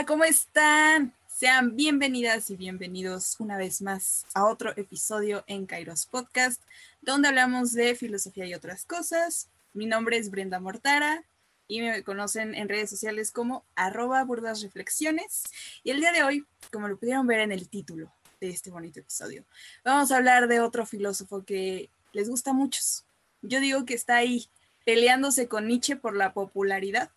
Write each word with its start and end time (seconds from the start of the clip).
Hola, 0.00 0.06
¿cómo 0.06 0.24
están? 0.24 1.12
Sean 1.28 1.76
bienvenidas 1.76 2.48
y 2.48 2.56
bienvenidos 2.56 3.36
una 3.38 3.58
vez 3.58 3.82
más 3.82 4.24
a 4.32 4.46
otro 4.46 4.72
episodio 4.78 5.44
en 5.46 5.66
Kairos 5.66 6.06
Podcast, 6.06 6.62
donde 7.02 7.28
hablamos 7.28 7.74
de 7.74 7.94
filosofía 7.94 8.46
y 8.46 8.54
otras 8.54 8.86
cosas. 8.86 9.48
Mi 9.74 9.84
nombre 9.84 10.16
es 10.16 10.30
Brenda 10.30 10.58
Mortara 10.58 11.22
y 11.68 11.82
me 11.82 12.02
conocen 12.02 12.54
en 12.54 12.70
redes 12.70 12.88
sociales 12.88 13.30
como 13.30 13.62
arroba 13.74 14.24
burdas 14.24 14.62
reflexiones. 14.62 15.42
Y 15.84 15.90
el 15.90 16.00
día 16.00 16.12
de 16.12 16.22
hoy, 16.22 16.46
como 16.72 16.88
lo 16.88 16.96
pudieron 16.96 17.26
ver 17.26 17.40
en 17.40 17.52
el 17.52 17.68
título 17.68 18.10
de 18.40 18.48
este 18.48 18.70
bonito 18.70 19.00
episodio, 19.00 19.44
vamos 19.84 20.10
a 20.10 20.16
hablar 20.16 20.48
de 20.48 20.60
otro 20.60 20.86
filósofo 20.86 21.44
que 21.44 21.90
les 22.14 22.30
gusta 22.30 22.52
a 22.52 22.54
muchos. 22.54 23.04
Yo 23.42 23.60
digo 23.60 23.84
que 23.84 23.92
está 23.92 24.16
ahí 24.16 24.48
peleándose 24.86 25.46
con 25.46 25.66
Nietzsche 25.66 25.94
por 25.94 26.16
la 26.16 26.32
popularidad 26.32 27.10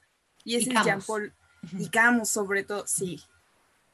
y 0.44 0.58
ese 0.58 0.74
es 0.74 0.84
Jean-Paul 0.84 1.32
y 1.72 1.90
Camus 1.90 2.30
sobre 2.30 2.64
todo, 2.64 2.86
sí, 2.88 3.22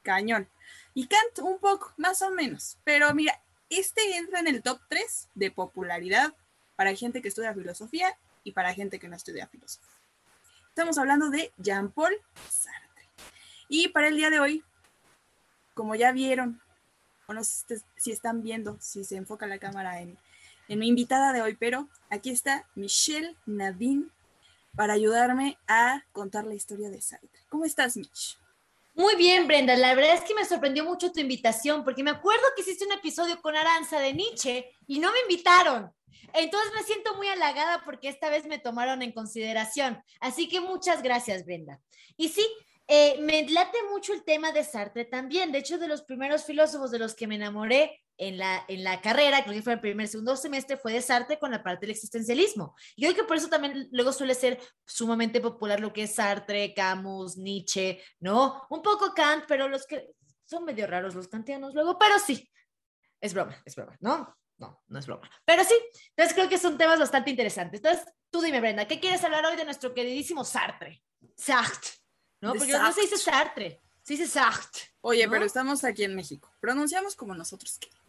cañón. 0.03 0.49
Y 0.93 1.07
Kant 1.07 1.39
un 1.39 1.59
poco, 1.59 1.93
más 1.97 2.21
o 2.21 2.31
menos. 2.31 2.77
Pero 2.83 3.13
mira, 3.13 3.41
este 3.69 4.17
entra 4.17 4.39
en 4.39 4.47
el 4.47 4.61
top 4.61 4.79
3 4.89 5.29
de 5.35 5.51
popularidad 5.51 6.33
para 6.75 6.95
gente 6.95 7.21
que 7.21 7.27
estudia 7.27 7.53
filosofía 7.53 8.17
y 8.43 8.51
para 8.53 8.73
gente 8.73 8.99
que 8.99 9.07
no 9.07 9.15
estudia 9.15 9.47
filosofía. 9.47 9.89
Estamos 10.69 10.97
hablando 10.97 11.29
de 11.29 11.51
Jean-Paul 11.57 12.13
Sartre. 12.49 13.09
Y 13.67 13.89
para 13.89 14.07
el 14.07 14.15
día 14.15 14.29
de 14.29 14.39
hoy, 14.39 14.63
como 15.73 15.95
ya 15.95 16.11
vieron, 16.11 16.61
o 17.27 17.33
no 17.33 17.43
sé 17.43 17.81
si 17.95 18.11
están 18.11 18.41
viendo, 18.41 18.77
si 18.79 19.03
se 19.03 19.17
enfoca 19.17 19.45
la 19.45 19.59
cámara 19.59 20.01
en, 20.01 20.17
en 20.67 20.79
mi 20.79 20.87
invitada 20.87 21.33
de 21.33 21.41
hoy, 21.41 21.55
pero 21.55 21.87
aquí 22.09 22.31
está 22.31 22.65
Michelle 22.75 23.35
Nadine 23.45 24.07
para 24.75 24.93
ayudarme 24.93 25.57
a 25.67 26.03
contar 26.11 26.45
la 26.45 26.55
historia 26.55 26.89
de 26.89 27.01
Sartre. 27.01 27.41
¿Cómo 27.49 27.65
estás, 27.65 27.97
Mitch? 27.97 28.37
Muy 28.93 29.15
bien, 29.15 29.47
Brenda. 29.47 29.75
La 29.77 29.95
verdad 29.95 30.15
es 30.15 30.21
que 30.21 30.35
me 30.35 30.45
sorprendió 30.45 30.83
mucho 30.83 31.11
tu 31.11 31.19
invitación, 31.19 31.83
porque 31.83 32.03
me 32.03 32.11
acuerdo 32.11 32.43
que 32.55 32.63
hiciste 32.63 32.85
un 32.85 32.91
episodio 32.91 33.41
con 33.41 33.55
Aranza 33.55 33.99
de 33.99 34.13
Nietzsche 34.13 34.71
y 34.87 34.99
no 34.99 35.11
me 35.11 35.19
invitaron. 35.21 35.93
Entonces 36.33 36.71
me 36.75 36.83
siento 36.83 37.15
muy 37.15 37.27
halagada 37.27 37.83
porque 37.85 38.09
esta 38.09 38.29
vez 38.29 38.45
me 38.45 38.59
tomaron 38.59 39.01
en 39.01 39.11
consideración. 39.11 40.03
Así 40.19 40.49
que 40.49 40.59
muchas 40.59 41.01
gracias, 41.01 41.45
Brenda. 41.45 41.79
Y 42.17 42.29
sí, 42.29 42.45
eh, 42.91 43.21
me 43.21 43.47
late 43.47 43.77
mucho 43.91 44.13
el 44.13 44.23
tema 44.23 44.51
de 44.51 44.63
Sartre 44.63 45.05
también. 45.05 45.51
De 45.51 45.59
hecho, 45.59 45.77
de 45.77 45.87
los 45.87 46.01
primeros 46.01 46.43
filósofos 46.43 46.89
de 46.89 46.97
los 46.97 47.13
que 47.13 47.27
me 47.27 47.35
enamoré 47.35 48.01
en 48.17 48.39
la, 48.39 48.65
en 48.67 48.83
la 48.83 48.99
carrera, 48.99 49.43
creo 49.43 49.55
que 49.55 49.61
fue 49.61 49.73
el 49.73 49.79
primer, 49.79 50.07
segundo 50.07 50.35
semestre, 50.35 50.75
fue 50.75 50.93
de 50.93 51.01
Sartre 51.01 51.37
con 51.37 51.51
la 51.51 51.61
parte 51.61 51.81
del 51.81 51.91
existencialismo. 51.91 52.75
Y 52.95 53.03
creo 53.03 53.15
que 53.15 53.25
por 53.25 53.37
eso 53.37 53.47
también 53.47 53.87
luego 53.91 54.11
suele 54.11 54.33
ser 54.33 54.59
sumamente 54.87 55.39
popular 55.39 55.79
lo 55.79 55.93
que 55.93 56.03
es 56.03 56.15
Sartre, 56.15 56.73
Camus, 56.73 57.37
Nietzsche, 57.37 58.01
¿no? 58.19 58.65
Un 58.71 58.81
poco 58.81 59.13
Kant, 59.13 59.45
pero 59.47 59.67
los 59.67 59.85
que 59.85 60.09
son 60.45 60.65
medio 60.65 60.87
raros 60.87 61.13
los 61.13 61.27
kantianos 61.27 61.75
luego, 61.75 61.99
pero 61.99 62.17
sí, 62.17 62.51
es 63.21 63.35
broma, 63.35 63.55
es 63.65 63.75
broma, 63.75 63.95
¿no? 63.99 64.35
No, 64.57 64.81
no 64.87 64.97
es 64.97 65.05
broma. 65.05 65.29
Pero 65.45 65.63
sí, 65.63 65.75
entonces 66.09 66.33
creo 66.33 66.49
que 66.49 66.57
son 66.57 66.75
temas 66.75 66.99
bastante 66.99 67.29
interesantes. 67.29 67.81
Entonces, 67.83 68.11
tú 68.31 68.41
dime, 68.41 68.59
Brenda, 68.59 68.87
¿qué 68.87 68.99
quieres 68.99 69.23
hablar 69.23 69.45
hoy 69.45 69.55
de 69.55 69.63
nuestro 69.63 69.93
queridísimo 69.93 70.43
Sartre? 70.43 71.03
Sartre, 71.37 71.91
¿no? 72.41 72.53
Porque 72.53 72.73
no 72.73 72.91
se 72.91 73.01
dice 73.01 73.17
Sartre, 73.17 73.81
se 74.03 74.13
dice 74.13 74.27
Sartre. 74.27 74.81
Oye, 75.01 75.27
pero 75.29 75.45
estamos 75.45 75.83
aquí 75.83 76.03
en 76.03 76.15
México. 76.15 76.51
Pronunciamos 76.59 77.15
como 77.15 77.33
nosotros 77.35 77.77
queremos 77.79 77.99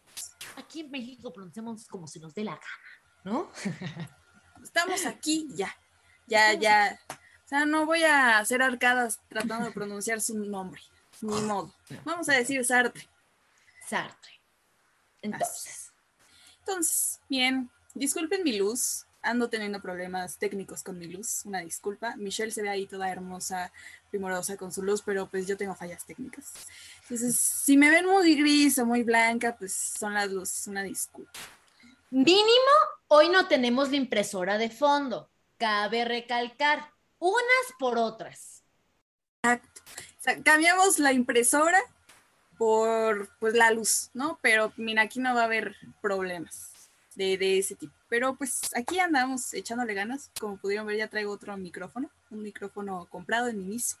aquí 0.57 0.81
en 0.81 0.91
México 0.91 1.31
pronunciamos 1.31 1.85
como 1.87 2.07
se 2.07 2.19
nos 2.19 2.33
dé 2.33 2.43
la 2.43 2.51
gana, 2.51 3.21
¿no? 3.23 3.51
Estamos 4.63 5.05
aquí, 5.05 5.47
ya, 5.55 5.75
ya, 6.27 6.53
ya. 6.53 6.99
O 7.09 7.47
sea, 7.47 7.65
no 7.65 7.85
voy 7.85 8.03
a 8.03 8.37
hacer 8.37 8.61
arcadas 8.61 9.19
tratando 9.27 9.65
de 9.65 9.71
pronunciar 9.71 10.21
su 10.21 10.37
nombre, 10.37 10.81
ni 11.21 11.41
modo. 11.41 11.73
Vamos 12.05 12.29
a 12.29 12.33
decir 12.33 12.63
Sartre. 12.63 13.09
Sartre. 13.87 14.41
Entonces. 15.21 15.91
Entonces, 16.59 17.19
bien, 17.27 17.71
disculpen 17.95 18.43
mi 18.43 18.57
luz, 18.57 19.05
ando 19.21 19.49
teniendo 19.49 19.81
problemas 19.81 20.37
técnicos 20.37 20.83
con 20.83 20.97
mi 20.97 21.07
luz, 21.07 21.45
una 21.45 21.59
disculpa. 21.59 22.15
Michelle 22.17 22.51
se 22.51 22.61
ve 22.61 22.69
ahí 22.69 22.87
toda 22.87 23.11
hermosa, 23.11 23.71
primorosa 24.09 24.57
con 24.57 24.71
su 24.71 24.83
luz, 24.83 25.01
pero 25.01 25.27
pues 25.27 25.47
yo 25.47 25.57
tengo 25.57 25.75
fallas 25.75 26.05
técnicas. 26.05 26.51
Entonces, 27.03 27.37
si 27.37 27.77
me 27.77 27.89
ven 27.89 28.05
muy 28.05 28.35
gris 28.35 28.77
o 28.79 28.85
muy 28.85 29.03
blanca, 29.03 29.55
pues 29.57 29.73
son 29.73 30.13
las 30.13 30.31
luces, 30.31 30.67
una 30.67 30.83
disculpa. 30.83 31.39
Mínimo, 32.09 32.71
hoy 33.07 33.29
no 33.29 33.47
tenemos 33.47 33.89
la 33.89 33.97
impresora 33.97 34.57
de 34.57 34.69
fondo. 34.69 35.29
Cabe 35.57 36.05
recalcar, 36.05 36.91
unas 37.19 37.73
por 37.79 37.97
otras. 37.97 38.63
Exacto. 39.43 39.81
O 40.19 40.23
sea, 40.23 40.41
cambiamos 40.43 40.99
la 40.99 41.13
impresora 41.13 41.79
por 42.57 43.29
pues 43.39 43.53
la 43.53 43.71
luz, 43.71 44.09
¿no? 44.13 44.39
Pero 44.41 44.73
mira, 44.77 45.03
aquí 45.03 45.19
no 45.19 45.33
va 45.33 45.41
a 45.41 45.45
haber 45.45 45.75
problemas 46.01 46.70
de, 47.15 47.57
ese 47.57 47.75
tipo. 47.75 47.93
Pero 48.09 48.35
pues 48.35 48.61
aquí 48.75 48.99
andamos 48.99 49.53
echándole 49.53 49.93
ganas. 49.93 50.31
Como 50.39 50.57
pudieron 50.57 50.87
ver, 50.87 50.97
ya 50.97 51.07
traigo 51.07 51.31
otro 51.31 51.55
micrófono, 51.57 52.09
un 52.29 52.43
micrófono 52.43 53.07
comprado 53.09 53.47
en 53.47 53.61
inicio. 53.61 53.97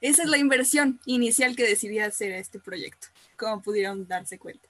Esa 0.00 0.22
es 0.22 0.28
la 0.28 0.38
inversión 0.38 1.00
inicial 1.06 1.56
que 1.56 1.66
decidí 1.66 1.98
hacer 1.98 2.32
a 2.32 2.38
este 2.38 2.60
proyecto, 2.60 3.08
como 3.36 3.62
pudieron 3.62 4.06
darse 4.06 4.38
cuenta. 4.38 4.68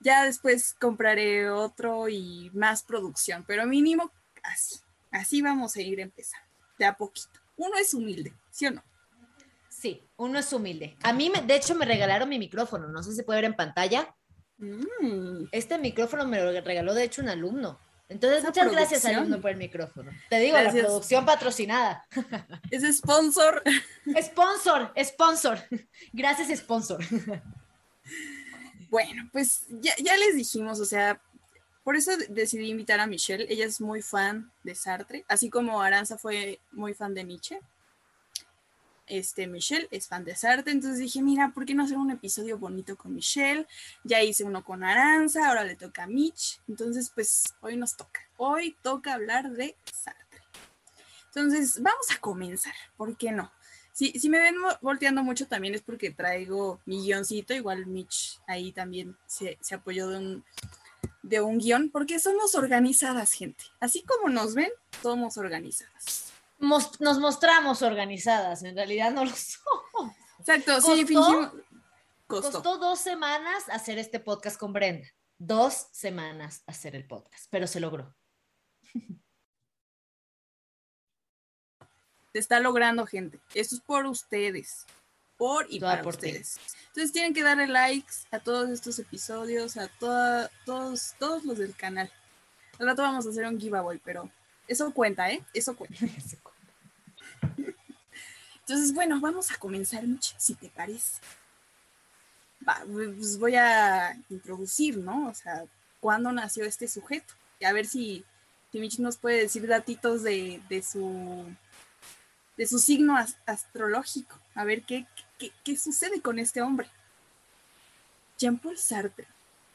Ya 0.00 0.24
después 0.24 0.74
compraré 0.78 1.50
otro 1.50 2.08
y 2.08 2.50
más 2.54 2.82
producción, 2.82 3.44
pero 3.46 3.66
mínimo 3.66 4.12
así. 4.42 4.76
Así 5.10 5.42
vamos 5.42 5.76
a 5.76 5.80
ir 5.80 6.00
empezando, 6.00 6.46
de 6.78 6.84
a 6.84 6.96
poquito. 6.96 7.40
Uno 7.56 7.76
es 7.78 7.94
humilde, 7.94 8.32
¿sí 8.50 8.66
o 8.66 8.72
no? 8.72 8.82
Sí, 9.68 10.02
uno 10.16 10.38
es 10.38 10.52
humilde. 10.52 10.96
A 11.02 11.12
mí, 11.12 11.30
de 11.46 11.56
hecho, 11.56 11.74
me 11.74 11.84
regalaron 11.84 12.28
mi 12.28 12.38
micrófono. 12.38 12.88
No 12.88 13.02
sé 13.02 13.10
si 13.10 13.16
se 13.16 13.22
puede 13.22 13.42
ver 13.42 13.50
en 13.50 13.56
pantalla. 13.56 14.14
Mm. 14.58 15.46
Este 15.52 15.78
micrófono 15.78 16.26
me 16.26 16.40
lo 16.40 16.52
regaló, 16.60 16.94
de 16.94 17.04
hecho, 17.04 17.22
un 17.22 17.28
alumno. 17.28 17.78
Entonces, 18.08 18.44
muchas 18.44 18.70
gracias, 18.70 19.04
alumno, 19.06 19.40
por 19.40 19.50
el 19.50 19.56
micrófono. 19.56 20.10
Te 20.28 20.38
digo, 20.38 20.58
la 20.58 20.70
producción 20.70 21.24
patrocinada. 21.24 22.06
Es 22.70 22.82
sponsor. 22.98 23.62
Sponsor, 24.20 24.92
sponsor. 25.02 25.58
Gracias, 26.12 26.58
sponsor. 26.58 27.04
Bueno, 28.90 29.28
pues 29.32 29.64
ya, 29.68 29.94
ya 29.96 30.16
les 30.16 30.36
dijimos, 30.36 30.78
o 30.78 30.84
sea, 30.84 31.20
por 31.82 31.96
eso 31.96 32.12
decidí 32.28 32.70
invitar 32.70 33.00
a 33.00 33.06
Michelle. 33.06 33.46
Ella 33.48 33.64
es 33.64 33.80
muy 33.80 34.02
fan 34.02 34.52
de 34.62 34.74
Sartre, 34.74 35.24
así 35.26 35.50
como 35.50 35.82
Aranza 35.82 36.18
fue 36.18 36.60
muy 36.72 36.94
fan 36.94 37.14
de 37.14 37.24
Nietzsche 37.24 37.60
este, 39.06 39.46
Michelle 39.46 39.88
es 39.90 40.08
fan 40.08 40.24
de 40.24 40.34
Sartre, 40.34 40.72
entonces 40.72 40.98
dije, 40.98 41.22
mira, 41.22 41.52
¿por 41.54 41.64
qué 41.64 41.74
no 41.74 41.84
hacer 41.84 41.98
un 41.98 42.10
episodio 42.10 42.58
bonito 42.58 42.96
con 42.96 43.14
Michelle? 43.14 43.66
Ya 44.02 44.22
hice 44.22 44.44
uno 44.44 44.64
con 44.64 44.84
Aranza, 44.84 45.48
ahora 45.48 45.64
le 45.64 45.76
toca 45.76 46.04
a 46.04 46.06
Mitch, 46.06 46.60
entonces 46.68 47.10
pues 47.14 47.54
hoy 47.60 47.76
nos 47.76 47.96
toca, 47.96 48.20
hoy 48.36 48.76
toca 48.82 49.14
hablar 49.14 49.50
de 49.50 49.76
Sartre. 49.92 50.40
Entonces 51.26 51.82
vamos 51.82 52.10
a 52.14 52.20
comenzar, 52.20 52.74
¿por 52.96 53.16
qué 53.16 53.32
no? 53.32 53.52
Si, 53.92 54.10
si 54.18 54.28
me 54.28 54.40
ven 54.40 54.56
volteando 54.80 55.22
mucho 55.22 55.46
también 55.46 55.74
es 55.74 55.82
porque 55.82 56.10
traigo 56.10 56.80
mi 56.84 57.04
guioncito, 57.04 57.54
igual 57.54 57.86
Mitch 57.86 58.40
ahí 58.46 58.72
también 58.72 59.16
se, 59.26 59.56
se 59.60 59.74
apoyó 59.76 60.08
de 60.08 60.18
un, 60.18 60.44
de 61.22 61.40
un 61.40 61.58
guion, 61.58 61.90
porque 61.90 62.18
somos 62.18 62.54
organizadas, 62.56 63.32
gente. 63.32 63.64
Así 63.78 64.02
como 64.02 64.30
nos 64.30 64.54
ven, 64.54 64.70
somos 65.00 65.36
organizadas 65.38 66.33
nos 66.58 67.18
mostramos 67.18 67.82
organizadas, 67.82 68.62
en 68.62 68.76
realidad 68.76 69.12
no 69.12 69.24
lo 69.24 69.30
somos. 69.34 70.16
Exacto, 70.38 70.80
sí, 70.80 71.06
fingimos. 71.06 71.52
Costó. 72.26 72.52
costó 72.52 72.78
dos 72.78 73.00
semanas 73.00 73.68
hacer 73.68 73.98
este 73.98 74.18
podcast 74.18 74.58
con 74.58 74.72
Brenda. 74.72 75.06
Dos 75.38 75.88
semanas 75.92 76.62
hacer 76.66 76.96
el 76.96 77.06
podcast, 77.06 77.46
pero 77.50 77.66
se 77.66 77.80
logró. 77.80 78.14
Se 82.32 82.38
está 82.38 82.60
logrando, 82.60 83.06
gente. 83.06 83.40
Esto 83.54 83.76
es 83.76 83.80
por 83.80 84.06
ustedes. 84.06 84.86
Por 85.36 85.66
y 85.68 85.80
para 85.80 86.06
ustedes. 86.06 86.58
Entonces 86.88 87.12
tienen 87.12 87.34
que 87.34 87.42
darle 87.42 87.66
likes 87.66 88.14
a 88.30 88.38
todos 88.38 88.70
estos 88.70 88.98
episodios, 88.98 89.76
a 89.76 89.88
todos, 89.88 91.14
todos 91.18 91.44
los 91.44 91.58
del 91.58 91.76
canal. 91.76 92.10
Al 92.78 92.86
rato 92.86 93.02
vamos 93.02 93.26
a 93.26 93.30
hacer 93.30 93.46
un 93.46 93.58
giveaway, 93.58 94.00
pero 94.04 94.30
eso 94.66 94.92
cuenta, 94.92 95.30
¿eh? 95.30 95.44
Eso 95.52 95.76
cuenta. 95.76 95.98
Entonces, 98.66 98.94
bueno, 98.94 99.20
vamos 99.20 99.50
a 99.50 99.56
comenzar, 99.56 100.06
Mitch, 100.06 100.34
si 100.38 100.54
te 100.54 100.68
parece. 100.68 101.20
pues 102.90 103.38
voy 103.38 103.56
a 103.56 104.18
introducir, 104.30 104.96
¿no? 104.98 105.28
O 105.28 105.34
sea, 105.34 105.64
¿cuándo 106.00 106.32
nació 106.32 106.64
este 106.64 106.88
sujeto? 106.88 107.34
Y 107.60 107.66
a 107.66 107.72
ver 107.72 107.86
si, 107.86 108.24
si 108.72 109.02
nos 109.02 109.18
puede 109.18 109.40
decir 109.40 109.66
datitos 109.66 110.22
de, 110.22 110.60
su 110.82 111.44
de 112.56 112.66
su 112.66 112.78
signo 112.78 113.16
astrológico. 113.46 114.38
A 114.54 114.64
ver 114.64 114.82
qué, 114.82 115.06
qué, 115.38 115.52
qué 115.62 115.76
sucede 115.76 116.22
con 116.22 116.38
este 116.38 116.62
hombre. 116.62 116.88
Jean-Paul 118.38 118.78
Sartre 118.78 119.26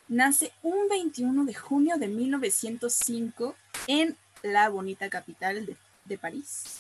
nace 0.08 0.52
un 0.64 0.88
21 0.90 1.46
de 1.46 1.54
junio 1.54 1.98
de 1.98 2.08
1905 2.08 3.56
en 3.88 4.18
la 4.42 4.70
bonita 4.70 5.10
capital 5.10 5.66
de, 6.06 6.18
París, 6.18 6.80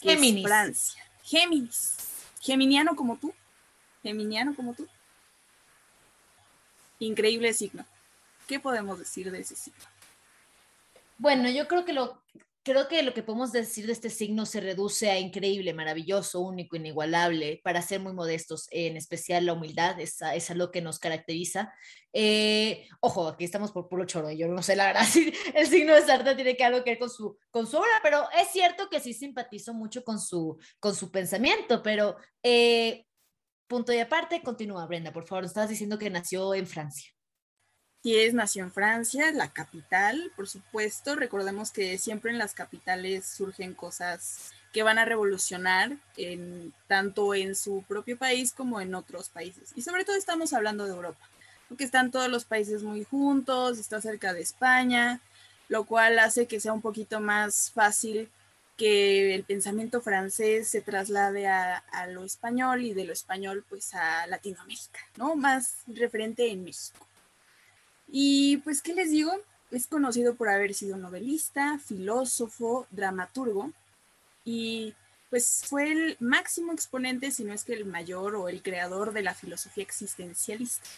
Géminis. 0.00 0.44
Francia. 0.46 1.07
Géminis. 1.28 1.96
geminiano 2.40 2.96
como 2.96 3.18
tú, 3.18 3.34
geminiano 4.02 4.54
como 4.54 4.72
tú. 4.72 4.88
Increíble 7.00 7.52
signo. 7.52 7.84
¿Qué 8.46 8.58
podemos 8.58 8.98
decir 8.98 9.30
de 9.30 9.40
ese 9.40 9.54
signo? 9.54 9.84
Bueno, 11.18 11.50
yo 11.50 11.68
creo 11.68 11.84
que 11.84 11.92
lo 11.92 12.18
creo 12.68 12.86
que 12.86 13.02
lo 13.02 13.14
que 13.14 13.22
podemos 13.22 13.50
decir 13.50 13.86
de 13.86 13.92
este 13.92 14.10
signo 14.10 14.44
se 14.44 14.60
reduce 14.60 15.10
a 15.10 15.18
increíble, 15.18 15.72
maravilloso, 15.72 16.40
único, 16.40 16.76
inigualable, 16.76 17.62
para 17.64 17.80
ser 17.80 18.00
muy 18.00 18.12
modestos, 18.12 18.68
en 18.70 18.98
especial 18.98 19.46
la 19.46 19.54
humildad, 19.54 19.98
es, 19.98 20.20
es 20.20 20.50
lo 20.54 20.70
que 20.70 20.82
nos 20.82 20.98
caracteriza. 20.98 21.72
Eh, 22.12 22.86
ojo, 23.00 23.28
aquí 23.28 23.44
estamos 23.44 23.72
por 23.72 23.88
puro 23.88 24.04
choro, 24.04 24.30
yo 24.30 24.48
no 24.48 24.62
sé 24.62 24.76
la 24.76 24.86
verdad 24.86 25.04
si 25.10 25.32
el 25.54 25.66
signo 25.66 25.94
de 25.94 26.02
Sartre 26.02 26.34
tiene 26.34 26.56
que 26.56 26.64
algo 26.64 26.84
que 26.84 26.90
ver 26.90 26.98
con 26.98 27.08
su, 27.08 27.38
con 27.50 27.66
su 27.66 27.78
obra, 27.78 28.00
pero 28.02 28.24
es 28.38 28.48
cierto 28.48 28.90
que 28.90 29.00
sí 29.00 29.14
simpatizo 29.14 29.72
mucho 29.72 30.04
con 30.04 30.20
su, 30.20 30.58
con 30.78 30.94
su 30.94 31.10
pensamiento, 31.10 31.82
pero 31.82 32.16
eh, 32.42 33.06
punto 33.66 33.94
y 33.94 33.98
aparte, 33.98 34.42
continúa 34.42 34.86
Brenda, 34.86 35.10
por 35.10 35.26
favor, 35.26 35.46
estabas 35.46 35.70
diciendo 35.70 35.98
que 35.98 36.10
nació 36.10 36.54
en 36.54 36.66
Francia 36.66 37.10
es 38.04 38.34
nació 38.34 38.64
en 38.64 38.72
Francia, 38.72 39.32
la 39.32 39.52
capital, 39.52 40.32
por 40.36 40.48
supuesto. 40.48 41.14
Recordemos 41.16 41.70
que 41.70 41.98
siempre 41.98 42.30
en 42.30 42.38
las 42.38 42.54
capitales 42.54 43.26
surgen 43.26 43.74
cosas 43.74 44.52
que 44.72 44.82
van 44.82 44.98
a 44.98 45.04
revolucionar 45.04 45.96
en, 46.16 46.72
tanto 46.86 47.34
en 47.34 47.54
su 47.56 47.82
propio 47.88 48.18
país 48.18 48.52
como 48.52 48.80
en 48.80 48.94
otros 48.94 49.28
países. 49.28 49.72
Y 49.74 49.82
sobre 49.82 50.04
todo 50.04 50.16
estamos 50.16 50.52
hablando 50.52 50.84
de 50.84 50.90
Europa, 50.90 51.28
porque 51.68 51.84
están 51.84 52.10
todos 52.10 52.28
los 52.28 52.44
países 52.44 52.82
muy 52.82 53.04
juntos, 53.04 53.78
está 53.78 54.00
cerca 54.00 54.32
de 54.32 54.42
España, 54.42 55.20
lo 55.68 55.84
cual 55.84 56.18
hace 56.18 56.46
que 56.46 56.60
sea 56.60 56.72
un 56.72 56.82
poquito 56.82 57.20
más 57.20 57.70
fácil 57.72 58.30
que 58.76 59.34
el 59.34 59.42
pensamiento 59.42 60.00
francés 60.00 60.68
se 60.68 60.80
traslade 60.80 61.48
a, 61.48 61.78
a, 61.78 62.06
lo 62.06 62.24
español 62.24 62.84
y 62.84 62.94
de 62.94 63.04
lo 63.04 63.12
español 63.12 63.64
pues 63.68 63.92
a 63.94 64.26
Latinoamérica, 64.28 65.00
¿no? 65.16 65.34
Más 65.34 65.78
referente 65.88 66.48
en 66.48 66.62
México. 66.62 67.08
Y 68.10 68.58
pues, 68.58 68.82
¿qué 68.82 68.94
les 68.94 69.10
digo? 69.10 69.32
Es 69.70 69.86
conocido 69.86 70.34
por 70.34 70.48
haber 70.48 70.74
sido 70.74 70.96
novelista, 70.96 71.78
filósofo, 71.78 72.86
dramaturgo 72.90 73.72
y 74.44 74.94
pues 75.30 75.62
fue 75.66 75.92
el 75.92 76.16
máximo 76.20 76.72
exponente, 76.72 77.30
si 77.30 77.44
no 77.44 77.52
es 77.52 77.64
que 77.64 77.74
el 77.74 77.84
mayor 77.84 78.34
o 78.34 78.48
el 78.48 78.62
creador 78.62 79.12
de 79.12 79.22
la 79.22 79.34
filosofía 79.34 79.84
existencialista. 79.84 80.88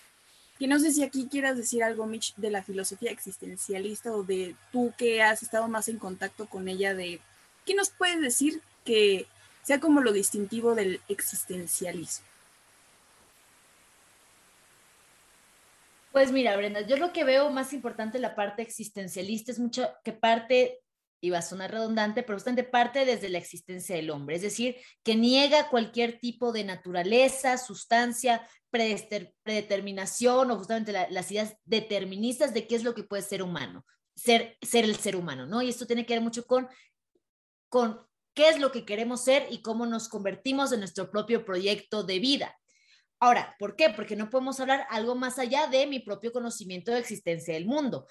Que 0.56 0.68
no 0.68 0.78
sé 0.78 0.92
si 0.92 1.02
aquí 1.02 1.26
quieras 1.28 1.56
decir 1.56 1.82
algo, 1.82 2.06
Mitch, 2.06 2.34
de 2.36 2.50
la 2.50 2.62
filosofía 2.62 3.10
existencialista 3.10 4.12
o 4.12 4.22
de 4.22 4.54
tú 4.70 4.92
que 4.96 5.22
has 5.22 5.42
estado 5.42 5.66
más 5.66 5.88
en 5.88 5.98
contacto 5.98 6.46
con 6.46 6.68
ella, 6.68 6.94
de 6.94 7.20
qué 7.66 7.74
nos 7.74 7.90
puedes 7.90 8.20
decir 8.20 8.62
que 8.84 9.26
sea 9.62 9.80
como 9.80 10.00
lo 10.00 10.12
distintivo 10.12 10.76
del 10.76 11.00
existencialismo. 11.08 12.29
Pues 16.12 16.32
mira, 16.32 16.56
Brenda, 16.56 16.80
yo 16.80 16.96
lo 16.96 17.12
que 17.12 17.24
veo 17.24 17.50
más 17.50 17.72
importante 17.72 18.18
la 18.18 18.34
parte 18.34 18.62
existencialista 18.62 19.52
es 19.52 19.60
mucho 19.60 19.88
que 20.02 20.12
parte, 20.12 20.80
y 21.20 21.30
va 21.30 21.38
a 21.38 21.42
sonar 21.42 21.70
redundante, 21.70 22.22
pero 22.22 22.36
bastante 22.36 22.64
parte 22.64 23.04
desde 23.04 23.28
la 23.28 23.38
existencia 23.38 23.94
del 23.94 24.10
hombre, 24.10 24.36
es 24.36 24.42
decir, 24.42 24.76
que 25.04 25.14
niega 25.14 25.68
cualquier 25.68 26.18
tipo 26.18 26.50
de 26.52 26.64
naturaleza, 26.64 27.58
sustancia, 27.58 28.46
predeterminación 28.70 30.50
o 30.50 30.56
justamente 30.56 30.92
las 30.92 31.30
ideas 31.30 31.56
deterministas 31.64 32.54
de 32.54 32.66
qué 32.66 32.76
es 32.76 32.84
lo 32.84 32.94
que 32.94 33.04
puede 33.04 33.22
ser 33.22 33.42
humano, 33.42 33.84
ser, 34.16 34.56
ser 34.62 34.84
el 34.84 34.96
ser 34.96 35.14
humano, 35.14 35.46
¿no? 35.46 35.62
Y 35.62 35.68
esto 35.68 35.86
tiene 35.86 36.06
que 36.06 36.14
ver 36.14 36.22
mucho 36.22 36.44
con, 36.46 36.68
con 37.68 38.00
qué 38.34 38.48
es 38.48 38.58
lo 38.58 38.72
que 38.72 38.84
queremos 38.84 39.22
ser 39.22 39.46
y 39.50 39.62
cómo 39.62 39.86
nos 39.86 40.08
convertimos 40.08 40.72
en 40.72 40.80
nuestro 40.80 41.10
propio 41.10 41.44
proyecto 41.44 42.02
de 42.02 42.18
vida. 42.18 42.56
Ahora, 43.20 43.54
¿por 43.58 43.76
qué? 43.76 43.90
Porque 43.90 44.16
no 44.16 44.30
podemos 44.30 44.58
hablar 44.60 44.86
algo 44.88 45.14
más 45.14 45.38
allá 45.38 45.66
de 45.66 45.86
mi 45.86 46.00
propio 46.00 46.32
conocimiento 46.32 46.90
de 46.90 47.00
existencia 47.00 47.52
del 47.52 47.66
mundo. 47.66 48.06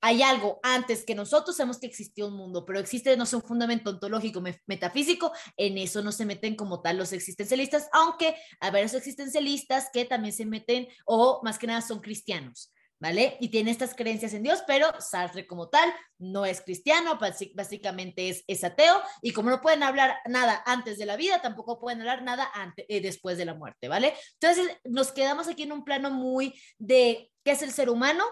Hay 0.00 0.22
algo 0.22 0.58
antes 0.62 1.04
que 1.04 1.14
nosotros 1.14 1.56
sabemos 1.56 1.78
que 1.78 1.86
existió 1.86 2.28
un 2.28 2.34
mundo, 2.34 2.64
pero 2.64 2.78
existe, 2.78 3.14
no 3.16 3.26
sé, 3.26 3.36
un 3.36 3.42
fundamento 3.42 3.90
ontológico, 3.90 4.40
metafísico, 4.66 5.32
en 5.56 5.76
eso 5.76 6.02
no 6.02 6.12
se 6.12 6.24
meten 6.24 6.54
como 6.54 6.80
tal 6.80 6.96
los 6.96 7.12
existencialistas, 7.12 7.88
aunque 7.92 8.36
hay 8.60 8.70
varios 8.70 8.94
existencialistas 8.94 9.88
que 9.92 10.04
también 10.04 10.32
se 10.32 10.46
meten, 10.46 10.86
o 11.04 11.40
más 11.42 11.58
que 11.58 11.66
nada 11.66 11.82
son 11.82 12.00
cristianos. 12.00 12.72
¿Vale? 13.00 13.36
Y 13.40 13.48
tiene 13.48 13.70
estas 13.70 13.94
creencias 13.94 14.34
en 14.34 14.42
Dios, 14.42 14.62
pero 14.66 14.88
Sartre 15.00 15.46
como 15.46 15.68
tal 15.68 15.92
no 16.18 16.44
es 16.44 16.60
cristiano, 16.60 17.18
básicamente 17.54 18.28
es, 18.28 18.44
es 18.46 18.64
ateo, 18.64 19.00
y 19.22 19.32
como 19.32 19.50
no 19.50 19.60
pueden 19.60 19.82
hablar 19.82 20.16
nada 20.26 20.62
antes 20.66 20.98
de 20.98 21.06
la 21.06 21.16
vida, 21.16 21.40
tampoco 21.40 21.78
pueden 21.78 22.00
hablar 22.00 22.22
nada 22.22 22.50
eh, 22.76 23.00
después 23.00 23.38
de 23.38 23.44
la 23.44 23.54
muerte, 23.54 23.88
¿vale? 23.88 24.14
Entonces 24.40 24.68
nos 24.84 25.12
quedamos 25.12 25.48
aquí 25.48 25.62
en 25.62 25.72
un 25.72 25.84
plano 25.84 26.10
muy 26.10 26.60
de 26.78 27.30
qué 27.44 27.52
es 27.52 27.62
el 27.62 27.72
ser 27.72 27.88
humano 27.88 28.24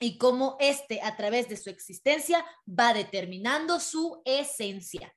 y 0.00 0.16
cómo 0.16 0.56
este, 0.60 1.02
a 1.02 1.16
través 1.16 1.48
de 1.48 1.56
su 1.56 1.70
existencia, 1.70 2.44
va 2.66 2.94
determinando 2.94 3.80
su 3.80 4.22
esencia. 4.24 5.14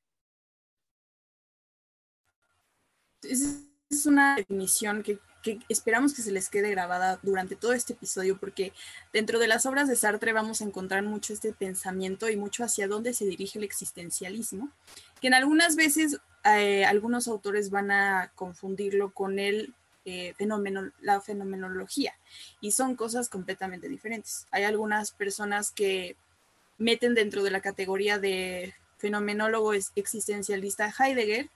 Es 3.92 4.06
una 4.06 4.38
definición 4.38 5.04
que 5.04 5.20
esperamos 5.68 6.14
que 6.14 6.22
se 6.22 6.32
les 6.32 6.48
quede 6.48 6.70
grabada 6.70 7.20
durante 7.24 7.58
todo 7.58 7.74
este 7.74 7.92
episodio, 7.92 8.38
porque 8.38 8.72
dentro 9.12 9.38
de 9.38 9.50
las 9.50 9.66
obras 9.66 9.90
de 9.90 9.98
Sartre 9.98 10.32
vamos 10.32 10.62
a 10.62 10.64
encontrar 10.64 11.04
mucho 11.04 11.34
este 11.34 11.52
pensamiento 11.52 12.30
y 12.30 12.38
mucho 12.38 12.64
hacia 12.64 12.88
dónde 12.88 13.14
se 13.14 13.26
dirige 13.26 13.60
el 13.60 13.66
existencialismo, 13.66 14.70
que 15.20 15.28
en 15.28 15.34
algunas 15.34 15.76
veces 15.76 16.20
eh, 16.46 16.86
algunos 16.86 17.28
autores 17.28 17.70
van 17.70 17.92
a 17.92 18.32
confundirlo 18.34 19.12
con 19.14 19.40
el 19.40 19.74
eh, 20.06 20.34
la 21.02 21.20
fenomenología, 21.20 22.16
y 22.62 22.72
son 22.72 22.96
cosas 22.96 23.28
completamente 23.28 23.90
diferentes. 23.90 24.48
Hay 24.52 24.64
algunas 24.64 25.12
personas 25.12 25.72
que 25.72 26.16
meten 26.78 27.14
dentro 27.14 27.44
de 27.44 27.52
la 27.52 27.62
categoría 27.62 28.18
de 28.20 28.74
fenomenólogo 28.98 29.74
existencialista 29.74 30.92
Heidegger, 30.98 31.50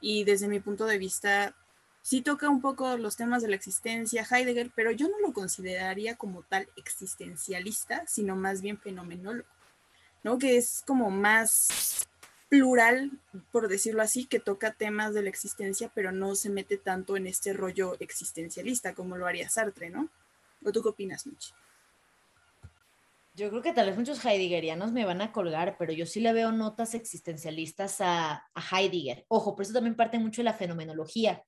y 0.00 0.24
desde 0.24 0.48
mi 0.48 0.58
punto 0.58 0.86
de 0.86 0.98
vista 0.98 1.54
sí 2.02 2.20
toca 2.20 2.50
un 2.50 2.60
poco 2.60 2.96
los 2.96 3.16
temas 3.16 3.42
de 3.42 3.48
la 3.48 3.56
existencia, 3.56 4.26
Heidegger, 4.28 4.70
pero 4.74 4.90
yo 4.90 5.08
no 5.08 5.18
lo 5.20 5.32
consideraría 5.32 6.16
como 6.16 6.42
tal 6.42 6.68
existencialista, 6.76 8.04
sino 8.06 8.36
más 8.36 8.60
bien 8.60 8.78
fenomenólogo, 8.78 9.48
¿no? 10.24 10.38
Que 10.38 10.56
es 10.56 10.82
como 10.86 11.10
más 11.10 12.06
plural, 12.48 13.12
por 13.50 13.68
decirlo 13.68 14.02
así, 14.02 14.26
que 14.26 14.40
toca 14.40 14.74
temas 14.74 15.14
de 15.14 15.22
la 15.22 15.30
existencia, 15.30 15.90
pero 15.94 16.12
no 16.12 16.34
se 16.34 16.50
mete 16.50 16.76
tanto 16.76 17.16
en 17.16 17.26
este 17.26 17.54
rollo 17.54 17.96
existencialista 18.00 18.94
como 18.94 19.16
lo 19.16 19.26
haría 19.26 19.48
Sartre, 19.48 19.88
¿no? 19.88 20.10
¿O 20.64 20.70
tú 20.70 20.82
qué 20.82 20.90
opinas, 20.90 21.26
Michi? 21.26 21.52
Yo 23.34 23.48
creo 23.48 23.62
que 23.62 23.72
tal 23.72 23.86
vez 23.86 23.96
muchos 23.96 24.22
heideggerianos 24.22 24.92
me 24.92 25.06
van 25.06 25.22
a 25.22 25.32
colgar, 25.32 25.76
pero 25.78 25.94
yo 25.94 26.04
sí 26.04 26.20
le 26.20 26.34
veo 26.34 26.52
notas 26.52 26.92
existencialistas 26.94 28.02
a, 28.02 28.46
a 28.52 28.78
Heidegger. 28.78 29.24
Ojo, 29.28 29.54
por 29.54 29.64
eso 29.64 29.72
también 29.72 29.96
parte 29.96 30.18
mucho 30.18 30.42
de 30.42 30.44
la 30.44 30.52
fenomenología. 30.52 31.42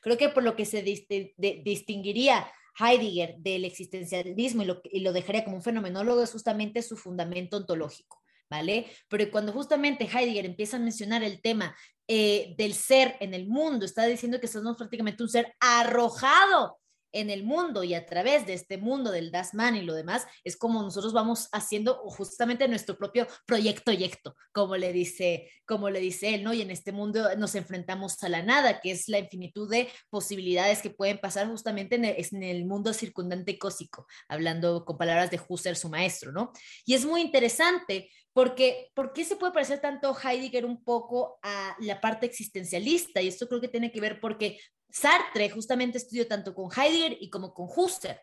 Creo 0.00 0.16
que 0.16 0.28
por 0.28 0.42
lo 0.42 0.56
que 0.56 0.64
se 0.64 0.82
distinguiría 0.82 2.50
Heidegger 2.78 3.36
del 3.38 3.64
existencialismo 3.64 4.62
y 4.62 4.66
lo, 4.66 4.80
y 4.84 5.00
lo 5.00 5.12
dejaría 5.12 5.44
como 5.44 5.56
un 5.56 5.62
fenomenólogo 5.62 6.22
es 6.22 6.32
justamente 6.32 6.82
su 6.82 6.96
fundamento 6.96 7.56
ontológico. 7.56 8.22
¿Vale? 8.48 8.86
Pero 9.08 9.28
cuando 9.32 9.52
justamente 9.52 10.04
Heidegger 10.04 10.46
empieza 10.46 10.76
a 10.76 10.80
mencionar 10.80 11.24
el 11.24 11.40
tema 11.42 11.76
eh, 12.06 12.54
del 12.56 12.74
ser 12.74 13.16
en 13.18 13.34
el 13.34 13.48
mundo, 13.48 13.84
está 13.84 14.06
diciendo 14.06 14.38
que 14.38 14.46
somos 14.46 14.76
prácticamente 14.76 15.24
un 15.24 15.28
ser 15.28 15.52
arrojado 15.58 16.78
en 17.20 17.30
el 17.30 17.44
mundo 17.44 17.82
y 17.84 17.94
a 17.94 18.06
través 18.06 18.46
de 18.46 18.54
este 18.54 18.78
mundo 18.78 19.10
del 19.10 19.30
Das 19.30 19.54
Man 19.54 19.76
y 19.76 19.82
lo 19.82 19.94
demás, 19.94 20.26
es 20.44 20.56
como 20.56 20.82
nosotros 20.82 21.12
vamos 21.12 21.48
haciendo 21.52 21.94
justamente 22.10 22.68
nuestro 22.68 22.96
propio 22.96 23.26
proyecto-yecto, 23.46 24.36
como 24.52 24.76
le 24.76 24.92
dice, 24.92 25.50
como 25.66 25.90
le 25.90 26.00
dice 26.00 26.34
él, 26.34 26.44
¿no? 26.44 26.52
Y 26.52 26.62
en 26.62 26.70
este 26.70 26.92
mundo 26.92 27.34
nos 27.36 27.54
enfrentamos 27.54 28.22
a 28.22 28.28
la 28.28 28.42
nada, 28.42 28.80
que 28.80 28.90
es 28.90 29.08
la 29.08 29.18
infinitud 29.18 29.70
de 29.70 29.88
posibilidades 30.10 30.82
que 30.82 30.90
pueden 30.90 31.18
pasar 31.18 31.48
justamente 31.48 31.96
en 31.96 32.42
el, 32.42 32.66
mundo 32.66 32.92
circundante 32.92 33.58
cósico, 33.58 34.06
hablando 34.28 34.84
con 34.84 34.98
palabras 34.98 35.30
de 35.30 35.40
Husserl, 35.48 35.76
su 35.76 35.88
maestro, 35.88 36.32
¿no? 36.32 36.52
Y 36.84 36.94
es 36.94 37.04
muy 37.04 37.20
interesante 37.20 38.10
porque, 38.32 38.90
¿por 38.92 39.14
qué 39.14 39.24
se 39.24 39.36
puede 39.36 39.54
parecer 39.54 39.80
tanto 39.80 40.14
Heidegger 40.14 40.66
un 40.66 40.84
poco 40.84 41.38
a 41.42 41.74
la 41.80 42.00
parte 42.02 42.26
existencialista? 42.26 43.22
Y 43.22 43.28
esto 43.28 43.48
creo 43.48 43.62
que 43.62 43.68
tiene 43.68 43.90
que 43.90 44.00
ver 44.00 44.20
porque 44.20 44.58
Sartre 44.90 45.50
justamente 45.50 45.98
estudió 45.98 46.26
tanto 46.26 46.54
con 46.54 46.70
Heidegger 46.70 47.18
y 47.20 47.30
como 47.30 47.52
con 47.52 47.68
Husserl. 47.74 48.18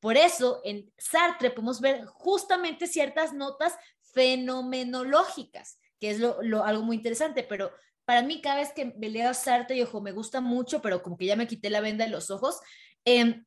Por 0.00 0.16
eso 0.16 0.60
en 0.64 0.92
Sartre 0.98 1.50
podemos 1.50 1.80
ver 1.80 2.04
justamente 2.06 2.86
ciertas 2.86 3.32
notas 3.32 3.74
fenomenológicas, 4.12 5.78
que 6.00 6.10
es 6.10 6.20
lo, 6.20 6.64
algo 6.64 6.82
muy 6.82 6.96
interesante, 6.96 7.42
pero 7.42 7.70
para 8.04 8.22
mí 8.22 8.40
cada 8.40 8.56
vez 8.56 8.72
que 8.72 8.94
leo 8.98 9.30
a 9.30 9.34
Sartre, 9.34 9.76
y 9.76 9.82
ojo, 9.82 10.00
me 10.00 10.12
gusta 10.12 10.40
mucho, 10.40 10.80
pero 10.80 11.02
como 11.02 11.16
que 11.16 11.26
ya 11.26 11.36
me 11.36 11.46
quité 11.46 11.70
la 11.70 11.80
venda 11.80 12.04
de 12.04 12.10
los 12.10 12.30
ojos, 12.30 12.60
eh, 13.04 13.42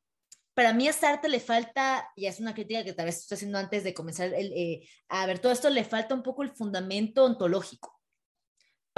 para 0.53 0.73
mí 0.73 0.87
a 0.87 0.93
Sartre 0.93 1.29
le 1.29 1.39
falta, 1.39 2.11
y 2.15 2.25
es 2.25 2.39
una 2.39 2.53
crítica 2.53 2.83
que 2.83 2.93
tal 2.93 3.05
vez 3.05 3.19
estoy 3.19 3.35
haciendo 3.35 3.57
antes 3.57 3.83
de 3.83 3.93
comenzar 3.93 4.33
eh, 4.33 4.87
a 5.07 5.25
ver 5.25 5.39
todo 5.39 5.51
esto, 5.51 5.69
le 5.69 5.85
falta 5.85 6.13
un 6.13 6.23
poco 6.23 6.43
el 6.43 6.51
fundamento 6.51 7.23
ontológico 7.23 7.98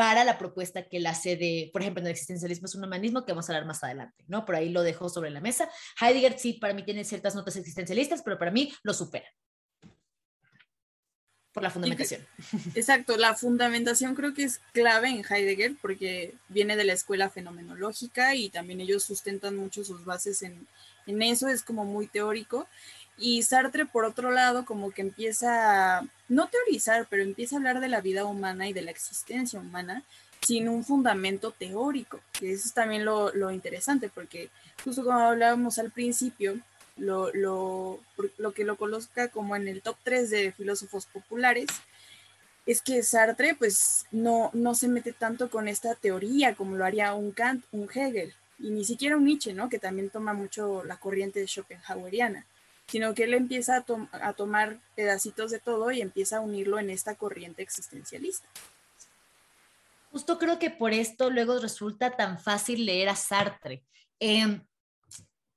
para 0.02 0.24
la 0.24 0.40
propuesta 0.40 0.90
que 0.90 0.98
él 0.98 1.06
hace 1.06 1.36
de, 1.36 1.70
por 1.72 1.84
ejemplo, 1.84 2.02
en 2.02 2.08
el 2.08 2.14
existencialismo 2.14 2.66
es 2.66 2.74
un 2.74 2.84
humanismo 2.84 3.24
que 3.24 3.34
vamos 3.34 3.48
a 3.48 3.54
hablar 3.54 3.68
más 3.68 3.84
adelante, 3.84 4.24
¿no? 4.28 4.46
Por 4.46 4.56
ahí 4.56 4.70
lo 4.70 4.82
dejo 4.82 5.10
sobre 5.10 5.30
la 5.30 5.42
mesa. 5.42 5.70
Heidegger 6.02 6.40
sí, 6.40 6.54
para 6.54 6.74
mí 6.74 6.82
tiene 6.82 7.04
ciertas 7.04 7.36
notas 7.36 7.56
existencialistas, 7.56 8.24
pero 8.24 8.40
para 8.40 8.50
mí 8.50 8.74
lo 8.82 8.96
supera 8.96 9.28
por 11.52 11.62
la 11.62 11.70
fundamentación. 11.70 12.26
Exacto, 12.74 13.16
la 13.16 13.36
fundamentación 13.36 14.16
creo 14.16 14.34
que 14.34 14.46
es 14.46 14.60
clave 14.74 15.10
en 15.10 15.24
Heidegger 15.24 15.76
porque 15.80 16.34
viene 16.50 16.76
de 16.76 16.86
la 16.86 16.94
escuela 16.94 17.30
fenomenológica 17.30 18.34
y 18.34 18.50
también 18.50 18.82
ellos 18.82 19.04
sustentan 19.04 19.56
mucho 19.56 19.84
sus 19.84 20.04
bases 20.04 20.42
en, 20.42 20.66
en 21.06 21.22
eso, 21.22 21.48
es 21.48 21.62
como 21.62 21.86
muy 21.86 22.08
teórico. 22.08 22.68
Y 23.22 23.44
Sartre, 23.44 23.86
por 23.86 24.04
otro 24.04 24.32
lado, 24.32 24.66
como 24.66 24.90
que 24.90 25.04
empieza, 25.04 26.00
a, 26.00 26.08
no 26.28 26.48
teorizar, 26.48 27.06
pero 27.08 27.22
empieza 27.22 27.56
a 27.56 27.60
hablar 27.60 27.80
de 27.80 27.88
la 27.88 28.02
vida 28.02 28.26
humana 28.26 28.68
y 28.68 28.74
de 28.74 28.82
la 28.82 28.90
existencia 28.90 29.60
humana 29.60 30.04
sin 30.42 30.68
un 30.68 30.84
fundamento 30.84 31.52
teórico, 31.52 32.20
que 32.34 32.52
eso 32.52 32.68
es 32.68 32.74
también 32.74 33.06
lo, 33.06 33.32
lo 33.34 33.52
interesante, 33.52 34.10
porque 34.10 34.50
justo 34.84 35.04
como 35.04 35.20
hablábamos 35.20 35.78
al 35.78 35.92
principio, 35.92 36.60
lo, 36.98 37.32
lo, 37.34 38.00
lo 38.40 38.52
que 38.54 38.64
lo 38.64 38.76
coloca 38.76 39.28
como 39.28 39.56
en 39.56 39.68
el 39.68 39.84
top 39.84 39.98
3 40.04 40.30
de 40.32 40.52
filósofos 40.52 41.06
populares, 41.06 41.68
es 42.66 42.82
que 42.82 43.04
Sartre 43.04 43.54
pues 43.54 44.06
no, 44.12 44.50
no 44.54 44.74
se 44.74 44.88
mete 44.88 45.14
tanto 45.14 45.52
con 45.52 45.68
esta 45.68 45.94
teoría 45.94 46.56
como 46.56 46.76
lo 46.76 46.86
haría 46.86 47.14
un 47.14 47.32
Kant, 47.34 47.64
un 47.72 47.88
Hegel, 47.94 48.34
y 48.58 48.72
ni 48.72 48.84
siquiera 48.84 49.18
un 49.18 49.26
Nietzsche, 49.26 49.54
¿no? 49.54 49.70
Que 49.70 49.80
también 49.80 50.10
toma 50.10 50.34
mucho 50.34 50.84
la 50.84 50.98
corriente 50.98 51.46
Schopenhaueriana, 51.48 52.46
sino 52.88 53.14
que 53.14 53.24
él 53.24 53.34
empieza 53.34 53.86
a, 54.12 54.34
tomar 54.34 54.80
pedacitos 54.96 55.52
de 55.52 55.60
todo 55.60 55.92
y 55.92 56.02
empieza 56.02 56.38
a 56.38 56.42
unirlo 56.42 56.80
en 56.80 56.90
esta 56.90 57.16
corriente 57.16 57.62
existencialista. 57.62 58.48
Justo 60.12 60.38
creo 60.38 60.60
que 60.60 60.70
por 60.70 60.92
esto 60.92 61.30
luego 61.30 61.60
resulta 61.60 62.18
tan 62.18 62.40
fácil 62.40 62.86
leer 62.86 63.10
a 63.10 63.16
Sartre. 63.16 63.84
Eh, 64.20 64.62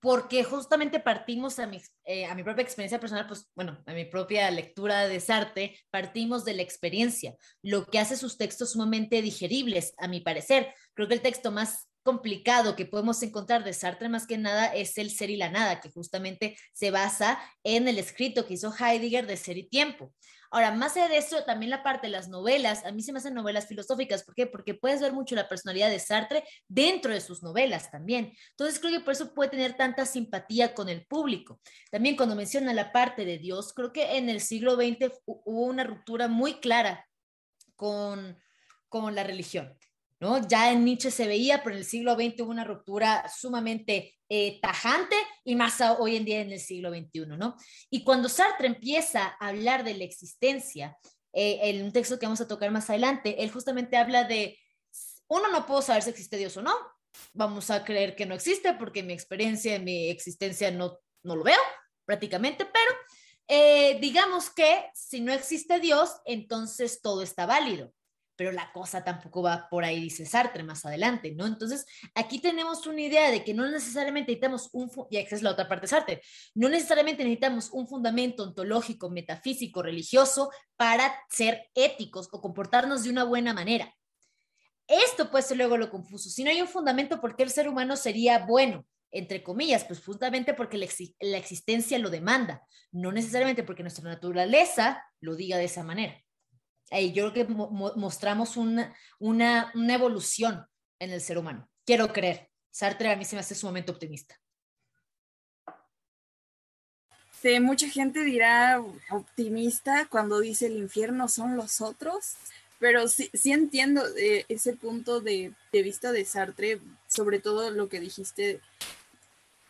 porque 0.05 0.45
justamente 0.45 1.01
partimos 1.01 1.59
a 1.59 1.67
mi, 1.67 1.81
eh, 2.05 2.27
a 2.27 2.35
mi 2.35 2.43
propia 2.43 2.63
experiencia 2.63 3.01
personal, 3.01 3.27
pues 3.27 3.49
bueno, 3.55 3.83
a 3.87 3.95
mi 3.95 4.05
propia 4.05 4.51
lectura 4.51 5.09
de 5.09 5.19
Sartre, 5.19 5.79
partimos 5.91 6.45
de 6.45 6.53
la 6.53 6.61
experiencia, 6.61 7.35
lo 7.63 7.87
que 7.87 7.99
hace 7.99 8.19
sus 8.19 8.37
textos 8.37 8.73
sumamente 8.73 9.23
digeribles, 9.23 9.95
a 9.97 10.07
mi 10.07 10.21
parecer. 10.21 10.75
Creo 10.93 11.09
que 11.09 11.15
el 11.15 11.23
texto 11.23 11.51
más 11.51 11.89
complicado 12.05 12.77
que 12.77 12.87
podemos 12.87 13.21
encontrar 13.23 13.65
de 13.65 13.73
Sartre 13.73 14.09
más 14.09 14.27
que 14.27 14.39
nada 14.39 14.67
es 14.67 14.97
el 14.99 15.11
ser 15.11 15.31
y 15.31 15.37
la 15.37 15.51
nada, 15.51 15.81
que 15.81 15.91
justamente 15.91 16.57
se 16.73 16.91
basa 16.91 17.41
en 17.65 17.89
el 17.89 17.99
escrito 17.99 18.47
que 18.47 18.55
hizo 18.55 18.73
Heidegger 18.73 19.27
de 19.27 19.37
ser 19.37 19.59
y 19.59 19.69
tiempo. 19.69 20.13
Ahora, 20.51 20.71
más 20.71 20.97
allá 20.97 21.09
de 21.09 21.17
eso, 21.17 21.43
también 21.43 21.71
la 21.71 21.83
parte 21.83 22.07
de 22.07 22.13
las 22.13 22.29
novelas, 22.29 22.85
a 22.85 22.93
mí 22.93 23.03
se 23.03 23.13
me 23.13 23.19
hacen 23.19 23.35
novelas 23.35 23.67
filosóficas, 23.67 24.23
¿por 24.23 24.37
qué? 24.37 24.47
Porque 24.47 24.75
puedes 24.75 25.01
ver 25.01 25.13
mucho 25.13 25.35
la 25.35 25.49
personalidad 25.49 25.91
de 25.91 25.99
Sartre 25.99 26.45
dentro 26.69 27.13
de 27.13 27.21
sus 27.21 27.43
novelas 27.43 27.91
también. 27.91 28.33
Entonces 28.51 28.79
creo 28.79 28.93
que 28.93 29.05
por 29.05 29.15
eso 29.15 29.35
puede 29.35 29.51
tener 29.51 29.77
tanta 29.77 30.07
simpatía 30.07 30.73
con 30.73 30.89
el 30.89 31.07
público. 31.07 31.61
También 31.91 32.17
cuando 32.17 32.37
menciona 32.37 32.73
la 32.73 32.93
parte 32.93 33.25
de 33.25 33.39
Dios, 33.39 33.73
creo 33.73 33.93
que 33.93 34.17
en 34.17 34.29
el 34.29 34.41
siglo 34.41 34.77
XX 34.77 35.11
hubo 35.25 35.65
una 35.65 35.83
ruptura 35.83 36.29
muy 36.29 36.61
clara 36.61 37.05
con, 37.75 38.39
con 38.89 39.13
la 39.13 39.25
religión. 39.25 39.77
¿No? 40.21 40.47
Ya 40.47 40.73
en 40.73 40.85
Nietzsche 40.85 41.11
se 41.11 41.27
veía, 41.27 41.63
pero 41.63 41.75
en 41.75 41.81
el 41.81 41.87
siglo 41.87 42.15
XX 42.15 42.41
hubo 42.43 42.51
una 42.51 42.65
ruptura 42.65 43.29
sumamente 43.29 44.17
eh, 44.29 44.61
tajante 44.61 45.17
y 45.45 45.55
más 45.55 45.81
hoy 45.99 46.17
en 46.17 46.25
día 46.25 46.41
en 46.41 46.53
el 46.53 46.61
siglo 46.61 46.91
XXI, 46.91 47.27
¿no? 47.37 47.57
Y 47.91 48.05
cuando 48.05 48.29
Sartre 48.29 48.67
empieza 48.67 49.37
a 49.39 49.49
hablar 49.49 49.85
de 49.85 49.95
la 49.95 50.05
existencia, 50.05 50.97
eh, 51.33 51.59
en 51.63 51.85
un 51.85 51.93
texto 51.93 52.19
que 52.19 52.27
vamos 52.27 52.41
a 52.41 52.49
tocar 52.49 52.71
más 52.71 52.89
adelante, 52.91 53.43
él 53.43 53.51
justamente 53.51 53.97
habla 53.97 54.25
de, 54.25 54.59
uno 55.29 55.51
no 55.51 55.67
puedo 55.67 55.83
saber 55.83 56.03
si 56.03 56.11
existe 56.11 56.37
Dios 56.37 56.57
o 56.57 56.63
no, 56.63 56.75
vamos 57.33 57.71
a 57.71 57.85
creer 57.85 58.15
que 58.15 58.27
no 58.27 58.35
existe 58.35 58.73
porque 58.75 59.03
mi 59.03 59.13
experiencia, 59.13 59.79
mi 59.79 60.09
existencia 60.09 60.71
no, 60.71 60.99
no 61.23 61.37
lo 61.37 61.43
veo 61.43 61.61
prácticamente, 62.05 62.65
pero 62.65 62.99
eh, 63.49 63.99
digamos 64.01 64.49
que 64.51 64.87
si 64.95 65.21
no 65.21 65.33
existe 65.33 65.81
Dios, 65.81 66.11
entonces 66.25 67.03
todo 67.03 67.23
está 67.23 67.47
válido 67.47 67.93
pero 68.37 68.53
la 68.53 68.73
cosa 68.73 69.05
tampoco 69.05 69.43
va 69.43 69.69
por 69.71 69.85
ahí, 69.85 70.01
dice 70.01 70.27
Sartre 70.27 70.63
más 70.63 70.85
adelante, 70.85 71.33
¿no? 71.35 71.47
Entonces, 71.47 71.87
aquí 72.15 72.41
tenemos 72.41 72.87
una 72.87 73.01
idea 73.01 73.31
de 73.31 73.45
que 73.45 73.55
no 73.55 73.69
necesariamente 73.71 74.33
necesitamos 74.33 74.71
un, 74.73 74.91
y 75.11 75.19
esa 75.19 75.37
es 75.37 75.43
la 75.43 75.51
otra 75.51 75.69
parte 75.69 75.83
de 75.83 75.89
Sartre, 75.89 76.23
no 76.55 76.69
necesariamente 76.69 77.23
necesitamos 77.23 77.71
un 77.71 77.87
fundamento 77.87 78.43
ontológico, 78.43 79.11
metafísico, 79.11 79.83
religioso 79.83 80.51
para 80.77 81.15
ser 81.31 81.71
éticos 81.75 82.29
o 82.33 82.41
comportarnos 82.41 83.05
de 83.05 83.11
una 83.11 83.25
buena 83.25 83.55
manera. 83.55 83.95
Esto 84.87 85.31
puede 85.31 85.45
ser 85.45 85.57
luego 85.57 85.79
lo 85.79 85.91
confuso. 85.91 86.29
Si 86.29 86.45
no 86.45 86.51
hay 86.51 86.61
un 86.61 86.69
fundamento, 86.69 87.21
¿por 87.21 87.37
qué 87.37 87.43
el 87.43 87.51
ser 87.51 87.69
humano 87.69 87.97
sería 87.97 88.41
bueno? 88.41 88.85
Entre 89.11 89.43
comillas, 89.43 89.85
pues 89.85 90.05
justamente 90.05 90.55
porque 90.55 90.77
la, 90.77 90.87
la 91.21 91.39
existencia 91.39 91.99
lo 91.99 92.11
demanda, 92.11 92.63
no 92.91 93.13
necesariamente 93.13 93.63
porque 93.63 93.83
nuestra 93.83 94.05
naturaleza 94.05 95.03
lo 95.21 95.37
diga 95.37 95.57
de 95.57 95.65
esa 95.65 95.85
manera 95.85 96.24
yo 97.13 97.33
creo 97.33 97.47
que 97.47 97.53
mostramos 97.55 98.57
una, 98.57 98.95
una, 99.19 99.73
una 99.75 99.95
evolución 99.95 100.67
en 100.99 101.11
el 101.11 101.21
ser 101.21 101.39
humano. 101.39 101.69
Quiero 101.85 102.13
creer. 102.13 102.51
Sartre 102.71 103.11
a 103.11 103.17
mí 103.17 103.25
se 103.25 103.37
me 103.37 103.41
hace 103.41 103.55
sumamente 103.55 103.93
optimista. 103.93 104.37
Sí, 107.41 107.61
mucha 107.61 107.89
gente 107.89 108.25
dirá 108.25 108.83
optimista 109.11 110.07
cuando 110.09 110.41
dice 110.41 110.67
el 110.67 110.77
infierno 110.77 111.29
son 111.29 111.57
los 111.57 111.83
otros, 111.83 112.37
pero 112.79 113.07
sí, 113.07 113.31
sí 113.35 113.53
entiendo 113.53 114.03
eh, 114.17 114.47
ese 114.49 114.75
punto 114.75 115.21
de, 115.21 115.53
de, 115.71 115.83
vista 115.83 116.11
de 116.11 116.25
Sartre, 116.25 116.81
sobre 117.07 117.41
todo 117.41 117.71
lo 117.71 117.89
que 117.89 118.01
dijiste, 118.01 118.61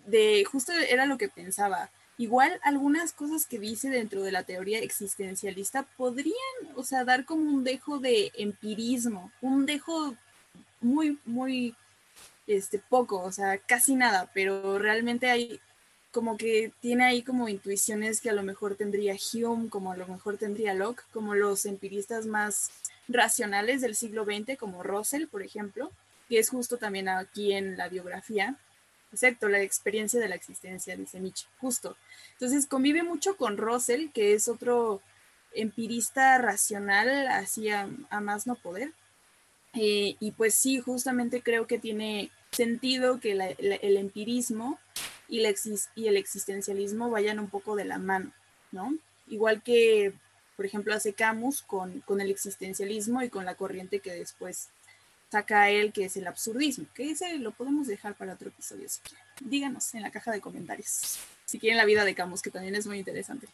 de 0.07 0.45
justo 0.45 0.73
era 0.73 1.07
lo 1.07 1.19
que 1.19 1.29
pensaba, 1.29 1.91
igual 2.19 2.61
algunas 2.63 3.13
cosas 3.13 3.47
que 3.47 3.59
dice 3.59 3.91
dentro 3.91 4.23
de 4.23 4.33
la 4.33 4.45
teoría 4.45 4.81
existencialista 4.81 5.83
podrían, 5.97 6.35
o 6.77 6.85
sea, 6.85 7.05
dar 7.05 7.25
como 7.25 7.43
un 7.51 7.65
dejo 7.65 7.99
de 7.99 8.33
empirismo, 8.35 9.33
un 9.41 9.67
dejo 9.67 10.15
muy, 10.81 11.19
muy, 11.25 11.75
este, 12.47 12.79
poco, 12.79 13.21
o 13.21 13.33
sea, 13.33 13.59
casi 13.59 13.97
nada, 13.97 14.31
pero 14.35 14.79
realmente 14.79 15.31
hay 15.31 15.61
como 16.13 16.37
que 16.37 16.73
tiene 16.81 17.05
ahí 17.05 17.23
como 17.23 17.49
intuiciones 17.49 18.21
que 18.21 18.31
a 18.31 18.35
lo 18.35 18.45
mejor 18.45 18.77
tendría 18.77 19.17
Hume, 19.33 19.69
como 19.69 19.91
a 19.91 19.97
lo 19.97 20.07
mejor 20.07 20.39
tendría 20.39 20.73
Locke, 20.73 21.03
como 21.13 21.35
los 21.35 21.67
empiristas 21.67 22.27
más 22.27 22.71
racionales 23.09 23.81
del 23.81 23.97
siglo 23.97 24.25
XX, 24.25 24.57
como 24.57 24.85
Russell, 24.85 25.27
por 25.27 25.43
ejemplo, 25.43 25.91
que 26.29 26.39
es 26.39 26.51
justo 26.51 26.77
también 26.77 27.09
aquí 27.09 27.53
en 27.53 27.77
la 27.77 27.89
biografía, 27.89 28.57
Exacto, 29.15 29.49
la 29.49 29.63
experiencia 29.63 30.19
de 30.19 30.29
la 30.29 30.35
existencia, 30.35 30.97
dice 30.97 31.21
Nietzsche, 31.21 31.47
justo. 31.61 31.97
Entonces 32.33 32.67
convive 32.67 33.05
mucho 33.05 33.37
con 33.37 33.57
Russell, 33.57 34.11
que 34.13 34.35
es 34.35 34.49
otro 34.49 35.01
empirista 35.53 36.37
racional, 36.39 37.29
así 37.29 37.71
a, 37.71 37.87
más 38.21 38.49
no 38.49 38.57
poder. 38.57 38.91
Eh, 39.75 40.17
y 40.19 40.33
pues 40.33 40.57
sí, 40.57 40.81
justamente 40.81 41.43
creo 41.43 41.69
que 41.69 41.79
tiene 41.79 42.33
sentido 42.51 43.21
que 43.21 43.33
el 43.61 43.97
empirismo 43.97 44.81
y, 45.29 45.45
y, 45.95 46.09
el 46.09 46.17
existencialismo 46.17 47.09
vayan 47.09 47.39
un 47.39 47.49
poco 47.49 47.77
de 47.77 47.85
la 47.85 47.99
mano, 47.99 48.33
¿no? 48.73 48.99
Igual 49.29 49.63
que, 49.63 50.13
por 50.57 50.67
ejemplo, 50.67 50.93
hace 50.93 51.13
Camus 51.13 51.63
con, 51.63 52.01
con 52.01 52.21
el 52.21 52.33
existencialismo 52.33 53.23
y 53.23 53.29
con 53.29 53.45
la 53.45 53.55
corriente 53.55 54.01
que 54.01 54.13
después 54.13 54.71
saca 55.35 55.69
él, 55.69 55.93
que 55.93 56.05
es 56.05 56.17
el 56.17 56.29
absurdismo, 56.29 56.87
que 56.95 57.11
ese 57.11 57.39
lo 57.39 57.51
podemos 57.51 57.89
dejar 57.89 58.15
para 58.15 58.35
otro 58.35 58.49
episodio 58.49 58.89
si 58.89 59.01
quieren. 59.01 59.27
Díganos 59.41 59.93
en 59.95 60.03
la 60.03 60.11
caja 60.13 60.31
de 60.31 60.41
comentarios 60.41 61.19
si 61.45 61.59
quieren 61.59 61.77
la 61.77 61.85
vida 61.85 62.05
de 62.05 62.15
Camus, 62.15 62.41
que 62.41 62.51
también 62.51 62.77
es 62.77 62.87
muy 62.87 62.99
interesante. 62.99 63.49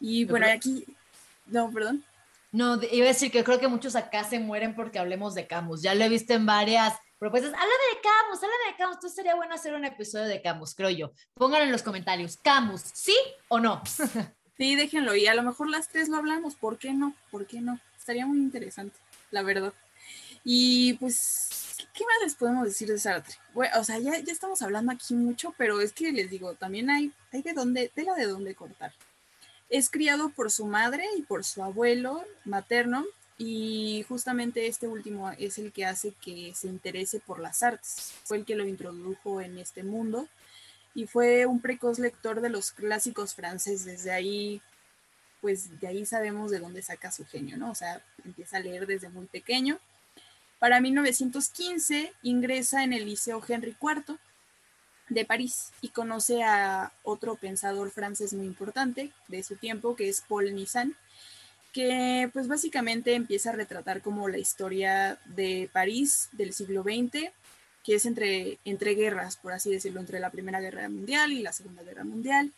Y 0.00 0.24
bueno, 0.26 0.46
aquí, 0.46 0.84
no, 1.46 1.72
perdón. 1.72 2.04
No, 2.52 2.80
iba 2.82 3.04
a 3.04 3.08
decir 3.08 3.32
que 3.32 3.42
creo 3.42 3.58
que 3.58 3.66
muchos 3.66 3.96
acá 3.96 4.22
se 4.22 4.38
mueren 4.38 4.76
porque 4.76 5.00
hablemos 5.00 5.34
de 5.34 5.48
Camus. 5.48 5.82
Ya 5.82 5.94
lo 5.94 6.04
he 6.04 6.08
visto 6.08 6.32
en 6.34 6.46
varias 6.46 6.94
propuestas. 7.18 7.52
Háblame 7.52 7.72
de 7.94 8.00
Camus, 8.00 8.42
háblame 8.42 8.70
de 8.70 8.76
Camus. 8.78 8.94
Entonces 8.96 9.16
sería 9.16 9.34
bueno 9.34 9.54
hacer 9.56 9.74
un 9.74 9.84
episodio 9.84 10.26
de 10.26 10.40
Camus, 10.40 10.74
creo 10.76 10.90
yo. 10.90 11.12
Pónganlo 11.34 11.66
en 11.66 11.72
los 11.72 11.82
comentarios. 11.82 12.38
¿Camus, 12.38 12.82
sí 12.94 13.16
o 13.48 13.58
no? 13.58 13.82
sí, 14.56 14.76
déjenlo. 14.76 15.16
Y 15.16 15.26
a 15.26 15.34
lo 15.34 15.42
mejor 15.42 15.68
las 15.68 15.88
tres 15.88 16.08
lo 16.08 16.16
hablamos. 16.16 16.54
¿Por 16.54 16.78
qué 16.78 16.92
no? 16.92 17.12
¿Por 17.32 17.46
qué 17.46 17.60
no? 17.60 17.80
Estaría 17.98 18.24
muy 18.24 18.38
interesante, 18.38 18.96
la 19.32 19.42
verdad. 19.42 19.74
Y 20.44 20.94
pues, 20.94 21.76
¿qué 21.92 22.04
más 22.04 22.16
les 22.22 22.34
podemos 22.34 22.64
decir 22.64 22.88
de 22.88 22.98
Sartre? 22.98 23.34
Bueno, 23.54 23.72
o 23.78 23.84
sea, 23.84 23.98
ya, 23.98 24.18
ya 24.18 24.32
estamos 24.32 24.62
hablando 24.62 24.92
aquí 24.92 25.14
mucho, 25.14 25.54
pero 25.58 25.80
es 25.80 25.92
que 25.92 26.12
les 26.12 26.30
digo, 26.30 26.54
también 26.54 26.90
hay, 26.90 27.12
hay 27.32 27.42
de 27.42 27.52
dónde, 27.52 27.90
tela 27.94 28.14
de 28.14 28.26
dónde 28.26 28.54
cortar. 28.54 28.92
Es 29.68 29.90
criado 29.90 30.30
por 30.30 30.50
su 30.50 30.66
madre 30.66 31.04
y 31.16 31.22
por 31.22 31.44
su 31.44 31.62
abuelo 31.62 32.24
materno, 32.44 33.04
y 33.38 34.04
justamente 34.08 34.66
este 34.66 34.88
último 34.88 35.30
es 35.38 35.58
el 35.58 35.72
que 35.72 35.86
hace 35.86 36.12
que 36.20 36.52
se 36.56 36.66
interese 36.66 37.20
por 37.20 37.38
las 37.38 37.62
artes. 37.62 38.12
Fue 38.24 38.38
el 38.38 38.44
que 38.44 38.56
lo 38.56 38.66
introdujo 38.66 39.40
en 39.40 39.58
este 39.58 39.84
mundo 39.84 40.26
y 40.92 41.06
fue 41.06 41.46
un 41.46 41.60
precoz 41.60 42.00
lector 42.00 42.40
de 42.40 42.48
los 42.48 42.72
clásicos 42.72 43.36
franceses. 43.36 43.84
Desde 43.84 44.10
ahí 44.10 44.60
pues 45.40 45.80
de 45.80 45.86
ahí 45.86 46.04
sabemos 46.04 46.50
de 46.50 46.58
dónde 46.58 46.82
saca 46.82 47.12
su 47.12 47.24
genio, 47.24 47.56
¿no? 47.56 47.70
O 47.70 47.74
sea, 47.74 48.02
empieza 48.24 48.56
a 48.56 48.60
leer 48.60 48.86
desde 48.86 49.08
muy 49.08 49.26
pequeño. 49.26 49.78
Para 50.58 50.80
1915 50.80 52.12
ingresa 52.22 52.82
en 52.82 52.92
el 52.92 53.06
Liceo 53.06 53.42
Henry 53.46 53.76
IV 53.80 54.18
de 55.08 55.24
París 55.24 55.70
y 55.80 55.88
conoce 55.88 56.42
a 56.42 56.92
otro 57.02 57.36
pensador 57.36 57.90
francés 57.90 58.32
muy 58.32 58.46
importante 58.46 59.12
de 59.28 59.42
su 59.42 59.56
tiempo, 59.56 59.96
que 59.96 60.08
es 60.08 60.20
Paul 60.20 60.54
Nizan, 60.54 60.96
que 61.72 62.28
pues 62.32 62.48
básicamente 62.48 63.14
empieza 63.14 63.50
a 63.50 63.54
retratar 63.54 64.02
como 64.02 64.28
la 64.28 64.38
historia 64.38 65.18
de 65.26 65.70
París 65.72 66.28
del 66.32 66.52
siglo 66.52 66.82
XX, 66.82 67.30
que 67.84 67.94
es 67.94 68.04
entre, 68.04 68.58
entre 68.64 68.94
guerras, 68.94 69.36
por 69.36 69.52
así 69.52 69.70
decirlo, 69.70 70.00
entre 70.00 70.20
la 70.20 70.30
Primera 70.30 70.60
Guerra 70.60 70.88
Mundial 70.88 71.32
y 71.32 71.42
la 71.42 71.52
Segunda 71.52 71.82
Guerra 71.82 72.04
Mundial. 72.04 72.52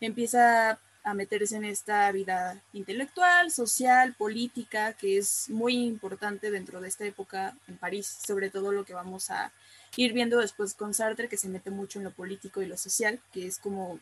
Empieza 0.00 0.78
a 1.08 1.14
meterse 1.14 1.56
en 1.56 1.64
esta 1.64 2.12
vida 2.12 2.60
intelectual, 2.74 3.50
social, 3.50 4.14
política, 4.14 4.92
que 4.92 5.16
es 5.16 5.48
muy 5.48 5.74
importante 5.74 6.50
dentro 6.50 6.82
de 6.82 6.88
esta 6.88 7.06
época 7.06 7.56
en 7.66 7.78
París, 7.78 8.18
sobre 8.26 8.50
todo 8.50 8.72
lo 8.72 8.84
que 8.84 8.92
vamos 8.92 9.30
a 9.30 9.50
ir 9.96 10.12
viendo 10.12 10.38
después 10.38 10.74
con 10.74 10.92
Sartre, 10.92 11.28
que 11.28 11.38
se 11.38 11.48
mete 11.48 11.70
mucho 11.70 11.98
en 11.98 12.04
lo 12.04 12.10
político 12.10 12.60
y 12.60 12.66
lo 12.66 12.76
social, 12.76 13.20
que 13.32 13.46
es 13.46 13.58
como 13.58 13.98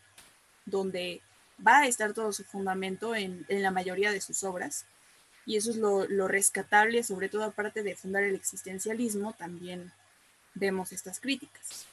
donde 0.64 1.20
va 1.64 1.78
a 1.78 1.86
estar 1.86 2.12
todo 2.12 2.32
su 2.32 2.42
fundamento 2.42 3.14
en, 3.14 3.46
la 3.48 3.70
mayoría 3.70 4.10
de 4.10 4.20
sus 4.20 4.42
obras. 4.42 4.84
Y 5.46 5.56
eso 5.56 5.70
es 5.70 5.76
lo, 5.76 6.26
rescatable, 6.26 7.04
sobre 7.04 7.28
todo 7.28 7.44
aparte 7.44 7.84
de 7.84 7.94
fundar 7.94 8.25
el 8.25 8.34
existencialismo, 8.34 9.32
también 9.32 9.92
vemos 10.54 10.90
estas 10.90 11.20
críticas. 11.20 11.86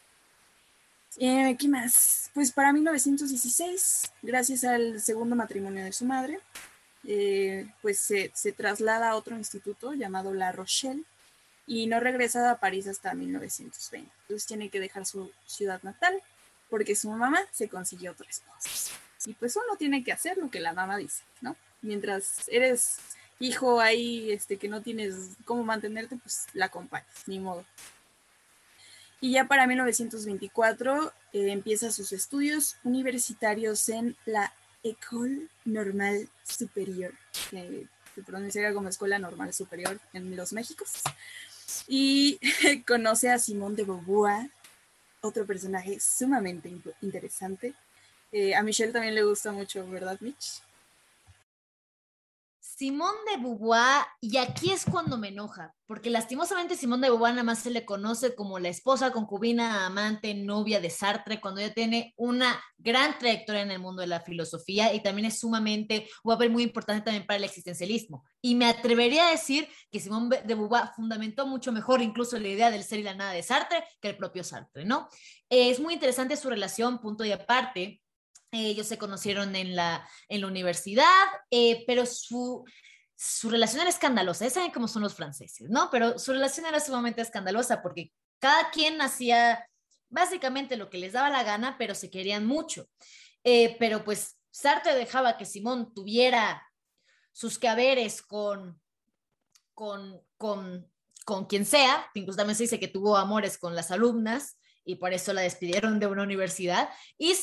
Eh, 1.18 1.56
¿Qué 1.60 1.68
más? 1.68 2.32
Pues 2.34 2.52
para 2.52 2.74
1916, 2.74 4.12
gracias 4.22 4.64
al 4.64 5.00
segundo 5.02 5.36
matrimonio 5.36 5.84
de 5.84 5.94
su 5.94 6.06
madre, 6.06 6.40
eh, 7.06 7.68
pues 7.82 8.00
se, 8.00 8.32
se, 8.34 8.52
traslada 8.52 9.10
a 9.10 9.16
otro 9.16 9.36
instituto 9.38 9.94
llamado 9.94 10.34
La 10.34 10.52
Rochelle 10.52 11.04
y 11.68 11.88
no 11.88 12.00
regresa 12.00 12.50
a 12.50 12.60
París 12.60 12.88
hasta 12.88 13.14
1920. 13.14 14.12
Entonces 14.22 14.48
tiene 14.48 14.70
que 14.70 14.80
dejar 14.80 15.06
su 15.06 15.32
ciudad 15.46 15.82
natal 15.84 16.22
porque 16.70 16.96
su 16.96 17.10
mamá 17.10 17.40
se 17.52 17.70
consiguió 17.70 18.12
otro 18.12 18.28
esposo. 18.28 18.94
Y 19.26 19.34
pues 19.34 19.56
uno 19.56 19.78
tiene 19.78 20.04
que 20.04 20.12
hacer 20.12 20.38
lo 20.38 20.50
que 20.50 20.60
la 20.60 20.74
mamá 20.74 20.98
dice, 20.98 21.24
¿no? 21.42 21.56
Mientras 21.82 22.48
eres 22.48 22.98
hijo 23.40 23.80
ahí 23.80 24.32
este, 24.32 24.58
que 24.58 24.68
no 24.68 24.82
tienes 24.82 25.38
cómo 25.46 25.64
mantenerte, 25.64 26.18
pues 26.18 26.46
la 26.54 26.66
acompañas, 26.66 27.08
ni 27.28 27.40
modo. 27.40 27.66
Y 29.24 29.32
ya 29.32 29.48
para 29.48 29.68
1924 29.68 31.14
eh, 31.32 31.52
empieza 31.54 31.94
sus 31.94 32.12
estudios 32.12 32.76
universitarios 32.84 33.88
en 33.88 34.18
la 34.26 34.54
École 34.84 35.48
Normale 35.64 36.28
Supérieure, 36.44 37.16
que 37.50 37.88
se 38.14 38.22
pronuncia 38.22 38.74
como 38.74 38.90
Escuela 38.90 39.18
Normal 39.20 39.54
Superior 39.54 39.98
en 40.12 40.36
los 40.36 40.52
Méxicos. 40.52 40.96
Y 41.88 42.38
conoce 42.86 43.30
a 43.30 43.40
Simón 43.40 43.78
de 43.78 43.86
Beauvoir, 43.86 44.52
otro 45.22 45.46
personaje 45.46 46.02
sumamente 46.02 46.76
interesante, 47.02 47.76
eh, 48.34 48.54
a 48.56 48.62
Michelle 48.62 48.92
también 48.92 49.16
le 49.16 49.24
gusta 49.24 49.54
mucho, 49.54 49.88
¿verdad, 49.88 50.18
Mitch? 50.20 50.62
Simón 52.76 53.14
de 53.30 53.40
Beauvoir, 53.40 54.04
y 54.20 54.38
aquí 54.38 54.72
es 54.72 54.84
cuando 54.84 55.16
me 55.16 55.28
enoja, 55.28 55.76
porque 55.86 56.10
lastimosamente 56.10 56.76
Simón 56.76 57.02
de 57.02 57.10
Beauvoir 57.10 57.34
nada 57.34 57.44
más 57.44 57.60
se 57.60 57.70
le 57.70 57.86
conoce 57.86 58.34
como 58.34 58.58
la 58.58 58.70
esposa, 58.70 59.12
concubina, 59.12 59.86
amante, 59.86 60.34
novia 60.34 60.82
de 60.82 60.90
Sartre, 60.90 61.40
cuando 61.40 61.62
ella 61.62 61.74
tiene 61.74 62.16
una 62.18 62.60
gran 62.78 63.16
trayectoria 63.20 63.62
en 63.62 63.70
el 63.70 63.80
mundo 63.80 64.02
de 64.02 64.08
la 64.08 64.22
filosofía 64.22 64.92
y 64.92 65.04
también 65.04 65.28
es 65.28 65.40
sumamente 65.40 66.08
un 66.24 66.34
papel 66.34 66.50
muy 66.50 66.64
importante 66.64 67.06
también 67.06 67.28
para 67.28 67.38
el 67.38 67.44
existencialismo. 67.44 68.24
Y 68.42 68.56
me 68.56 68.66
atrevería 68.66 69.28
a 69.28 69.32
decir 69.32 69.68
que 69.92 70.00
Simón 70.00 70.30
de 70.30 70.56
Beauvoir 70.56 70.90
fundamentó 70.96 71.46
mucho 71.46 71.72
mejor 71.72 72.02
incluso 72.02 72.40
la 72.40 72.48
idea 72.48 72.72
del 72.72 72.84
ser 72.84 73.00
y 73.00 73.04
la 73.04 73.14
nada 73.14 73.34
de 73.34 73.44
Sartre 73.44 73.84
que 74.02 74.10
el 74.10 74.18
propio 74.18 74.44
Sartre, 74.44 74.84
¿no? 74.84 75.10
es 75.50 75.80
muy 75.80 75.94
interesante 75.94 76.36
su 76.36 76.50
relación, 76.50 77.00
punto 77.00 77.24
y 77.24 77.32
aparte 77.32 78.02
ellos 78.54 78.88
se 78.88 78.98
conocieron 78.98 79.56
en 79.56 79.76
la, 79.76 80.08
en 80.30 80.42
la 80.42 80.48
universidad, 80.48 81.26
eh, 81.50 81.84
pero 81.88 82.06
su, 82.06 82.64
su 83.16 83.50
relación 83.50 83.82
era 83.82 83.90
escandalosa. 83.90 84.50
saben 84.50 84.72
cómo 84.72 84.88
son 84.88 85.02
los 85.02 85.16
franceses, 85.16 85.70
¿no? 85.70 85.90
Pero 85.92 86.20
su 86.20 86.34
relación 86.34 86.66
era 86.66 86.80
sumamente 86.80 87.22
escandalosa 87.22 87.82
porque 87.82 88.12
cada 88.40 88.70
quien 88.72 89.02
hacía 89.02 89.68
básicamente 90.10 90.78
lo 90.78 90.90
que 90.90 91.00
les 91.00 91.14
daba 91.14 91.30
la 91.30 91.44
gana, 91.44 91.78
pero 91.78 91.96
se 91.96 92.12
querían 92.12 92.46
mucho. 92.46 92.88
Eh, 93.44 93.76
pero 93.80 94.04
pues 94.04 94.38
Sartre 94.52 94.94
dejaba 94.96 95.38
que 95.38 95.46
Simón 95.46 95.94
tuviera 95.94 96.62
sus 97.32 97.58
que 97.58 97.68
con, 98.28 98.80
con, 99.74 100.22
con, 100.38 100.92
con 101.26 101.46
quien 101.46 101.66
sea, 101.66 102.08
incluso 102.14 102.38
también 102.38 102.56
se 102.56 102.64
dice 102.64 102.80
que 102.80 102.88
tuvo 102.88 103.18
amores 103.18 103.58
con 103.58 103.76
las 103.76 103.90
alumnas 103.90 104.60
y 104.86 104.96
por 104.96 105.14
eso 105.14 105.34
la 105.34 105.42
despidieron 105.42 106.00
de 106.00 106.08
una 106.08 106.24
universidad. 106.24 106.90
Y 107.18 107.36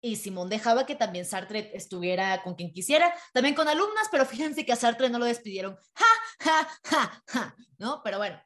y 0.00 0.16
Simón 0.16 0.48
dejaba 0.48 0.86
que 0.86 0.94
también 0.94 1.24
Sartre 1.24 1.70
estuviera 1.74 2.42
con 2.42 2.54
quien 2.54 2.72
quisiera, 2.72 3.12
también 3.32 3.54
con 3.54 3.68
alumnas, 3.68 4.08
pero 4.10 4.24
fíjense 4.26 4.64
que 4.64 4.72
a 4.72 4.76
Sartre 4.76 5.08
no 5.08 5.18
lo 5.18 5.24
despidieron. 5.24 5.76
Ja, 5.94 6.06
ja, 6.40 6.68
ja, 6.84 7.22
ja, 7.26 7.56
¿no? 7.78 8.00
Pero 8.04 8.18
bueno, 8.18 8.40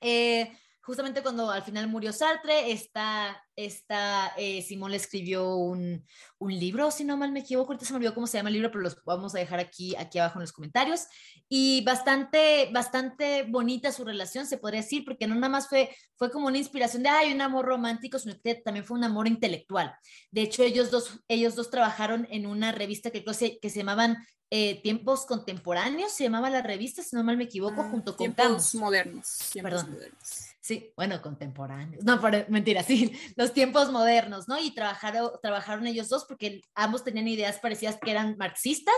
eh, 0.00 0.56
justamente 0.82 1.22
cuando 1.22 1.50
al 1.50 1.62
final 1.62 1.86
murió 1.88 2.12
Sartre, 2.12 2.72
esta, 2.72 3.40
esta 3.54 4.32
eh, 4.36 4.62
Simón 4.62 4.90
le 4.90 4.96
escribió 4.96 5.54
un, 5.56 6.04
un, 6.38 6.58
libro, 6.58 6.90
si 6.90 7.04
no 7.04 7.16
mal 7.16 7.30
me 7.30 7.40
equivoco, 7.40 7.72
ahorita 7.72 7.86
se 7.86 7.92
me 7.92 7.98
olvidó 7.98 8.14
cómo 8.14 8.26
se 8.26 8.36
llama 8.36 8.48
el 8.48 8.54
libro, 8.54 8.70
pero 8.70 8.82
los 8.82 9.02
vamos 9.04 9.34
a 9.34 9.38
dejar 9.38 9.60
aquí, 9.60 9.94
aquí 9.96 10.18
abajo 10.18 10.38
en 10.38 10.42
los 10.42 10.52
comentarios. 10.52 11.06
Y 11.48 11.84
bastante, 11.84 12.68
bastante 12.72 13.44
bonita 13.44 13.92
su 13.92 14.04
relación, 14.04 14.46
se 14.46 14.58
podría 14.58 14.80
decir, 14.80 15.04
porque 15.04 15.28
no 15.28 15.36
nada 15.36 15.48
más 15.48 15.68
fue, 15.68 15.94
fue 16.16 16.30
como 16.30 16.48
una 16.48 16.58
inspiración 16.58 17.04
de, 17.04 17.10
ay, 17.10 17.32
un 17.32 17.40
amor 17.40 17.66
romántico, 17.66 18.18
sino 18.18 18.34
que 18.42 18.56
también 18.56 18.84
fue 18.84 18.98
un 18.98 19.04
amor 19.04 19.28
intelectual. 19.28 19.94
De 20.30 20.42
hecho, 20.42 20.64
ellos 20.64 20.90
dos, 20.90 21.20
ellos 21.28 21.54
dos 21.54 21.70
trabajaron 21.70 22.26
en 22.30 22.46
una 22.46 22.72
revista 22.72 23.10
que, 23.10 23.24
que 23.24 23.70
se 23.70 23.78
llamaban 23.78 24.16
eh, 24.54 24.82
Tiempos 24.82 25.24
Contemporáneos, 25.24 26.12
se 26.12 26.24
llamaba 26.24 26.50
la 26.50 26.60
revista, 26.60 27.02
si 27.02 27.16
no 27.16 27.24
mal 27.24 27.38
me 27.38 27.44
equivoco, 27.44 27.80
ah, 27.80 27.88
junto 27.90 28.14
con 28.14 28.34
Tiempos 28.34 28.74
Modernos. 28.74 29.38
Tiempos 29.50 29.72
Perdón. 29.72 29.92
Modernos. 29.92 30.51
Sí, 30.62 30.92
bueno, 30.96 31.20
contemporáneos. 31.20 32.04
No, 32.04 32.20
pero, 32.20 32.46
mentira, 32.48 32.82
sí, 32.84 33.12
los 33.36 33.52
tiempos 33.52 33.90
modernos, 33.90 34.46
¿no? 34.46 34.58
Y 34.58 34.72
trabajaron, 34.72 35.30
trabajaron 35.42 35.86
ellos 35.88 36.08
dos 36.08 36.24
porque 36.24 36.60
ambos 36.74 37.02
tenían 37.02 37.26
ideas 37.26 37.58
parecidas 37.58 37.98
que 38.00 38.12
eran 38.12 38.36
marxistas 38.38 38.94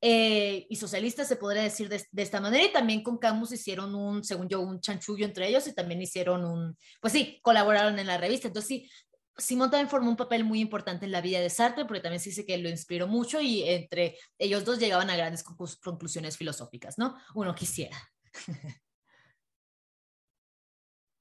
eh, 0.00 0.66
y 0.70 0.76
socialistas, 0.76 1.26
se 1.26 1.34
podría 1.34 1.64
decir 1.64 1.88
de, 1.88 2.06
esta 2.22 2.40
manera. 2.40 2.64
Y 2.64 2.72
también 2.72 3.02
con 3.02 3.18
Camus 3.18 3.50
hicieron 3.52 3.94
un, 3.96 4.22
según 4.22 4.48
yo, 4.48 4.60
un 4.60 4.80
chanchullo 4.80 5.26
entre 5.26 5.48
ellos 5.48 5.66
y 5.66 5.74
también 5.74 6.00
hicieron 6.00 6.44
un, 6.44 6.76
pues 7.00 7.12
sí, 7.12 7.40
colaboraron 7.42 7.98
en 7.98 8.06
la 8.06 8.16
revista. 8.16 8.46
Entonces 8.46 8.68
sí, 8.68 8.90
Simón 9.36 9.68
también 9.68 9.90
formó 9.90 10.10
un 10.10 10.16
papel 10.16 10.44
muy 10.44 10.60
importante 10.60 11.06
en 11.06 11.12
la 11.12 11.20
vida 11.20 11.40
de 11.40 11.50
Sartre, 11.50 11.86
porque 11.86 12.02
también 12.02 12.20
se 12.20 12.28
dice 12.30 12.46
que 12.46 12.56
lo 12.58 12.68
inspiró 12.68 13.08
mucho 13.08 13.40
y 13.40 13.64
entre 13.64 14.16
ellos 14.38 14.64
dos 14.64 14.78
llegaban 14.78 15.10
a 15.10 15.16
grandes 15.16 15.42
conclusiones 15.42 16.36
filosóficas, 16.36 16.98
¿no? 16.98 17.16
Uno 17.34 17.52
quisiera. 17.52 17.98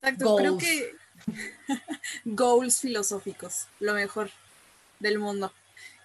Exacto, 0.01 0.35
creo 0.38 0.57
que 0.57 0.95
goals 2.25 2.79
filosóficos, 2.79 3.67
lo 3.79 3.93
mejor 3.93 4.31
del 4.99 5.19
mundo. 5.19 5.51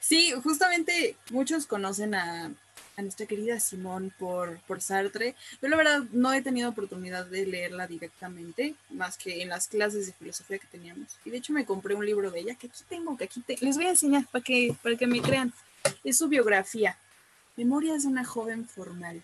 Sí, 0.00 0.32
justamente 0.42 1.16
muchos 1.30 1.66
conocen 1.66 2.14
a, 2.14 2.52
nuestra 2.96 3.26
querida 3.26 3.58
Simón 3.58 4.12
por, 4.18 4.60
por 4.68 4.80
Sartre. 4.80 5.34
Yo 5.60 5.68
la 5.68 5.76
verdad 5.76 6.04
no 6.12 6.32
he 6.32 6.42
tenido 6.42 6.70
oportunidad 6.70 7.26
de 7.26 7.46
leerla 7.46 7.88
directamente, 7.88 8.74
más 8.90 9.18
que 9.18 9.42
en 9.42 9.48
las 9.48 9.66
clases 9.66 10.06
de 10.06 10.12
filosofía 10.12 10.58
que 10.58 10.66
teníamos. 10.68 11.08
Y 11.24 11.30
de 11.30 11.38
hecho 11.38 11.52
me 11.52 11.64
compré 11.64 11.94
un 11.94 12.06
libro 12.06 12.30
de 12.30 12.40
ella 12.40 12.54
que 12.54 12.68
aquí 12.68 12.84
tengo, 12.88 13.16
que 13.16 13.24
aquí 13.24 13.40
te, 13.40 13.56
les 13.60 13.76
voy 13.76 13.86
a 13.86 13.90
enseñar 13.90 14.26
para 14.30 14.44
que, 14.44 14.76
para 14.82 14.96
que 14.96 15.06
me 15.06 15.20
crean. 15.20 15.52
Es 16.04 16.18
su 16.18 16.28
biografía, 16.28 16.96
Memorias 17.56 18.02
de 18.02 18.08
una 18.08 18.24
joven 18.24 18.66
formal. 18.68 19.22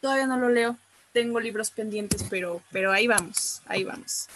Todavía 0.00 0.26
no 0.26 0.36
lo 0.38 0.50
leo, 0.50 0.78
tengo 1.16 1.40
libros 1.40 1.70
pendientes, 1.70 2.26
pero, 2.28 2.60
pero 2.70 2.92
ahí 2.92 3.06
vamos, 3.06 3.62
ahí 3.64 3.84
vamos. 3.84 4.28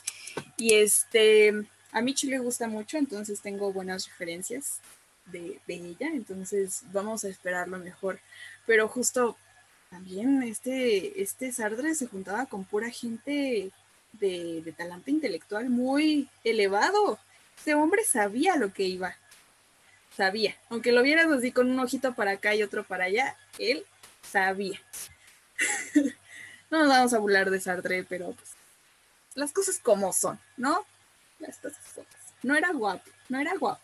Y 0.56 0.76
este, 0.76 1.66
a 1.92 2.00
Michi 2.00 2.26
le 2.28 2.38
gusta 2.38 2.68
mucho, 2.68 2.96
entonces 2.96 3.42
tengo 3.42 3.70
buenas 3.70 4.08
referencias 4.08 4.80
de, 5.26 5.60
ella, 5.68 6.08
entonces 6.14 6.84
vamos 6.90 7.22
a 7.22 7.28
esperar 7.28 7.68
lo 7.68 7.76
mejor. 7.76 8.18
Pero 8.64 8.88
justo 8.88 9.36
también 9.90 10.42
este, 10.42 11.20
este 11.20 11.52
Sartre 11.52 11.94
se 11.94 12.06
juntaba 12.06 12.46
con 12.46 12.64
pura 12.64 12.88
gente 12.88 13.70
de, 14.14 14.62
de 14.64 14.72
talante 14.72 15.10
intelectual 15.10 15.68
muy 15.68 16.30
elevado. 16.44 17.18
Este 17.58 17.74
hombre 17.74 18.04
sabía 18.04 18.56
lo 18.56 18.72
que 18.72 18.84
iba, 18.84 19.18
sabía. 20.16 20.56
Aunque 20.70 20.92
lo 20.92 21.02
vieras 21.02 21.30
así 21.30 21.52
con 21.52 21.70
un 21.70 21.78
ojito 21.78 22.14
para 22.14 22.30
acá 22.30 22.54
y 22.54 22.62
otro 22.62 22.84
para 22.84 23.04
allá, 23.04 23.36
él 23.58 23.84
sabía. 24.22 24.80
no 26.70 26.78
nos 26.78 26.88
vamos 26.88 27.12
a 27.12 27.18
burlar 27.18 27.50
de 27.50 27.60
Sartre, 27.60 28.04
pero 28.04 28.32
pues 28.32 28.50
las 29.34 29.52
cosas 29.52 29.78
como 29.78 30.12
son, 30.12 30.38
¿no? 30.56 30.84
Las 31.38 31.56
cosas. 31.58 31.78
No 32.42 32.56
era 32.56 32.72
guapo, 32.72 33.08
no 33.28 33.40
era 33.40 33.56
guapo. 33.56 33.80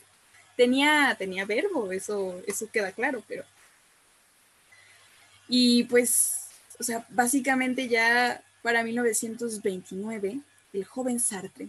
Tenía, 0.57 1.14
tenía 1.18 1.44
verbo, 1.44 1.92
eso, 1.92 2.40
eso 2.46 2.68
queda 2.70 2.92
claro, 2.92 3.22
pero 3.29 3.44
Y 5.49 5.85
pues, 5.85 6.49
o 6.79 6.83
sea, 6.83 7.07
básicamente 7.11 7.88
ya 7.88 8.42
para 8.62 8.83
1929, 8.83 10.40
el 10.72 10.85
joven 10.85 11.20
Sartre 11.20 11.68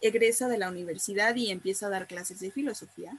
egresa 0.00 0.48
de 0.48 0.58
la 0.58 0.70
universidad 0.70 1.34
y 1.36 1.50
empieza 1.50 1.86
a 1.86 1.90
dar 1.90 2.06
clases 2.06 2.40
de 2.40 2.50
filosofía. 2.50 3.16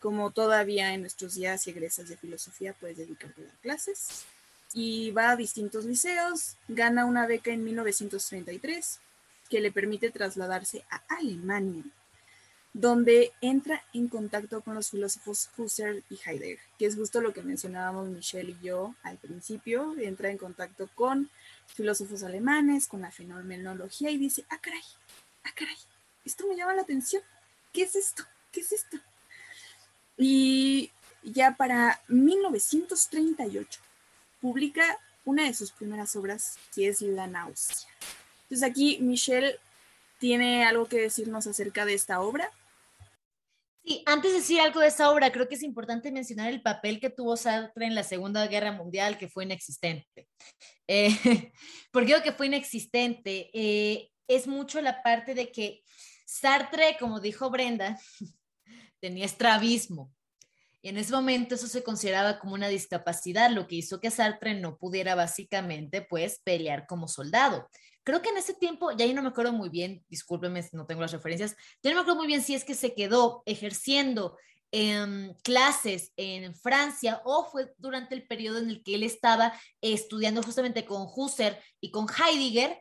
Como 0.00 0.30
todavía 0.30 0.94
en 0.94 1.02
nuestros 1.02 1.34
días, 1.34 1.62
si 1.62 1.70
egresas 1.70 2.08
de 2.08 2.16
filosofía, 2.16 2.74
puedes 2.74 2.96
dedicarte 2.98 3.42
a 3.42 3.46
dar 3.46 3.56
clases. 3.62 4.24
Y 4.72 5.10
va 5.10 5.30
a 5.30 5.36
distintos 5.36 5.84
liceos, 5.84 6.56
gana 6.68 7.04
una 7.04 7.26
beca 7.26 7.50
en 7.50 7.64
1933 7.64 9.00
que 9.48 9.60
le 9.60 9.72
permite 9.72 10.10
trasladarse 10.10 10.84
a 10.90 11.02
Alemania 11.08 11.84
donde 12.72 13.32
entra 13.40 13.82
en 13.92 14.08
contacto 14.08 14.60
con 14.60 14.74
los 14.74 14.90
filósofos 14.90 15.50
Husserl 15.56 16.04
y 16.08 16.18
Heidegger, 16.24 16.60
que 16.78 16.86
es 16.86 16.94
justo 16.94 17.20
lo 17.20 17.32
que 17.32 17.42
mencionábamos 17.42 18.08
Michelle 18.08 18.52
y 18.60 18.64
yo 18.64 18.94
al 19.02 19.18
principio, 19.18 19.94
entra 19.98 20.30
en 20.30 20.38
contacto 20.38 20.88
con 20.94 21.30
filósofos 21.66 22.22
alemanes, 22.22 22.86
con 22.86 23.00
la 23.00 23.10
fenomenología 23.10 24.10
y 24.10 24.18
dice, 24.18 24.44
ah, 24.50 24.58
caray, 24.60 24.82
ah, 25.44 25.52
caray, 25.54 25.76
esto 26.24 26.46
me 26.46 26.56
llama 26.56 26.74
la 26.74 26.82
atención, 26.82 27.22
¿qué 27.72 27.82
es 27.82 27.96
esto? 27.96 28.24
¿Qué 28.52 28.60
es 28.60 28.72
esto? 28.72 28.98
Y 30.16 30.92
ya 31.24 31.56
para 31.56 32.00
1938 32.08 33.80
publica 34.40 34.98
una 35.24 35.44
de 35.44 35.54
sus 35.54 35.72
primeras 35.72 36.16
obras, 36.16 36.58
que 36.74 36.88
es 36.88 37.02
La 37.02 37.26
náusea. 37.26 37.88
Entonces 38.42 38.68
aquí 38.68 38.98
Michelle 39.00 39.58
tiene 40.18 40.64
algo 40.64 40.86
que 40.86 41.00
decirnos 41.00 41.46
acerca 41.46 41.84
de 41.84 41.94
esta 41.94 42.20
obra. 42.20 42.50
Sí, 43.84 44.02
antes 44.06 44.32
de 44.32 44.38
decir 44.38 44.60
algo 44.60 44.80
de 44.80 44.88
esa 44.88 45.10
obra, 45.10 45.32
creo 45.32 45.48
que 45.48 45.54
es 45.54 45.62
importante 45.62 46.12
mencionar 46.12 46.50
el 46.50 46.60
papel 46.60 47.00
que 47.00 47.08
tuvo 47.08 47.36
Sartre 47.36 47.86
en 47.86 47.94
la 47.94 48.02
Segunda 48.02 48.46
Guerra 48.46 48.72
Mundial, 48.72 49.16
que 49.16 49.28
fue 49.28 49.44
inexistente. 49.44 50.28
Eh, 50.86 51.08
¿Por 51.90 52.02
qué 52.02 52.08
digo 52.08 52.22
que 52.22 52.32
fue 52.32 52.46
inexistente? 52.46 53.50
Eh, 53.54 54.10
es 54.28 54.46
mucho 54.46 54.80
la 54.82 55.02
parte 55.02 55.34
de 55.34 55.50
que 55.50 55.82
Sartre, 56.26 56.96
como 57.00 57.20
dijo 57.20 57.50
Brenda, 57.50 57.98
tenía 59.00 59.24
estrabismo. 59.24 60.12
Y 60.82 60.88
en 60.88 60.96
ese 60.96 61.12
momento 61.12 61.54
eso 61.54 61.66
se 61.66 61.82
consideraba 61.82 62.38
como 62.38 62.54
una 62.54 62.68
discapacidad, 62.68 63.50
lo 63.50 63.66
que 63.66 63.76
hizo 63.76 64.00
que 64.00 64.10
Sartre 64.10 64.54
no 64.54 64.78
pudiera 64.78 65.14
básicamente 65.14 66.00
pues 66.02 66.40
pelear 66.42 66.86
como 66.86 67.06
soldado. 67.06 67.68
Creo 68.02 68.22
que 68.22 68.30
en 68.30 68.38
ese 68.38 68.54
tiempo, 68.54 68.90
ya 68.92 69.04
ahí 69.04 69.12
no 69.12 69.22
me 69.22 69.28
acuerdo 69.28 69.52
muy 69.52 69.68
bien, 69.68 70.04
discúlpeme 70.08 70.62
si 70.62 70.76
no 70.76 70.86
tengo 70.86 71.02
las 71.02 71.12
referencias, 71.12 71.54
ya 71.82 71.90
no 71.90 71.96
me 71.96 72.00
acuerdo 72.02 72.18
muy 72.18 72.26
bien 72.26 72.42
si 72.42 72.54
es 72.54 72.64
que 72.64 72.74
se 72.74 72.94
quedó 72.94 73.42
ejerciendo 73.44 74.38
em, 74.72 75.34
clases 75.42 76.12
en 76.16 76.54
Francia 76.54 77.20
o 77.24 77.44
fue 77.50 77.74
durante 77.76 78.14
el 78.14 78.26
periodo 78.26 78.58
en 78.58 78.70
el 78.70 78.82
que 78.82 78.94
él 78.94 79.02
estaba 79.02 79.52
estudiando 79.82 80.42
justamente 80.42 80.86
con 80.86 81.06
Husserl 81.14 81.58
y 81.80 81.90
con 81.90 82.06
Heidegger. 82.08 82.78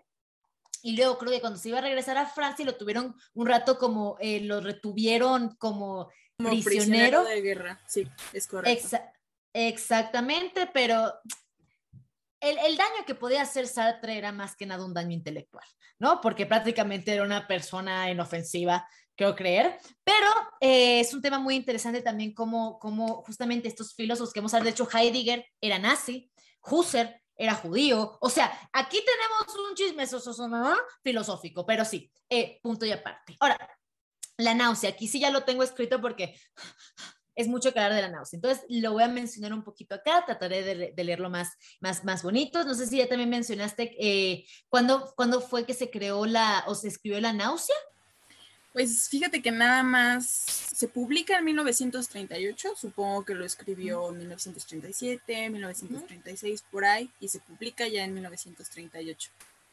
Y 0.81 0.95
luego 0.95 1.17
creo 1.17 1.33
que 1.33 1.41
cuando 1.41 1.59
se 1.59 1.67
iba 1.67 1.79
a 1.79 1.81
regresar 1.81 2.17
a 2.17 2.25
Francia 2.25 2.63
lo 2.63 2.77
tuvieron 2.77 3.13
un 3.33 3.45
rato 3.45 3.77
como, 3.77 4.15
eh, 4.21 4.39
lo 4.39 4.61
retuvieron 4.61 5.55
como, 5.57 6.09
prisionero. 6.39 7.23
de 7.23 7.41
guerra, 7.41 7.79
sí, 7.87 8.07
es 8.33 8.47
correcto. 8.47 8.97
exactamente, 9.53 10.69
pero 10.73 11.13
el, 12.39 12.77
daño 12.77 13.05
que 13.05 13.15
podía 13.15 13.41
hacer 13.41 13.67
Sartre 13.67 14.17
era 14.17 14.31
más 14.31 14.55
que 14.55 14.65
nada 14.65 14.85
un 14.85 14.93
daño 14.93 15.13
intelectual, 15.13 15.65
¿no? 15.99 16.21
Porque 16.21 16.45
prácticamente 16.45 17.13
era 17.13 17.23
una 17.23 17.47
persona 17.47 18.09
inofensiva, 18.09 18.87
creo 19.15 19.35
creer, 19.35 19.77
pero 20.03 20.27
eh, 20.61 21.01
es 21.01 21.13
un 21.13 21.21
tema 21.21 21.39
muy 21.39 21.55
interesante 21.55 22.01
también 22.01 22.33
como, 22.33 22.79
como 22.79 23.21
justamente 23.23 23.67
estos 23.67 23.93
filósofos 23.93 24.31
que 24.31 24.39
hemos 24.39 24.53
hablado, 24.53 24.65
de 24.65 24.71
hecho 24.71 24.87
Heidegger 24.91 25.45
era 25.59 25.77
nazi, 25.77 26.31
Husserl 26.61 27.13
era 27.35 27.55
judío, 27.55 28.17
o 28.19 28.29
sea, 28.29 28.51
aquí 28.73 29.03
tenemos 29.05 29.69
un 29.69 29.75
chisme 29.75 30.05
filosófico, 31.03 31.65
pero 31.65 31.85
sí, 31.85 32.11
eh, 32.29 32.59
punto 32.61 32.85
y 32.85 32.91
aparte. 32.91 33.35
Ahora, 33.39 33.57
la 34.39 34.55
náusea, 34.55 34.91
aquí 34.91 35.07
sí 35.07 35.19
ya 35.19 35.29
lo 35.29 35.43
tengo 35.43 35.63
escrito 35.63 36.01
porque 36.01 36.35
es 37.35 37.47
mucho 37.47 37.71
que 37.71 37.79
hablar 37.79 37.95
de 37.95 38.01
la 38.01 38.09
náusea. 38.09 38.37
Entonces, 38.37 38.65
lo 38.69 38.93
voy 38.93 39.03
a 39.03 39.07
mencionar 39.07 39.53
un 39.53 39.63
poquito 39.63 39.95
acá, 39.95 40.23
trataré 40.25 40.63
de, 40.93 41.03
leerlo 41.03 41.29
más, 41.29 41.53
más, 41.79 42.03
más 42.03 42.23
bonito. 42.23 42.63
No 42.63 42.73
sé 42.73 42.87
si 42.87 42.97
ya 42.97 43.07
también 43.07 43.29
mencionaste 43.29 43.95
eh, 43.99 44.45
¿cuándo, 44.69 45.41
fue 45.41 45.65
que 45.65 45.73
se 45.73 45.89
creó 45.89 46.25
la, 46.25 46.63
o 46.67 46.75
se 46.75 46.87
escribió 46.87 47.19
la 47.21 47.33
náusea. 47.33 47.75
Pues 48.73 49.09
fíjate 49.09 49.41
que 49.41 49.51
nada 49.51 49.83
más 49.83 50.27
se 50.29 50.87
publica 50.87 51.39
en 51.39 51.45
1938, 51.45 52.73
supongo 52.77 53.25
que 53.25 53.33
lo 53.33 53.43
escribió 53.43 54.09
en 54.09 54.19
1937, 54.19 55.49
1936, 55.49 56.63
por 56.71 56.85
ahí, 56.85 57.09
y 57.19 57.27
se 57.29 57.39
publica 57.39 57.87
ya 57.87 58.03
en 58.03 58.13
1938. 58.13 59.31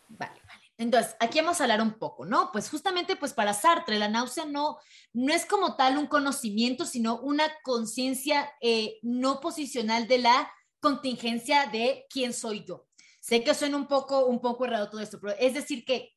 Vale, 0.09 0.40
vale. 0.46 0.65
Entonces, 0.78 1.16
aquí 1.20 1.40
vamos 1.40 1.60
a 1.60 1.64
hablar 1.64 1.80
un 1.80 1.98
poco, 1.98 2.26
¿no? 2.26 2.50
Pues 2.52 2.68
justamente, 2.68 3.16
pues 3.16 3.32
para 3.32 3.54
Sartre, 3.54 3.98
la 3.98 4.08
náusea 4.08 4.44
no, 4.44 4.78
no 5.14 5.32
es 5.32 5.46
como 5.46 5.74
tal 5.76 5.96
un 5.96 6.06
conocimiento, 6.06 6.84
sino 6.84 7.18
una 7.20 7.44
conciencia 7.62 8.50
eh, 8.60 8.98
no 9.02 9.40
posicional 9.40 10.06
de 10.06 10.18
la 10.18 10.52
contingencia 10.80 11.66
de 11.66 12.04
quién 12.10 12.34
soy 12.34 12.64
yo. 12.64 12.86
Sé 13.20 13.42
que 13.42 13.54
suena 13.54 13.76
un 13.76 13.88
poco, 13.88 14.26
un 14.26 14.40
poco 14.40 14.66
errado 14.66 14.90
todo 14.90 15.00
esto, 15.00 15.18
pero 15.20 15.34
es 15.38 15.54
decir 15.54 15.84
que, 15.84 16.14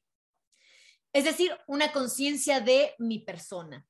es 1.13 1.23
decir, 1.23 1.51
una 1.67 1.91
conciencia 1.91 2.59
de 2.59 2.93
mi 2.99 3.19
persona 3.19 3.87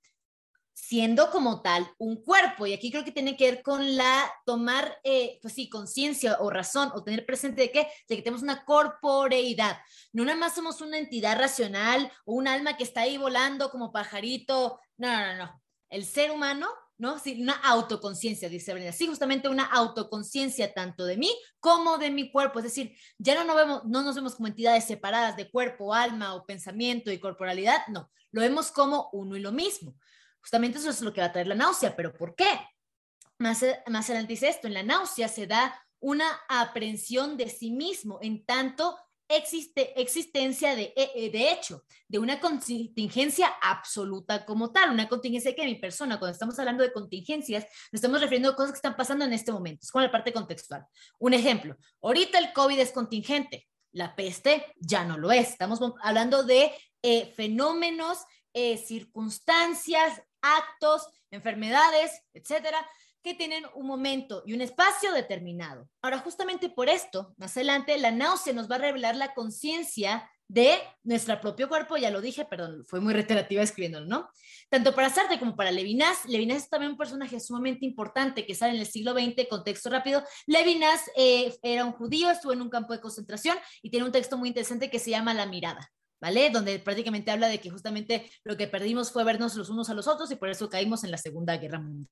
siendo 0.81 1.29
como 1.29 1.61
tal 1.61 1.87
un 1.97 2.23
cuerpo. 2.23 2.65
Y 2.65 2.73
aquí 2.73 2.89
creo 2.89 3.03
que 3.03 3.11
tiene 3.11 3.35
que 3.35 3.51
ver 3.51 3.63
con 3.63 3.97
la 3.97 4.31
tomar, 4.45 4.99
eh, 5.03 5.37
pues 5.41 5.53
sí, 5.53 5.69
conciencia 5.69 6.37
o 6.39 6.49
razón 6.49 6.91
o 6.95 7.03
tener 7.03 7.25
presente 7.25 7.61
de 7.63 7.71
que, 7.71 7.87
de 8.07 8.15
que 8.15 8.21
tenemos 8.21 8.41
una 8.41 8.63
corporeidad. 8.63 9.77
No 10.13 10.23
nada 10.23 10.37
más 10.37 10.55
somos 10.55 10.81
una 10.81 10.97
entidad 10.97 11.37
racional 11.37 12.11
o 12.25 12.33
un 12.33 12.47
alma 12.47 12.77
que 12.77 12.83
está 12.83 13.01
ahí 13.01 13.17
volando 13.17 13.69
como 13.71 13.91
pajarito. 13.91 14.79
No, 14.97 15.09
no, 15.09 15.35
no. 15.35 15.61
El 15.89 16.05
ser 16.05 16.31
humano, 16.31 16.67
¿no? 16.97 17.19
Sí, 17.19 17.41
una 17.41 17.53
autoconciencia, 17.53 18.47
dice 18.47 18.73
Brenda. 18.73 18.93
Sí, 18.93 19.07
justamente 19.07 19.49
una 19.49 19.65
autoconciencia 19.65 20.73
tanto 20.73 21.05
de 21.05 21.17
mí 21.17 21.29
como 21.59 21.97
de 21.97 22.09
mi 22.09 22.31
cuerpo. 22.31 22.59
Es 22.59 22.65
decir, 22.65 22.95
ya 23.17 23.35
no 23.35 23.43
nos 23.43 23.55
vemos, 23.55 23.85
no 23.85 24.01
nos 24.01 24.15
vemos 24.15 24.35
como 24.35 24.47
entidades 24.47 24.85
separadas 24.85 25.35
de 25.35 25.51
cuerpo, 25.51 25.93
alma 25.93 26.35
o 26.35 26.45
pensamiento 26.45 27.11
y 27.11 27.19
corporalidad. 27.19 27.85
No, 27.89 28.09
lo 28.31 28.41
vemos 28.41 28.71
como 28.71 29.09
uno 29.11 29.35
y 29.35 29.41
lo 29.41 29.51
mismo. 29.51 29.95
Justamente 30.41 30.79
eso 30.79 30.89
es 30.89 31.01
lo 31.01 31.13
que 31.13 31.21
va 31.21 31.27
a 31.27 31.31
traer 31.31 31.47
la 31.47 31.55
náusea, 31.55 31.95
pero 31.95 32.13
¿por 32.13 32.35
qué? 32.35 32.49
Más, 33.37 33.63
más 33.87 34.09
adelante 34.09 34.33
dice 34.33 34.49
esto, 34.49 34.67
en 34.67 34.73
la 34.73 34.83
náusea 34.83 35.27
se 35.27 35.47
da 35.47 35.73
una 35.99 36.25
aprehensión 36.47 37.37
de 37.37 37.49
sí 37.49 37.71
mismo, 37.71 38.19
en 38.21 38.45
tanto 38.45 38.97
existe, 39.29 39.99
existencia 40.01 40.75
de, 40.75 40.93
eh, 40.95 41.11
eh, 41.15 41.29
de 41.29 41.51
hecho, 41.51 41.83
de 42.07 42.19
una 42.19 42.39
contingencia 42.39 43.47
absoluta 43.61 44.45
como 44.45 44.71
tal, 44.71 44.91
una 44.91 45.07
contingencia 45.07 45.55
que 45.55 45.65
mi 45.65 45.75
persona, 45.75 46.17
cuando 46.17 46.33
estamos 46.33 46.57
hablando 46.57 46.83
de 46.83 46.91
contingencias, 46.91 47.63
nos 47.91 47.99
estamos 47.99 48.19
refiriendo 48.21 48.49
a 48.49 48.55
cosas 48.55 48.71
que 48.71 48.77
están 48.77 48.95
pasando 48.95 49.25
en 49.25 49.33
este 49.33 49.51
momento, 49.51 49.81
es 49.83 49.91
como 49.91 50.03
la 50.03 50.11
parte 50.11 50.33
contextual. 50.33 50.85
Un 51.19 51.33
ejemplo, 51.33 51.77
ahorita 52.01 52.39
el 52.39 52.51
COVID 52.53 52.79
es 52.79 52.91
contingente, 52.91 53.67
la 53.91 54.15
peste 54.15 54.73
ya 54.79 55.03
no 55.03 55.17
lo 55.17 55.31
es, 55.31 55.49
estamos 55.49 55.79
hablando 56.01 56.43
de 56.43 56.71
eh, 57.03 57.31
fenómenos, 57.35 58.19
circunstancias, 58.85 60.21
actos, 60.41 61.07
enfermedades, 61.31 62.21
etcétera, 62.33 62.85
que 63.21 63.33
tienen 63.33 63.65
un 63.75 63.85
momento 63.85 64.43
y 64.45 64.53
un 64.53 64.61
espacio 64.61 65.11
determinado. 65.11 65.89
Ahora, 66.01 66.19
justamente 66.19 66.69
por 66.69 66.89
esto, 66.89 67.33
más 67.37 67.55
adelante, 67.57 67.97
la 67.97 68.11
náusea 68.11 68.53
nos 68.53 68.69
va 68.69 68.75
a 68.75 68.79
revelar 68.79 69.15
la 69.15 69.33
conciencia 69.33 70.29
de 70.49 70.79
nuestro 71.03 71.39
propio 71.39 71.69
cuerpo, 71.69 71.95
ya 71.95 72.09
lo 72.09 72.21
dije, 72.21 72.43
perdón, 72.43 72.83
fue 72.87 72.99
muy 72.99 73.13
reiterativa 73.13 73.61
escribiéndolo, 73.61 74.07
¿no? 74.07 74.29
Tanto 74.69 74.95
para 74.95 75.11
Sartre 75.11 75.37
como 75.37 75.55
para 75.55 75.71
Levinas, 75.71 76.25
Levinas 76.25 76.63
es 76.63 76.69
también 76.69 76.93
un 76.93 76.97
personaje 76.97 77.39
sumamente 77.39 77.85
importante 77.85 78.47
que 78.47 78.55
sale 78.55 78.73
en 78.73 78.79
el 78.79 78.87
siglo 78.87 79.13
XX, 79.13 79.47
contexto 79.47 79.91
rápido. 79.91 80.23
Levinas 80.47 81.01
eh, 81.15 81.55
era 81.61 81.85
un 81.85 81.91
judío, 81.91 82.31
estuvo 82.31 82.51
en 82.51 82.63
un 82.63 82.69
campo 82.69 82.93
de 82.93 82.99
concentración 82.99 83.57
y 83.83 83.91
tiene 83.91 84.07
un 84.07 84.11
texto 84.11 84.39
muy 84.39 84.47
interesante 84.47 84.89
que 84.89 84.97
se 84.97 85.11
llama 85.11 85.35
La 85.35 85.45
mirada. 85.45 85.91
¿Vale? 86.21 86.49
Donde 86.49 86.79
prácticamente 86.79 87.31
habla 87.31 87.47
de 87.47 87.59
que 87.59 87.69
justamente 87.69 88.29
lo 88.43 88.57
que 88.57 88.67
perdimos 88.67 89.11
fue 89.11 89.23
vernos 89.23 89.55
los 89.55 89.69
unos 89.69 89.89
a 89.89 89.93
los 89.93 90.07
otros 90.07 90.31
y 90.31 90.35
por 90.35 90.49
eso 90.49 90.69
caímos 90.69 91.03
en 91.03 91.11
la 91.11 91.17
Segunda 91.17 91.57
Guerra 91.57 91.79
Mundial, 91.79 92.09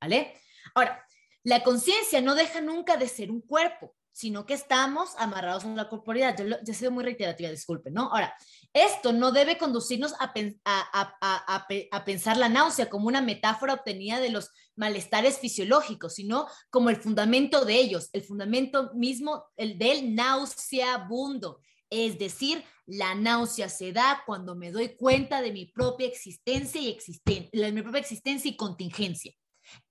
¿vale? 0.00 0.34
Ahora, 0.74 1.04
la 1.44 1.62
conciencia 1.62 2.20
no 2.20 2.34
deja 2.34 2.60
nunca 2.60 2.96
de 2.96 3.08
ser 3.08 3.30
un 3.30 3.40
cuerpo, 3.40 3.94
sino 4.18 4.46
que 4.46 4.54
estamos 4.54 5.10
amarrados 5.16 5.64
a 5.64 5.68
la 5.68 5.88
corporalidad. 5.88 6.36
Yo, 6.36 6.56
he 6.66 6.74
sido 6.74 6.90
muy 6.90 7.04
reiterativa, 7.04 7.50
disculpen, 7.50 7.94
¿no? 7.94 8.10
Ahora, 8.10 8.34
esto 8.72 9.12
no 9.12 9.30
debe 9.30 9.56
conducirnos 9.56 10.12
a, 10.18 10.32
a, 10.64 12.04
pensar 12.04 12.36
la 12.36 12.48
náusea 12.48 12.90
como 12.90 13.06
una 13.06 13.22
metáfora 13.22 13.74
obtenida 13.74 14.18
de 14.18 14.30
los 14.30 14.50
malestares 14.74 15.38
fisiológicos, 15.38 16.14
sino 16.14 16.48
como 16.68 16.90
el 16.90 16.96
fundamento 16.96 17.64
de 17.64 17.74
ellos, 17.74 18.10
el 18.12 18.22
fundamento 18.22 18.92
mismo, 18.94 19.44
el 19.56 19.78
del 19.78 20.16
nauseabundo, 20.16 21.60
es 21.90 22.18
decir, 22.18 22.64
la 22.86 23.14
náusea 23.14 23.68
se 23.68 23.92
da 23.92 24.22
cuando 24.26 24.54
me 24.56 24.72
doy 24.72 24.96
cuenta 24.96 25.42
de 25.42 25.52
mi 25.52 25.66
propia 25.66 26.08
existencia 26.08 26.80
y 26.80 26.88
existen 26.88 27.50
mi 27.52 27.82
propia 27.82 28.00
existencia 28.00 28.50
y 28.50 28.56
contingencia. 28.56 29.32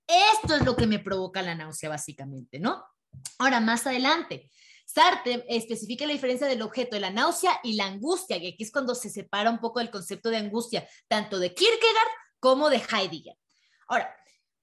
Esto 0.07 0.55
es 0.55 0.65
lo 0.65 0.75
que 0.75 0.87
me 0.87 0.99
provoca 0.99 1.41
la 1.41 1.53
náusea, 1.53 1.89
básicamente, 1.89 2.59
¿no? 2.59 2.83
Ahora, 3.37 3.59
más 3.59 3.85
adelante, 3.85 4.49
Sartre 4.85 5.45
especifica 5.49 6.07
la 6.07 6.13
diferencia 6.13 6.47
del 6.47 6.61
objeto 6.61 6.95
de 6.95 7.01
la 7.01 7.09
náusea 7.09 7.59
y 7.61 7.73
la 7.73 7.85
angustia, 7.85 8.39
que 8.39 8.49
aquí 8.49 8.63
es 8.63 8.71
cuando 8.71 8.95
se 8.95 9.09
separa 9.09 9.49
un 9.49 9.59
poco 9.59 9.81
el 9.81 9.91
concepto 9.91 10.29
de 10.29 10.37
angustia, 10.37 10.87
tanto 11.07 11.39
de 11.39 11.53
Kierkegaard 11.53 12.11
como 12.39 12.69
de 12.69 12.77
Heidegger. 12.77 13.35
Ahora, 13.89 14.15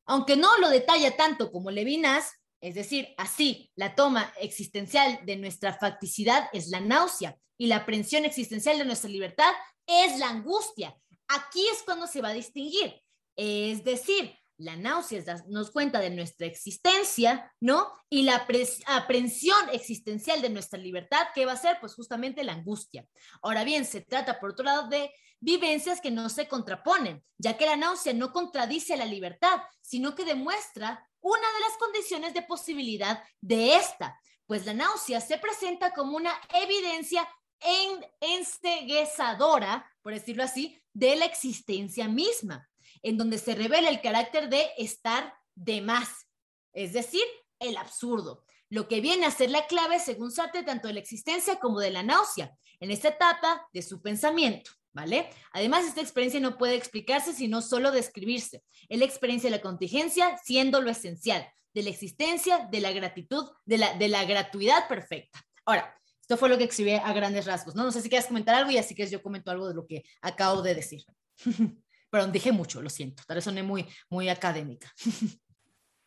aunque 0.06 0.36
no 0.36 0.56
lo 0.58 0.70
detalla 0.70 1.14
tanto 1.16 1.52
como 1.52 1.70
Levinas, 1.70 2.32
es 2.64 2.74
decir, 2.74 3.12
así, 3.18 3.70
la 3.77 3.94
toma 3.94 4.33
existencial 4.40 5.20
de 5.27 5.37
nuestra 5.37 5.74
facticidad 5.74 6.48
es 6.55 6.68
la 6.68 6.81
náusea 6.81 7.37
y 7.59 7.66
la 7.66 7.77
aprensión 7.77 8.24
existencial 8.24 8.79
de 8.79 8.87
nuestra 8.87 9.11
libertad 9.11 9.53
es 9.87 10.18
la 10.18 10.31
angustia. 10.31 10.96
Aquí 11.29 11.62
es 11.70 11.83
cuando 11.83 12.07
se 12.07 12.22
va 12.22 12.31
a 12.31 12.33
distinguir. 12.33 13.03
Es 13.37 13.85
decir, 13.85 14.35
la 14.57 14.77
náusea 14.77 15.22
nos 15.48 15.72
cuenta 15.72 16.00
de 16.00 16.09
nuestra 16.09 16.46
existencia, 16.46 17.53
¿no? 17.61 17.92
Y 18.09 18.22
la 18.22 18.46
aprensión 18.87 19.68
existencial 19.70 20.40
de 20.40 20.48
nuestra 20.48 20.79
libertad, 20.79 21.27
¿qué 21.35 21.44
va 21.44 21.53
a 21.53 21.59
ser? 21.59 21.77
Pues 21.81 21.94
justamente 21.94 22.44
la 22.44 22.55
angustia. 22.55 23.07
Ahora 23.42 23.64
bien, 23.64 23.85
se 23.85 24.00
trata, 24.00 24.40
por 24.40 24.53
otro 24.53 24.64
lado, 24.64 24.88
de 24.88 25.12
vivencias 25.38 26.00
que 26.00 26.11
no 26.11 26.31
se 26.31 26.48
contraponen, 26.48 27.22
ya 27.37 27.59
que 27.59 27.66
la 27.66 27.77
náusea 27.77 28.14
no 28.14 28.33
contradice 28.33 28.96
la 28.96 29.05
libertad, 29.05 29.61
sino 29.83 30.14
que 30.14 30.24
demuestra 30.24 31.07
una 31.24 31.52
de 31.52 31.60
las 31.60 31.78
condiciones 31.78 32.34
de 32.34 32.42
posibilidad 32.42 33.22
de 33.40 33.76
esta, 33.76 34.20
pues 34.46 34.66
la 34.66 34.74
náusea 34.74 35.20
se 35.20 35.38
presenta 35.38 35.92
como 35.92 36.16
una 36.16 36.32
evidencia 36.52 37.26
en, 37.60 38.06
enseguezadora, 38.20 39.90
por 40.02 40.12
decirlo 40.12 40.44
así, 40.44 40.80
de 40.92 41.16
la 41.16 41.24
existencia 41.24 42.08
misma 42.08 42.68
en 43.02 43.18
donde 43.18 43.38
se 43.38 43.54
revela 43.54 43.88
el 43.88 44.00
carácter 44.00 44.48
de 44.48 44.70
estar 44.78 45.34
de 45.54 45.80
más, 45.80 46.26
es 46.72 46.92
decir, 46.92 47.24
el 47.58 47.76
absurdo, 47.76 48.44
lo 48.70 48.88
que 48.88 49.00
viene 49.00 49.26
a 49.26 49.30
ser 49.30 49.50
la 49.50 49.66
clave, 49.66 50.00
según 50.00 50.32
Sartre, 50.32 50.62
tanto 50.62 50.88
de 50.88 50.94
la 50.94 51.00
existencia 51.00 51.60
como 51.60 51.80
de 51.80 51.90
la 51.90 52.02
náusea, 52.02 52.56
en 52.80 52.90
esta 52.90 53.08
etapa 53.08 53.68
de 53.72 53.82
su 53.82 54.02
pensamiento. 54.02 54.72
¿Vale? 54.94 55.28
Además, 55.52 55.85
esta 55.85 56.00
experiencia 56.00 56.38
no 56.38 56.57
puede 56.57 56.76
explicarse 56.76 57.33
sino 57.33 57.61
solo 57.62 57.90
describirse. 57.90 58.62
Es 58.88 58.98
la 58.98 59.04
experiencia 59.04 59.50
de 59.50 59.57
la 59.57 59.62
contingencia 59.62 60.38
siendo 60.44 60.80
lo 60.80 60.88
esencial, 60.88 61.46
de 61.74 61.83
la 61.83 61.90
existencia, 61.90 62.68
de 62.70 62.80
la 62.80 62.92
gratitud, 62.92 63.44
de 63.64 63.78
la, 63.78 64.24
gratuidad 64.24 64.87
perfecta. 64.87 65.44
Ahora, 65.64 65.92
esto 66.20 66.37
fue 66.37 66.48
lo 66.48 66.57
que 66.57 66.64
escribí 66.64 66.92
a 66.92 67.12
grandes 67.12 67.44
rasgos, 67.44 67.74
¿no? 67.74 67.83
No 67.83 67.90
sé 67.90 68.02
si 68.02 68.09
quieres 68.09 68.28
comentar 68.28 68.54
algo 68.54 68.70
y 68.70 68.78
así 68.78 68.94
que 68.94 69.07
yo 69.09 69.20
comento 69.20 69.50
algo 69.50 69.66
de 69.66 69.74
lo 69.74 69.85
que 69.85 70.04
acabo 70.22 70.62
de 70.62 70.76
decir. 70.76 71.04
Perdón, 72.09 72.30
dije 72.30 72.52
mucho, 72.52 72.80
lo 72.80 72.88
siento, 72.88 73.24
tal 73.26 73.35
vez 73.35 73.44
soné 73.44 73.64
muy, 73.64 73.87
muy 74.09 74.28
académica. 74.28 74.92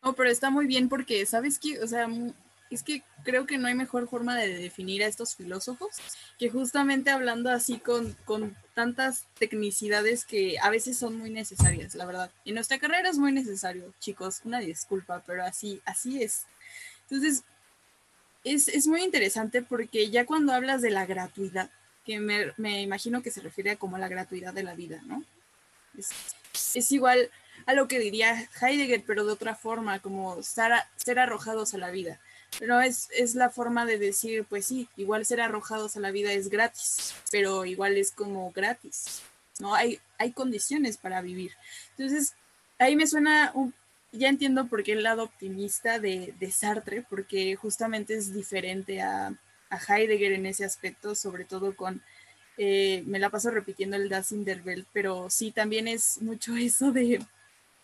No, 0.00 0.14
pero 0.14 0.30
está 0.30 0.48
muy 0.48 0.68
bien 0.68 0.88
porque, 0.88 1.26
¿sabes 1.26 1.58
qué? 1.58 1.80
O 1.80 1.86
sea, 1.88 2.08
es 2.70 2.82
que 2.82 3.02
creo 3.24 3.46
que 3.46 3.58
no 3.58 3.68
hay 3.68 3.74
mejor 3.74 4.08
forma 4.08 4.36
de 4.36 4.48
definir 4.48 5.02
a 5.02 5.06
estos 5.06 5.34
filósofos 5.34 5.96
que 6.38 6.50
justamente 6.50 7.10
hablando 7.10 7.50
así 7.50 7.78
con, 7.78 8.14
con 8.24 8.56
tantas 8.74 9.24
tecnicidades 9.38 10.24
que 10.24 10.58
a 10.60 10.70
veces 10.70 10.98
son 10.98 11.16
muy 11.16 11.30
necesarias, 11.30 11.94
la 11.94 12.06
verdad. 12.06 12.30
En 12.44 12.54
nuestra 12.54 12.78
carrera 12.78 13.08
es 13.08 13.18
muy 13.18 13.32
necesario, 13.32 13.92
chicos, 14.00 14.40
una 14.44 14.60
disculpa, 14.60 15.22
pero 15.26 15.44
así, 15.44 15.80
así 15.84 16.22
es. 16.22 16.46
Entonces, 17.02 17.42
es, 18.44 18.68
es 18.68 18.86
muy 18.86 19.02
interesante 19.02 19.62
porque 19.62 20.10
ya 20.10 20.26
cuando 20.26 20.52
hablas 20.52 20.82
de 20.82 20.90
la 20.90 21.06
gratuidad, 21.06 21.70
que 22.04 22.20
me, 22.20 22.52
me 22.56 22.80
imagino 22.80 23.22
que 23.22 23.30
se 23.30 23.42
refiere 23.42 23.72
a 23.72 23.76
como 23.76 23.98
la 23.98 24.08
gratuidad 24.08 24.54
de 24.54 24.62
la 24.62 24.74
vida, 24.74 25.02
¿no? 25.06 25.24
Es, 25.96 26.90
igual 26.90 27.30
a 27.66 27.74
lo 27.74 27.88
que 27.88 27.98
diría 27.98 28.48
Heidegger, 28.60 29.02
pero 29.06 29.26
de 29.26 29.32
otra 29.32 29.54
forma, 29.54 29.98
como 29.98 30.42
ser, 30.42 30.72
ser 30.96 31.18
arrojados 31.18 31.74
a 31.74 31.78
la 31.78 31.90
vida. 31.90 32.18
Pero 32.58 32.80
es, 32.80 33.08
es, 33.16 33.34
la 33.34 33.50
forma 33.50 33.86
de 33.86 33.98
decir, 33.98 34.44
pues 34.48 34.66
sí, 34.66 34.88
igual 34.96 35.26
ser 35.26 35.40
arrojados 35.40 35.96
a 35.96 36.00
la 36.00 36.10
vida 36.10 36.32
es 36.32 36.48
gratis, 36.48 37.14
pero 37.30 37.64
igual 37.64 37.96
es 37.96 38.10
como 38.10 38.50
gratis, 38.52 39.22
¿no? 39.58 39.74
Hay, 39.74 40.00
hay 40.18 40.32
condiciones 40.32 40.96
para 40.96 41.20
vivir. 41.20 41.52
Entonces, 41.96 42.34
ahí 42.78 42.96
me 42.96 43.06
suena, 43.06 43.52
ya 44.12 44.28
entiendo 44.28 44.66
por 44.66 44.82
qué 44.82 44.92
el 44.92 45.02
lado 45.02 45.24
optimista 45.24 45.98
de, 45.98 46.34
de 46.38 46.50
Sartre, 46.50 47.04
porque 47.08 47.54
justamente 47.56 48.14
es 48.14 48.32
diferente 48.32 49.02
a, 49.02 49.34
a, 49.70 49.78
Heidegger 49.78 50.32
en 50.32 50.46
ese 50.46 50.64
aspecto, 50.64 51.14
sobre 51.14 51.44
todo 51.44 51.76
con 51.76 52.02
eh, 52.56 53.04
me 53.06 53.20
la 53.20 53.30
paso 53.30 53.50
repitiendo 53.50 53.96
el 53.96 54.08
Das 54.08 54.32
in 54.32 54.44
der 54.44 54.62
Welt, 54.64 54.88
pero 54.92 55.30
sí, 55.30 55.52
también 55.52 55.86
es 55.86 56.20
mucho 56.20 56.56
eso 56.56 56.90
de 56.90 57.24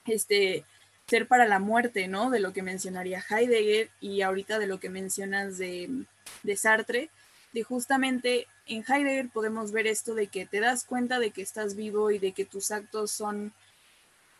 este, 0.06 0.64
ser 1.06 1.26
para 1.28 1.46
la 1.46 1.58
muerte, 1.58 2.08
¿no? 2.08 2.30
De 2.30 2.40
lo 2.40 2.52
que 2.52 2.62
mencionaría 2.62 3.24
Heidegger 3.28 3.90
y 4.00 4.22
ahorita 4.22 4.58
de 4.58 4.66
lo 4.66 4.80
que 4.80 4.88
mencionas 4.88 5.58
de, 5.58 6.04
de 6.42 6.56
Sartre, 6.56 7.10
de 7.52 7.62
justamente 7.62 8.46
en 8.66 8.84
Heidegger 8.86 9.28
podemos 9.28 9.70
ver 9.70 9.86
esto 9.86 10.14
de 10.14 10.26
que 10.26 10.46
te 10.46 10.60
das 10.60 10.84
cuenta 10.84 11.18
de 11.18 11.30
que 11.30 11.42
estás 11.42 11.76
vivo 11.76 12.10
y 12.10 12.18
de 12.18 12.32
que 12.32 12.44
tus 12.44 12.70
actos 12.70 13.10
son 13.10 13.52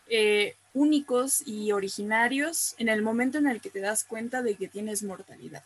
eh, 0.09 0.57
únicos 0.73 1.43
y 1.47 1.73
originarios 1.73 2.75
en 2.79 2.89
el 2.89 3.03
momento 3.03 3.39
en 3.39 3.47
el 3.47 3.61
que 3.61 3.71
te 3.71 3.81
das 3.81 4.05
cuenta 4.05 4.43
de 4.43 4.57
que 4.57 4.69
tienes 4.69 5.03
mortalidad. 5.03 5.65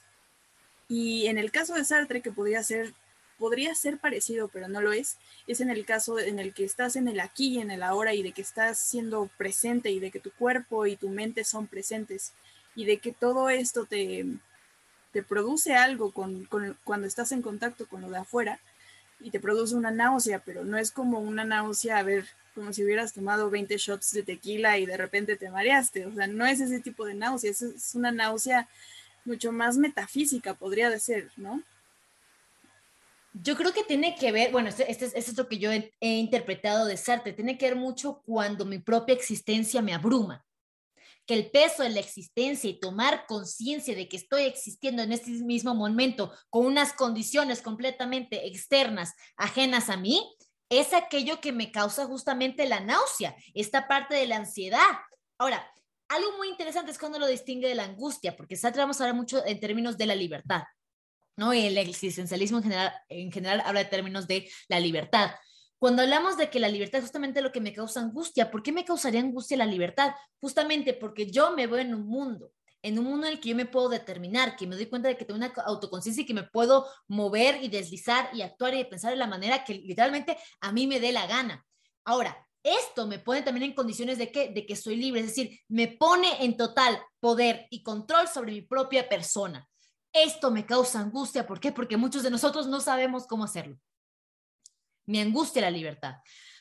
Y 0.89 1.27
en 1.27 1.39
el 1.39 1.51
caso 1.51 1.75
de 1.75 1.85
Sartre, 1.85 2.21
que 2.21 2.33
podría 2.33 2.63
ser 2.63 2.93
podría 3.39 3.75
ser 3.75 3.99
parecido, 3.99 4.49
pero 4.49 4.69
no 4.69 4.81
lo 4.81 4.93
es, 4.93 5.17
es 5.47 5.61
en 5.61 5.71
el 5.71 5.85
caso 5.85 6.19
en 6.19 6.39
el 6.39 6.53
que 6.53 6.65
estás 6.65 6.97
en 6.97 7.09
el 7.09 7.21
aquí 7.21 7.57
y 7.57 7.61
en 7.61 7.71
el 7.71 7.83
ahora 7.83 8.15
y 8.15 8.23
de 8.23 8.33
que 8.33 8.43
estás 8.43 8.79
siendo 8.79 9.31
presente 9.39 9.91
y 9.91 10.01
de 10.01 10.11
que 10.11 10.21
tu 10.21 10.31
cuerpo 10.33 10.87
y 10.87 10.97
tu 10.97 11.09
mente 11.09 11.45
son 11.45 11.67
presentes 11.67 12.33
y 12.75 12.85
de 12.85 12.99
que 12.99 13.13
todo 13.13 13.49
esto 13.51 13.87
te, 13.87 14.27
te 15.13 15.23
produce 15.23 15.75
algo 15.75 16.13
con, 16.13 16.49
cuando 16.85 17.07
estás 17.07 17.33
en 17.33 17.43
contacto 17.43 17.87
con 17.87 18.03
lo 18.03 18.11
de 18.11 18.19
afuera 18.19 18.61
y 19.21 19.31
te 19.31 19.41
produce 19.41 19.75
una 19.75 19.91
náusea, 19.91 20.41
pero 20.41 20.65
no 20.65 20.79
es 20.79 20.91
como 20.91 21.19
una 21.19 21.45
náusea, 21.45 21.99
a 21.99 22.03
ver, 22.03 22.27
como 22.55 22.73
si 22.73 22.85
hubieras 22.85 23.13
tomado 23.13 23.51
20 23.51 23.77
shots 23.77 24.13
de 24.13 24.23
tequila 24.23 24.79
y 24.79 24.87
de 24.87 24.97
repente 24.97 25.37
te 25.37 25.51
mareaste, 25.51 26.07
o 26.07 26.15
sea, 26.15 26.27
no 26.27 26.47
es 26.47 26.61
ese 26.61 26.81
tipo 26.81 27.05
de 27.05 27.15
náusea, 27.15 27.51
es, 27.51 27.95
una 27.95 28.13
náusea 28.13 28.69
mucho 29.25 29.53
más 29.53 29.77
metafísica, 29.77 30.55
podría 30.55 30.91
de 30.91 31.01
ser, 31.01 31.31
¿no? 31.37 31.63
Yo 33.33 33.57
creo 33.57 33.73
que 33.73 33.85
tiene 33.85 34.15
que 34.15 34.33
ver, 34.33 34.51
bueno, 34.53 34.69
este, 34.69 34.91
este, 34.91 35.07
este, 35.07 35.19
es 35.19 35.37
lo 35.37 35.49
que 35.49 35.59
yo 35.59 35.71
he, 35.71 35.93
interpretado 36.01 36.87
de 36.87 36.97
Sartre, 36.97 37.33
tiene 37.33 37.59
que 37.59 37.67
ver 37.67 37.77
mucho 37.77 38.23
cuando 38.25 38.65
mi 38.65 38.79
propia 38.79 39.15
existencia 39.15 39.83
me 39.83 39.95
abruma, 39.95 40.45
que 41.27 41.35
el 41.35 41.51
peso 41.51 41.83
de 41.83 41.91
la 41.91 42.01
existencia 42.01 42.71
y 42.71 42.81
tomar 42.81 43.27
conciencia 43.27 43.95
de 43.95 44.09
que 44.09 44.17
estoy 44.17 44.45
existiendo 44.45 45.03
en 45.03 45.13
este 45.13 45.31
mismo 45.31 45.75
momento 45.75 46.33
con 46.49 46.65
unas 46.65 46.95
condiciones 46.95 47.61
completamente 47.61 48.47
externas, 48.47 49.13
ajenas 49.37 49.91
a 49.91 49.99
mí, 49.99 50.35
es 50.71 50.93
aquello 50.93 51.41
que 51.41 51.53
me 51.53 51.71
causa 51.71 52.07
justamente 52.07 52.67
la 52.67 52.81
náusea, 52.81 53.37
esta 53.55 53.89
parte 53.89 54.15
de 54.15 54.27
la 54.27 54.37
ansiedad. 54.37 54.81
Ahora, 55.39 55.71
algo 56.09 56.37
muy 56.39 56.49
interesante 56.49 56.91
es 56.91 56.99
cuando 56.99 57.19
lo 57.19 57.27
distingue 57.27 57.69
de 57.69 57.75
la 57.75 57.85
angustia, 57.85 58.37
porque 58.37 58.57
Sartre 58.57 58.81
vamos 58.81 59.01
a 59.01 59.05
hablar 59.05 59.17
mucho 59.17 59.45
en 59.45 59.61
términos 59.61 59.99
de 59.99 60.07
la 60.07 60.15
libertad. 60.15 60.63
¿No? 61.39 61.55
Y 61.55 61.67
el 61.67 61.79
existencialismo 61.79 62.59
en 62.59 62.65
general, 62.65 62.93
en 63.09 63.31
general 63.31 63.63
habla 63.65 63.85
de 63.85 63.89
términos 63.89 64.27
de 64.27 64.51
la 64.69 64.81
libertad. 64.81 65.31
Cuando 65.79 66.03
hablamos 66.03 66.37
de 66.37 66.51
que 66.51 66.59
la 66.59 66.69
libertad 66.69 66.99
es 66.99 67.05
justamente 67.05 67.41
lo 67.41 67.53
que 67.53 67.61
me 67.61 67.73
causa 67.73 68.01
angustia, 68.01 68.51
¿por 68.51 68.61
qué 68.61 68.73
me 68.73 68.85
causaría 68.85 69.21
angustia 69.21 69.57
la 69.57 69.65
libertad? 69.65 70.13
Justamente 70.41 70.95
porque 70.95 71.31
yo 71.31 71.55
me 71.55 71.69
voy 71.69 71.83
en 71.83 71.95
un 71.95 72.09
mundo, 72.09 72.51
en 72.83 72.99
un 72.99 73.05
mundo 73.05 73.29
en 73.29 73.35
el 73.35 73.41
que 73.41 73.51
yo 73.51 73.55
me 73.55 73.67
puedo 73.67 73.89
determinar, 73.89 74.57
que 74.57 74.67
me 74.67 74.75
doy 74.75 74.87
cuenta 74.87 75.07
de 75.07 75.17
que 75.17 75.25
tengo 75.25 75.39
una 75.39 75.53
autoconciencia 75.65 76.23
y 76.23 76.27
que 76.27 76.35
me 76.35 76.43
puedo 76.43 76.87
mover 77.07 77.63
y 77.63 77.69
deslizar 77.69 78.31
y 78.33 78.43
actuar 78.43 78.75
y 78.75 78.83
pensar 78.83 79.13
de 79.13 79.17
la 79.17 79.29
manera 79.29 79.65
que 79.65 79.75
literalmente 79.75 80.37
a 80.61 80.73
mí 80.73 80.89
me 80.89 80.99
dé 80.99 81.13
la 81.13 81.29
gana. 81.29 81.65
Ahora, 82.05 82.37
esto 82.65 83.07
me 83.07 83.21
pone 83.21 83.43
también 83.43 83.71
en 83.71 83.77
condiciones 83.77 84.19
de 84.19 84.33
que, 84.33 84.49
de 84.49 84.67
que 84.67 84.75
soy 84.75 84.97
libre, 84.97 85.21
es 85.21 85.29
decir, 85.29 85.61
me 85.69 85.87
pone 85.87 86.45
en 86.45 86.57
total 86.57 87.01
poder 87.21 87.69
y 87.71 87.85
control 87.85 88.27
sobre 88.27 88.51
mi 88.51 88.63
propia 88.63 89.09
persona. 89.09 89.69
Esto 90.13 90.51
me 90.51 90.67
causa 90.67 91.01
angustia. 91.01 91.47
¿Por 91.47 91.61
qué? 91.61 91.73
Porque 91.73 91.97
muchos 91.97 92.23
de 92.23 92.31
nosotros 92.31 92.67
no 92.67 92.81
sabemos 92.81 93.27
cómo 93.27 93.45
hacerlo. 93.45 93.79
Me 95.07 95.21
angustia 95.21 95.63
la 95.63 95.71
libertad. 95.71 96.17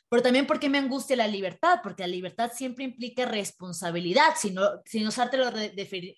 Pero 0.09 0.23
también 0.23 0.47
porque 0.47 0.69
me 0.69 0.77
angustia 0.77 1.17
la 1.17 1.27
libertad, 1.27 1.79
porque 1.83 2.03
la 2.03 2.07
libertad 2.07 2.51
siempre 2.53 2.85
implica 2.85 3.25
responsabilidad, 3.25 4.35
si 4.37 4.51
no, 4.51 4.81
si 4.85 5.01
no 5.01 5.11
Sartre 5.11 5.41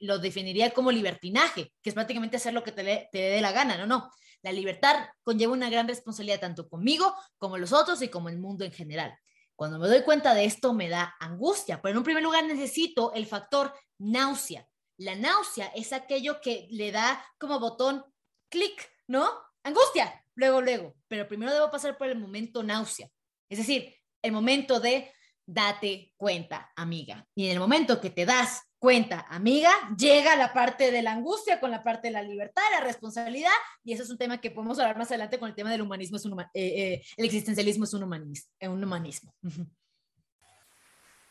lo, 0.02 0.20
definiría 0.20 0.72
como 0.72 0.92
libertinaje, 0.92 1.74
que 1.82 1.90
es 1.90 1.96
prácticamente 1.96 2.38
hacer 2.38 2.54
lo 2.54 2.64
que 2.64 2.72
te, 2.72 3.10
te 3.12 3.18
dé 3.18 3.42
la 3.42 3.52
gana, 3.52 3.78
no, 3.78 3.88
no. 3.88 4.12
La 4.44 4.52
libertad 4.52 5.08
conlleva 5.24 5.54
una 5.54 5.72
gran 5.72 5.88
responsabilidad 5.88 6.40
tanto 6.40 6.70
conmigo 6.70 7.16
como 7.40 7.58
los 7.58 7.74
otros 7.74 8.02
y 8.04 8.10
como 8.10 8.30
el 8.30 8.38
mundo 8.38 8.64
en 8.64 8.72
general. 8.72 9.18
Cuando 9.56 9.80
me 9.80 9.88
doy 9.88 10.04
cuenta 10.04 10.34
de 10.34 10.46
esto 10.46 10.74
me 10.74 10.88
da 10.88 11.16
angustia, 11.20 11.82
pero 11.82 11.92
en 11.92 11.98
un 11.98 12.04
primer 12.04 12.24
lugar 12.24 12.46
necesito 12.46 13.12
el 13.14 13.26
factor 13.26 13.74
náusea. 13.98 14.66
La 15.00 15.16
náusea 15.16 15.68
es 15.76 15.94
aquello 15.94 16.42
que 16.42 16.68
le 16.72 16.92
da 16.92 17.26
como 17.38 17.60
botón 17.60 18.04
clic, 18.50 18.90
¿no? 19.08 19.30
Angustia, 19.64 20.26
luego, 20.36 20.62
luego. 20.62 20.96
Pero 21.08 21.28
primero 21.28 21.54
debo 21.54 21.72
pasar 21.72 21.98
por 21.98 22.08
el 22.08 22.20
momento 22.20 22.64
náusea. 22.64 23.10
Es 23.48 23.58
decir, 23.58 23.96
el 24.22 24.34
momento 24.34 24.80
de 24.82 25.12
date 25.46 26.14
cuenta, 26.18 26.72
amiga. 26.76 27.26
Y 27.34 27.46
en 27.46 27.54
el 27.54 27.60
momento 27.60 28.02
que 28.02 28.10
te 28.10 28.26
das 28.26 28.62
cuenta, 28.78 29.26
amiga, 29.30 29.72
llega 29.98 30.36
la 30.36 30.52
parte 30.52 30.92
de 30.92 31.02
la 31.02 31.14
angustia 31.14 31.62
con 31.62 31.72
la 31.72 31.82
parte 31.82 32.10
de 32.10 32.14
la 32.14 32.22
libertad, 32.22 32.62
la 32.72 32.82
responsabilidad, 32.82 33.52
y 33.84 33.94
eso 33.94 34.04
es 34.04 34.10
un 34.10 34.18
tema 34.18 34.40
que 34.42 34.52
podemos 34.52 34.80
hablar 34.80 34.98
más 34.98 35.10
adelante 35.10 35.40
con 35.40 35.50
el 35.50 35.56
tema 35.56 35.72
del 35.72 35.82
humanismo, 35.82 36.18
es 36.18 36.26
un, 36.26 36.40
eh, 36.40 36.48
eh, 36.54 37.04
el 37.16 37.26
existencialismo 37.26 37.86
es 37.86 37.94
un 37.94 38.04
humanismo. 38.04 38.52
Un 38.62 38.84
humanismo. 38.84 39.34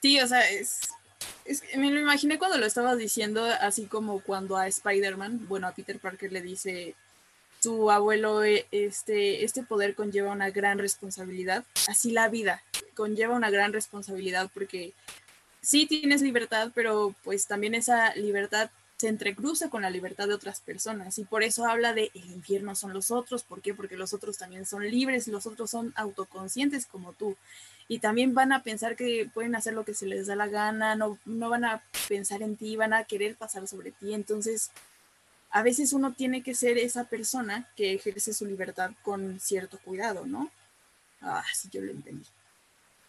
Sí, 0.01 0.21
o 0.21 0.27
sea, 0.27 0.49
es, 0.49 0.81
me 1.77 1.91
lo 1.91 2.01
imaginé 2.01 2.39
cuando 2.39 2.59
lo 2.59 2.67
estabas 2.67 2.99
diciendo, 2.99 3.45
así 3.45 3.87
como 3.87 4.21
cuando 4.21 4.57
a 4.57 4.69
Spider-Man, 4.69 5.47
bueno, 5.49 5.67
a 5.67 5.73
Peter 5.73 5.99
Parker 5.99 6.33
le 6.33 6.43
dice, 6.43 6.95
su 7.61 7.91
abuelo, 7.91 8.45
eh, 8.45 8.67
este, 8.71 9.45
este 9.45 9.63
poder 9.63 9.95
conlleva 9.95 10.33
una 10.33 10.51
gran 10.51 10.79
responsabilidad, 10.79 11.65
así 11.89 12.13
la 12.13 12.29
vida 12.29 12.63
conlleva 12.95 13.35
una 13.35 13.51
gran 13.51 13.73
responsabilidad 13.73 14.51
porque 14.53 14.93
sí 15.61 15.87
tienes 15.87 16.23
libertad, 16.23 16.73
pero 16.75 17.15
pues 17.25 17.47
también 17.47 17.75
esa 17.75 18.15
libertad 18.15 18.71
se 18.97 19.09
entrecruza 19.09 19.71
con 19.71 19.83
la 19.83 19.91
libertad 19.91 20.27
de 20.27 20.35
otras 20.35 20.61
personas 20.61 21.19
y 21.19 21.25
por 21.25 21.45
eso 21.45 21.65
habla 21.67 21.95
de 21.95 22.11
el 22.15 22.31
infierno 22.31 22.75
son 22.75 22.93
los 22.93 23.13
otros, 23.13 23.45
¿por 23.45 23.61
qué? 23.61 23.73
Porque 23.73 23.97
los 23.97 24.13
otros 24.13 24.39
también 24.39 24.67
son 24.67 24.89
libres, 24.89 25.29
los 25.29 25.47
otros 25.47 25.71
son 25.71 25.93
autoconscientes 25.97 26.87
como 26.87 27.13
tú 27.13 27.37
y 27.89 27.99
también 27.99 28.35
van 28.35 28.53
a 28.53 28.63
pensar 28.63 28.95
que 28.95 29.29
pueden 29.33 29.57
hacer 29.57 29.73
lo 29.73 29.85
que 29.85 29.95
se 29.95 30.07
les 30.07 30.27
da 30.27 30.37
la 30.37 30.47
gana, 30.47 30.95
no, 30.95 31.19
no 31.25 31.49
van 31.49 31.65
a 31.65 31.83
pensar 32.07 32.43
en 32.43 32.57
ti, 32.57 32.77
van 32.77 32.93
a 32.93 33.05
querer 33.05 33.37
pasar 33.37 33.67
sobre 33.67 33.93
ti, 33.93 34.13
entonces 34.13 34.71
a 35.51 35.63
veces 35.63 35.95
uno 35.95 36.13
tiene 36.13 36.43
que 36.43 36.55
ser 36.55 36.77
esa 36.77 37.05
persona 37.05 37.69
que 37.75 37.95
ejerce 37.95 38.35
su 38.35 38.45
libertad 38.45 38.91
con 39.03 39.41
cierto 39.41 39.79
cuidado, 39.83 40.27
¿no? 40.27 40.51
Ah, 41.23 41.43
sí, 41.55 41.69
yo 41.73 41.81
lo 41.81 41.91
entendí. 41.91 42.27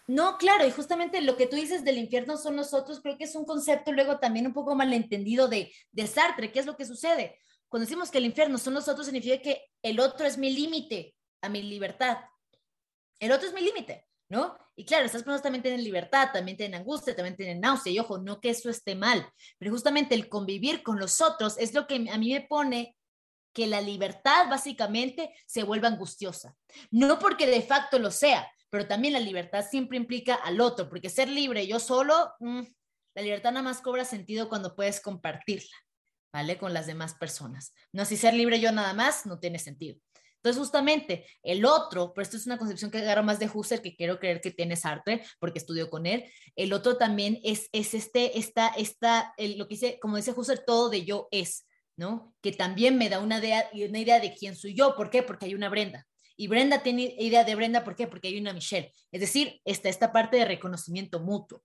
No, 0.07 0.37
claro, 0.37 0.65
y 0.65 0.71
justamente 0.71 1.21
lo 1.21 1.37
que 1.37 1.45
tú 1.45 1.55
dices 1.55 1.83
del 1.83 1.99
infierno 1.99 2.37
son 2.37 2.55
nosotros, 2.55 2.99
creo 3.01 3.17
que 3.17 3.25
es 3.25 3.35
un 3.35 3.45
concepto 3.45 3.91
luego 3.91 4.17
también 4.17 4.47
un 4.47 4.53
poco 4.53 4.73
malentendido 4.73 5.47
de, 5.47 5.71
de 5.91 6.07
Sartre. 6.07 6.51
¿Qué 6.51 6.59
es 6.59 6.65
lo 6.65 6.75
que 6.75 6.85
sucede? 6.85 7.37
Cuando 7.67 7.85
decimos 7.85 8.09
que 8.09 8.17
el 8.17 8.25
infierno 8.25 8.57
son 8.57 8.73
nosotros, 8.73 9.05
significa 9.05 9.39
que 9.39 9.69
el 9.83 9.99
otro 9.99 10.25
es 10.25 10.39
mi 10.39 10.51
límite 10.51 11.13
a 11.41 11.49
mi 11.49 11.61
libertad. 11.61 12.17
El 13.19 13.31
otro 13.31 13.49
es 13.49 13.53
mi 13.53 13.61
límite, 13.61 14.07
¿no? 14.29 14.57
Y 14.75 14.85
claro, 14.85 15.05
estas 15.05 15.23
personas 15.23 15.41
también 15.41 15.61
tienen 15.61 15.83
libertad, 15.83 16.29
también 16.31 16.55
tienen 16.55 16.79
angustia, 16.79 17.15
también 17.15 17.35
tienen 17.35 17.59
náusea, 17.59 17.91
y 17.91 17.99
ojo, 17.99 18.19
no 18.19 18.39
que 18.39 18.51
eso 18.51 18.69
esté 18.69 18.95
mal, 18.95 19.29
pero 19.57 19.71
justamente 19.71 20.15
el 20.15 20.29
convivir 20.29 20.83
con 20.83 20.99
los 20.99 21.19
otros 21.19 21.57
es 21.57 21.73
lo 21.73 21.85
que 21.85 21.95
a 22.09 22.17
mí 22.17 22.33
me 22.33 22.41
pone 22.41 22.95
que 23.53 23.67
la 23.67 23.81
libertad 23.81 24.47
básicamente 24.49 25.33
se 25.45 25.63
vuelva 25.63 25.87
angustiosa. 25.87 26.55
No 26.91 27.19
porque 27.19 27.47
de 27.47 27.61
facto 27.61 27.99
lo 27.99 28.11
sea, 28.11 28.49
pero 28.69 28.87
también 28.87 29.13
la 29.13 29.19
libertad 29.19 29.65
siempre 29.69 29.97
implica 29.97 30.35
al 30.35 30.61
otro, 30.61 30.87
porque 30.87 31.09
ser 31.09 31.27
libre 31.27 31.67
yo 31.67 31.79
solo, 31.79 32.33
mm, 32.39 32.61
la 33.15 33.21
libertad 33.21 33.51
nada 33.51 33.63
más 33.63 33.81
cobra 33.81 34.05
sentido 34.05 34.47
cuando 34.47 34.75
puedes 34.75 35.01
compartirla, 35.01 35.75
¿vale? 36.31 36.57
Con 36.57 36.73
las 36.73 36.87
demás 36.87 37.15
personas. 37.15 37.73
No, 37.91 38.05
si 38.05 38.15
ser 38.15 38.33
libre 38.33 38.59
yo 38.59 38.71
nada 38.71 38.93
más 38.93 39.25
no 39.25 39.39
tiene 39.39 39.59
sentido. 39.59 39.99
Entonces, 40.39 40.59
justamente 40.59 41.25
el 41.43 41.65
otro, 41.65 42.13
pero 42.13 42.23
esto 42.23 42.37
es 42.37 42.45
una 42.45 42.57
concepción 42.57 42.89
que 42.89 42.99
agarro 42.99 43.23
más 43.23 43.39
de 43.39 43.49
Husserl, 43.53 43.81
que 43.81 43.95
quiero 43.95 44.19
creer 44.19 44.39
que 44.39 44.51
tiene 44.51 44.77
Sartre, 44.77 45.23
porque 45.39 45.59
estudio 45.59 45.89
con 45.89 46.05
él. 46.05 46.25
El 46.55 46.71
otro 46.71 46.97
también 46.97 47.39
es, 47.43 47.67
es 47.73 47.93
este, 47.93 48.39
esta, 48.39 48.69
esta, 48.69 49.33
lo 49.37 49.67
que 49.67 49.75
dice, 49.75 49.99
como 50.01 50.15
dice 50.15 50.31
Husserl, 50.31 50.63
todo 50.65 50.89
de 50.89 51.03
yo 51.03 51.27
es, 51.31 51.67
¿no? 51.97 52.33
Que 52.41 52.53
también 52.53 52.97
me 52.97 53.09
da 53.09 53.19
una 53.19 53.39
idea, 53.39 53.69
una 53.73 53.99
idea 53.99 54.19
de 54.21 54.33
quién 54.33 54.55
soy 54.55 54.73
yo. 54.73 54.95
¿Por 54.95 55.09
qué? 55.09 55.23
Porque 55.23 55.45
hay 55.45 55.55
una 55.55 55.67
Brenda. 55.67 56.07
Y 56.37 56.47
Brenda 56.47 56.81
tiene 56.81 57.15
idea 57.19 57.43
de 57.43 57.53
Brenda, 57.53 57.83
¿por 57.83 57.97
qué? 57.97 58.07
Porque 58.07 58.29
hay 58.29 58.39
una 58.39 58.53
Michelle. 58.53 58.93
Es 59.11 59.19
decir, 59.19 59.59
está 59.65 59.89
esta 59.89 60.13
parte 60.13 60.37
de 60.37 60.45
reconocimiento 60.45 61.19
mutuo. 61.19 61.61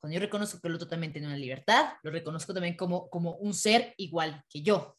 Cuando 0.00 0.14
yo 0.14 0.20
reconozco 0.20 0.60
que 0.60 0.66
el 0.66 0.74
otro 0.74 0.88
también 0.88 1.12
tiene 1.12 1.28
una 1.28 1.36
libertad, 1.36 1.92
lo 2.02 2.10
reconozco 2.10 2.52
también 2.52 2.76
como, 2.76 3.08
como 3.08 3.36
un 3.36 3.54
ser 3.54 3.94
igual 3.98 4.42
que 4.48 4.62
yo. 4.62 4.98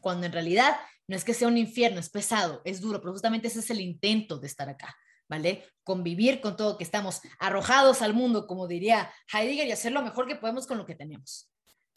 Cuando 0.00 0.24
en 0.24 0.32
realidad 0.32 0.76
no 1.06 1.16
es 1.16 1.24
que 1.24 1.34
sea 1.34 1.48
un 1.48 1.58
infierno, 1.58 2.00
es 2.00 2.10
pesado, 2.10 2.62
es 2.64 2.80
duro, 2.80 3.00
pero 3.00 3.12
justamente 3.12 3.48
ese 3.48 3.60
es 3.60 3.70
el 3.70 3.80
intento 3.80 4.38
de 4.38 4.46
estar 4.46 4.68
acá. 4.68 4.96
¿Vale? 5.26 5.64
Convivir 5.84 6.42
con 6.42 6.54
todo 6.54 6.76
que 6.76 6.84
estamos 6.84 7.22
arrojados 7.38 8.02
al 8.02 8.12
mundo, 8.12 8.46
como 8.46 8.68
diría 8.68 9.10
Heidegger, 9.32 9.66
y 9.66 9.72
hacer 9.72 9.92
lo 9.92 10.02
mejor 10.02 10.26
que 10.26 10.36
podemos 10.36 10.66
con 10.66 10.76
lo 10.76 10.84
que 10.84 10.94
tenemos. 10.94 11.50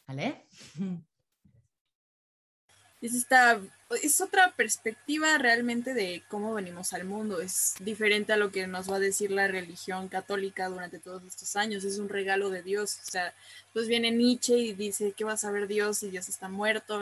¿Vale? 0.08 0.48
es 3.08 3.16
esta 3.16 3.60
es 4.04 4.20
otra 4.20 4.54
perspectiva 4.56 5.38
realmente 5.38 5.94
de 5.94 6.22
cómo 6.28 6.54
venimos 6.54 6.92
al 6.92 7.06
mundo. 7.06 7.40
Es 7.40 7.76
diferente 7.80 8.34
a 8.34 8.38
lo 8.38 8.52
que 8.52 8.68
nos 8.68 8.92
va 8.92 8.98
a 8.98 9.00
decir 9.00 9.32
la 9.32 9.48
religión 9.48 10.10
católica 10.10 10.68
durante 10.68 11.00
todos 11.00 11.24
estos 11.24 11.56
años. 11.56 11.86
Es 11.86 11.98
un 11.98 12.10
regalo 12.10 12.50
de 12.50 12.62
Dios. 12.64 13.00
O 13.08 13.10
sea, 13.10 13.34
pues 13.72 13.88
viene 13.88 14.12
Nietzsche 14.12 14.58
y 14.58 14.74
dice 14.74 15.14
que 15.14 15.24
va 15.24 15.34
a 15.34 15.38
saber 15.38 15.68
Dios 15.68 16.00
si 16.00 16.10
Dios 16.10 16.28
está 16.28 16.50
muerto, 16.50 17.00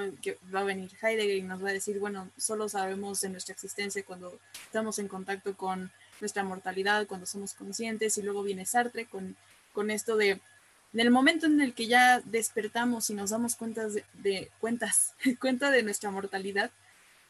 va 0.53 0.59
a 0.59 0.63
venir 0.63 0.91
Heidegger 1.01 1.37
y 1.37 1.41
nos 1.41 1.63
va 1.63 1.69
a 1.69 1.73
decir, 1.73 1.97
bueno, 1.97 2.29
solo 2.37 2.69
sabemos 2.69 3.23
en 3.23 3.31
nuestra 3.31 3.53
existencia 3.53 4.03
cuando 4.05 4.39
estamos 4.65 4.99
en 4.99 5.07
contacto 5.07 5.57
con 5.57 5.91
nuestra 6.21 6.43
mortalidad, 6.43 7.07
cuando 7.07 7.25
somos 7.25 7.55
conscientes. 7.55 8.17
Y 8.19 8.21
luego 8.21 8.43
viene 8.43 8.65
Sartre 8.65 9.05
con, 9.07 9.35
con 9.73 9.89
esto 9.89 10.17
de 10.17 10.39
en 10.95 11.01
el 11.01 11.11
momento 11.11 11.45
en 11.45 11.59
el 11.59 11.73
que 11.73 11.87
ya 11.87 12.21
despertamos 12.21 13.09
y 13.09 13.15
nos 13.15 13.31
damos 13.31 13.55
cuentas 13.55 13.95
de, 14.13 14.49
cuentas, 14.61 15.13
cuenta 15.41 15.69
de 15.69 15.83
nuestra 15.83 16.09
mortalidad, 16.09 16.71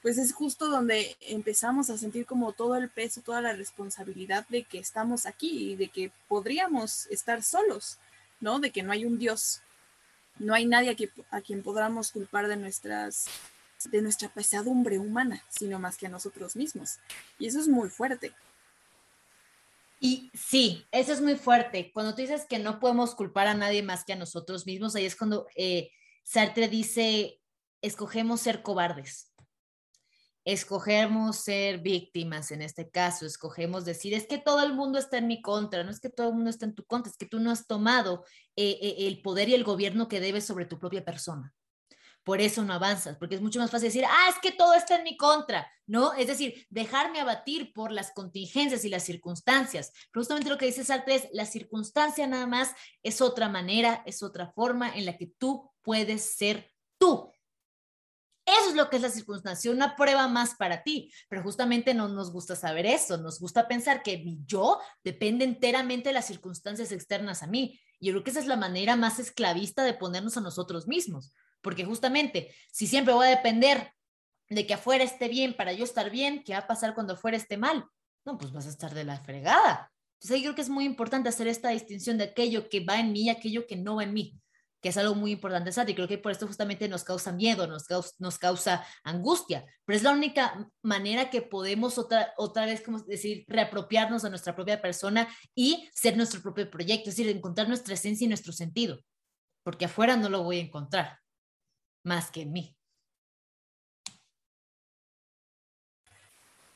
pues 0.03 0.19
es 0.19 0.33
justo 0.33 0.69
donde 0.69 1.17
empezamos 1.21 1.89
a 1.89 1.97
sentir 1.97 2.27
como 2.27 2.51
todo 2.51 2.75
el 2.75 2.89
peso, 2.89 3.21
toda 3.21 3.41
la 3.41 3.53
responsabilidad 3.53 4.47
de 4.49 4.65
que 4.65 4.77
estamos 4.77 5.25
aquí 5.25 5.71
y 5.71 5.75
de 5.75 5.87
que 5.87 6.11
podríamos 6.27 7.07
estar 7.07 7.41
solos, 7.41 7.97
¿no? 8.39 8.59
De 8.59 8.69
que 8.69 8.83
no 8.83 8.91
hay 8.91 9.03
un 9.03 9.17
Dios, 9.17 9.61
no 10.37 10.53
hay 10.53 10.67
nadie 10.67 10.91
a, 10.91 11.35
a 11.35 11.41
quien 11.41 11.63
podamos 11.63 12.11
culpar 12.11 12.47
de 12.47 12.57
nuestras 12.57 13.25
de 13.85 14.01
nuestra 14.03 14.29
pesadumbre 14.29 14.99
humana, 14.99 15.43
sino 15.49 15.79
más 15.79 15.97
que 15.97 16.05
a 16.05 16.09
nosotros 16.09 16.55
mismos. 16.55 16.97
Y 17.39 17.47
eso 17.47 17.59
es 17.59 17.67
muy 17.67 17.89
fuerte. 17.89 18.31
Y 19.99 20.29
sí, 20.33 20.85
eso 20.91 21.13
es 21.13 21.21
muy 21.21 21.35
fuerte. 21.35 21.91
Cuando 21.93 22.13
tú 22.13 22.21
dices 22.21 22.45
que 22.47 22.59
no 22.59 22.79
podemos 22.79 23.15
culpar 23.15 23.47
a 23.47 23.53
nadie 23.53 23.83
más 23.83 24.03
que 24.03 24.13
a 24.13 24.17
nosotros 24.17 24.65
mismos, 24.65 24.95
ahí 24.95 25.05
es 25.05 25.15
cuando 25.15 25.47
eh, 25.55 25.91
Sartre 26.23 26.67
dice, 26.67 27.41
escogemos 27.81 28.41
ser 28.41 28.61
cobardes. 28.61 29.31
Escogemos 30.43 31.37
ser 31.37 31.79
víctimas 31.79 32.51
en 32.51 32.61
este 32.61 32.91
caso, 32.91 33.25
escogemos 33.25 33.83
decir, 33.83 34.13
es 34.13 34.27
que 34.27 34.37
todo 34.37 34.63
el 34.63 34.73
mundo 34.73 34.99
está 34.99 35.17
en 35.17 35.25
mi 35.25 35.41
contra, 35.41 35.83
no 35.83 35.89
es 35.89 35.99
que 35.99 36.09
todo 36.09 36.29
el 36.29 36.35
mundo 36.35 36.51
está 36.51 36.65
en 36.65 36.75
tu 36.75 36.85
contra, 36.85 37.09
es 37.09 37.17
que 37.17 37.25
tú 37.25 37.39
no 37.39 37.49
has 37.49 37.65
tomado 37.65 38.23
eh, 38.55 38.77
eh, 38.79 39.07
el 39.07 39.23
poder 39.23 39.49
y 39.49 39.55
el 39.55 39.63
gobierno 39.63 40.07
que 40.07 40.19
debes 40.19 40.45
sobre 40.45 40.65
tu 40.65 40.77
propia 40.77 41.03
persona 41.03 41.55
por 42.25 42.41
eso 42.41 42.65
no 42.65 42.73
avanzas, 42.73 43.17
porque 43.17 43.35
es 43.35 43.41
mucho 43.41 43.59
más 43.59 43.69
fácil 43.69 43.89
decir, 43.89 44.03
ah, 44.03 44.29
es 44.29 44.35
que 44.41 44.51
todo 44.51 44.73
está 44.73 44.95
en 44.95 45.03
mi 45.03 45.15
contra, 45.15 45.71
¿no? 45.85 46.13
Es 46.13 46.25
decir, 46.25 46.65
dejarme 46.71 47.19
abatir 47.21 47.71
por 47.71 47.91
las 47.91 48.11
contingencias 48.11 48.83
y 48.83 48.89
las 48.89 49.03
circunstancias. 49.03 49.91
Pero 50.11 50.21
justamente 50.21 50.49
lo 50.49 50.57
que 50.57 50.65
dice 50.65 50.83
Sartre 50.83 51.15
es, 51.15 51.27
la 51.33 51.45
circunstancia 51.45 52.25
nada 52.25 52.47
más 52.47 52.71
es 53.03 53.21
otra 53.21 53.47
manera, 53.47 54.01
es 54.07 54.23
otra 54.23 54.51
forma 54.53 54.89
en 54.95 55.05
la 55.05 55.17
que 55.17 55.27
tú 55.37 55.71
puedes 55.83 56.35
ser 56.35 56.71
tú. 56.97 57.31
Eso 58.43 58.69
es 58.69 58.75
lo 58.75 58.89
que 58.89 58.95
es 58.95 59.03
la 59.03 59.09
circunstancia, 59.09 59.69
una 59.69 59.95
prueba 59.95 60.27
más 60.27 60.55
para 60.55 60.81
ti. 60.81 61.13
Pero 61.29 61.43
justamente 61.43 61.93
no 61.93 62.07
nos 62.07 62.31
gusta 62.31 62.55
saber 62.55 62.87
eso, 62.87 63.17
nos 63.17 63.39
gusta 63.39 63.67
pensar 63.67 64.01
que 64.01 64.17
mi 64.17 64.39
yo 64.47 64.79
depende 65.03 65.45
enteramente 65.45 66.09
de 66.09 66.13
las 66.13 66.25
circunstancias 66.25 66.91
externas 66.91 67.43
a 67.43 67.47
mí. 67.47 67.79
Y 67.99 68.07
yo 68.07 68.13
creo 68.13 68.23
que 68.23 68.31
esa 68.31 68.39
es 68.39 68.47
la 68.47 68.57
manera 68.57 68.95
más 68.95 69.19
esclavista 69.19 69.83
de 69.83 69.93
ponernos 69.93 70.37
a 70.37 70.41
nosotros 70.41 70.87
mismos. 70.87 71.31
Porque 71.65 71.83
justamente, 71.83 72.53
si 72.71 72.85
siempre 72.85 73.15
voy 73.15 73.25
a 73.25 73.31
depender 73.31 73.91
de 74.49 74.67
que 74.67 74.75
afuera 74.75 75.03
esté 75.03 75.27
bien 75.27 75.55
para 75.55 75.73
yo 75.73 75.83
estar 75.83 76.11
bien, 76.11 76.43
¿qué 76.43 76.53
va 76.53 76.59
a 76.59 76.67
pasar 76.67 76.93
cuando 76.93 77.13
afuera 77.13 77.37
esté 77.37 77.57
mal? 77.57 77.85
No, 78.23 78.37
pues 78.37 78.53
vas 78.53 78.67
a 78.67 78.69
estar 78.69 78.93
de 78.93 79.03
la 79.03 79.17
fregada. 79.21 79.91
Entonces, 80.21 80.37
yo 80.37 80.43
creo 80.43 80.55
que 80.55 80.61
es 80.61 80.69
muy 80.69 80.85
importante 80.85 81.27
hacer 81.27 81.47
esta 81.47 81.69
distinción 81.69 82.19
de 82.19 82.25
aquello 82.25 82.69
que 82.69 82.85
va 82.85 82.99
en 82.99 83.11
mí 83.11 83.23
y 83.23 83.29
aquello 83.29 83.65
que 83.65 83.77
no 83.77 83.95
va 83.95 84.03
en 84.03 84.13
mí, 84.13 84.39
que 84.79 84.89
es 84.89 84.97
algo 84.97 85.15
muy 85.15 85.31
importante, 85.31 85.71
Y 85.87 85.95
creo 85.95 86.07
que 86.07 86.19
por 86.19 86.31
esto 86.31 86.45
justamente 86.45 86.87
nos 86.87 87.03
causa 87.03 87.31
miedo, 87.31 87.65
nos 87.65 87.85
causa, 87.85 88.11
nos 88.19 88.37
causa 88.37 88.85
angustia, 89.03 89.65
pero 89.85 89.97
es 89.97 90.03
la 90.03 90.11
única 90.11 90.69
manera 90.83 91.31
que 91.31 91.41
podemos 91.41 91.97
otra, 91.97 92.31
otra 92.37 92.67
vez, 92.67 92.81
como 92.81 92.99
decir, 92.99 93.43
reapropiarnos 93.47 94.23
a 94.23 94.29
nuestra 94.29 94.53
propia 94.53 94.83
persona 94.83 95.27
y 95.55 95.89
ser 95.95 96.15
nuestro 96.15 96.43
propio 96.43 96.69
proyecto, 96.69 97.09
es 97.09 97.15
decir, 97.17 97.35
encontrar 97.35 97.67
nuestra 97.67 97.95
esencia 97.95 98.25
y 98.25 98.27
nuestro 98.27 98.53
sentido, 98.53 98.99
porque 99.63 99.85
afuera 99.85 100.15
no 100.15 100.29
lo 100.29 100.43
voy 100.43 100.59
a 100.59 100.61
encontrar 100.61 101.24
más 102.05 102.31
que 102.31 102.41
en 102.41 102.53
mí. 102.53 102.75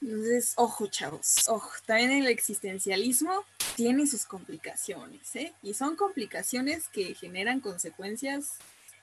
Entonces, 0.01 0.53
ojo, 0.55 0.87
chavos, 0.87 1.47
ojo, 1.49 1.71
también 1.85 2.11
el 2.11 2.27
existencialismo 2.27 3.45
tiene 3.75 4.07
sus 4.07 4.25
complicaciones, 4.25 5.35
¿eh? 5.35 5.53
Y 5.61 5.73
son 5.73 5.95
complicaciones 5.95 6.87
que 6.87 7.13
generan 7.15 7.59
consecuencias 7.59 8.55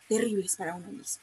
terribles 0.09 0.57
para 0.57 0.75
uno 0.75 0.91
mismo. 0.91 1.23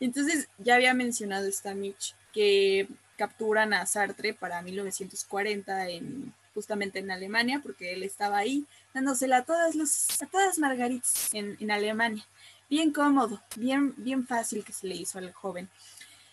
Entonces, 0.00 0.48
ya 0.58 0.76
había 0.76 0.94
mencionado 0.94 1.46
esta 1.46 1.74
Mitch 1.74 2.14
que 2.32 2.88
capturan 3.16 3.74
a 3.74 3.86
Sartre 3.86 4.34
para 4.34 4.62
1940 4.62 5.88
en, 5.88 6.32
justamente 6.54 7.00
en 7.00 7.10
Alemania, 7.10 7.60
porque 7.62 7.92
él 7.92 8.02
estaba 8.02 8.38
ahí 8.38 8.66
dándosela 8.94 9.38
a 9.38 9.44
todas, 9.44 9.74
los, 9.74 10.22
a 10.22 10.26
todas 10.26 10.58
Margaritas 10.58 11.34
en, 11.34 11.56
en 11.58 11.70
Alemania. 11.70 12.24
Bien 12.72 12.90
cómodo, 12.90 13.38
bien, 13.54 13.92
bien 13.98 14.26
fácil 14.26 14.64
que 14.64 14.72
se 14.72 14.86
le 14.86 14.94
hizo 14.94 15.18
al 15.18 15.30
joven. 15.34 15.68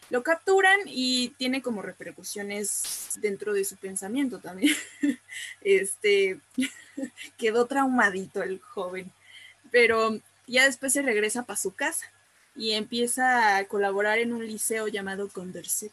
Lo 0.09 0.23
capturan 0.23 0.79
y 0.85 1.31
tiene 1.31 1.61
como 1.61 1.81
repercusiones 1.81 3.09
dentro 3.19 3.51
de 3.51 3.65
su 3.65 3.75
pensamiento 3.75 4.39
también. 4.39 4.73
Este 5.61 6.39
quedó 7.37 7.65
traumadito 7.65 8.41
el 8.41 8.61
joven, 8.61 9.11
pero 9.69 10.17
ya 10.47 10.63
después 10.63 10.93
se 10.93 11.01
regresa 11.01 11.43
para 11.43 11.59
su 11.59 11.73
casa 11.73 12.09
y 12.55 12.71
empieza 12.71 13.57
a 13.57 13.65
colaborar 13.65 14.19
en 14.19 14.31
un 14.31 14.47
liceo 14.47 14.87
llamado 14.87 15.27
Condorcet. 15.27 15.91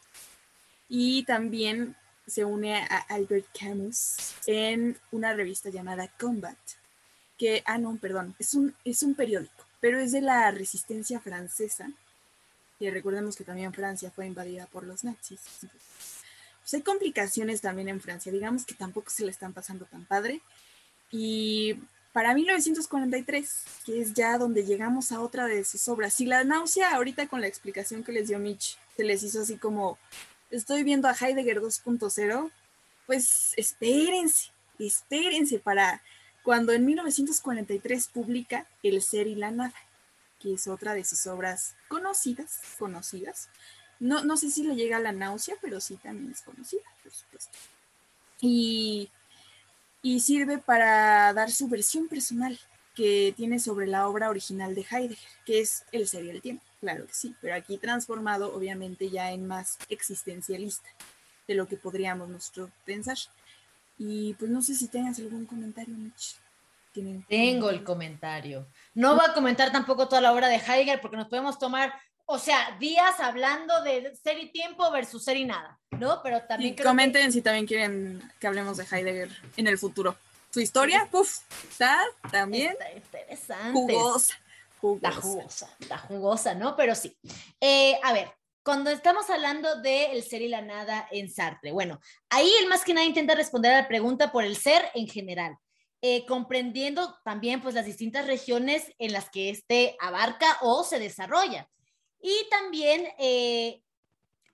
Y 0.87 1.25
también 1.25 1.97
se 2.25 2.45
une 2.45 2.73
a 2.73 2.99
Albert 3.09 3.47
Camus 3.59 4.33
en 4.45 4.97
una 5.11 5.33
revista 5.33 5.69
llamada 5.71 6.07
Combat, 6.17 6.57
que, 7.37 7.63
ah, 7.65 7.77
no, 7.77 7.97
perdón, 7.97 8.33
es 8.39 8.53
un, 8.53 8.73
es 8.85 9.03
un 9.03 9.13
periódico, 9.13 9.66
pero 9.79 9.99
es 9.99 10.11
de 10.11 10.21
la 10.21 10.49
resistencia 10.51 11.19
francesa 11.19 11.89
y 12.79 12.89
recordemos 12.89 13.35
que 13.35 13.43
también 13.43 13.73
Francia 13.73 14.11
fue 14.11 14.27
invadida 14.27 14.67
por 14.67 14.83
los 14.83 15.03
nazis. 15.03 15.39
Pues 15.61 16.73
hay 16.73 16.81
complicaciones 16.81 17.61
también 17.61 17.89
en 17.89 18.01
Francia, 18.01 18.31
digamos 18.31 18.65
que 18.65 18.75
tampoco 18.75 19.09
se 19.09 19.25
le 19.25 19.31
están 19.31 19.53
pasando 19.53 19.85
tan 19.85 20.05
padre. 20.05 20.41
Y 21.11 21.75
para 22.13 22.33
1943, 22.33 23.63
que 23.85 24.01
es 24.01 24.13
ya 24.13 24.37
donde 24.37 24.65
llegamos 24.65 25.11
a 25.11 25.21
otra 25.21 25.45
de 25.45 25.63
sus 25.63 25.87
obras, 25.87 26.13
si 26.13 26.25
la 26.25 26.43
náusea 26.43 26.95
ahorita 26.95 27.27
con 27.27 27.41
la 27.41 27.47
explicación 27.47 28.03
que 28.03 28.11
les 28.11 28.27
dio 28.27 28.39
Mitch 28.39 28.77
se 28.95 29.03
les 29.03 29.23
hizo 29.23 29.41
así 29.41 29.57
como, 29.57 29.97
estoy 30.51 30.83
viendo 30.83 31.07
a 31.07 31.13
Heidegger 31.13 31.61
2.0, 31.61 32.51
pues 33.05 33.53
espérense, 33.55 34.49
espérense 34.79 35.59
para 35.59 36.01
cuando 36.47 36.71
en 36.71 36.85
1943 36.85 38.07
publica 38.07 38.67
El 38.81 39.01
ser 39.01 39.27
y 39.27 39.35
la 39.35 39.51
nada 39.51 39.73
que 40.39 40.53
es 40.53 40.69
otra 40.69 40.93
de 40.93 41.03
sus 41.03 41.27
obras 41.27 41.75
conocidas, 41.89 42.61
conocidas. 42.79 43.49
No, 43.99 44.23
no 44.23 44.37
sé 44.37 44.49
si 44.49 44.63
le 44.63 44.77
llega 44.77 44.95
a 44.95 45.01
la 45.01 45.11
náusea, 45.11 45.55
pero 45.61 45.81
sí 45.81 45.97
también 45.97 46.31
es 46.31 46.41
conocida, 46.43 46.83
por 47.03 47.11
supuesto. 47.11 47.57
Y, 48.39 49.09
y 50.01 50.21
sirve 50.21 50.57
para 50.57 51.33
dar 51.33 51.51
su 51.51 51.67
versión 51.67 52.07
personal 52.07 52.57
que 52.95 53.33
tiene 53.35 53.59
sobre 53.59 53.85
la 53.85 54.07
obra 54.07 54.29
original 54.29 54.73
de 54.73 54.85
Heidegger, 54.89 55.29
que 55.45 55.59
es 55.59 55.83
El 55.91 56.07
ser 56.07 56.23
y 56.23 56.29
el 56.29 56.41
tiempo, 56.41 56.63
claro 56.79 57.07
que 57.07 57.13
sí, 57.13 57.35
pero 57.41 57.55
aquí 57.55 57.77
transformado 57.77 58.55
obviamente 58.55 59.09
ya 59.09 59.33
en 59.33 59.45
más 59.47 59.77
existencialista 59.89 60.87
de 61.45 61.55
lo 61.55 61.67
que 61.67 61.75
podríamos 61.75 62.29
nosotros 62.29 62.69
pensar. 62.85 63.17
Y 63.97 64.33
pues 64.35 64.51
no 64.51 64.61
sé 64.61 64.75
si 64.75 64.87
tengas 64.87 65.17
algún 65.19 65.45
comentario, 65.45 65.95
Mitch. 65.95 66.37
Tengo 67.27 67.69
el 67.69 67.83
comentario. 67.83 68.67
No 68.93 69.15
voy 69.15 69.25
a 69.27 69.33
comentar 69.33 69.71
tampoco 69.71 70.07
toda 70.07 70.21
la 70.21 70.33
obra 70.33 70.47
de 70.47 70.55
Heidegger 70.55 71.01
porque 71.01 71.17
nos 71.17 71.27
podemos 71.27 71.59
tomar, 71.59 71.93
o 72.25 72.39
sea, 72.39 72.75
días 72.79 73.19
hablando 73.19 73.83
de 73.83 74.15
ser 74.15 74.39
y 74.39 74.51
tiempo 74.51 74.89
versus 74.91 75.23
ser 75.23 75.37
y 75.37 75.45
nada, 75.45 75.79
¿no? 75.91 76.21
Pero 76.23 76.41
también... 76.43 76.75
comenten 76.75 77.31
si 77.31 77.41
también 77.41 77.65
quieren 77.65 78.21
que 78.39 78.47
hablemos 78.47 78.77
de 78.77 78.83
Heidegger 78.83 79.29
en 79.55 79.67
el 79.67 79.77
futuro. 79.77 80.15
Su 80.49 80.59
historia, 80.59 81.07
puf, 81.11 81.39
está 81.69 81.99
también 82.31 82.71
está 82.71 82.91
interesante. 82.93 83.73
Jugosa, 83.73 84.35
jugosa. 84.79 85.09
Está 85.09 85.21
jugosa, 85.21 85.75
está 85.79 85.97
jugosa, 85.97 86.55
¿no? 86.55 86.75
Pero 86.75 86.95
sí. 86.95 87.15
Eh, 87.59 87.99
a 88.01 88.13
ver, 88.13 88.31
cuando 88.67 88.89
estamos 88.89 89.29
hablando 89.29 89.79
del 89.79 90.11
el 90.11 90.23
ser 90.23 90.41
y 90.41 90.49
la 90.49 90.59
nada 90.59 91.07
en 91.11 91.31
Sartre, 91.31 91.71
bueno, 91.71 92.01
ahí 92.29 92.51
él 92.59 92.67
más 92.67 92.83
que 92.83 92.93
nada 92.93 93.07
intenta 93.07 93.33
responder 93.33 93.71
a 93.71 93.81
la 93.83 93.87
pregunta 93.87 94.29
por 94.29 94.43
el 94.43 94.57
ser 94.57 94.83
en 94.93 95.07
general. 95.07 95.55
Eh, 96.01 96.25
comprendiendo 96.25 97.17
también 97.23 97.61
pues 97.61 97.75
las 97.75 97.85
distintas 97.85 98.27
regiones 98.27 98.91
en 98.99 99.13
las 99.13 99.29
que 99.29 99.51
éste 99.51 99.95
abarca 100.01 100.57
o 100.59 100.83
se 100.83 100.99
desarrolla. 100.99 101.69
Y 102.21 102.33
también 102.51 103.07
eh, 103.17 103.81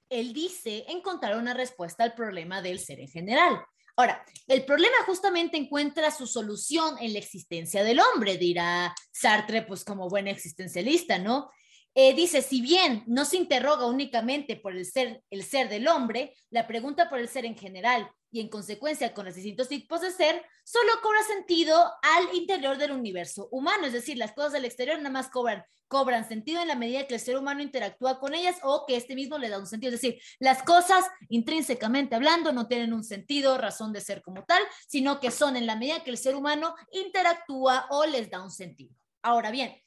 él 0.10 0.32
dice 0.32 0.86
encontrar 0.90 1.36
una 1.36 1.56
respuesta 1.56 2.04
al 2.04 2.14
problema 2.14 2.62
del 2.62 2.78
ser 2.78 3.00
en 3.00 3.10
general. 3.10 3.66
Ahora, 3.96 4.24
el 4.46 4.64
problema 4.64 4.98
justamente 5.08 5.58
encuentra 5.58 6.12
su 6.12 6.28
solución 6.28 6.98
en 7.00 7.14
la 7.14 7.20
existencia 7.20 7.84
del 7.84 8.00
hombre, 8.00 8.38
dirá 8.38 8.94
Sartre, 9.12 9.64
pues 9.64 9.84
como 9.84 10.08
buen 10.08 10.28
existencialista, 10.28 11.18
¿no? 11.18 11.50
Eh, 11.96 12.16
dice, 12.16 12.42
si 12.42 12.60
bien 12.60 13.04
no 13.06 13.24
se 13.24 13.38
interroga 13.38 13.86
únicamente 13.86 14.56
por 14.56 14.76
el 14.76 14.86
ser, 14.86 15.22
el 15.30 15.44
ser 15.44 15.70
del 15.70 15.88
hombre, 15.88 16.36
la 16.50 16.66
pregunta 16.66 17.08
por 17.08 17.20
el 17.20 17.28
ser 17.28 17.46
en 17.46 17.56
general 17.56 18.10
y 18.32 18.42
en 18.42 18.50
consecuencia 18.50 19.14
con 19.14 19.26
los 19.26 19.36
distintos 19.36 19.70
tipos 19.70 20.02
de 20.02 20.10
ser, 20.10 20.44
solo 20.64 20.92
cobra 21.04 21.22
sentido 21.22 21.80
al 22.02 22.36
interior 22.36 22.80
del 22.80 22.94
universo 22.94 23.48
humano. 23.52 23.86
Es 23.86 23.94
decir, 23.94 24.18
las 24.18 24.32
cosas 24.32 24.54
del 24.54 24.66
exterior 24.66 24.98
nada 24.98 25.12
más 25.12 25.30
cobran, 25.30 25.64
cobran 25.88 26.28
sentido 26.28 26.64
en 26.64 26.68
la 26.68 26.76
medida 26.76 27.06
que 27.06 27.14
el 27.14 27.20
ser 27.20 27.38
humano 27.38 27.62
interactúa 27.62 28.20
con 28.20 28.34
ellas 28.34 28.58
o 28.64 28.86
que 28.88 28.96
este 28.96 29.14
mismo 29.14 29.38
le 29.38 29.50
da 29.50 29.60
un 29.60 29.68
sentido. 29.68 29.94
Es 29.94 30.02
decir, 30.02 30.20
las 30.40 30.64
cosas 30.64 31.06
intrínsecamente 31.30 32.16
hablando 32.16 32.52
no 32.54 32.68
tienen 32.68 32.92
un 32.92 33.04
sentido, 33.04 33.60
razón 33.60 33.94
de 33.94 34.02
ser 34.02 34.24
como 34.24 34.44
tal, 34.46 34.64
sino 34.88 35.20
que 35.20 35.30
son 35.30 35.56
en 35.56 35.68
la 35.68 35.76
medida 35.76 36.04
que 36.04 36.10
el 36.10 36.18
ser 36.18 36.36
humano 36.36 36.74
interactúa 36.92 37.86
o 37.92 38.08
les 38.08 38.32
da 38.32 38.42
un 38.42 38.50
sentido. 38.50 38.96
Ahora 39.22 39.52
bien, 39.52 39.83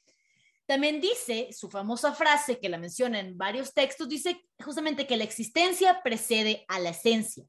también 0.67 0.99
dice 0.99 1.49
su 1.53 1.69
famosa 1.69 2.13
frase 2.13 2.59
que 2.59 2.69
la 2.69 2.77
menciona 2.77 3.19
en 3.19 3.37
varios 3.37 3.73
textos, 3.73 4.09
dice 4.09 4.43
justamente 4.63 5.07
que 5.07 5.17
la 5.17 5.23
existencia 5.23 6.01
precede 6.03 6.65
a 6.67 6.79
la 6.79 6.89
esencia. 6.89 7.45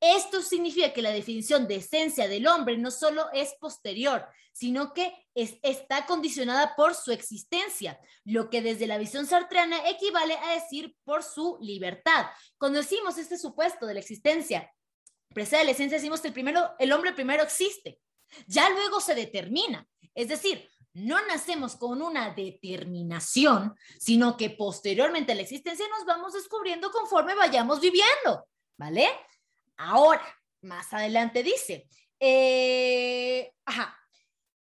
Esto 0.00 0.42
significa 0.42 0.92
que 0.92 1.00
la 1.00 1.12
definición 1.12 1.66
de 1.66 1.76
esencia 1.76 2.28
del 2.28 2.46
hombre 2.46 2.76
no 2.76 2.90
solo 2.90 3.28
es 3.32 3.54
posterior, 3.58 4.26
sino 4.52 4.92
que 4.92 5.10
está 5.34 6.06
condicionada 6.06 6.74
por 6.76 6.94
su 6.94 7.12
existencia, 7.12 7.98
lo 8.24 8.50
que 8.50 8.60
desde 8.60 8.86
la 8.86 8.98
visión 8.98 9.26
sartreana 9.26 9.88
equivale 9.88 10.34
a 10.34 10.54
decir 10.54 10.94
por 11.04 11.22
su 11.22 11.58
libertad. 11.62 12.26
Cuando 12.58 12.80
decimos 12.80 13.16
este 13.16 13.38
supuesto 13.38 13.86
de 13.86 13.94
la 13.94 14.00
existencia 14.00 14.70
precede 15.32 15.60
a 15.60 15.64
la 15.64 15.70
esencia, 15.70 15.98
decimos 15.98 16.20
que 16.20 16.32
primero, 16.32 16.74
el 16.78 16.92
hombre 16.92 17.12
primero 17.12 17.42
existe, 17.42 18.00
ya 18.46 18.68
luego 18.70 19.00
se 19.00 19.14
determina. 19.14 19.86
Es 20.14 20.28
decir, 20.28 20.68
no 20.96 21.24
nacemos 21.26 21.76
con 21.76 22.00
una 22.00 22.30
determinación, 22.30 23.74
sino 23.98 24.36
que 24.36 24.50
posteriormente 24.50 25.32
a 25.32 25.34
la 25.34 25.42
existencia 25.42 25.86
nos 25.88 26.06
vamos 26.06 26.32
descubriendo 26.32 26.90
conforme 26.90 27.34
vayamos 27.34 27.80
viviendo, 27.80 28.48
¿vale? 28.78 29.08
Ahora, 29.76 30.24
más 30.62 30.90
adelante 30.94 31.42
dice, 31.42 31.86
eh, 32.18 33.52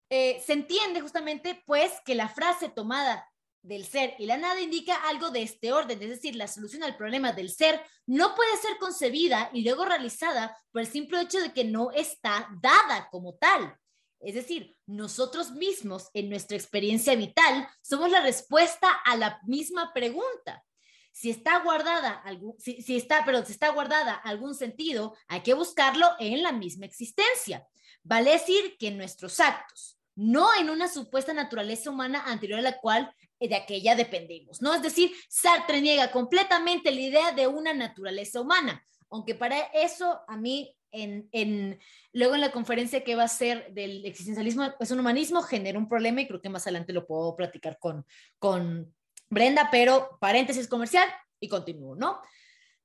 eh, 0.09 0.43
se 0.47 0.53
entiende 0.53 1.01
justamente 1.01 1.63
pues 1.67 1.93
que 2.05 2.15
la 2.15 2.29
frase 2.29 2.69
tomada 2.69 3.29
del 3.63 3.85
ser 3.85 4.15
y 4.19 4.27
la 4.27 4.37
nada 4.37 4.61
indica 4.61 5.09
algo 5.09 5.31
de 5.31 5.43
este 5.43 5.73
orden, 5.73 6.01
es 6.01 6.11
decir, 6.11 6.37
la 6.37 6.47
solución 6.47 6.85
al 6.85 6.97
problema 6.97 7.33
del 7.33 7.51
ser 7.51 7.83
no 8.07 8.37
puede 8.37 8.57
ser 8.57 8.79
concebida 8.79 9.51
y 9.53 9.65
luego 9.65 9.85
realizada 9.85 10.57
por 10.71 10.83
el 10.83 10.87
simple 10.87 11.21
hecho 11.21 11.41
de 11.41 11.53
que 11.53 11.65
no 11.65 11.91
está 11.91 12.49
dada 12.63 13.09
como 13.11 13.35
tal. 13.35 13.77
Es 14.21 14.35
decir, 14.35 14.77
nosotros 14.87 15.53
mismos 15.53 16.11
en 16.13 16.29
nuestra 16.29 16.57
experiencia 16.57 17.15
vital 17.15 17.69
somos 17.81 18.11
la 18.11 18.21
respuesta 18.21 18.91
a 19.05 19.17
la 19.17 19.41
misma 19.47 19.93
pregunta. 19.95 20.65
Si 21.13 21.31
está 21.31 21.59
guardada, 21.61 22.13
algún, 22.13 22.55
si, 22.59 22.97
está, 22.97 23.25
pero 23.25 23.45
si 23.45 23.53
está 23.53 23.71
guardada 23.71 24.15
algún 24.15 24.55
sentido, 24.55 25.17
hay 25.27 25.41
que 25.41 25.55
buscarlo 25.55 26.07
en 26.19 26.43
la 26.43 26.53
misma 26.53 26.87
existencia. 26.87 27.67
Vale 28.03 28.33
decir 28.33 28.77
que 28.79 28.89
en 28.89 28.99
nuestros 28.99 29.41
actos, 29.41 29.99
no 30.15 30.55
en 30.55 30.71
una 30.71 30.89
supuesta 30.89 31.33
naturaleza 31.33 31.91
humana 31.91 32.25
anterior 32.27 32.59
a 32.59 32.63
la 32.63 32.79
cual 32.79 33.15
eh, 33.39 33.49
de 33.49 33.57
aquella 33.57 33.97
dependemos, 33.97 34.61
¿no? 34.61 34.75
Es 34.75 34.83
decir, 34.83 35.13
Sartre 35.29 35.81
niega 35.81 36.11
completamente 36.13 36.91
la 36.91 37.01
idea 37.01 37.33
de 37.33 37.47
una 37.47 37.73
naturaleza 37.73 38.41
humana, 38.41 38.87
aunque 39.09 39.35
para 39.35 39.59
eso 39.73 40.21
a 40.29 40.37
mí 40.37 40.77
en, 40.93 41.79
luego 42.13 42.35
en 42.35 42.41
la 42.41 42.53
conferencia 42.53 43.05
que 43.05 43.17
va 43.17 43.25
a 43.25 43.29
ser 43.29 43.73
del 43.73 44.05
existencialismo 44.05 44.73
es 44.79 44.91
un 44.91 45.01
humanismo 45.01 45.43
genera 45.43 45.79
un 45.79 45.89
problema 45.89 46.21
y 46.21 46.27
creo 46.27 46.41
que 46.41 46.49
más 46.49 46.67
adelante 46.67 46.93
lo 46.93 47.07
puedo 47.07 47.37
platicar 47.37 47.79
con, 47.79 48.07
con 48.39 48.95
Brenda, 49.29 49.69
pero 49.71 50.19
paréntesis 50.21 50.67
comercial 50.67 51.09
y 51.39 51.49
continúo, 51.49 51.95
¿no? 51.95 52.21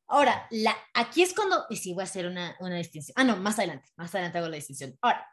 Ahora, 0.07 0.47
la, 0.51 0.75
aquí 0.93 1.23
es 1.23 1.33
cuando, 1.33 1.65
y 1.69 1.77
sí, 1.77 1.93
voy 1.93 2.01
a 2.01 2.03
hacer 2.03 2.27
una, 2.27 2.55
una 2.59 2.77
distinción. 2.77 3.13
Ah, 3.17 3.23
no, 3.23 3.37
más 3.37 3.57
adelante, 3.57 3.89
más 3.95 4.13
adelante 4.13 4.37
hago 4.37 4.49
la 4.49 4.57
distinción. 4.57 4.95
Ahora, 5.01 5.27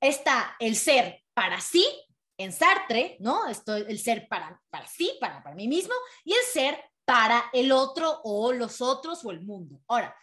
está 0.00 0.56
el 0.58 0.74
ser 0.76 1.22
para 1.34 1.60
sí, 1.60 1.86
en 2.38 2.52
Sartre, 2.52 3.18
¿no? 3.20 3.46
Esto, 3.46 3.76
el 3.76 3.98
ser 3.98 4.26
para, 4.28 4.60
para 4.70 4.86
sí, 4.86 5.12
para, 5.20 5.42
para 5.42 5.54
mí 5.54 5.68
mismo, 5.68 5.92
y 6.24 6.32
el 6.32 6.44
ser 6.52 6.82
para 7.04 7.44
el 7.52 7.72
otro 7.72 8.20
o 8.24 8.52
los 8.52 8.80
otros 8.80 9.24
o 9.24 9.30
el 9.30 9.42
mundo. 9.42 9.80
Ahora, 9.86 10.16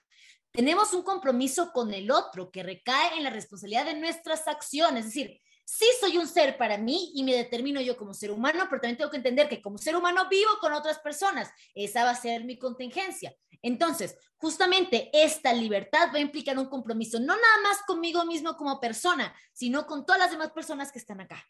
tenemos 0.53 0.93
un 0.93 1.01
compromiso 1.01 1.71
con 1.73 1.93
el 1.93 2.11
otro 2.11 2.51
que 2.51 2.63
recae 2.63 3.17
en 3.17 3.23
la 3.23 3.31
responsabilidad 3.31 3.85
de 3.85 3.95
nuestras 3.95 4.47
acciones, 4.47 5.05
es 5.05 5.13
decir, 5.13 5.41
sí 5.65 5.85
soy 5.99 6.17
un 6.17 6.27
ser 6.27 6.57
para 6.57 6.77
mí 6.77 7.11
y 7.15 7.23
me 7.23 7.33
determino 7.33 7.81
yo 7.81 7.97
como 7.97 8.13
ser 8.13 8.31
humano, 8.31 8.65
pero 8.69 8.81
también 8.81 8.97
tengo 8.97 9.09
que 9.09 9.17
entender 9.17 9.49
que 9.49 9.61
como 9.61 9.77
ser 9.77 9.95
humano 9.95 10.27
vivo 10.29 10.51
con 10.61 10.73
otras 10.73 10.99
personas. 10.99 11.49
Esa 11.73 12.03
va 12.03 12.11
a 12.11 12.15
ser 12.15 12.43
mi 12.43 12.57
contingencia. 12.57 13.35
Entonces, 13.61 14.17
justamente 14.37 15.09
esta 15.13 15.53
libertad 15.53 16.09
va 16.13 16.17
a 16.17 16.21
implicar 16.21 16.59
un 16.59 16.67
compromiso, 16.67 17.19
no 17.19 17.27
nada 17.27 17.61
más 17.63 17.81
conmigo 17.87 18.25
mismo 18.25 18.55
como 18.55 18.79
persona, 18.79 19.33
sino 19.53 19.87
con 19.87 20.05
todas 20.05 20.19
las 20.19 20.31
demás 20.31 20.51
personas 20.51 20.91
que 20.91 20.99
están 20.99 21.21
acá. 21.21 21.43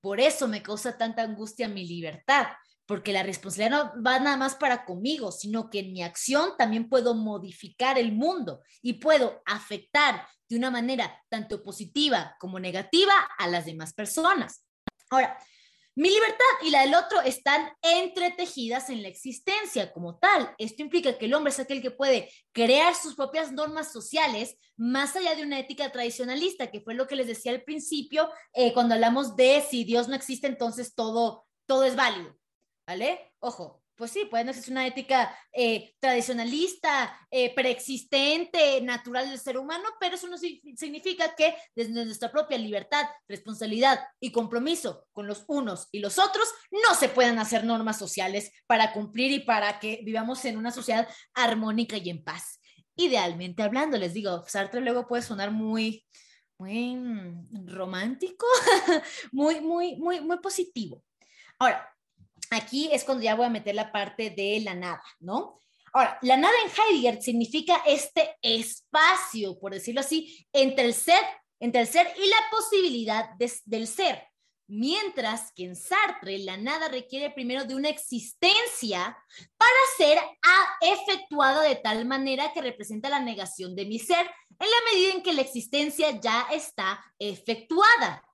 Por 0.00 0.20
eso 0.20 0.46
me 0.48 0.62
causa 0.62 0.96
tanta 0.96 1.22
angustia 1.22 1.68
mi 1.68 1.86
libertad, 1.86 2.46
porque 2.86 3.12
la 3.12 3.22
responsabilidad 3.22 3.94
no 3.94 4.02
va 4.02 4.18
nada 4.18 4.36
más 4.36 4.54
para 4.54 4.84
conmigo, 4.84 5.32
sino 5.32 5.68
que 5.70 5.80
en 5.80 5.92
mi 5.92 6.02
acción 6.02 6.50
también 6.56 6.88
puedo 6.88 7.14
modificar 7.14 7.98
el 7.98 8.12
mundo 8.12 8.62
y 8.80 8.94
puedo 8.94 9.42
afectar 9.44 10.26
de 10.48 10.56
una 10.56 10.70
manera 10.70 11.22
tanto 11.28 11.62
positiva 11.62 12.36
como 12.38 12.60
negativa 12.60 13.12
a 13.38 13.48
las 13.48 13.66
demás 13.66 13.92
personas. 13.92 14.64
Ahora, 15.10 15.36
mi 15.98 16.10
libertad 16.10 16.44
y 16.62 16.68
la 16.68 16.82
del 16.82 16.94
otro 16.94 17.22
están 17.22 17.70
entretejidas 17.80 18.90
en 18.90 19.00
la 19.00 19.08
existencia 19.08 19.92
como 19.94 20.18
tal. 20.18 20.54
Esto 20.58 20.82
implica 20.82 21.16
que 21.16 21.24
el 21.24 21.32
hombre 21.32 21.52
es 21.52 21.58
aquel 21.58 21.80
que 21.80 21.90
puede 21.90 22.30
crear 22.52 22.94
sus 22.94 23.14
propias 23.14 23.50
normas 23.50 23.92
sociales 23.92 24.58
más 24.76 25.16
allá 25.16 25.34
de 25.34 25.42
una 25.42 25.58
ética 25.58 25.90
tradicionalista, 25.90 26.70
que 26.70 26.82
fue 26.82 26.92
lo 26.92 27.06
que 27.06 27.16
les 27.16 27.26
decía 27.26 27.52
al 27.52 27.62
principio 27.62 28.30
eh, 28.52 28.74
cuando 28.74 28.94
hablamos 28.94 29.36
de 29.36 29.64
si 29.66 29.84
Dios 29.84 30.06
no 30.06 30.14
existe, 30.14 30.46
entonces 30.46 30.94
todo, 30.94 31.46
todo 31.64 31.84
es 31.84 31.96
válido. 31.96 32.36
¿Vale? 32.86 33.32
Ojo, 33.40 33.82
pues 33.96 34.10
sí, 34.10 34.26
puede 34.26 34.44
no 34.44 34.52
ser 34.52 34.70
una 34.70 34.86
ética 34.86 35.36
eh, 35.52 35.94
tradicionalista, 35.98 37.18
eh, 37.30 37.54
preexistente, 37.54 38.80
natural 38.82 39.30
del 39.30 39.38
ser 39.38 39.56
humano, 39.56 39.84
pero 39.98 40.16
eso 40.16 40.28
no 40.28 40.36
significa 40.36 41.34
que 41.34 41.56
desde 41.74 42.04
nuestra 42.04 42.30
propia 42.30 42.58
libertad, 42.58 43.06
responsabilidad 43.26 44.00
y 44.20 44.32
compromiso 44.32 45.06
con 45.12 45.26
los 45.26 45.44
unos 45.48 45.88
y 45.92 46.00
los 46.00 46.18
otros, 46.18 46.46
no 46.70 46.94
se 46.94 47.08
puedan 47.08 47.38
hacer 47.38 47.64
normas 47.64 47.98
sociales 47.98 48.52
para 48.66 48.92
cumplir 48.92 49.32
y 49.32 49.40
para 49.40 49.80
que 49.80 50.00
vivamos 50.04 50.44
en 50.44 50.58
una 50.58 50.70
sociedad 50.70 51.08
armónica 51.34 51.96
y 51.96 52.10
en 52.10 52.22
paz. 52.22 52.60
Idealmente 52.96 53.62
hablando, 53.62 53.96
les 53.96 54.12
digo, 54.12 54.44
Sartre 54.46 54.82
luego 54.82 55.06
puede 55.06 55.22
sonar 55.22 55.50
muy, 55.50 56.06
muy 56.58 56.96
mm, 56.96 57.68
romántico, 57.68 58.46
muy, 59.32 59.60
muy, 59.62 59.96
muy, 59.96 60.20
muy 60.20 60.38
positivo. 60.38 61.02
Ahora, 61.58 61.95
aquí 62.50 62.88
es 62.92 63.04
cuando 63.04 63.24
ya 63.24 63.34
voy 63.34 63.46
a 63.46 63.50
meter 63.50 63.74
la 63.74 63.92
parte 63.92 64.30
de 64.30 64.60
la 64.64 64.74
nada, 64.74 65.02
¿no? 65.20 65.60
Ahora, 65.92 66.18
la 66.20 66.36
nada 66.36 66.54
en 66.62 66.70
Heidegger 66.70 67.22
significa 67.22 67.82
este 67.86 68.36
espacio, 68.42 69.58
por 69.58 69.72
decirlo 69.72 70.00
así, 70.00 70.46
entre 70.52 70.84
el 70.84 70.92
ser, 70.92 71.22
entre 71.58 71.80
el 71.80 71.86
ser 71.86 72.06
y 72.22 72.28
la 72.28 72.36
posibilidad 72.50 73.30
del 73.64 73.86
ser. 73.86 74.22
Mientras 74.68 75.52
que 75.52 75.64
en 75.64 75.76
Sartre 75.76 76.38
la 76.38 76.56
nada 76.56 76.88
requiere 76.88 77.30
primero 77.30 77.64
de 77.64 77.76
una 77.76 77.88
existencia 77.88 79.16
para 79.56 79.72
ser 79.96 80.18
efectuada 80.80 81.62
de 81.62 81.76
tal 81.76 82.04
manera 82.04 82.52
que 82.52 82.60
representa 82.60 83.08
la 83.08 83.20
negación 83.20 83.76
de 83.76 83.86
mi 83.86 84.00
ser 84.00 84.28
en 84.58 84.68
la 84.68 84.92
medida 84.92 85.12
en 85.14 85.22
que 85.22 85.32
la 85.32 85.42
existencia 85.42 86.20
ya 86.20 86.48
está 86.52 87.02
efectuada. 87.18 88.25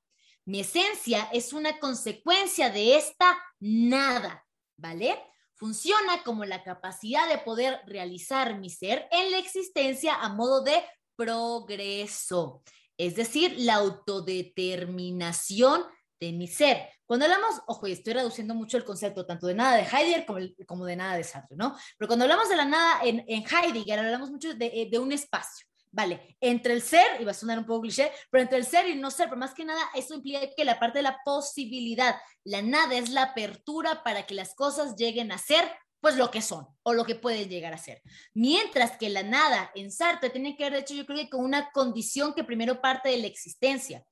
Mi 0.45 0.61
esencia 0.61 1.28
es 1.32 1.53
una 1.53 1.78
consecuencia 1.78 2.70
de 2.70 2.97
esta 2.97 3.38
nada, 3.61 4.45
¿vale? 4.76 5.22
Funciona 5.55 6.24
como 6.24 6.45
la 6.45 6.64
capacidad 6.64 7.28
de 7.28 7.38
poder 7.38 7.80
realizar 7.86 8.59
mi 8.59 8.68
ser 8.68 9.07
en 9.12 9.30
la 9.30 9.38
existencia 9.38 10.16
a 10.16 10.30
modo 10.30 10.64
de 10.64 10.82
progreso, 11.14 12.64
es 12.97 13.14
decir, 13.14 13.55
la 13.59 13.74
autodeterminación 13.74 15.84
de 16.18 16.32
mi 16.32 16.49
ser. 16.49 16.88
Cuando 17.07 17.26
hablamos, 17.26 17.61
ojo, 17.66 17.86
y 17.86 17.93
estoy 17.93 18.14
reduciendo 18.14 18.55
mucho 18.55 18.76
el 18.76 18.84
concepto 18.84 19.24
tanto 19.24 19.47
de 19.47 19.55
nada 19.55 19.76
de 19.76 19.82
Heidegger 19.82 20.26
como, 20.66 20.84
de 20.84 20.97
nada 20.97 21.16
de 21.16 21.22
Sartre, 21.22 21.57
¿no? 21.57 21.76
Pero 21.97 22.09
cuando 22.09 22.24
hablamos 22.24 22.49
de 22.49 22.57
la 22.57 22.64
nada 22.64 23.01
en, 23.05 23.24
Heidegger, 23.28 24.01
hablamos 24.01 24.30
mucho 24.30 24.55
de, 24.55 24.88
de 24.90 24.99
un 24.99 25.12
espacio. 25.12 25.68
Vale, 25.95 26.36
entre 26.40 26.72
el 26.72 26.80
ser, 26.80 27.20
y 27.20 27.24
va 27.24 27.32
a 27.32 27.34
sonar 27.34 27.59
un 27.59 27.66
poco 27.66 27.82
cliché, 27.82 28.11
pero 28.30 28.43
entre 28.43 28.57
el 28.57 28.64
ser 28.64 28.88
y 28.88 28.95
no 28.95 29.11
ser, 29.11 29.28
pero 29.28 29.38
más 29.38 29.53
que 29.53 29.62
nada, 29.62 29.82
eso 29.95 30.14
implica 30.14 30.40
que 30.57 30.64
la 30.64 30.80
parte 30.80 31.01
de 31.01 31.03
la 31.03 31.18
posibilidad, 31.22 32.16
la 32.45 32.62
nada 32.62 32.97
es 32.97 33.11
la 33.11 33.24
apertura 33.24 34.03
para 34.03 34.26
que 34.26 34.34
las 34.34 34.55
cosas 34.55 34.97
lleguen 34.97 35.32
a 35.32 35.38
ser 35.38 35.70
pues 36.01 36.16
lo 36.16 36.30
que 36.30 36.43
son 36.43 36.66
o 36.82 36.95
lo 36.95 37.05
que 37.05 37.14
pueden 37.14 37.49
llegar 37.49 37.74
a 37.74 37.78
ser. 37.78 38.03
Mientras 38.34 38.97
que 38.97 39.11
la 39.11 39.22
nada 39.22 39.70
en 39.74 39.93
Sartre 39.93 40.30
tiene 40.30 40.57
que 40.57 40.64
ver, 40.64 40.72
de 40.72 40.78
hecho, 40.80 40.95
yo 40.95 41.07
creo 41.07 41.18
que 41.18 41.30
con 41.30 41.45
una 41.45 41.70
condición 41.70 42.34
que 42.34 42.43
primero 42.43 42.80
parte 42.80 43.11
de 43.11 43.18
la 43.18 43.28
existencia. 43.28 44.05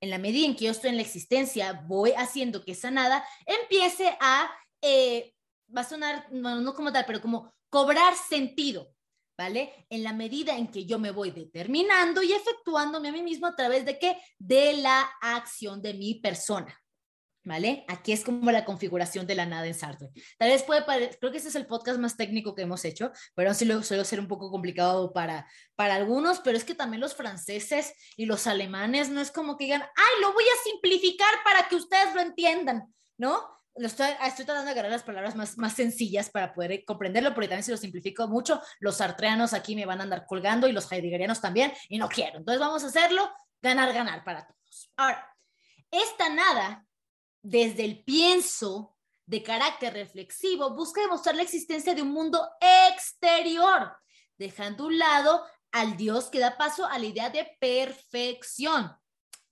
En 0.00 0.10
la 0.10 0.18
medida 0.18 0.46
en 0.46 0.56
que 0.56 0.64
yo 0.64 0.70
estoy 0.72 0.90
en 0.90 0.96
la 0.96 1.02
existencia, 1.02 1.84
voy 1.86 2.12
haciendo 2.16 2.64
que 2.64 2.72
esa 2.72 2.90
nada 2.90 3.24
empiece 3.44 4.16
a, 4.20 4.50
eh, 4.82 5.34
va 5.74 5.82
a 5.82 5.88
sonar, 5.88 6.32
no 6.32 6.74
como 6.74 6.92
tal, 6.92 7.04
pero 7.06 7.20
como 7.20 7.54
cobrar 7.70 8.14
sentido. 8.16 8.95
¿Vale? 9.36 9.86
En 9.90 10.02
la 10.02 10.12
medida 10.12 10.56
en 10.56 10.68
que 10.68 10.86
yo 10.86 10.98
me 10.98 11.10
voy 11.10 11.30
determinando 11.30 12.22
y 12.22 12.32
efectuándome 12.32 13.08
a 13.08 13.12
mí 13.12 13.22
mismo 13.22 13.46
a 13.46 13.56
través 13.56 13.84
de 13.84 13.98
qué? 13.98 14.16
De 14.38 14.74
la 14.74 15.00
acción 15.20 15.82
de 15.82 15.94
mi 15.94 16.14
persona. 16.14 16.80
¿Vale? 17.44 17.84
Aquí 17.86 18.10
es 18.10 18.24
como 18.24 18.50
la 18.50 18.64
configuración 18.64 19.24
de 19.24 19.36
la 19.36 19.46
nada 19.46 19.68
en 19.68 19.74
Sartre. 19.74 20.08
Tal 20.36 20.50
vez 20.50 20.64
puede 20.64 20.82
parecer, 20.82 21.16
creo 21.20 21.30
que 21.30 21.38
este 21.38 21.48
es 21.48 21.54
el 21.54 21.68
podcast 21.68 21.96
más 22.00 22.16
técnico 22.16 22.56
que 22.56 22.62
hemos 22.62 22.84
hecho, 22.84 23.12
pero 23.36 23.54
sí 23.54 23.64
lo 23.64 23.84
suele 23.84 24.04
ser 24.04 24.18
un 24.18 24.26
poco 24.26 24.50
complicado 24.50 25.12
para, 25.12 25.48
para 25.76 25.94
algunos, 25.94 26.40
pero 26.40 26.56
es 26.56 26.64
que 26.64 26.74
también 26.74 27.00
los 27.00 27.14
franceses 27.14 27.92
y 28.16 28.26
los 28.26 28.48
alemanes 28.48 29.10
no 29.10 29.20
es 29.20 29.30
como 29.30 29.56
que 29.56 29.66
digan, 29.66 29.82
ay, 29.82 30.22
lo 30.22 30.32
voy 30.32 30.42
a 30.42 30.64
simplificar 30.68 31.32
para 31.44 31.68
que 31.68 31.76
ustedes 31.76 32.12
lo 32.16 32.20
entiendan, 32.20 32.92
¿no? 33.16 33.55
Estoy, 33.78 34.08
tratando 34.18 34.64
de 34.64 34.70
agarrar 34.70 34.90
las 34.90 35.02
palabras 35.02 35.36
más, 35.36 35.58
más 35.58 35.74
sencillas 35.74 36.30
para 36.30 36.54
poder 36.54 36.84
comprenderlo, 36.84 37.34
porque 37.34 37.48
también 37.48 37.64
si 37.64 37.70
lo 37.70 37.76
simplifico 37.76 38.26
mucho, 38.28 38.60
los 38.80 38.96
sartreanos 38.96 39.52
aquí 39.52 39.76
me 39.76 39.86
van 39.86 40.00
a 40.00 40.04
andar 40.04 40.26
colgando 40.26 40.66
y 40.66 40.72
los 40.72 40.90
heideggerianos 40.90 41.40
también, 41.40 41.72
y 41.88 41.98
no 41.98 42.08
quiero. 42.08 42.38
Entonces 42.38 42.60
vamos 42.60 42.84
a 42.84 42.88
hacerlo 42.88 43.30
ganar, 43.60 43.92
ganar 43.92 44.24
para 44.24 44.46
todos. 44.46 44.90
Ahora, 44.96 45.34
esta 45.90 46.28
nada, 46.28 46.86
desde 47.42 47.84
el 47.84 48.02
pienso 48.02 48.96
de 49.26 49.42
carácter 49.42 49.92
reflexivo, 49.92 50.74
busca 50.74 51.00
demostrar 51.00 51.34
la 51.34 51.42
existencia 51.42 51.94
de 51.94 52.02
un 52.02 52.12
mundo 52.12 52.48
exterior, 52.60 53.96
dejando 54.38 54.84
a 54.84 54.86
un 54.86 54.98
lado 54.98 55.44
al 55.72 55.96
Dios 55.96 56.30
que 56.30 56.38
da 56.38 56.56
paso 56.56 56.86
a 56.86 56.98
la 56.98 57.06
idea 57.06 57.30
de 57.30 57.56
perfección 57.60 58.96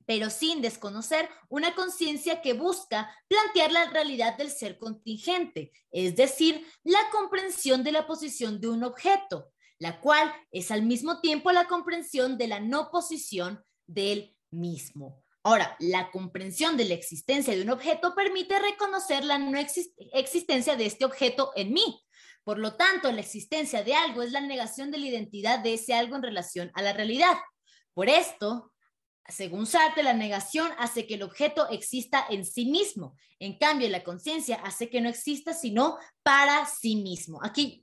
pero 0.07 0.31
sin 0.31 0.61
desconocer 0.61 1.29
una 1.49 1.75
conciencia 1.75 2.43
que 2.43 2.53
busca 2.53 3.15
plantear 3.29 3.73
la 3.73 3.91
realidad 3.91 4.37
del 4.37 4.51
ser 4.51 4.79
contingente, 4.79 5.73
es 5.91 6.17
decir, 6.17 6.67
la 6.83 7.01
comprensión 7.11 7.83
de 7.83 7.93
la 7.93 8.07
posición 8.07 8.61
de 8.61 8.69
un 8.69 8.85
objeto, 8.85 9.53
la 9.79 10.01
cual 10.01 10.33
es 10.51 10.71
al 10.71 10.83
mismo 10.83 11.21
tiempo 11.21 11.53
la 11.53 11.67
comprensión 11.67 12.39
de 12.39 12.49
la 12.49 12.61
no 12.61 12.91
posición 12.91 13.63
del 13.87 14.37
mismo. 14.51 15.23
Ahora, 15.43 15.77
la 15.79 16.11
comprensión 16.11 16.77
de 16.79 16.87
la 16.87 16.95
existencia 16.95 17.55
de 17.55 17.63
un 17.63 17.71
objeto 17.71 18.15
permite 18.15 18.59
reconocer 18.59 19.25
la 19.25 19.39
no 19.39 19.59
existencia 19.59 20.75
de 20.75 20.87
este 20.87 21.05
objeto 21.05 21.53
en 21.55 21.75
mí. 21.75 22.03
Por 22.45 22.59
lo 22.59 22.77
tanto, 22.77 23.13
la 23.13 23.21
existencia 23.21 23.83
de 23.83 23.95
algo 23.95 24.23
es 24.23 24.33
la 24.33 24.41
negación 24.41 24.91
de 24.91 24.99
la 24.99 25.07
identidad 25.07 25.59
de 25.59 25.75
ese 25.75 25.95
algo 25.95 26.17
en 26.17 26.23
relación 26.23 26.71
a 26.75 26.83
la 26.83 26.95
realidad. 26.95 27.35
Por 27.93 28.09
esto, 28.09 28.73
según 29.29 29.67
Sartre, 29.67 30.03
la 30.03 30.13
negación 30.13 30.71
hace 30.79 31.07
que 31.07 31.15
el 31.15 31.23
objeto 31.23 31.69
exista 31.71 32.27
en 32.29 32.45
sí 32.45 32.67
mismo. 32.67 33.17
En 33.39 33.59
cambio, 33.59 33.89
la 33.89 34.05
conciencia 34.05 34.57
hace 34.57 34.91
que 34.91 35.01
no 35.01 35.09
exista 35.09 35.55
sino 35.55 35.97
para 36.23 36.67
sí 36.67 36.97
mismo. 36.97 37.41
Aquí 37.43 37.83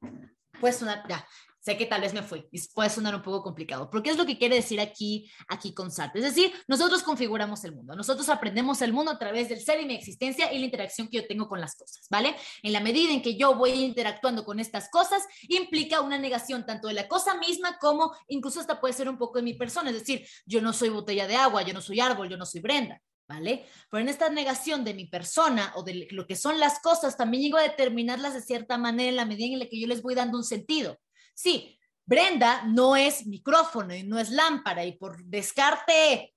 puede 0.60 0.74
sonar, 0.74 1.04
ya, 1.10 1.28
sé 1.62 1.78
que 1.78 1.86
tal 1.86 2.02
vez 2.02 2.14
me 2.14 2.24
fui 2.24 2.46
y 2.52 2.60
puede 2.70 2.90
sonar 2.90 3.16
un 3.16 3.22
poco 3.22 3.44
complicado, 3.44 3.90
porque 3.90 4.10
es 4.10 4.18
lo 4.18 4.26
que 4.26 4.38
quiere 4.38 4.56
decir 4.56 4.82
aquí, 4.82 5.32
aquí 5.48 5.74
con 5.74 5.92
Sartre. 5.92 6.20
Es 6.22 6.36
decir, 6.36 6.52
nosotros 6.68 7.04
configuramos 7.04 7.64
el 7.64 7.74
mundo, 7.74 7.96
nosotros 7.96 8.28
aprendemos 8.30 8.82
el 8.82 8.94
mundo 8.94 9.12
a 9.12 9.20
través 9.20 9.50
del 9.50 9.62
ser 9.62 9.80
y 9.80 9.86
mi 9.86 9.94
existencia 9.94 10.52
y 10.52 10.60
la 10.60 10.66
interacción 10.66 11.08
que 11.08 11.18
yo 11.18 11.28
tengo 11.28 11.48
con 11.48 11.62
las 11.62 11.76
cosas, 11.76 12.08
¿vale? 12.10 12.36
En 12.64 12.74
la 12.74 12.80
medida 12.80 13.14
en 13.14 13.22
que 13.22 13.38
yo 13.38 13.56
voy 13.56 13.72
interactuando 13.72 14.44
con 14.44 14.60
estas 14.60 14.90
cosas, 14.90 15.24
implica 15.48 16.02
una 16.02 16.18
negación 16.18 16.66
tanto 16.66 16.88
de 16.88 16.96
la 16.96 17.08
cosa 17.08 17.36
misma 17.36 17.78
como 17.80 18.12
incluso 18.28 18.60
hasta 18.60 18.82
puede 18.82 18.94
ser 18.94 19.08
un 19.08 19.18
poco 19.18 19.38
de 19.38 19.44
mi 19.44 19.54
persona, 19.54 19.92
es 19.92 20.00
decir, 20.00 20.28
yo 20.46 20.62
no 20.62 20.74
soy 20.74 20.90
botella 20.90 21.28
de 21.28 21.36
agua, 21.36 21.62
yo 21.62 21.74
no 21.74 21.82
soy 21.82 22.00
árbol, 22.00 22.28
yo 22.28 22.38
no 22.38 22.46
soy 22.46 22.62
Brenda. 22.62 23.00
¿Vale? 23.28 23.66
Pero 23.90 24.02
en 24.02 24.10
esta 24.10 24.30
negación 24.30 24.84
de 24.84 24.94
mi 24.94 25.06
persona 25.06 25.72
o 25.78 25.84
de 25.84 26.06
lo 26.12 26.28
que 26.28 26.36
son 26.36 26.60
las 26.60 26.82
cosas, 26.82 27.16
también 27.16 27.42
llego 27.44 27.58
a 27.58 27.62
determinarlas 27.62 28.34
de 28.34 28.42
cierta 28.42 28.78
manera 28.78 29.08
en 29.08 29.16
la 29.16 29.24
medida 29.24 29.54
en 29.54 29.60
la 29.60 29.68
que 29.68 29.80
yo 29.80 29.88
les 29.88 30.02
voy 30.02 30.16
dando 30.16 30.38
un 30.38 30.44
sentido. 30.44 30.98
Sí, 31.34 31.80
Brenda 32.06 32.64
no 32.64 32.96
es 32.96 33.26
micrófono 33.26 33.96
y 33.96 34.04
no 34.04 34.20
es 34.20 34.30
lámpara 34.30 34.84
y 34.84 34.94
por 34.94 35.24
descarte, 35.24 36.36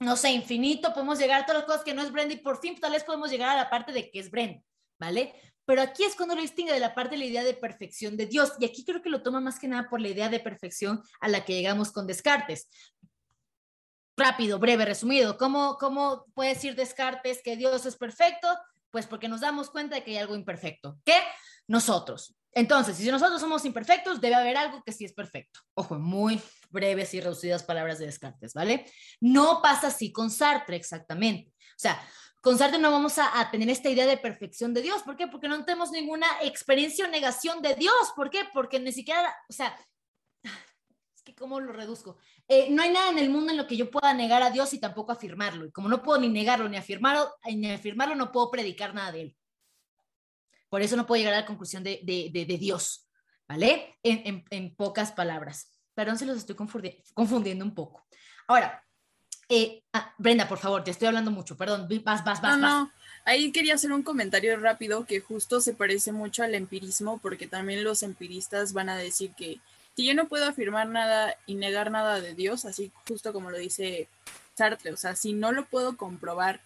no 0.00 0.16
sé, 0.16 0.30
infinito, 0.30 0.92
podemos 0.92 1.18
llegar 1.18 1.42
a 1.42 1.46
todas 1.46 1.62
las 1.62 1.66
cosas 1.66 1.84
que 1.84 1.94
no 1.94 2.02
es 2.02 2.12
Brenda 2.12 2.34
y 2.34 2.38
por 2.38 2.60
fin 2.60 2.78
tal 2.78 2.92
vez 2.92 3.04
podemos 3.04 3.30
llegar 3.30 3.50
a 3.50 3.56
la 3.56 3.70
parte 3.70 3.92
de 3.92 4.10
que 4.10 4.18
es 4.18 4.30
Brenda, 4.30 4.62
¿vale? 4.98 5.34
Pero 5.64 5.82
aquí 5.82 6.04
es 6.04 6.14
cuando 6.14 6.36
lo 6.36 6.42
distingue 6.42 6.72
de 6.72 6.80
la 6.80 6.94
parte 6.94 7.12
de 7.12 7.18
la 7.18 7.24
idea 7.24 7.44
de 7.44 7.54
perfección 7.54 8.16
de 8.16 8.26
Dios. 8.26 8.52
Y 8.60 8.64
aquí 8.64 8.84
creo 8.84 9.02
que 9.02 9.10
lo 9.10 9.22
toma 9.22 9.40
más 9.40 9.58
que 9.58 9.66
nada 9.66 9.88
por 9.90 10.00
la 10.00 10.08
idea 10.08 10.28
de 10.28 10.38
perfección 10.38 11.02
a 11.20 11.28
la 11.28 11.44
que 11.44 11.54
llegamos 11.54 11.90
con 11.90 12.06
Descartes. 12.06 12.68
Rápido, 14.16 14.60
breve, 14.60 14.84
resumido. 14.84 15.36
¿Cómo, 15.36 15.76
cómo 15.76 16.26
puede 16.34 16.50
decir 16.50 16.76
Descartes 16.76 17.42
que 17.42 17.56
Dios 17.56 17.84
es 17.84 17.96
perfecto? 17.96 18.48
Pues 18.90 19.08
porque 19.08 19.28
nos 19.28 19.40
damos 19.40 19.68
cuenta 19.70 19.96
de 19.96 20.04
que 20.04 20.12
hay 20.12 20.18
algo 20.18 20.36
imperfecto. 20.36 20.98
¿Qué? 21.04 21.16
Nosotros 21.66 22.35
Entonces, 22.56 22.96
si 22.96 23.10
nosotros 23.10 23.38
somos 23.38 23.66
imperfectos, 23.66 24.18
debe 24.18 24.34
haber 24.34 24.56
algo 24.56 24.82
que 24.82 24.90
sí 24.90 25.04
es 25.04 25.12
perfecto. 25.12 25.60
Ojo, 25.74 25.98
muy 25.98 26.40
breves 26.70 27.12
y 27.12 27.20
reducidas 27.20 27.62
palabras 27.62 27.98
de 27.98 28.06
Descartes, 28.06 28.54
¿vale? 28.54 28.90
No 29.20 29.60
pasa 29.60 29.88
así 29.88 30.10
con 30.10 30.30
Sartre 30.30 30.74
exactamente. 30.74 31.52
O 31.52 31.78
sea, 31.78 32.02
con 32.40 32.56
Sartre 32.56 32.78
no 32.78 32.90
vamos 32.90 33.18
a, 33.18 33.50
tener 33.50 33.68
esta 33.68 33.90
idea 33.90 34.06
de 34.06 34.16
perfección 34.16 34.72
de 34.72 34.80
Dios. 34.80 35.02
¿Por 35.02 35.18
qué? 35.18 35.26
Porque 35.26 35.48
no 35.48 35.62
tenemos 35.66 35.90
ninguna 35.90 36.26
experiencia 36.40 37.04
o 37.04 37.10
negación 37.10 37.60
de 37.60 37.74
Dios. 37.74 38.12
¿Por 38.16 38.30
qué? 38.30 38.40
Porque 38.54 38.80
ni 38.80 38.90
siquiera, 38.90 39.36
o 39.50 39.52
sea, 39.52 39.78
es 40.42 41.22
que 41.22 41.34
¿cómo 41.34 41.60
lo 41.60 41.74
reduzco? 41.74 42.16
Eh, 42.48 42.68
no 42.70 42.82
hay 42.82 42.90
nada 42.90 43.10
en 43.10 43.18
el 43.18 43.28
mundo 43.28 43.50
en 43.50 43.58
lo 43.58 43.66
que 43.66 43.76
yo 43.76 43.90
pueda 43.90 44.14
negar 44.14 44.42
a 44.42 44.50
Dios 44.50 44.72
y 44.72 44.80
tampoco 44.80 45.12
afirmarlo. 45.12 45.66
Y 45.66 45.72
como 45.72 45.90
no 45.90 46.02
puedo 46.02 46.22
ni 46.22 46.30
negarlo 46.30 46.70
ni 46.70 46.78
afirmarlo, 46.78 47.34
ni 47.44 47.70
afirmarlo, 47.70 48.14
no 48.14 48.32
puedo 48.32 48.50
predicar 48.50 48.94
nada 48.94 49.12
de 49.12 49.20
él. 49.20 49.36
Por 50.68 50.82
eso 50.82 50.96
no 50.96 51.06
puedo 51.06 51.18
llegar 51.18 51.34
a 51.34 51.40
la 51.40 51.46
conclusión 51.46 51.82
de, 51.82 52.56
Dios, 52.60 53.08
¿vale? 53.48 53.98
En, 54.02 54.74
pocas 54.74 55.12
palabras. 55.12 55.70
Perdón 55.94 56.18
si 56.18 56.24
los 56.24 56.36
estoy 56.36 56.56
confundiendo 56.56 57.64
un 57.64 57.74
poco. 57.74 58.06
Ahora, 58.48 58.84
eh, 59.48 59.82
ah, 59.92 60.12
Brenda, 60.18 60.48
por 60.48 60.58
favor, 60.58 60.82
te 60.82 60.90
estoy 60.90 61.08
hablando 61.08 61.30
mucho, 61.30 61.56
perdón, 61.56 61.88
vas, 62.04 62.24
vas, 62.24 62.40
vas. 62.40 62.58
No, 62.58 62.84
no, 62.84 62.92
ahí 63.24 63.52
quería 63.52 63.74
hacer 63.74 63.92
un 63.92 64.02
comentario 64.02 64.58
rápido 64.58 65.04
que 65.04 65.20
justo 65.20 65.60
se 65.60 65.74
parece 65.74 66.10
mucho 66.12 66.42
al 66.42 66.54
empirismo, 66.54 67.18
porque 67.18 67.46
también 67.46 67.84
los 67.84 68.02
empiristas 68.02 68.72
van 68.72 68.88
a 68.88 68.96
decir 68.96 69.32
que 69.36 69.60
si 69.96 70.04
yo 70.04 70.14
no 70.14 70.28
puedo 70.28 70.46
afirmar 70.46 70.88
nada 70.88 71.36
y 71.46 71.54
negar 71.54 71.90
nada 71.90 72.20
de 72.20 72.34
Dios, 72.34 72.64
así 72.64 72.90
justo 73.08 73.32
como 73.32 73.50
lo 73.50 73.58
dice 73.58 74.08
Sartre, 74.54 74.92
o 74.92 74.96
sea, 74.96 75.14
si 75.14 75.32
no 75.32 75.52
lo 75.52 75.64
puedo 75.66 75.96
comprobar, 75.96 76.60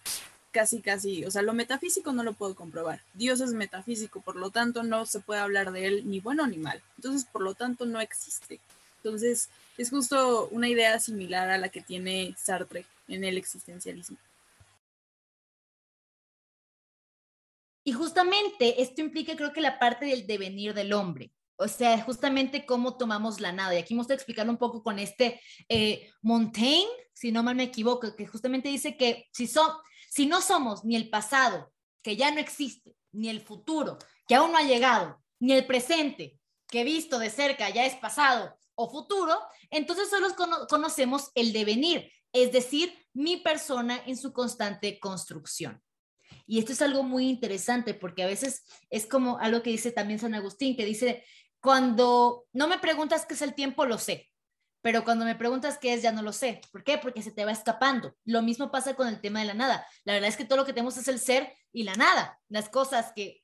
casi, 0.51 0.81
casi, 0.81 1.25
o 1.25 1.31
sea, 1.31 1.41
lo 1.41 1.53
metafísico 1.53 2.13
no 2.13 2.23
lo 2.23 2.33
puedo 2.33 2.55
comprobar. 2.55 3.01
Dios 3.13 3.41
es 3.41 3.53
metafísico, 3.53 4.21
por 4.21 4.35
lo 4.35 4.51
tanto 4.51 4.83
no 4.83 5.05
se 5.05 5.19
puede 5.19 5.41
hablar 5.41 5.71
de 5.71 5.87
él 5.87 6.09
ni 6.09 6.19
bueno 6.19 6.45
ni 6.47 6.57
mal. 6.57 6.81
Entonces, 6.97 7.25
por 7.25 7.41
lo 7.41 7.55
tanto, 7.55 7.85
no 7.85 7.99
existe. 8.01 8.59
Entonces, 8.97 9.49
es 9.77 9.89
justo 9.89 10.47
una 10.51 10.69
idea 10.69 10.99
similar 10.99 11.49
a 11.49 11.57
la 11.57 11.69
que 11.69 11.81
tiene 11.81 12.35
Sartre 12.37 12.85
en 13.07 13.23
el 13.23 13.37
existencialismo. 13.37 14.17
Y 17.83 17.93
justamente 17.93 18.81
esto 18.81 19.01
implica, 19.01 19.35
creo 19.35 19.53
que 19.53 19.61
la 19.61 19.79
parte 19.79 20.05
del 20.05 20.27
devenir 20.27 20.73
del 20.73 20.93
hombre. 20.93 21.31
O 21.55 21.67
sea, 21.67 21.99
justamente 22.01 22.65
cómo 22.65 22.97
tomamos 22.97 23.39
la 23.39 23.51
nada. 23.51 23.73
Y 23.73 23.77
aquí 23.79 23.93
me 23.93 23.99
gusta 23.99 24.13
explicarlo 24.13 24.51
un 24.51 24.57
poco 24.57 24.83
con 24.83 24.99
este 24.99 25.39
eh, 25.69 26.09
Montaigne, 26.21 26.87
si 27.13 27.31
no 27.31 27.43
mal 27.43 27.55
me 27.55 27.63
equivoco, 27.63 28.15
que 28.15 28.27
justamente 28.27 28.69
dice 28.69 28.97
que 28.97 29.27
si, 29.31 29.47
si 30.11 30.25
no 30.25 30.41
somos 30.41 30.83
ni 30.83 30.97
el 30.97 31.09
pasado, 31.09 31.71
que 32.03 32.17
ya 32.17 32.31
no 32.31 32.41
existe, 32.41 32.97
ni 33.13 33.29
el 33.29 33.39
futuro, 33.39 33.97
que 34.27 34.35
aún 34.35 34.51
no 34.51 34.57
ha 34.57 34.63
llegado, 34.63 35.23
ni 35.39 35.53
el 35.53 35.65
presente, 35.65 36.37
que 36.67 36.83
visto 36.83 37.17
de 37.17 37.29
cerca 37.29 37.69
ya 37.69 37.85
es 37.85 37.95
pasado, 37.95 38.57
o 38.75 38.89
futuro, 38.89 39.39
entonces 39.69 40.09
solo 40.09 40.27
conocemos 40.67 41.31
el 41.33 41.53
devenir, 41.53 42.11
es 42.33 42.51
decir, 42.51 42.93
mi 43.13 43.37
persona 43.37 44.01
en 44.05 44.17
su 44.17 44.33
constante 44.33 44.99
construcción. 44.99 45.81
Y 46.45 46.59
esto 46.59 46.73
es 46.73 46.81
algo 46.81 47.03
muy 47.03 47.29
interesante 47.29 47.93
porque 47.93 48.23
a 48.23 48.27
veces 48.27 48.63
es 48.89 49.05
como 49.05 49.37
algo 49.37 49.61
que 49.61 49.69
dice 49.69 49.91
también 49.91 50.19
San 50.19 50.33
Agustín, 50.33 50.75
que 50.75 50.85
dice, 50.85 51.23
cuando 51.61 52.47
no 52.51 52.67
me 52.67 52.79
preguntas 52.79 53.25
qué 53.25 53.35
es 53.35 53.41
el 53.41 53.53
tiempo, 53.53 53.85
lo 53.85 53.97
sé, 53.97 54.30
pero 54.81 55.03
cuando 55.03 55.25
me 55.25 55.35
preguntas 55.35 55.77
qué 55.77 55.93
es, 55.93 56.01
ya 56.01 56.11
no 56.11 56.21
lo 56.21 56.33
sé. 56.33 56.61
¿Por 56.71 56.83
qué? 56.83 56.97
Porque 56.97 57.21
se 57.21 57.31
te 57.31 57.45
va 57.45 57.51
escapando. 57.51 58.15
Lo 58.25 58.41
mismo 58.41 58.71
pasa 58.71 58.95
con 58.95 59.07
el 59.07 59.21
tema 59.21 59.39
de 59.39 59.45
la 59.45 59.53
nada. 59.53 59.85
La 60.03 60.13
verdad 60.13 60.29
es 60.29 60.37
que 60.37 60.45
todo 60.45 60.57
lo 60.57 60.65
que 60.65 60.73
tenemos 60.73 60.97
es 60.97 61.07
el 61.07 61.19
ser 61.19 61.53
y 61.71 61.83
la 61.83 61.95
nada. 61.95 62.39
Las 62.49 62.69
cosas 62.69 63.11
que 63.15 63.41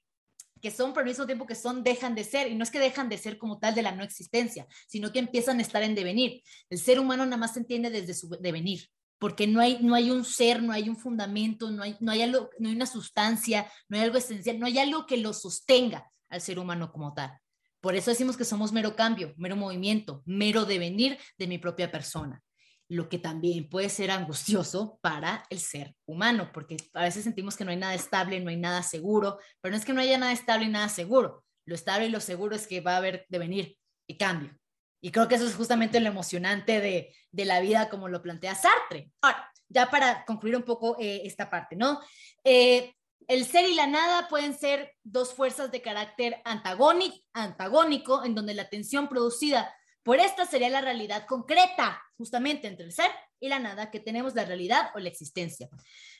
que 0.62 0.72
son, 0.72 0.92
pero 0.94 1.02
al 1.02 1.10
mismo 1.10 1.26
tiempo 1.26 1.46
que 1.46 1.56
son, 1.56 1.84
dejan 1.84 2.16
de 2.16 2.24
ser. 2.24 2.48
Y 2.48 2.56
no 2.56 2.64
es 2.64 2.72
que 2.72 2.80
dejan 2.80 3.10
de 3.10 3.18
ser 3.18 3.38
como 3.38 3.60
tal 3.60 3.76
de 3.76 3.82
la 3.82 3.92
no 3.92 4.04
existencia, 4.04 4.68
sino 4.88 5.12
que 5.12 5.20
empiezan 5.20 5.60
a 5.60 5.62
estar 5.62 5.84
en 5.84 5.96
devenir. 5.96 6.42
El 6.70 6.80
ser 6.80 7.00
humano 7.00 7.26
nada 7.26 7.38
más 7.38 7.54
se 7.54 7.60
entiende 7.60 7.90
desde 7.90 8.14
su 8.14 8.30
devenir, 8.40 8.90
porque 9.20 9.48
no 9.48 9.60
hay, 9.60 9.80
no 9.82 9.96
hay 9.96 10.12
un 10.12 10.26
ser, 10.26 10.62
no 10.62 10.74
hay 10.74 10.90
un 10.90 10.98
fundamento, 10.98 11.72
no 11.72 11.84
hay, 11.84 11.96
no, 12.00 12.12
hay 12.12 12.32
no 12.32 12.70
hay 12.70 12.76
una 12.76 12.86
sustancia, 12.86 13.72
no 13.88 13.98
hay 13.98 14.04
algo 14.04 14.18
esencial, 14.18 14.60
no 14.60 14.66
hay 14.66 14.80
algo 14.80 15.06
que 15.06 15.18
lo 15.18 15.34
sostenga 15.34 16.12
al 16.30 16.42
ser 16.42 16.60
humano 16.60 16.92
como 16.92 17.14
tal. 17.14 17.38
Por 17.82 17.96
eso 17.96 18.12
decimos 18.12 18.38
que 18.38 18.46
somos 18.46 18.72
mero 18.72 18.96
cambio, 18.96 19.34
mero 19.38 19.56
movimiento, 19.56 20.24
mero 20.26 20.66
devenir 20.66 21.18
de 21.38 21.48
mi 21.48 21.58
propia 21.58 21.92
persona 21.92 22.44
lo 22.90 23.10
que 23.10 23.20
también 23.20 23.70
puede 23.70 23.90
ser 23.90 24.12
angustioso 24.12 24.98
para 25.02 25.46
el 25.50 25.60
ser 25.60 25.96
humano, 26.06 26.52
porque 26.54 26.78
a 26.94 27.02
veces 27.02 27.24
sentimos 27.24 27.58
que 27.58 27.66
no 27.66 27.72
hay 27.72 27.78
nada 27.78 27.94
estable, 27.94 28.40
no 28.40 28.50
hay 28.50 28.58
nada 28.58 28.82
seguro, 28.82 29.40
pero 29.62 29.72
no 29.72 29.78
es 29.78 29.86
que 29.86 29.94
no 29.94 30.02
haya 30.02 30.18
nada 30.18 30.32
estable 30.32 30.66
y 30.66 30.70
nada 30.70 30.90
seguro. 30.90 31.44
Lo 31.66 31.76
estable 31.76 32.08
y 32.08 32.10
lo 32.10 32.22
seguro 32.22 32.56
es 32.56 32.66
que 32.66 32.80
va 32.80 32.94
a 32.94 32.98
haber 32.98 33.26
devenir 33.30 33.78
y 34.08 34.18
cambio. 34.18 34.58
Y 35.02 35.12
creo 35.12 35.28
que 35.28 35.36
eso 35.36 35.46
es 35.46 35.56
justamente 35.56 36.00
lo 36.00 36.08
emocionante 36.08 36.80
de, 36.80 37.14
de 37.32 37.46
la 37.46 37.60
vida 37.60 37.90
como 37.90 38.08
lo 38.08 38.22
plantea 38.22 38.56
Sartre. 38.56 39.12
Ahora, 39.22 39.52
ya 39.68 39.90
para 39.90 40.24
concluir 40.26 40.56
un 40.56 40.64
poco 40.64 40.98
eh, 41.00 41.22
esta 41.26 41.50
parte, 41.50 41.76
¿no? 41.76 42.00
Eh, 42.44 42.94
el 43.28 43.46
ser 43.46 43.70
y 43.70 43.76
la 43.76 43.88
nada 43.88 44.28
pueden 44.30 44.58
ser 44.58 44.96
dos 45.04 45.34
fuerzas 45.34 45.72
de 45.72 45.82
carácter 45.82 46.42
antagónico, 46.46 47.18
antagónico 47.34 48.24
en 48.24 48.36
donde 48.36 48.54
la 48.54 48.70
tensión 48.70 49.10
producida 49.10 49.74
por 50.08 50.22
esta 50.22 50.46
sería 50.46 50.70
la 50.70 50.80
realidad 50.80 51.26
concreta, 51.28 52.02
justamente 52.18 52.68
entre 52.68 52.86
el 52.86 52.94
ser 52.94 53.12
y 53.42 53.50
la 53.50 53.60
nada, 53.60 53.92
que 53.92 54.00
tenemos 54.00 54.36
la 54.36 54.46
realidad 54.46 54.90
o 54.96 55.00
la 55.00 55.10
existencia, 55.10 55.68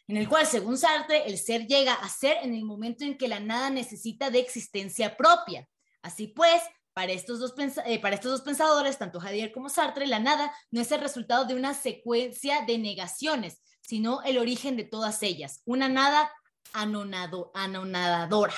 en 0.08 0.18
el 0.18 0.28
cual, 0.28 0.46
según 0.46 0.78
Sartre, 0.78 1.26
el 1.26 1.38
ser 1.38 1.68
llega 1.68 1.94
a 1.94 2.10
ser 2.10 2.36
en 2.44 2.54
el 2.54 2.66
momento 2.66 3.06
en 3.06 3.18
que 3.18 3.30
la 3.30 3.40
nada 3.40 3.70
necesita 3.70 4.30
de 4.30 4.40
existencia 4.40 5.16
propia. 5.16 5.70
Así 6.02 6.28
pues, 6.28 6.62
para 6.92 7.14
estos, 7.14 7.40
dos 7.40 7.54
eh, 7.86 8.02
para 8.02 8.16
estos 8.16 8.32
dos 8.32 8.42
pensadores, 8.42 8.98
tanto 8.98 9.22
Javier 9.22 9.54
como 9.54 9.70
Sartre, 9.70 10.06
la 10.06 10.20
nada 10.20 10.54
no 10.70 10.82
es 10.82 10.92
el 10.92 11.00
resultado 11.00 11.46
de 11.46 11.56
una 11.56 11.74
secuencia 11.74 12.66
de 12.66 12.80
negaciones, 12.80 13.62
sino 13.80 14.22
el 14.24 14.38
origen 14.38 14.76
de 14.76 14.84
todas 14.84 15.24
ellas, 15.24 15.62
una 15.64 15.88
nada 15.88 16.30
anonado, 16.74 17.52
anonadadora. 17.54 18.56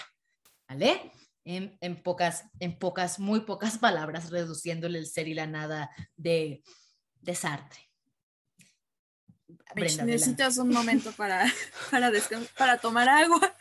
¿Vale? 0.67 1.11
en, 1.45 2.01
pocas, 2.03 2.45
en 2.59 2.77
pocas, 2.77 3.19
muy 3.19 3.41
pocas 3.41 3.77
palabras, 3.79 4.29
reduciéndole 4.29 4.99
el 4.99 5.07
ser 5.07 5.27
y 5.27 5.33
la 5.33 5.47
nada 5.47 5.89
de, 6.15 6.61
de 7.21 7.35
Sartre. 7.35 7.89
necesitas 9.75 10.57
un 10.57 10.69
momento 10.69 11.11
para, 11.13 11.51
para, 11.91 12.11
para 12.57 12.77
tomar 12.77 13.09
agua, 13.09 13.55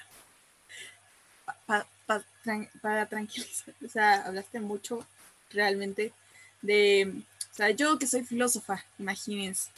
para 2.82 3.06
tranquilizar. 3.06 3.74
O 3.84 3.88
sea, 3.88 4.26
hablaste 4.26 4.60
mucho 4.60 5.06
realmente 5.50 6.12
de, 6.60 7.22
o 7.50 7.54
sea, 7.54 7.70
yo 7.70 7.98
que 7.98 8.06
soy 8.06 8.22
filósofa, 8.22 8.84
imagínense, 8.98 9.70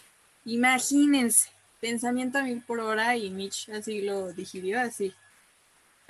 imagínense, 0.44 1.50
pensamiento 1.80 2.38
a 2.38 2.42
mil 2.42 2.62
por 2.62 2.80
hora 2.80 3.16
y 3.16 3.30
Mitch 3.30 3.68
así 3.70 4.02
lo 4.02 4.32
digirió 4.32 4.80
así 4.80 5.14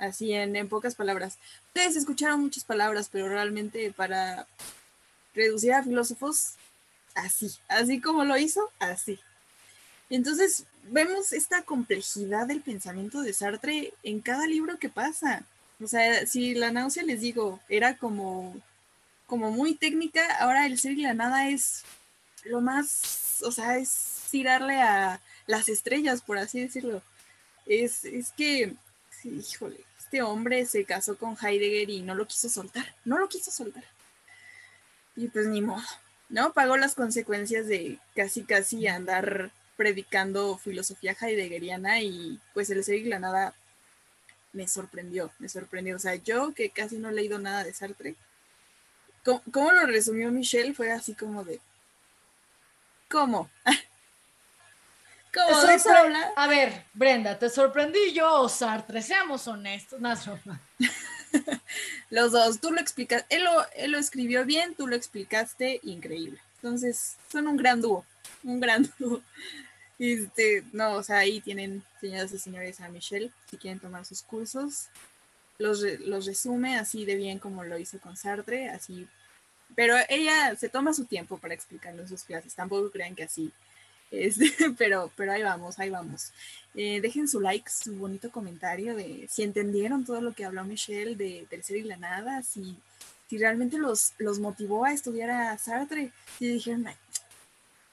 así 0.01 0.33
en, 0.33 0.67
pocas 0.67 0.95
palabras. 0.95 1.37
Ustedes 1.67 1.95
escucharon 1.95 2.41
muchas 2.41 2.63
palabras, 2.63 3.07
pero 3.11 3.29
realmente 3.29 3.93
para 3.93 4.47
reducir 5.33 5.73
a 5.73 5.83
filósofos, 5.83 6.55
así, 7.15 7.55
así 7.69 8.01
como 8.01 8.25
lo 8.25 8.37
hizo, 8.37 8.71
así. 8.79 9.19
Entonces 10.09 10.65
vemos 10.89 11.31
esta 11.31 11.61
complejidad 11.61 12.47
del 12.47 12.61
pensamiento 12.61 13.21
de 13.21 13.33
Sartre 13.33 13.93
en 14.03 14.19
cada 14.21 14.47
libro 14.47 14.77
que 14.79 14.89
pasa. 14.89 15.43
O 15.79 15.87
sea, 15.87 16.25
si 16.25 16.55
la 16.55 16.71
náusea, 16.71 17.03
les 17.03 17.21
digo, 17.21 17.59
era 17.69 17.95
como, 17.95 18.55
como 19.27 19.51
muy 19.51 19.75
técnica, 19.75 20.37
ahora 20.39 20.65
el 20.65 20.79
ser 20.79 20.93
y 20.93 21.03
la 21.03 21.13
nada 21.13 21.49
es 21.49 21.83
lo 22.43 22.59
más, 22.59 23.41
o 23.45 23.51
sea, 23.51 23.77
es 23.77 24.23
tirarle 24.31 24.81
a 24.81 25.21
las 25.47 25.69
estrellas, 25.69 26.21
por 26.21 26.37
así 26.37 26.59
decirlo. 26.59 27.01
Es, 27.65 28.05
es 28.05 28.31
que, 28.31 28.73
híjole, 29.23 29.79
este 29.99 30.21
hombre 30.21 30.65
se 30.65 30.83
casó 30.83 31.17
con 31.17 31.37
Heidegger 31.41 31.89
y 31.89 32.01
no 32.01 32.15
lo 32.15 32.27
quiso 32.27 32.49
soltar, 32.49 32.95
no 33.05 33.17
lo 33.17 33.29
quiso 33.29 33.51
soltar. 33.51 33.83
Y 35.15 35.27
pues 35.27 35.47
ni 35.47 35.61
modo, 35.61 35.83
¿no? 36.29 36.53
Pagó 36.53 36.77
las 36.77 36.95
consecuencias 36.95 37.67
de 37.67 37.99
casi 38.15 38.43
casi 38.43 38.87
andar 38.87 39.51
predicando 39.77 40.57
filosofía 40.57 41.15
heideggeriana 41.19 42.01
y 42.01 42.39
pues 42.53 42.69
el 42.69 42.83
ser 42.83 43.03
nada 43.19 43.55
me 44.53 44.67
sorprendió, 44.67 45.31
me 45.39 45.49
sorprendió. 45.49 45.95
O 45.95 45.99
sea, 45.99 46.15
yo 46.15 46.53
que 46.53 46.69
casi 46.69 46.97
no 46.97 47.09
he 47.09 47.13
leído 47.13 47.39
nada 47.39 47.63
de 47.63 47.73
Sartre, 47.73 48.15
¿cómo, 49.23 49.41
cómo 49.51 49.71
lo 49.71 49.85
resumió 49.85 50.31
Michelle? 50.31 50.73
Fue 50.73 50.91
así 50.91 51.13
como 51.13 51.43
de, 51.43 51.59
¿cómo? 53.09 53.49
A 56.35 56.47
ver, 56.47 56.83
Brenda, 56.93 57.39
¿te 57.39 57.49
sorprendí 57.49 58.11
yo 58.13 58.41
o 58.41 58.49
Sartre? 58.49 59.01
Seamos 59.01 59.47
honestos, 59.47 59.99
no 59.99 60.09
Los 62.09 62.33
dos, 62.33 62.59
tú 62.59 62.71
lo 62.71 62.81
explicas, 62.81 63.25
él 63.29 63.45
lo, 63.45 63.65
él 63.75 63.91
lo 63.91 63.97
escribió 63.97 64.45
bien, 64.45 64.75
tú 64.75 64.87
lo 64.87 64.95
explicaste 64.95 65.79
increíble. 65.83 66.39
Entonces, 66.55 67.15
son 67.31 67.47
un 67.47 67.55
gran 67.55 67.79
dúo, 67.79 68.05
un 68.43 68.59
gran 68.59 68.91
dúo. 68.99 69.21
Este, 69.97 70.63
no, 70.73 70.93
o 70.93 71.03
sea, 71.03 71.19
ahí 71.19 71.39
tienen, 71.39 71.83
señoras 72.01 72.33
y 72.33 72.39
señores, 72.39 72.81
a 72.81 72.89
Michelle, 72.89 73.31
si 73.49 73.57
quieren 73.57 73.79
tomar 73.79 74.03
sus 74.05 74.23
cursos. 74.23 74.89
los, 75.57 75.81
los 76.01 76.25
resume 76.25 76.77
así 76.77 77.05
de 77.05 77.15
bien 77.15 77.39
como 77.39 77.63
lo 77.63 77.77
hizo 77.77 77.99
con 77.99 78.17
Sartre, 78.17 78.69
así. 78.69 79.07
Pero 79.75 79.95
ella 80.09 80.53
se 80.57 80.67
toma 80.67 80.93
su 80.93 81.05
tiempo 81.05 81.37
para 81.37 81.53
explicarnos 81.53 82.09
sus 82.09 82.23
clases, 82.23 82.53
tampoco 82.53 82.91
crean 82.91 83.15
que 83.15 83.23
así 83.23 83.53
pero, 84.77 85.11
pero 85.15 85.31
ahí 85.31 85.43
vamos, 85.43 85.79
ahí 85.79 85.89
vamos. 85.89 86.31
Eh, 86.75 87.01
dejen 87.01 87.27
su 87.27 87.41
like, 87.41 87.69
su 87.69 87.95
bonito 87.95 88.31
comentario 88.31 88.95
de 88.95 89.27
si 89.29 89.43
entendieron 89.43 90.05
todo 90.05 90.21
lo 90.21 90.33
que 90.33 90.45
habló 90.45 90.63
Michelle 90.63 91.15
de 91.15 91.45
Tercer 91.49 91.77
y 91.77 91.83
la 91.83 91.97
Nada, 91.97 92.43
si, 92.43 92.77
si 93.29 93.37
realmente 93.37 93.77
los, 93.77 94.13
los 94.19 94.39
motivó 94.39 94.85
a 94.85 94.93
estudiar 94.93 95.31
a 95.31 95.57
Sartre, 95.57 96.11
y 96.39 96.47
dijeron, 96.47 96.85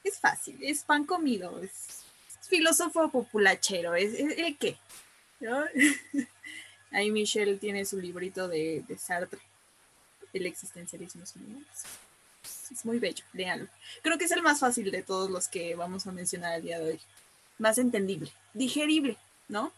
es 0.05 0.19
fácil, 0.19 0.59
es 0.63 0.85
pan 0.85 1.05
comido, 1.05 1.61
es, 1.63 2.05
filósofo 2.49 3.11
populachero, 3.11 3.95
¿es, 3.95 4.15
es, 4.15 4.57
qué? 4.59 4.79
Ahí 6.91 7.11
Michelle 7.11 7.57
tiene 7.59 7.85
su 7.85 8.01
librito 8.01 8.49
de, 8.49 8.85
Sartre, 8.99 9.41
El 10.33 10.47
existencialismo 10.47 11.23
es 11.25 11.35
muy, 12.85 12.99
bello, 12.99 13.25
léanlo. 13.33 13.69
Creo 14.03 14.19
que 14.19 14.25
es 14.25 14.31
el 14.33 14.43
más 14.43 14.61
fácil 14.61 14.91
de 14.91 15.03
todos 15.03 15.31
los 15.31 15.49
que 15.49 15.75
vamos 15.75 16.07
a 16.07 16.13
mencionar 16.13 16.57
el 16.57 16.63
día 16.63 16.79
de 16.79 16.93
hoy. 16.93 17.01
Más 17.59 17.79
entendible, 17.79 18.33
digerible, 18.55 19.17
¿no? 19.49 19.73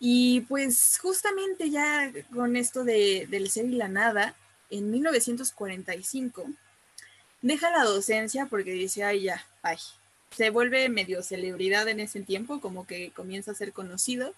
Y 0.00 0.42
pues 0.42 0.98
justamente 1.00 1.70
ya 1.70 2.12
con 2.32 2.56
esto 2.56 2.84
de, 2.84 3.26
del 3.28 3.50
ser 3.50 3.66
y 3.66 3.72
la 3.72 3.88
nada, 3.88 4.34
en 4.70 4.90
1945 4.90 6.46
deja 7.42 7.70
la 7.70 7.84
docencia 7.84 8.46
porque 8.46 8.72
dice, 8.72 9.04
ay 9.04 9.22
ya, 9.22 9.44
ay, 9.62 9.78
se 10.36 10.50
vuelve 10.50 10.88
medio 10.88 11.22
celebridad 11.22 11.88
en 11.88 12.00
ese 12.00 12.20
tiempo, 12.20 12.60
como 12.60 12.86
que 12.86 13.10
comienza 13.10 13.52
a 13.52 13.54
ser 13.54 13.72
conocido. 13.72 14.34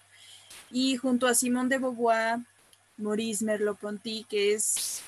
Y 0.71 0.97
junto 0.97 1.27
a 1.27 1.35
Simón 1.35 1.69
de 1.69 1.77
Beauvoir, 1.77 2.39
Maurice 2.97 3.43
Merleau-Ponty, 3.43 4.25
que 4.29 4.53
es, 4.53 5.01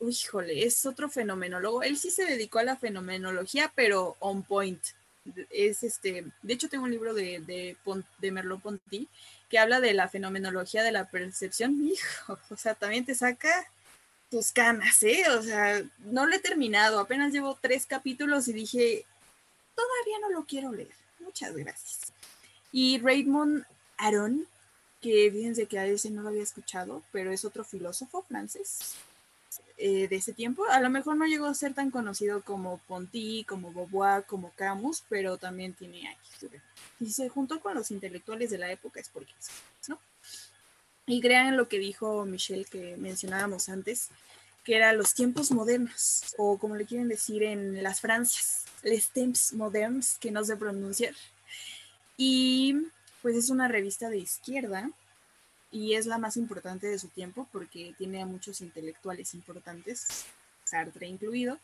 híjole, 0.00 0.64
es 0.64 0.86
otro 0.86 1.08
fenomenólogo. 1.08 1.82
Él 1.82 1.96
sí 1.96 2.10
se 2.10 2.24
dedicó 2.24 2.58
a 2.58 2.64
la 2.64 2.76
fenomenología, 2.76 3.72
pero 3.74 4.16
on 4.20 4.42
point. 4.42 4.82
Es 5.50 5.82
este, 5.82 6.26
de 6.42 6.52
hecho 6.52 6.68
tengo 6.68 6.84
un 6.84 6.90
libro 6.90 7.14
de, 7.14 7.40
de, 7.40 7.76
de 8.18 8.32
Merleau-Ponty 8.32 9.08
que 9.48 9.58
habla 9.58 9.80
de 9.80 9.94
la 9.94 10.08
fenomenología 10.08 10.82
de 10.82 10.92
la 10.92 11.08
percepción. 11.08 11.80
Hijo, 11.86 12.38
o 12.50 12.56
sea, 12.56 12.74
también 12.74 13.04
te 13.04 13.14
saca 13.14 13.70
tus 14.30 14.50
canas, 14.50 15.02
¿eh? 15.02 15.24
O 15.30 15.42
sea, 15.42 15.82
no 15.98 16.26
lo 16.26 16.34
he 16.34 16.38
terminado, 16.38 16.98
apenas 16.98 17.32
llevo 17.32 17.58
tres 17.60 17.86
capítulos 17.86 18.48
y 18.48 18.52
dije, 18.54 19.04
todavía 19.74 20.18
no 20.22 20.30
lo 20.30 20.46
quiero 20.46 20.72
leer. 20.72 20.88
Muchas 21.20 21.54
gracias. 21.54 22.12
Y 22.72 22.98
Raymond 22.98 23.64
Aron, 23.98 24.46
que 25.00 25.30
fíjense 25.30 25.66
que 25.66 25.78
a 25.78 25.86
ese 25.86 26.10
no 26.10 26.22
lo 26.22 26.30
había 26.30 26.42
escuchado, 26.42 27.02
pero 27.12 27.30
es 27.30 27.44
otro 27.44 27.62
filósofo 27.62 28.22
francés 28.22 28.96
eh, 29.76 30.08
de 30.08 30.16
ese 30.16 30.32
tiempo. 30.32 30.64
A 30.70 30.80
lo 30.80 30.90
mejor 30.90 31.16
no 31.16 31.26
llegó 31.26 31.46
a 31.46 31.54
ser 31.54 31.74
tan 31.74 31.90
conocido 31.90 32.42
como 32.42 32.78
Ponty, 32.86 33.44
como 33.44 33.72
Beauvoir, 33.72 34.24
como 34.24 34.50
Camus, 34.52 35.02
pero 35.08 35.36
también 35.36 35.74
tiene 35.74 36.08
ahí. 36.08 36.16
Y 37.00 37.10
se 37.10 37.28
juntó 37.28 37.60
con 37.60 37.74
los 37.74 37.90
intelectuales 37.90 38.50
de 38.50 38.58
la 38.58 38.70
época, 38.70 39.00
es 39.00 39.08
porque, 39.08 39.32
¿no? 39.88 39.98
Y 41.06 41.20
crean 41.20 41.56
lo 41.56 41.68
que 41.68 41.78
dijo 41.78 42.24
Michelle 42.24 42.64
que 42.64 42.96
mencionábamos 42.96 43.68
antes, 43.68 44.08
que 44.64 44.76
eran 44.76 44.96
los 44.96 45.14
tiempos 45.14 45.50
modernos, 45.50 46.34
o 46.38 46.58
como 46.58 46.76
le 46.76 46.86
quieren 46.86 47.08
decir 47.08 47.42
en 47.42 47.82
las 47.82 48.00
Francias, 48.00 48.64
les 48.82 49.08
temps 49.10 49.52
moderns, 49.52 50.16
que 50.20 50.30
no 50.30 50.44
sé 50.44 50.56
pronunciar. 50.56 51.14
Y 52.16 52.76
pues 53.20 53.36
es 53.36 53.50
una 53.50 53.68
revista 53.68 54.08
de 54.10 54.18
izquierda 54.18 54.90
y 55.72 55.94
es 55.94 56.06
la 56.06 56.18
más 56.18 56.36
importante 56.36 56.86
de 56.86 56.98
su 56.98 57.08
tiempo 57.08 57.48
porque 57.50 57.94
tiene 57.96 58.22
a 58.22 58.26
muchos 58.26 58.60
intelectuales 58.60 59.34
importantes, 59.34 60.26
Sartre 60.64 61.08
incluido. 61.08 61.58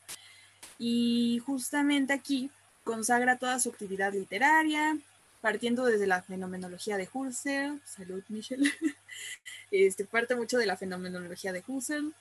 Y 0.78 1.40
justamente 1.44 2.14
aquí 2.14 2.50
consagra 2.84 3.36
toda 3.36 3.60
su 3.60 3.68
actividad 3.68 4.14
literaria, 4.14 4.98
partiendo 5.42 5.84
desde 5.84 6.06
la 6.06 6.22
fenomenología 6.22 6.96
de 6.96 7.08
Husserl, 7.12 7.80
salud 7.84 8.24
Michel, 8.28 8.62
este, 9.70 10.06
parte 10.06 10.34
mucho 10.34 10.56
de 10.56 10.66
la 10.66 10.78
fenomenología 10.78 11.52
de 11.52 11.62
Husserl, 11.66 12.14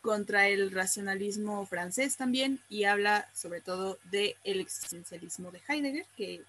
contra 0.00 0.48
el 0.48 0.70
racionalismo 0.70 1.66
francés 1.66 2.16
también, 2.16 2.60
y 2.70 2.84
habla 2.84 3.28
sobre 3.34 3.60
todo 3.60 3.98
del 4.10 4.36
el 4.44 4.60
existencialismo 4.60 5.50
de 5.50 5.60
Heidegger, 5.68 6.06
que, 6.16 6.42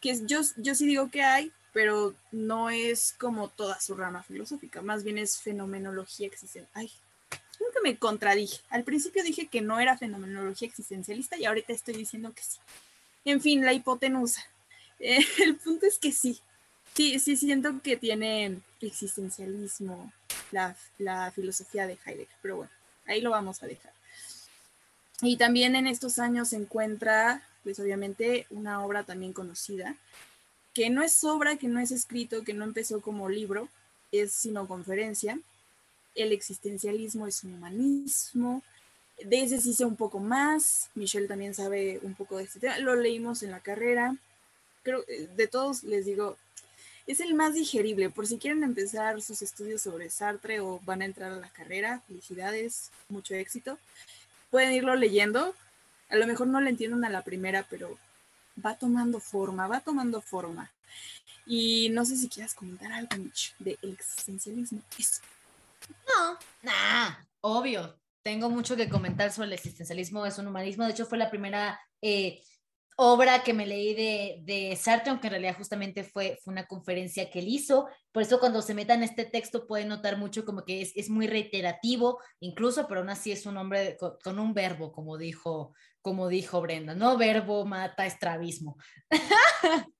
que 0.00 0.26
yo, 0.26 0.40
yo 0.56 0.74
sí 0.74 0.86
digo 0.86 1.10
que 1.10 1.22
hay, 1.22 1.52
pero 1.74 2.14
no 2.32 2.70
es 2.70 3.14
como 3.18 3.48
toda 3.48 3.78
su 3.80 3.94
rama 3.94 4.22
filosófica, 4.22 4.80
más 4.80 5.04
bien 5.04 5.18
es 5.18 5.38
fenomenología 5.38 6.28
existencial. 6.28 6.68
Ay, 6.72 6.90
que 7.58 7.80
me 7.82 7.98
contradije. 7.98 8.60
Al 8.70 8.84
principio 8.84 9.22
dije 9.22 9.48
que 9.48 9.60
no 9.60 9.80
era 9.80 9.98
fenomenología 9.98 10.68
existencialista 10.68 11.36
y 11.36 11.44
ahorita 11.44 11.72
estoy 11.72 11.94
diciendo 11.94 12.32
que 12.32 12.42
sí. 12.42 12.58
En 13.24 13.40
fin, 13.40 13.64
la 13.64 13.72
hipotenusa. 13.72 14.42
el 14.98 15.56
punto 15.56 15.86
es 15.86 15.98
que 15.98 16.12
sí, 16.12 16.40
sí, 16.94 17.18
sí 17.18 17.36
siento 17.36 17.80
que 17.82 17.96
tiene 17.96 18.60
existencialismo 18.80 20.12
la, 20.52 20.76
la 20.98 21.32
filosofía 21.32 21.86
de 21.86 21.98
Heidegger, 22.06 22.36
pero 22.40 22.56
bueno, 22.58 22.72
ahí 23.06 23.20
lo 23.20 23.30
vamos 23.30 23.62
a 23.62 23.66
dejar. 23.66 23.92
Y 25.20 25.36
también 25.36 25.74
en 25.74 25.86
estos 25.86 26.18
años 26.18 26.50
se 26.50 26.56
encuentra, 26.56 27.42
pues 27.64 27.80
obviamente, 27.80 28.46
una 28.50 28.84
obra 28.84 29.04
también 29.04 29.32
conocida, 29.32 29.96
que 30.74 30.90
no 30.90 31.02
es 31.02 31.22
obra, 31.24 31.56
que 31.56 31.68
no 31.68 31.80
es 31.80 31.90
escrito, 31.90 32.44
que 32.44 32.52
no 32.52 32.64
empezó 32.64 33.00
como 33.00 33.28
libro, 33.28 33.68
es 34.12 34.32
sino 34.32 34.68
conferencia. 34.68 35.38
El 36.14 36.32
existencialismo 36.32 37.26
es 37.26 37.44
un 37.44 37.54
humanismo. 37.54 38.62
De 39.24 39.42
ese 39.42 39.60
sí 39.60 39.72
sé 39.72 39.84
un 39.84 39.96
poco 39.96 40.18
más. 40.18 40.90
Michelle 40.94 41.28
también 41.28 41.54
sabe 41.54 42.00
un 42.02 42.14
poco 42.14 42.38
de 42.38 42.44
este 42.44 42.60
tema. 42.60 42.78
Lo 42.78 42.96
leímos 42.96 43.42
en 43.42 43.52
la 43.52 43.60
carrera 43.60 44.16
creo, 44.84 45.04
eh, 45.08 45.28
de 45.34 45.48
todos 45.48 45.82
les 45.82 46.04
digo, 46.04 46.36
es 47.08 47.18
el 47.18 47.34
más 47.34 47.54
digerible. 47.54 48.10
Por 48.10 48.28
si 48.28 48.38
quieren 48.38 48.62
empezar 48.62 49.20
sus 49.20 49.42
estudios 49.42 49.82
sobre 49.82 50.10
Sartre 50.10 50.60
o 50.60 50.80
van 50.84 51.02
a 51.02 51.06
entrar 51.06 51.32
a 51.32 51.36
la 51.36 51.48
carrera, 51.48 52.02
felicidades, 52.06 52.90
mucho 53.08 53.34
éxito. 53.34 53.78
Pueden 54.50 54.72
irlo 54.72 54.94
leyendo. 54.94 55.54
A 56.10 56.16
lo 56.16 56.26
mejor 56.28 56.46
no 56.46 56.60
le 56.60 56.70
entienden 56.70 57.04
a 57.04 57.10
la 57.10 57.22
primera, 57.22 57.66
pero 57.68 57.98
va 58.64 58.76
tomando 58.76 59.20
forma, 59.20 59.66
va 59.66 59.80
tomando 59.80 60.20
forma. 60.20 60.70
Y 61.46 61.88
no 61.90 62.04
sé 62.04 62.16
si 62.16 62.28
quieras 62.28 62.54
comentar 62.54 62.90
algo, 62.92 63.16
Mitch, 63.18 63.54
del 63.58 63.78
existencialismo. 63.82 64.80
No, 66.08 66.38
nada, 66.62 67.26
obvio. 67.40 67.98
Tengo 68.22 68.48
mucho 68.48 68.74
que 68.74 68.88
comentar 68.88 69.30
sobre 69.32 69.48
el 69.48 69.52
existencialismo, 69.52 70.24
es 70.24 70.38
un 70.38 70.46
humanismo. 70.46 70.84
De 70.84 70.92
hecho, 70.92 71.04
fue 71.04 71.18
la 71.18 71.30
primera 71.30 71.78
eh, 72.00 72.40
obra 72.96 73.42
que 73.42 73.52
me 73.52 73.66
leí 73.66 73.94
de, 73.94 74.76
Sartre, 74.80 75.10
aunque 75.10 75.26
en 75.26 75.32
realidad 75.32 75.56
justamente 75.56 76.04
fue, 76.04 76.38
fue 76.42 76.52
una 76.52 76.66
conferencia 76.66 77.30
que 77.30 77.40
él 77.40 77.48
hizo. 77.48 77.88
Por 78.12 78.22
eso 78.22 78.38
cuando 78.38 78.62
se 78.62 78.74
metan 78.74 78.98
en 78.98 79.04
este 79.04 79.24
texto 79.24 79.66
pueden 79.66 79.88
notar 79.88 80.16
mucho 80.16 80.44
como 80.44 80.64
que 80.64 80.82
es, 80.82 80.92
es 80.94 81.10
muy 81.10 81.26
reiterativo, 81.26 82.20
incluso, 82.40 82.86
pero 82.86 83.00
aún 83.00 83.10
así 83.10 83.32
es 83.32 83.46
un 83.46 83.56
hombre 83.56 83.96
con, 83.98 84.38
un 84.38 84.54
verbo, 84.54 84.92
como 84.92 85.18
dijo, 85.18 85.74
como 86.04 86.28
dijo 86.28 86.60
Brenda, 86.60 86.94
¿no? 86.94 87.16
Verbo 87.16 87.64
mata 87.64 88.04
estrabismo. 88.04 88.76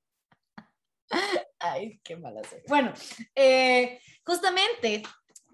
Ay, 1.59 1.99
qué 2.05 2.15
mala 2.17 2.43
soy. 2.45 2.61
Bueno, 2.69 2.93
eh, 3.35 3.99
justamente 4.23 5.03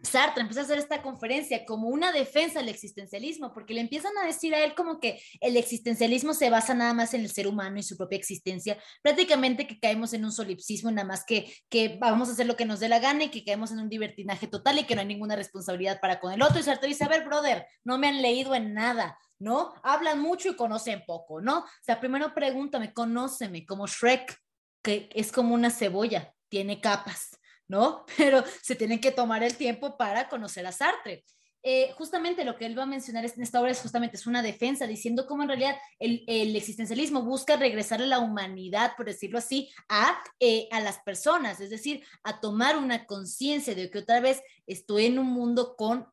Sartre 0.02 0.40
empieza 0.40 0.62
a 0.62 0.64
hacer 0.64 0.78
esta 0.78 1.02
conferencia 1.02 1.64
como 1.64 1.86
una 1.86 2.10
defensa 2.10 2.58
del 2.58 2.68
existencialismo, 2.68 3.54
porque 3.54 3.74
le 3.74 3.80
empiezan 3.80 4.10
a 4.18 4.26
decir 4.26 4.52
a 4.52 4.64
él 4.64 4.74
como 4.74 4.98
que 4.98 5.22
el 5.40 5.56
existencialismo 5.56 6.34
se 6.34 6.50
basa 6.50 6.74
nada 6.74 6.94
más 6.94 7.14
en 7.14 7.20
el 7.20 7.30
ser 7.30 7.46
humano 7.46 7.78
y 7.78 7.84
su 7.84 7.96
propia 7.96 8.18
existencia, 8.18 8.76
prácticamente 9.02 9.68
que 9.68 9.78
caemos 9.78 10.12
en 10.14 10.24
un 10.24 10.32
solipsismo, 10.32 10.90
nada 10.90 11.06
más 11.06 11.24
que, 11.24 11.54
que 11.68 11.96
vamos 12.00 12.28
a 12.28 12.32
hacer 12.32 12.46
lo 12.46 12.56
que 12.56 12.64
nos 12.64 12.80
dé 12.80 12.88
la 12.88 12.98
gana 12.98 13.22
y 13.22 13.30
que 13.30 13.44
caemos 13.44 13.70
en 13.70 13.78
un 13.78 13.88
divertinaje 13.88 14.48
total 14.48 14.80
y 14.80 14.84
que 14.84 14.96
no 14.96 15.02
hay 15.02 15.06
ninguna 15.06 15.36
responsabilidad 15.36 16.00
para 16.00 16.18
con 16.18 16.32
el 16.32 16.42
otro. 16.42 16.58
Y 16.58 16.64
Sartre 16.64 16.88
dice, 16.88 17.04
a 17.04 17.08
ver, 17.08 17.24
brother, 17.24 17.68
no 17.84 17.98
me 17.98 18.08
han 18.08 18.20
leído 18.20 18.56
en 18.56 18.74
nada, 18.74 19.16
¿no? 19.40 19.74
Hablan 19.82 20.20
mucho 20.20 20.50
y 20.50 20.56
conocen 20.56 21.02
poco, 21.04 21.40
¿no? 21.40 21.58
O 21.58 21.82
sea, 21.82 21.98
primero 21.98 22.32
pregúntame, 22.32 22.92
conóceme, 22.92 23.66
como 23.66 23.88
Shrek, 23.88 24.38
que 24.82 25.08
es 25.12 25.32
como 25.32 25.54
una 25.54 25.70
cebolla, 25.70 26.32
tiene 26.48 26.80
capas. 26.80 27.30
¿no? 27.70 28.04
Pero 28.18 28.44
se 28.62 28.74
tienen 28.74 29.00
que 29.00 29.12
tomar 29.12 29.42
el 29.42 29.56
tiempo 29.56 29.96
para 29.96 30.28
conocer 30.28 30.66
a 30.66 30.72
Sartre. 30.72 31.24
Eh, 31.62 31.92
justamente 31.92 32.44
lo 32.44 32.56
que 32.56 32.64
él 32.64 32.76
va 32.76 32.84
a 32.84 32.86
mencionar 32.86 33.24
en 33.24 33.42
esta 33.42 33.60
obra 33.60 33.70
es 33.70 33.82
justamente 33.82 34.16
es 34.16 34.26
una 34.26 34.42
defensa, 34.42 34.86
diciendo 34.86 35.26
cómo 35.26 35.42
en 35.42 35.50
realidad 35.50 35.76
el, 35.98 36.56
existencialismo 36.56 37.22
busca 37.22 37.56
regresar 37.56 38.00
a 38.00 38.06
la 38.06 38.18
humanidad, 38.18 38.92
por 38.96 39.06
decirlo 39.06 39.38
así, 39.38 39.70
a, 39.88 40.18
eh, 40.40 40.68
a 40.72 40.80
las 40.80 41.00
personas, 41.00 41.60
es 41.60 41.68
decir, 41.68 42.02
a 42.24 42.40
tomar 42.40 42.78
una 42.78 43.04
conciencia 43.04 43.74
de 43.74 43.90
que 43.90 43.98
otra 43.98 44.20
vez 44.20 44.42
estoy 44.66 45.06
en 45.06 45.18
un 45.18 45.26
mundo 45.26 45.76
con 45.76 46.08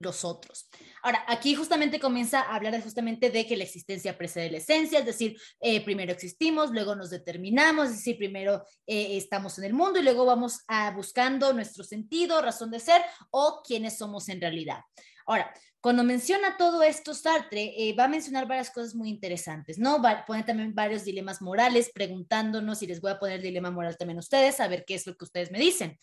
los 0.00 0.24
otros. 0.24 0.68
Ahora, 1.08 1.24
aquí 1.26 1.54
justamente 1.54 1.98
comienza 1.98 2.42
a 2.42 2.56
hablar 2.56 2.78
justamente 2.82 3.30
de 3.30 3.46
que 3.46 3.56
la 3.56 3.64
existencia 3.64 4.18
precede 4.18 4.50
la 4.50 4.58
esencia, 4.58 4.98
es 4.98 5.06
decir, 5.06 5.40
eh, 5.58 5.82
primero 5.82 6.12
existimos, 6.12 6.70
luego 6.70 6.94
nos 6.94 7.08
determinamos, 7.08 7.88
es 7.88 7.96
decir, 7.96 8.18
primero 8.18 8.62
eh, 8.86 9.16
estamos 9.16 9.56
en 9.56 9.64
el 9.64 9.72
mundo 9.72 9.98
y 9.98 10.02
luego 10.02 10.26
vamos 10.26 10.64
a 10.68 10.90
buscando 10.90 11.54
nuestro 11.54 11.82
sentido, 11.82 12.42
razón 12.42 12.70
de 12.70 12.80
ser 12.80 13.00
o 13.30 13.62
quiénes 13.66 13.96
somos 13.96 14.28
en 14.28 14.38
realidad. 14.38 14.80
Ahora, 15.24 15.50
cuando 15.80 16.04
menciona 16.04 16.58
todo 16.58 16.82
esto, 16.82 17.14
Sartre 17.14 17.72
eh, 17.78 17.94
va 17.98 18.04
a 18.04 18.08
mencionar 18.08 18.46
varias 18.46 18.68
cosas 18.68 18.94
muy 18.94 19.08
interesantes, 19.08 19.78
¿no? 19.78 20.02
Va 20.02 20.26
también 20.44 20.74
varios 20.74 21.04
dilemas 21.04 21.40
morales, 21.40 21.90
preguntándonos, 21.94 22.82
y 22.82 22.86
les 22.86 23.00
voy 23.00 23.12
a 23.12 23.18
poner 23.18 23.40
dilema 23.40 23.70
moral 23.70 23.96
también 23.96 24.18
a 24.18 24.20
ustedes, 24.20 24.60
a 24.60 24.68
ver 24.68 24.84
qué 24.86 24.96
es 24.96 25.06
lo 25.06 25.16
que 25.16 25.24
ustedes 25.24 25.50
me 25.50 25.58
dicen. 25.58 25.98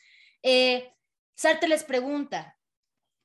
Sartre 1.36 1.68
les 1.70 1.84
pregunta, 1.84 2.58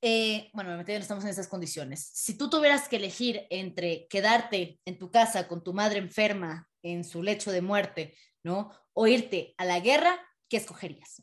eh, 0.02 0.50
bueno, 0.54 0.76
no 0.76 0.82
estamos 0.82 1.24
en 1.24 1.30
esas 1.30 1.48
condiciones. 1.48 2.10
Si 2.14 2.36
tú 2.36 2.48
tuvieras 2.48 2.88
que 2.88 2.96
elegir 2.96 3.46
entre 3.50 4.06
quedarte 4.08 4.80
en 4.84 4.98
tu 4.98 5.10
casa 5.10 5.46
con 5.46 5.62
tu 5.62 5.74
madre 5.74 5.98
enferma 5.98 6.68
en 6.82 7.04
su 7.04 7.22
lecho 7.22 7.52
de 7.52 7.60
muerte, 7.60 8.16
¿no? 8.42 8.72
O 8.94 9.06
irte 9.06 9.54
a 9.58 9.64
la 9.64 9.80
guerra, 9.80 10.18
¿qué 10.48 10.56
escogerías? 10.56 11.22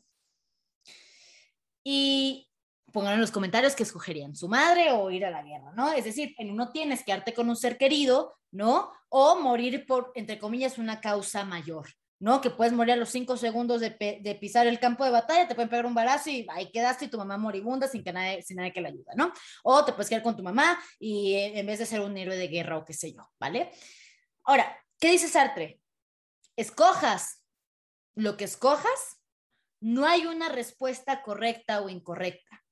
Y 1.82 2.48
pongan 2.92 3.14
en 3.14 3.20
los 3.20 3.32
comentarios 3.32 3.74
qué 3.74 3.82
escogerían, 3.82 4.36
su 4.36 4.48
madre 4.48 4.92
o 4.92 5.10
ir 5.10 5.24
a 5.24 5.30
la 5.30 5.42
guerra, 5.42 5.72
¿no? 5.74 5.92
Es 5.92 6.04
decir, 6.04 6.34
en 6.38 6.50
uno 6.50 6.70
tienes 6.70 7.00
que 7.00 7.06
quedarte 7.06 7.34
con 7.34 7.48
un 7.48 7.56
ser 7.56 7.78
querido, 7.78 8.38
¿no? 8.52 8.92
O 9.08 9.40
morir 9.40 9.86
por, 9.86 10.12
entre 10.14 10.38
comillas, 10.38 10.78
una 10.78 11.00
causa 11.00 11.44
mayor, 11.44 11.88
¿no? 12.20 12.40
Que 12.40 12.50
puedes 12.50 12.72
morir 12.72 12.92
a 12.92 12.96
los 12.96 13.10
cinco 13.10 13.36
segundos 13.36 13.80
de, 13.80 14.38
pisar 14.40 14.66
el 14.66 14.80
campo 14.80 15.04
de 15.04 15.10
batalla, 15.10 15.46
te 15.46 15.54
pueden 15.54 15.68
pegar 15.68 15.86
un 15.86 15.94
balazo 15.94 16.30
y 16.30 16.46
ahí 16.50 16.70
quedaste 16.70 17.06
y 17.06 17.08
tu 17.08 17.18
mamá 17.18 17.38
moribunda 17.38 17.86
sin 17.88 18.02
que 18.02 18.12
nadie, 18.12 18.42
sin 18.42 18.56
nadie 18.56 18.72
que 18.72 18.80
la 18.80 18.88
ayuda, 18.88 19.12
¿no? 19.16 19.32
O 19.62 19.84
te 19.84 19.92
puedes 19.92 20.08
quedar 20.08 20.22
con 20.22 20.36
tu 20.36 20.42
mamá 20.42 20.78
y 20.98 21.34
eh, 21.34 21.58
en 21.58 21.66
vez 21.66 21.78
de 21.78 21.86
ser 21.86 22.00
un 22.00 22.16
héroe 22.16 22.36
de 22.36 22.48
guerra 22.48 22.78
o 22.78 22.84
qué 22.84 22.92
sé 22.92 23.12
yo, 23.12 23.28
¿vale? 23.38 23.70
Ahora, 24.44 24.76
¿qué 24.98 25.10
dice 25.10 25.28
Sartre? 25.28 25.80
Escojas 26.56 27.38
lo 28.18 28.36
que 28.36 28.44
escojas, 28.44 29.22
no 29.80 30.04
hay 30.04 30.26
una 30.26 30.48
respuesta 30.48 31.22
correcta 31.22 31.82
o 31.82 31.88
incorrecta. 31.88 32.64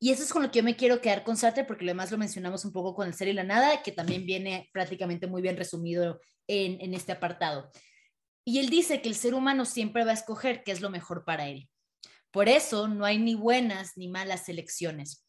Y 0.00 0.10
eso 0.10 0.24
es 0.24 0.32
con 0.32 0.42
lo 0.42 0.50
que 0.50 0.58
yo 0.58 0.64
me 0.64 0.76
quiero 0.76 1.00
quedar 1.00 1.22
con 1.22 1.36
Sartre, 1.36 1.64
porque 1.64 1.84
además 1.84 2.10
lo 2.10 2.18
mencionamos 2.18 2.64
un 2.64 2.72
poco 2.72 2.94
con 2.94 3.06
el 3.06 3.14
ser 3.14 3.28
y 3.28 3.32
la 3.32 3.44
nada, 3.44 3.82
que 3.82 3.92
también 3.92 4.26
viene 4.26 4.68
prácticamente 4.72 5.28
muy 5.28 5.40
bien 5.40 5.56
resumido 5.56 6.20
en, 6.48 6.80
en 6.80 6.94
este 6.94 7.12
apartado. 7.12 7.70
Y 8.48 8.60
él 8.60 8.70
dice 8.70 9.02
que 9.02 9.10
el 9.10 9.14
ser 9.14 9.34
humano 9.34 9.66
siempre 9.66 10.06
va 10.06 10.12
a 10.12 10.14
escoger 10.14 10.64
qué 10.64 10.72
es 10.72 10.80
lo 10.80 10.88
mejor 10.88 11.26
para 11.26 11.48
él. 11.48 11.68
Por 12.30 12.48
eso 12.48 12.88
no 12.88 13.04
hay 13.04 13.18
ni 13.18 13.34
buenas 13.34 13.98
ni 13.98 14.08
malas 14.08 14.48
elecciones. 14.48 15.22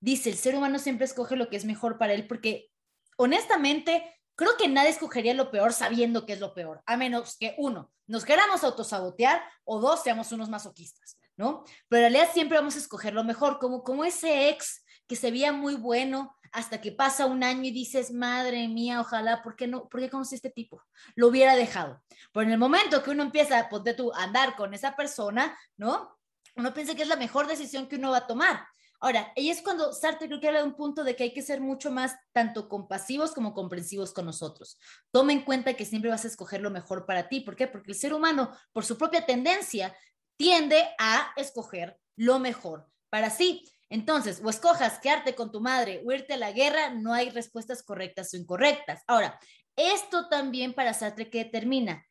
Dice, 0.00 0.30
el 0.30 0.38
ser 0.38 0.56
humano 0.56 0.78
siempre 0.78 1.04
escoge 1.04 1.36
lo 1.36 1.50
que 1.50 1.56
es 1.56 1.66
mejor 1.66 1.98
para 1.98 2.14
él 2.14 2.26
porque 2.26 2.70
honestamente 3.18 4.18
creo 4.36 4.56
que 4.56 4.68
nadie 4.68 4.88
escogería 4.88 5.34
lo 5.34 5.50
peor 5.50 5.74
sabiendo 5.74 6.24
que 6.24 6.32
es 6.32 6.40
lo 6.40 6.54
peor, 6.54 6.82
a 6.86 6.96
menos 6.96 7.36
que 7.36 7.54
uno, 7.58 7.92
nos 8.06 8.24
queramos 8.24 8.64
autosabotear 8.64 9.42
o 9.64 9.78
dos, 9.78 10.02
seamos 10.02 10.32
unos 10.32 10.48
masoquistas, 10.48 11.18
¿no? 11.36 11.64
Pero 11.88 12.06
en 12.06 12.12
realidad 12.14 12.32
siempre 12.32 12.56
vamos 12.56 12.76
a 12.76 12.78
escoger 12.78 13.12
lo 13.12 13.22
mejor, 13.22 13.58
como, 13.58 13.84
como 13.84 14.02
ese 14.02 14.48
ex 14.48 14.82
que 15.06 15.16
se 15.16 15.30
veía 15.30 15.52
muy 15.52 15.74
bueno, 15.74 16.34
hasta 16.52 16.80
que 16.80 16.92
pasa 16.92 17.26
un 17.26 17.42
año 17.42 17.64
y 17.64 17.70
dices, 17.70 18.12
madre 18.12 18.68
mía, 18.68 19.00
ojalá, 19.00 19.42
¿por 19.42 19.56
qué 19.56 19.66
no? 19.66 19.88
¿Por 19.88 20.00
qué 20.00 20.10
conocí 20.10 20.34
a 20.34 20.36
este 20.36 20.50
tipo? 20.50 20.82
Lo 21.14 21.28
hubiera 21.28 21.56
dejado. 21.56 22.02
Pero 22.32 22.46
en 22.46 22.52
el 22.52 22.58
momento 22.58 23.02
que 23.02 23.10
uno 23.10 23.22
empieza 23.22 23.68
pues, 23.70 23.96
tú, 23.96 24.12
a 24.12 24.24
andar 24.24 24.54
con 24.54 24.74
esa 24.74 24.94
persona, 24.94 25.58
¿no? 25.76 26.18
Uno 26.56 26.74
piensa 26.74 26.94
que 26.94 27.02
es 27.02 27.08
la 27.08 27.16
mejor 27.16 27.46
decisión 27.46 27.88
que 27.88 27.96
uno 27.96 28.10
va 28.10 28.18
a 28.18 28.26
tomar. 28.26 28.66
Ahora, 29.00 29.32
ahí 29.36 29.50
es 29.50 29.62
cuando 29.62 29.92
Sartre 29.92 30.28
creo 30.28 30.38
que 30.38 30.46
habla 30.46 30.60
de 30.60 30.66
un 30.66 30.76
punto 30.76 31.02
de 31.02 31.16
que 31.16 31.24
hay 31.24 31.34
que 31.34 31.42
ser 31.42 31.60
mucho 31.60 31.90
más 31.90 32.14
tanto 32.32 32.68
compasivos 32.68 33.32
como 33.32 33.52
comprensivos 33.54 34.12
con 34.12 34.26
nosotros. 34.26 34.78
Toma 35.10 35.32
en 35.32 35.42
cuenta 35.42 35.74
que 35.74 35.84
siempre 35.84 36.10
vas 36.10 36.24
a 36.24 36.28
escoger 36.28 36.60
lo 36.60 36.70
mejor 36.70 37.04
para 37.04 37.28
ti. 37.28 37.40
¿Por 37.40 37.56
qué? 37.56 37.66
Porque 37.66 37.90
el 37.90 37.98
ser 37.98 38.14
humano, 38.14 38.56
por 38.72 38.84
su 38.84 38.96
propia 38.96 39.26
tendencia, 39.26 39.96
tiende 40.36 40.88
a 40.98 41.32
escoger 41.36 41.98
lo 42.14 42.38
mejor 42.38 42.86
para 43.10 43.28
sí. 43.28 43.64
Entonces, 43.92 44.40
o 44.42 44.48
escojas 44.48 44.98
quedarte 45.00 45.34
con 45.34 45.52
tu 45.52 45.60
madre 45.60 46.02
o 46.06 46.12
irte 46.12 46.32
a 46.32 46.38
la 46.38 46.50
guerra, 46.50 46.94
no 46.94 47.12
hay 47.12 47.28
respuestas 47.28 47.82
correctas 47.82 48.32
o 48.32 48.38
incorrectas. 48.38 49.02
Ahora, 49.06 49.38
esto 49.76 50.30
también 50.30 50.72
para 50.72 50.94
Sartre 50.94 51.28
que 51.28 51.44
determina, 51.44 52.02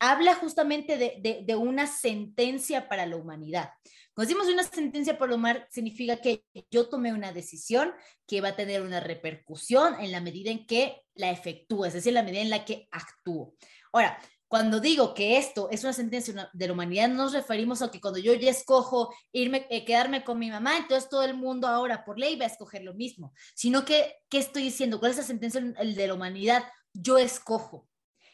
habla 0.00 0.34
justamente 0.36 0.96
de, 0.96 1.56
una 1.56 1.86
sentencia 1.86 2.88
para 2.88 3.04
la 3.04 3.16
humanidad. 3.16 3.68
Cuando 4.14 4.28
decimos 4.28 4.50
una 4.50 4.62
sentencia 4.62 5.18
para 5.18 5.32
la 5.32 5.36
humanidad, 5.36 5.66
significa 5.70 6.16
que 6.16 6.44
yo 6.70 6.88
tomé 6.88 7.12
una 7.12 7.30
decisión 7.30 7.92
que 8.26 8.40
va 8.40 8.48
a 8.48 8.56
tener 8.56 8.80
una 8.80 9.00
repercusión 9.00 10.00
en 10.00 10.12
la 10.12 10.22
medida 10.22 10.50
en 10.50 10.66
que 10.66 11.02
la 11.14 11.30
efectúo, 11.30 11.84
es 11.84 11.92
decir, 11.92 12.14
la 12.14 12.22
medida 12.22 12.40
en 12.40 12.50
la 12.50 12.64
que 12.64 12.88
actúo. 12.90 13.54
Ahora, 13.92 14.18
cuando 14.48 14.80
digo 14.80 15.12
que 15.12 15.36
esto 15.36 15.68
es 15.70 15.84
una 15.84 15.92
sentencia 15.92 16.50
de 16.52 16.66
la 16.66 16.72
humanidad, 16.72 17.08
no 17.08 17.24
nos 17.24 17.34
referimos 17.34 17.82
a 17.82 17.90
que 17.90 18.00
cuando 18.00 18.18
yo 18.18 18.32
ya 18.32 18.50
escojo 18.50 19.14
irme, 19.30 19.66
eh, 19.68 19.84
quedarme 19.84 20.24
con 20.24 20.38
mi 20.38 20.50
mamá, 20.50 20.78
entonces 20.78 21.10
todo 21.10 21.22
el 21.22 21.34
mundo 21.34 21.68
ahora 21.68 22.02
por 22.04 22.18
ley 22.18 22.36
va 22.36 22.46
a 22.46 22.48
escoger 22.48 22.82
lo 22.82 22.94
mismo, 22.94 23.34
sino 23.54 23.84
que, 23.84 24.16
¿qué 24.30 24.38
estoy 24.38 24.62
diciendo? 24.62 24.98
¿Cuál 24.98 25.10
es 25.10 25.18
la 25.18 25.22
sentencia 25.22 25.60
de 25.60 26.06
la 26.06 26.14
humanidad? 26.14 26.64
Yo 26.94 27.18
escojo. 27.18 27.86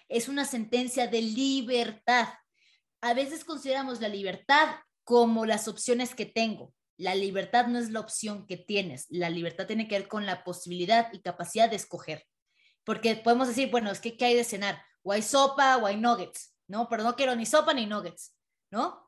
Es 0.09 0.29
una 0.29 0.45
sentencia 0.45 1.09
de 1.09 1.21
libertad. 1.21 2.29
A 3.01 3.13
veces 3.13 3.45
consideramos 3.45 4.01
la 4.01 4.09
libertad 4.09 4.77
como 5.03 5.47
las 5.47 5.67
opciones 5.67 6.15
que 6.15 6.27
tengo. 6.27 6.73
La 6.97 7.17
libertad 7.17 7.67
no 7.67 7.81
es 7.81 7.91
la 7.91 7.99
opción 7.99 8.47
que 8.47 8.57
tienes. 8.57 9.07
La 9.11 9.31
libertad 9.31 9.67
tiene 9.67 9.89
que 9.89 9.99
ver 9.99 10.07
con 10.07 10.27
la 10.27 10.45
posibilidad 10.45 11.13
y 11.13 11.23
capacidad 11.23 11.69
de 11.69 11.77
escoger. 11.77 12.25
Porque 12.85 13.17
podemos 13.17 13.49
decir, 13.49 13.71
bueno, 13.71 13.91
es 13.91 14.01
que 14.01 14.17
¿qué 14.17 14.27
hay 14.27 14.35
de 14.35 14.45
cenar? 14.45 14.81
O 15.05 15.23
sopa 15.23 15.77
o 15.77 15.87
hay 15.87 15.97
nuggets, 15.97 16.57
¿no? 16.67 16.89
Pero 16.89 17.03
no 17.03 17.15
quiero 17.15 17.37
ni 17.37 17.47
sopa 17.47 17.73
ni 17.73 17.87
nuggets, 17.87 18.35
¿no? 18.71 19.05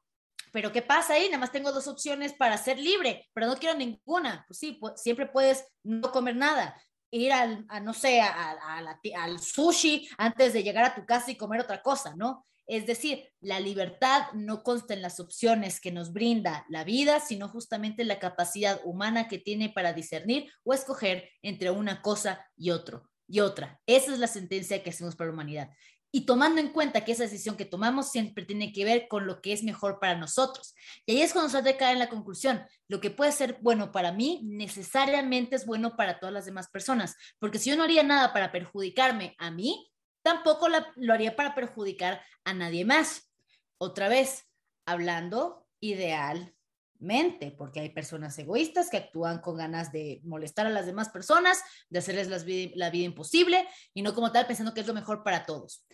Pero 0.53 0.73
¿qué 0.73 0.83
pasa 0.83 1.15
ahí? 1.15 1.27
Nada 1.27 1.39
más 1.39 1.53
tengo 1.53 1.73
dos 1.73 1.89
opciones 1.89 2.33
para 2.35 2.57
ser 2.57 2.79
libre, 2.79 3.29
pero 3.33 3.47
no 3.47 3.57
quiero 3.57 3.77
ninguna. 3.77 4.45
Pues 4.47 4.59
sí, 4.59 4.79
siempre 4.95 5.27
puedes 5.27 5.67
no 5.83 6.13
comer 6.13 6.37
nada. 6.37 6.81
Ir 7.11 7.33
al, 7.33 7.65
a, 7.69 7.81
no 7.81 7.93
sé, 7.93 8.21
al 8.21 9.41
sushi 9.41 10.09
antes 10.19 10.53
de 10.53 10.63
llegar 10.63 10.85
a 10.85 10.95
tu 10.95 11.05
casa 11.05 11.31
y 11.31 11.37
comer 11.37 11.61
otra 11.61 11.83
cosa, 11.83 12.15
¿no? 12.17 12.47
Es 12.67 12.85
decir, 12.85 13.33
la 13.41 13.61
libertad 13.61 14.33
no 14.33 14.63
consta 14.63 14.93
en 14.93 15.03
las 15.03 15.21
opciones 15.21 15.81
que 15.81 15.93
nos 15.93 16.13
brinda 16.13 16.67
la 16.69 16.85
vida, 16.85 17.21
sino 17.21 17.49
justamente 17.49 18.05
la 18.05 18.19
capacidad 18.19 18.81
humana 18.85 19.29
que 19.29 19.39
tiene 19.39 19.71
para 19.71 19.93
discernir 19.93 20.51
o 20.65 20.75
escoger 20.75 21.31
entre 21.43 21.71
una 21.71 22.03
cosa 22.03 22.45
y 22.57 22.71
otro 22.71 23.09
y 23.29 23.41
otra. 23.41 23.81
Esa 23.87 24.13
es 24.13 24.19
la 24.19 24.27
sentencia 24.27 24.83
que 24.83 24.91
hacemos 24.91 25.17
para 25.17 25.29
la 25.29 25.35
humanidad. 25.35 25.71
Y 26.13 26.25
tomando 26.25 26.61
en 26.61 26.73
cuenta 26.73 27.05
que 27.05 27.13
esa 27.13 27.25
decisión 27.25 27.57
que 27.57 27.65
tomamos 27.65 28.11
siempre 28.11 28.45
tiene 28.45 28.73
que 28.73 28.85
ver 28.85 29.07
con 29.07 29.27
lo 29.27 29.43
que 29.43 29.53
es 29.53 29.63
mejor 29.63 29.99
para 30.01 30.17
nosotros. 30.17 30.75
Y 31.05 31.13
ahí 31.13 31.23
es 31.23 31.33
cuando 31.33 31.51
se 31.51 31.77
caer 31.77 31.93
en 31.93 31.99
la 31.99 32.09
conclusión. 32.09 32.65
Lo 32.89 33.01
que 33.01 33.11
puede 33.11 33.33
ser 33.33 33.59
bueno 33.61 33.93
para 33.93 34.13
mí 34.13 34.41
necesariamente 34.45 35.57
es 35.57 35.67
bueno 35.67 35.95
para 35.97 36.19
todas 36.19 36.33
las 36.33 36.47
demás 36.47 36.69
personas. 36.71 37.17
Porque 37.39 37.59
si 37.59 37.71
yo 37.71 37.77
no 37.77 37.83
haría 37.85 38.03
nada 38.03 38.33
para 38.33 38.51
perjudicarme 38.51 39.35
a 39.39 39.51
mí, 39.51 39.93
tampoco 40.23 40.69
lo 40.69 41.13
haría 41.13 41.37
para 41.37 41.55
perjudicar 41.55 42.23
a 42.45 42.55
nadie 42.55 42.87
más. 42.87 43.31
Otra 43.79 44.09
vez, 44.09 44.45
hablando 44.87 45.67
ideal 45.81 46.56
mente, 47.01 47.55
porque 47.57 47.81
hay 47.81 47.91
personas 47.91 48.39
egoístas 48.39 48.91
que 48.91 48.97
actúan 48.97 49.41
con 49.41 49.57
ganas 49.57 49.93
de 49.93 50.21
molestar 50.25 50.67
a 50.67 50.71
las 50.71 50.87
demás 50.87 51.09
personas, 51.09 51.61
de 51.91 51.99
hacerles 51.99 52.29
la 52.77 52.91
vida 52.91 53.05
imposible 53.05 53.67
y 53.95 54.03
no 54.03 54.15
como 54.15 54.33
tal 54.33 54.47
pensando 54.47 54.75
que 54.75 54.81
es 54.81 54.87
lo 54.87 54.95
mejor 54.95 55.23
para 55.23 55.45
todos. 55.45 55.87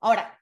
Ahora, 0.00 0.40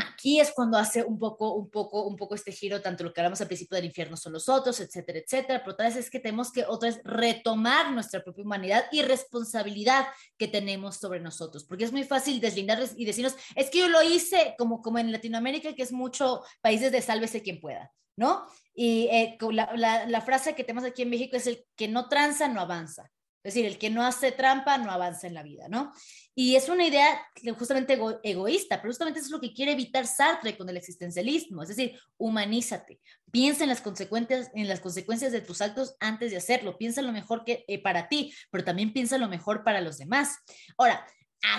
aquí 0.00 0.40
es 0.40 0.52
cuando 0.52 0.78
hace 0.78 1.02
un 1.02 1.18
poco, 1.18 1.54
un 1.54 1.70
poco, 1.70 2.06
un 2.06 2.16
poco 2.16 2.34
este 2.34 2.52
giro, 2.52 2.80
tanto 2.80 3.04
lo 3.04 3.12
que 3.12 3.20
hablamos 3.20 3.40
al 3.40 3.46
principio 3.46 3.76
del 3.76 3.84
infierno 3.84 4.16
son 4.16 4.32
los 4.32 4.48
otros, 4.48 4.80
etcétera, 4.80 5.18
etcétera, 5.18 5.60
pero 5.60 5.72
otra 5.72 5.86
vez 5.86 5.96
es 5.96 6.10
que 6.10 6.20
tenemos 6.20 6.50
que 6.52 6.64
otra 6.64 6.90
vez 6.90 7.00
retomar 7.04 7.92
nuestra 7.92 8.22
propia 8.22 8.44
humanidad 8.44 8.84
y 8.92 9.02
responsabilidad 9.02 10.06
que 10.36 10.48
tenemos 10.48 10.96
sobre 10.96 11.20
nosotros, 11.20 11.64
porque 11.64 11.84
es 11.84 11.92
muy 11.92 12.04
fácil 12.04 12.40
deslindarles 12.40 12.94
y 12.96 13.04
decirnos, 13.04 13.36
es 13.54 13.70
que 13.70 13.78
yo 13.78 13.88
lo 13.88 14.02
hice 14.02 14.54
como, 14.58 14.82
como 14.82 14.98
en 14.98 15.12
Latinoamérica, 15.12 15.74
que 15.74 15.82
es 15.82 15.92
mucho 15.92 16.42
países 16.60 16.92
de 16.92 17.02
sálvese 17.02 17.42
quien 17.42 17.60
pueda. 17.60 17.92
¿no? 18.16 18.44
Y 18.74 19.08
eh, 19.10 19.38
la, 19.50 20.20
frase 20.20 20.54
que 20.54 20.62
tenemos 20.62 20.84
aquí 20.84 21.02
en 21.02 21.10
México 21.10 21.36
es 21.36 21.46
el 21.46 21.64
que 21.74 21.88
no 21.88 22.08
tranza, 22.08 22.48
no 22.48 22.60
avanza. 22.60 23.10
Es 23.42 23.54
decir, 23.54 23.66
el 23.66 23.78
que 23.78 23.88
no 23.88 24.04
hace 24.04 24.32
trampa 24.32 24.76
no 24.76 24.90
avanza 24.90 25.26
en 25.26 25.34
la 25.34 25.42
vida, 25.42 25.66
¿no? 25.68 25.92
Y 26.34 26.56
es 26.56 26.68
una 26.68 26.86
idea 26.86 27.26
justamente 27.58 27.98
egoísta, 28.22 28.76
pero 28.76 28.90
justamente 28.90 29.20
es 29.20 29.30
lo 29.30 29.40
que 29.40 29.54
quiere 29.54 29.72
evitar 29.72 30.06
Sartre 30.06 30.56
con 30.56 30.68
el 30.68 30.76
existencialismo, 30.76 31.62
es 31.62 31.70
decir, 31.70 31.98
humanízate, 32.18 33.00
piensa 33.30 33.64
en 33.64 33.70
las 33.70 33.80
consecuencias, 33.80 34.50
en 34.54 34.68
las 34.68 34.80
consecuencias 34.80 35.32
de 35.32 35.40
tus 35.40 35.60
actos 35.60 35.96
antes 36.00 36.30
de 36.30 36.36
hacerlo, 36.36 36.76
piensa 36.76 37.00
lo 37.02 37.12
mejor 37.12 37.44
que 37.44 37.64
eh, 37.66 37.82
para 37.82 38.08
ti, 38.08 38.32
pero 38.50 38.62
también 38.64 38.92
piensa 38.92 39.16
lo 39.16 39.28
mejor 39.28 39.64
para 39.64 39.80
los 39.80 39.96
demás. 39.98 40.36
Ahora, 40.76 41.06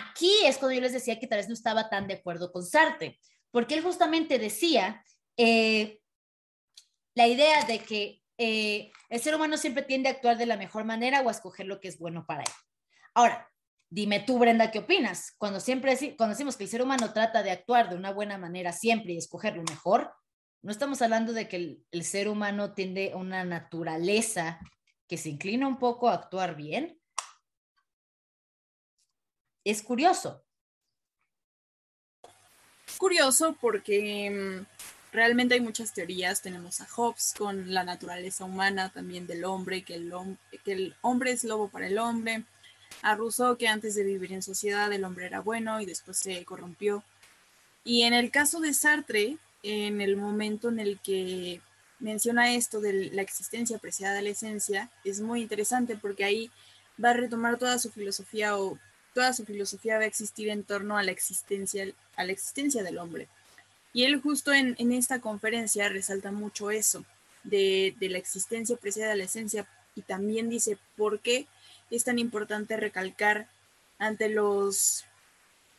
aquí 0.01 0.31
es 0.45 0.57
cuando 0.57 0.75
yo 0.75 0.81
les 0.81 0.93
decía 0.93 1.19
que 1.19 1.27
tal 1.27 1.39
vez 1.39 1.47
no 1.47 1.53
estaba 1.53 1.89
tan 1.89 2.07
de 2.07 2.15
acuerdo 2.15 2.51
con 2.51 2.63
Sartre, 2.63 3.19
porque 3.49 3.75
él 3.75 3.81
justamente 3.81 4.39
decía, 4.39 5.03
eh, 5.35 5.99
la 7.15 7.27
idea 7.27 7.65
de 7.65 7.79
que 7.79 8.20
eh, 8.43 8.91
el 9.09 9.21
ser 9.21 9.35
humano 9.35 9.55
siempre 9.55 9.83
tiende 9.83 10.09
a 10.09 10.13
actuar 10.13 10.35
de 10.35 10.47
la 10.47 10.57
mejor 10.57 10.83
manera 10.83 11.21
o 11.21 11.29
a 11.29 11.31
escoger 11.31 11.67
lo 11.67 11.79
que 11.79 11.89
es 11.89 11.99
bueno 11.99 12.25
para 12.25 12.41
él. 12.41 12.51
Ahora, 13.13 13.47
dime 13.87 14.19
tú, 14.19 14.39
Brenda, 14.39 14.71
¿qué 14.71 14.79
opinas? 14.79 15.35
Cuando 15.37 15.59
siempre 15.59 15.95
cuando 16.17 16.33
decimos 16.33 16.57
que 16.57 16.63
el 16.63 16.69
ser 16.71 16.81
humano 16.81 17.13
trata 17.13 17.43
de 17.43 17.51
actuar 17.51 17.91
de 17.91 17.95
una 17.95 18.11
buena 18.11 18.39
manera 18.39 18.73
siempre 18.73 19.13
y 19.13 19.17
escoger 19.17 19.55
lo 19.55 19.61
mejor, 19.61 20.11
no 20.63 20.71
estamos 20.71 21.03
hablando 21.03 21.33
de 21.33 21.47
que 21.47 21.55
el, 21.55 21.85
el 21.91 22.03
ser 22.03 22.27
humano 22.27 22.73
tiende 22.73 23.11
a 23.13 23.17
una 23.17 23.43
naturaleza 23.43 24.59
que 25.07 25.17
se 25.17 25.29
inclina 25.29 25.67
un 25.67 25.77
poco 25.77 26.09
a 26.09 26.15
actuar 26.15 26.55
bien. 26.55 26.99
Es 29.63 29.83
curioso. 29.83 30.43
Curioso 32.97 33.55
porque 33.61 34.31
mm, 34.31 34.65
realmente 35.11 35.55
hay 35.55 35.61
muchas 35.61 35.93
teorías. 35.93 36.41
Tenemos 36.41 36.81
a 36.81 36.87
Hobbes 36.87 37.33
con 37.37 37.73
la 37.73 37.83
naturaleza 37.83 38.45
humana 38.45 38.89
también 38.89 39.27
del 39.27 39.45
hombre, 39.45 39.83
que 39.83 39.95
el, 39.95 40.13
que 40.63 40.73
el 40.73 40.95
hombre 41.01 41.31
es 41.31 41.43
lobo 41.43 41.69
para 41.69 41.87
el 41.87 41.97
hombre. 41.97 42.43
A 43.01 43.15
Rousseau 43.15 43.57
que 43.57 43.67
antes 43.67 43.95
de 43.95 44.03
vivir 44.03 44.33
en 44.33 44.41
sociedad 44.41 44.91
el 44.91 45.03
hombre 45.03 45.25
era 45.25 45.39
bueno 45.39 45.81
y 45.81 45.85
después 45.85 46.17
se 46.17 46.43
corrompió. 46.45 47.03
Y 47.83 48.03
en 48.03 48.13
el 48.13 48.31
caso 48.31 48.59
de 48.59 48.73
Sartre, 48.73 49.37
en 49.63 50.01
el 50.01 50.17
momento 50.17 50.69
en 50.69 50.79
el 50.79 50.99
que 50.99 51.61
menciona 51.99 52.53
esto 52.53 52.81
de 52.81 53.11
la 53.11 53.21
existencia 53.21 53.77
apreciada 53.77 54.15
de 54.15 54.23
la 54.23 54.29
esencia, 54.29 54.89
es 55.03 55.21
muy 55.21 55.41
interesante 55.41 55.95
porque 55.95 56.25
ahí 56.25 56.51
va 57.03 57.11
a 57.11 57.13
retomar 57.13 57.57
toda 57.57 57.79
su 57.79 57.91
filosofía 57.91 58.57
o 58.57 58.77
toda 59.13 59.33
su 59.33 59.45
filosofía 59.45 59.97
va 59.97 60.03
a 60.03 60.07
existir 60.07 60.49
en 60.49 60.63
torno 60.63 60.97
a 60.97 61.03
la 61.03 61.11
existencia, 61.11 61.85
a 62.15 62.23
la 62.23 62.31
existencia 62.31 62.83
del 62.83 62.97
hombre. 62.97 63.27
Y 63.93 64.05
él 64.05 64.21
justo 64.21 64.53
en, 64.53 64.75
esta 64.91 65.19
conferencia 65.19 65.89
resalta 65.89 66.31
mucho 66.31 66.71
eso, 66.71 67.05
de, 67.43 67.95
la 67.99 68.17
existencia 68.17 68.75
apreciada 68.75 69.11
de 69.11 69.17
la 69.17 69.23
esencia, 69.25 69.67
y 69.95 70.01
también 70.01 70.49
dice 70.49 70.77
por 70.95 71.19
qué 71.19 71.47
es 71.89 72.05
tan 72.05 72.17
importante 72.17 72.77
recalcar 72.77 73.49
ante 73.99 74.29
los, 74.29 75.03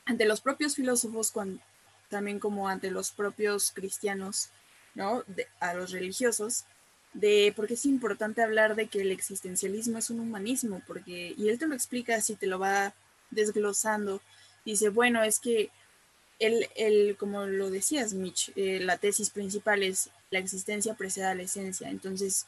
ante 0.04 0.26
los 0.26 0.42
propios 0.42 0.76
filósofos 0.76 1.30
cuando, 1.30 1.62
también 2.10 2.38
como 2.38 2.68
ante 2.68 2.90
los 2.90 3.10
propios 3.10 3.70
cristianos, 3.72 4.50
¿no? 4.94 5.24
a 5.60 5.72
los 5.72 5.92
religiosos, 5.92 6.66
de 7.14 7.52
por 7.56 7.66
qué 7.66 7.74
es 7.74 7.86
importante 7.86 8.42
hablar 8.42 8.74
de 8.74 8.88
que 8.88 9.00
el 9.00 9.10
existencialismo 9.10 9.98
es 9.98 10.10
un 10.10 10.20
humanismo, 10.20 10.82
porque, 10.86 11.34
y 11.36 11.48
él 11.48 11.58
te 11.58 11.66
lo 11.66 11.74
explica 11.74 12.20
si 12.20 12.36
te 12.36 12.46
lo 12.46 12.58
va 12.58 12.94
desglosando, 13.30 14.20
dice, 14.64 14.90
bueno, 14.90 15.22
es 15.22 15.38
que 15.38 15.70
el, 16.42 16.68
el 16.74 17.16
como 17.16 17.46
lo 17.46 17.70
decías, 17.70 18.14
Mitch, 18.14 18.52
eh, 18.56 18.80
la 18.80 18.98
tesis 18.98 19.30
principal 19.30 19.82
es 19.82 20.10
la 20.30 20.40
existencia 20.40 20.94
precede 20.94 21.26
a 21.26 21.34
la 21.34 21.42
esencia, 21.42 21.88
entonces, 21.88 22.46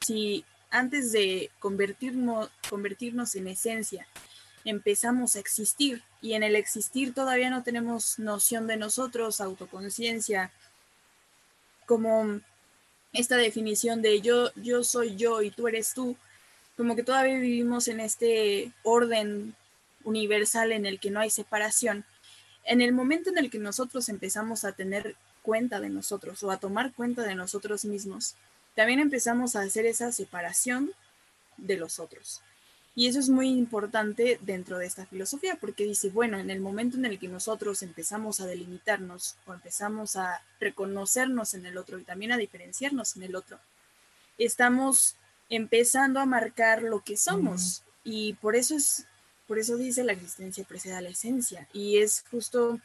si 0.00 0.44
antes 0.70 1.12
de 1.12 1.50
convertirnos, 1.58 2.50
convertirnos 2.70 3.34
en 3.36 3.48
esencia, 3.48 4.06
empezamos 4.64 5.36
a 5.36 5.38
existir 5.38 6.02
y 6.20 6.32
en 6.32 6.42
el 6.42 6.56
existir 6.56 7.14
todavía 7.14 7.50
no 7.50 7.62
tenemos 7.62 8.18
noción 8.18 8.66
de 8.66 8.76
nosotros, 8.76 9.40
autoconciencia, 9.40 10.50
como 11.86 12.40
esta 13.12 13.36
definición 13.36 14.02
de 14.02 14.20
yo, 14.20 14.50
yo 14.56 14.82
soy 14.82 15.16
yo 15.16 15.42
y 15.42 15.50
tú 15.50 15.68
eres 15.68 15.94
tú, 15.94 16.16
como 16.76 16.96
que 16.96 17.02
todavía 17.02 17.38
vivimos 17.38 17.88
en 17.88 18.00
este 18.00 18.72
orden 18.82 19.54
universal 20.04 20.72
en 20.72 20.86
el 20.86 21.00
que 21.00 21.10
no 21.10 21.20
hay 21.20 21.30
separación. 21.30 22.04
En 22.66 22.80
el 22.80 22.92
momento 22.92 23.30
en 23.30 23.38
el 23.38 23.50
que 23.50 23.58
nosotros 23.58 24.08
empezamos 24.08 24.64
a 24.64 24.72
tener 24.72 25.16
cuenta 25.42 25.80
de 25.80 25.88
nosotros 25.88 26.42
o 26.42 26.50
a 26.50 26.58
tomar 26.58 26.92
cuenta 26.92 27.22
de 27.22 27.36
nosotros 27.36 27.84
mismos, 27.84 28.34
también 28.74 28.98
empezamos 28.98 29.56
a 29.56 29.62
hacer 29.62 29.86
esa 29.86 30.10
separación 30.10 30.90
de 31.56 31.76
los 31.76 32.00
otros. 32.00 32.42
Y 32.96 33.06
eso 33.06 33.20
es 33.20 33.28
muy 33.28 33.50
importante 33.50 34.40
dentro 34.42 34.78
de 34.78 34.86
esta 34.86 35.06
filosofía, 35.06 35.56
porque 35.60 35.84
dice, 35.84 36.08
bueno, 36.08 36.38
en 36.38 36.50
el 36.50 36.60
momento 36.60 36.96
en 36.96 37.04
el 37.04 37.18
que 37.18 37.28
nosotros 37.28 37.82
empezamos 37.82 38.40
a 38.40 38.46
delimitarnos 38.46 39.36
o 39.46 39.54
empezamos 39.54 40.16
a 40.16 40.42
reconocernos 40.58 41.54
en 41.54 41.66
el 41.66 41.76
otro 41.76 41.98
y 41.98 42.04
también 42.04 42.32
a 42.32 42.38
diferenciarnos 42.38 43.16
en 43.16 43.22
el 43.22 43.36
otro, 43.36 43.60
estamos 44.38 45.16
empezando 45.50 46.20
a 46.20 46.26
marcar 46.26 46.82
lo 46.82 47.04
que 47.04 47.16
somos. 47.16 47.82
Y 48.02 48.32
por 48.34 48.56
eso 48.56 48.74
es, 48.74 49.06
por 49.46 49.58
eso 49.58 49.76
dice 49.76 50.04
la 50.04 50.12
existencia 50.12 50.64
precede 50.64 50.94
a 50.94 51.00
la 51.00 51.10
esencia. 51.10 51.68
Y 51.72 51.98
es 51.98 52.24
justo 52.30 52.80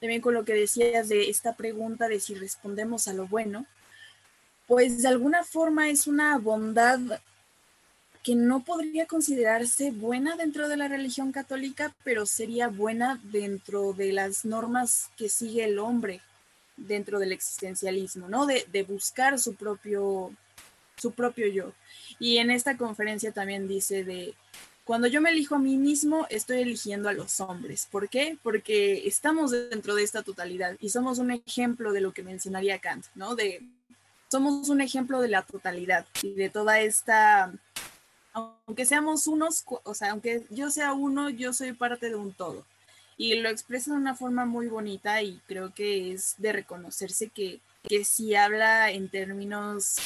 también 0.00 0.20
con 0.20 0.34
lo 0.34 0.44
que 0.44 0.54
decías 0.54 1.08
de 1.08 1.30
esta 1.30 1.54
pregunta 1.54 2.08
de 2.08 2.20
si 2.20 2.34
respondemos 2.34 3.08
a 3.08 3.14
lo 3.14 3.26
bueno, 3.26 3.66
pues 4.66 5.02
de 5.02 5.08
alguna 5.08 5.44
forma 5.44 5.90
es 5.90 6.06
una 6.06 6.36
bondad 6.38 7.00
que 8.22 8.34
no 8.34 8.64
podría 8.64 9.06
considerarse 9.06 9.90
buena 9.90 10.34
dentro 10.36 10.68
de 10.68 10.78
la 10.78 10.88
religión 10.88 11.30
católica, 11.30 11.94
pero 12.04 12.24
sería 12.24 12.68
buena 12.68 13.20
dentro 13.24 13.92
de 13.92 14.12
las 14.12 14.46
normas 14.46 15.10
que 15.18 15.28
sigue 15.28 15.64
el 15.64 15.78
hombre 15.78 16.22
dentro 16.76 17.18
del 17.18 17.32
existencialismo, 17.32 18.28
¿no? 18.28 18.46
De, 18.46 18.82
buscar 18.88 19.38
su 19.38 19.54
propio, 19.54 20.32
su 20.96 21.12
propio 21.12 21.46
yo. 21.48 21.72
Y 22.18 22.38
en 22.38 22.50
esta 22.50 22.76
conferencia 22.76 23.30
también 23.30 23.68
dice 23.68 24.04
de, 24.04 24.34
cuando 24.84 25.06
yo 25.06 25.20
me 25.20 25.30
elijo 25.30 25.54
a 25.54 25.58
mí 25.58 25.76
mismo, 25.76 26.26
estoy 26.30 26.60
eligiendo 26.60 27.08
a 27.08 27.12
los 27.12 27.40
hombres. 27.40 27.88
¿Por 27.90 28.08
qué? 28.08 28.38
Porque 28.42 29.06
estamos 29.06 29.50
dentro 29.50 29.94
de 29.94 30.02
esta 30.02 30.22
totalidad 30.22 30.76
y 30.80 30.90
somos 30.90 31.18
un 31.18 31.30
ejemplo 31.30 31.92
de 31.92 32.00
lo 32.00 32.12
que 32.12 32.22
mencionaría 32.22 32.78
Kant, 32.78 33.06
¿no? 33.14 33.34
De, 33.34 33.62
somos 34.28 34.68
un 34.68 34.80
ejemplo 34.80 35.20
de 35.20 35.28
la 35.28 35.42
totalidad 35.42 36.06
y 36.22 36.34
de 36.34 36.50
toda 36.50 36.80
esta 36.80 37.52
aunque 38.34 38.84
seamos 38.84 39.28
unos, 39.28 39.64
o 39.84 39.94
sea, 39.94 40.10
aunque 40.10 40.44
yo 40.50 40.70
sea 40.70 40.92
uno, 40.92 41.30
yo 41.30 41.52
soy 41.52 41.72
parte 41.72 42.08
de 42.08 42.16
un 42.16 42.32
todo. 42.32 42.66
Y 43.16 43.36
lo 43.36 43.48
expresa 43.48 43.92
de 43.92 43.96
una 43.96 44.16
forma 44.16 44.44
muy 44.44 44.66
bonita 44.66 45.22
y 45.22 45.40
creo 45.46 45.72
que 45.72 46.12
es 46.12 46.34
de 46.38 46.52
reconocerse 46.52 47.28
que, 47.28 47.60
que 47.84 48.04
si 48.04 48.34
habla 48.34 48.90
en 48.90 49.08
términos 49.08 49.96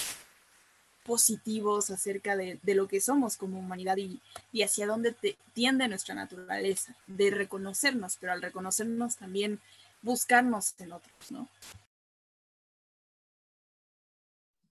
positivos 1.08 1.88
acerca 1.88 2.36
de, 2.36 2.60
lo 2.62 2.86
que 2.86 3.00
somos 3.00 3.38
como 3.38 3.58
humanidad 3.58 3.96
y, 3.96 4.20
y 4.52 4.62
hacia 4.62 4.86
dónde 4.86 5.14
tiende 5.54 5.88
nuestra 5.88 6.14
naturaleza, 6.14 6.94
de 7.06 7.30
reconocernos, 7.30 8.18
pero 8.20 8.34
al 8.34 8.42
reconocernos 8.42 9.16
también 9.16 9.58
buscarnos 10.02 10.74
en 10.78 10.92
otros, 10.92 11.30
¿no? 11.30 11.48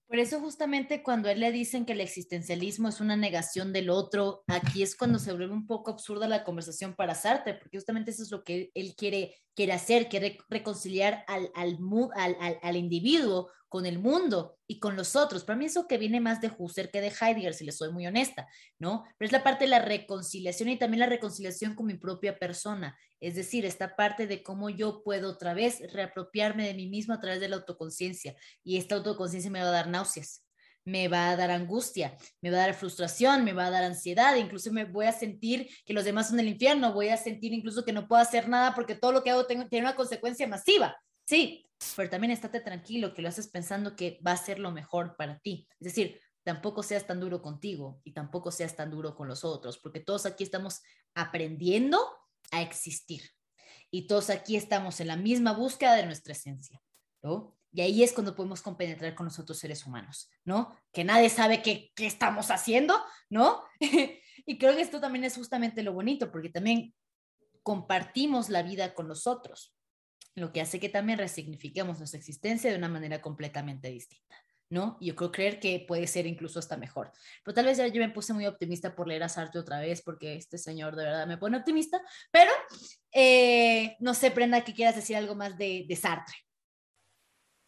Por 0.08 0.18
eso 0.18 0.40
justamente 0.40 1.02
cuando 1.02 1.28
él 1.28 1.40
le 1.40 1.52
dicen 1.52 1.84
que 1.84 1.92
el 1.92 2.00
existencialismo 2.00 2.88
es 2.88 2.98
una 3.00 3.14
negación 3.14 3.74
del 3.74 3.90
otro, 3.90 4.42
aquí 4.46 4.82
es 4.82 4.96
cuando 4.96 5.18
se 5.18 5.32
vuelve 5.32 5.52
un 5.52 5.66
poco 5.66 5.90
absurda 5.90 6.26
la 6.26 6.44
conversación 6.44 6.94
para 6.94 7.14
Sartre, 7.14 7.54
porque 7.54 7.76
justamente 7.76 8.12
eso 8.12 8.22
es 8.22 8.30
lo 8.30 8.42
que 8.42 8.70
él 8.74 8.94
quiere, 8.96 9.36
quiere 9.54 9.74
hacer, 9.74 10.08
quiere 10.08 10.38
reconciliar 10.48 11.24
al, 11.26 11.50
al, 11.54 12.58
al 12.62 12.76
individuo 12.76 13.50
con 13.68 13.84
el 13.84 13.98
mundo 13.98 14.56
y 14.66 14.80
con 14.80 14.96
los 14.96 15.14
otros. 15.14 15.44
Para 15.44 15.58
mí 15.58 15.66
eso 15.66 15.86
que 15.86 15.98
viene 15.98 16.20
más 16.20 16.40
de 16.40 16.50
Husserl 16.56 16.90
que 16.90 17.02
de 17.02 17.12
Heidegger, 17.20 17.52
si 17.52 17.64
le 17.64 17.72
soy 17.72 17.92
muy 17.92 18.06
honesta, 18.06 18.48
¿no? 18.78 19.04
Pero 19.18 19.26
es 19.26 19.32
la 19.32 19.44
parte 19.44 19.64
de 19.64 19.70
la 19.70 19.80
reconciliación 19.80 20.70
y 20.70 20.78
también 20.78 21.00
la 21.00 21.06
reconciliación 21.06 21.74
con 21.74 21.86
mi 21.86 21.94
propia 21.94 22.38
persona. 22.38 22.96
Es 23.20 23.34
decir, 23.34 23.64
esta 23.64 23.96
parte 23.96 24.26
de 24.26 24.42
cómo 24.42 24.70
yo 24.70 25.02
puedo 25.02 25.30
otra 25.30 25.54
vez 25.54 25.80
reapropiarme 25.92 26.66
de 26.66 26.74
mí 26.74 26.88
mismo 26.88 27.14
a 27.14 27.20
través 27.20 27.40
de 27.40 27.48
la 27.48 27.56
autoconciencia. 27.56 28.36
Y 28.62 28.76
esta 28.76 28.94
autoconciencia 28.94 29.50
me 29.50 29.60
va 29.60 29.68
a 29.68 29.72
dar 29.72 29.88
náuseas, 29.88 30.44
me 30.84 31.08
va 31.08 31.30
a 31.30 31.36
dar 31.36 31.50
angustia, 31.50 32.16
me 32.40 32.50
va 32.50 32.58
a 32.58 32.66
dar 32.66 32.74
frustración, 32.74 33.44
me 33.44 33.52
va 33.52 33.66
a 33.66 33.70
dar 33.70 33.84
ansiedad, 33.84 34.36
incluso 34.36 34.72
me 34.72 34.84
voy 34.84 35.06
a 35.06 35.12
sentir 35.12 35.68
que 35.84 35.92
los 35.92 36.04
demás 36.04 36.28
son 36.28 36.40
el 36.40 36.48
infierno, 36.48 36.92
voy 36.92 37.08
a 37.08 37.16
sentir 37.16 37.52
incluso 37.52 37.84
que 37.84 37.92
no 37.92 38.08
puedo 38.08 38.22
hacer 38.22 38.48
nada 38.48 38.74
porque 38.74 38.94
todo 38.94 39.12
lo 39.12 39.22
que 39.22 39.30
hago 39.30 39.46
tiene 39.46 39.66
una 39.80 39.96
consecuencia 39.96 40.46
masiva. 40.46 40.96
Sí, 41.26 41.66
pero 41.94 42.08
también 42.08 42.30
estate 42.30 42.60
tranquilo 42.60 43.12
que 43.12 43.22
lo 43.22 43.28
haces 43.28 43.48
pensando 43.48 43.94
que 43.94 44.18
va 44.26 44.32
a 44.32 44.36
ser 44.36 44.58
lo 44.58 44.72
mejor 44.72 45.14
para 45.16 45.38
ti. 45.38 45.68
Es 45.78 45.86
decir, 45.86 46.20
tampoco 46.42 46.82
seas 46.82 47.06
tan 47.06 47.20
duro 47.20 47.42
contigo 47.42 48.00
y 48.04 48.12
tampoco 48.12 48.50
seas 48.50 48.74
tan 48.74 48.90
duro 48.90 49.14
con 49.14 49.28
los 49.28 49.44
otros, 49.44 49.76
porque 49.76 50.00
todos 50.00 50.24
aquí 50.24 50.44
estamos 50.44 50.80
aprendiendo 51.14 51.98
a 52.50 52.62
existir 52.62 53.22
y 53.90 54.06
todos 54.06 54.30
aquí 54.30 54.56
estamos 54.56 55.00
en 55.00 55.08
la 55.08 55.16
misma 55.16 55.52
búsqueda 55.52 55.94
de 55.94 56.06
nuestra 56.06 56.32
esencia, 56.32 56.82
¿no? 57.22 57.56
Y 57.72 57.82
ahí 57.82 58.02
es 58.02 58.12
cuando 58.12 58.34
podemos 58.34 58.62
compenetrar 58.62 59.14
con 59.14 59.26
los 59.26 59.38
otros 59.38 59.58
seres 59.58 59.86
humanos, 59.86 60.30
¿no? 60.44 60.76
Que 60.92 61.04
nadie 61.04 61.28
sabe 61.28 61.62
qué, 61.62 61.92
qué 61.94 62.06
estamos 62.06 62.50
haciendo, 62.50 62.94
¿no? 63.28 63.62
y 64.46 64.58
creo 64.58 64.74
que 64.74 64.82
esto 64.82 65.00
también 65.00 65.24
es 65.24 65.36
justamente 65.36 65.82
lo 65.82 65.92
bonito, 65.92 66.30
porque 66.30 66.48
también 66.48 66.94
compartimos 67.62 68.48
la 68.48 68.62
vida 68.62 68.94
con 68.94 69.08
los 69.08 69.26
otros 69.26 69.74
lo 70.38 70.52
que 70.52 70.60
hace 70.60 70.80
que 70.80 70.88
también 70.88 71.18
resignifiquemos 71.18 71.98
nuestra 71.98 72.18
existencia 72.18 72.70
de 72.70 72.78
una 72.78 72.88
manera 72.88 73.20
completamente 73.20 73.88
distinta. 73.88 74.36
¿No? 74.70 74.98
Yo 75.00 75.14
creo 75.16 75.32
creer 75.32 75.60
que 75.60 75.84
puede 75.86 76.06
ser 76.06 76.26
incluso 76.26 76.58
hasta 76.58 76.76
mejor. 76.76 77.12
Pero 77.44 77.54
tal 77.54 77.66
vez 77.66 77.78
ya 77.78 77.86
yo 77.86 78.00
me 78.00 78.10
puse 78.10 78.32
muy 78.32 78.46
optimista 78.46 78.94
por 78.94 79.08
leer 79.08 79.22
a 79.22 79.28
Sartre 79.28 79.60
otra 79.60 79.80
vez, 79.80 80.02
porque 80.02 80.34
este 80.36 80.58
señor 80.58 80.96
de 80.96 81.04
verdad 81.04 81.26
me 81.26 81.38
pone 81.38 81.56
optimista, 81.56 82.00
pero 82.30 82.50
eh, 83.12 83.96
no 84.00 84.14
sé, 84.14 84.30
Prenda, 84.30 84.64
que 84.64 84.74
quieras 84.74 84.96
decir 84.96 85.16
algo 85.16 85.34
más 85.34 85.56
de, 85.56 85.84
de 85.88 85.96
Sartre. 85.96 86.36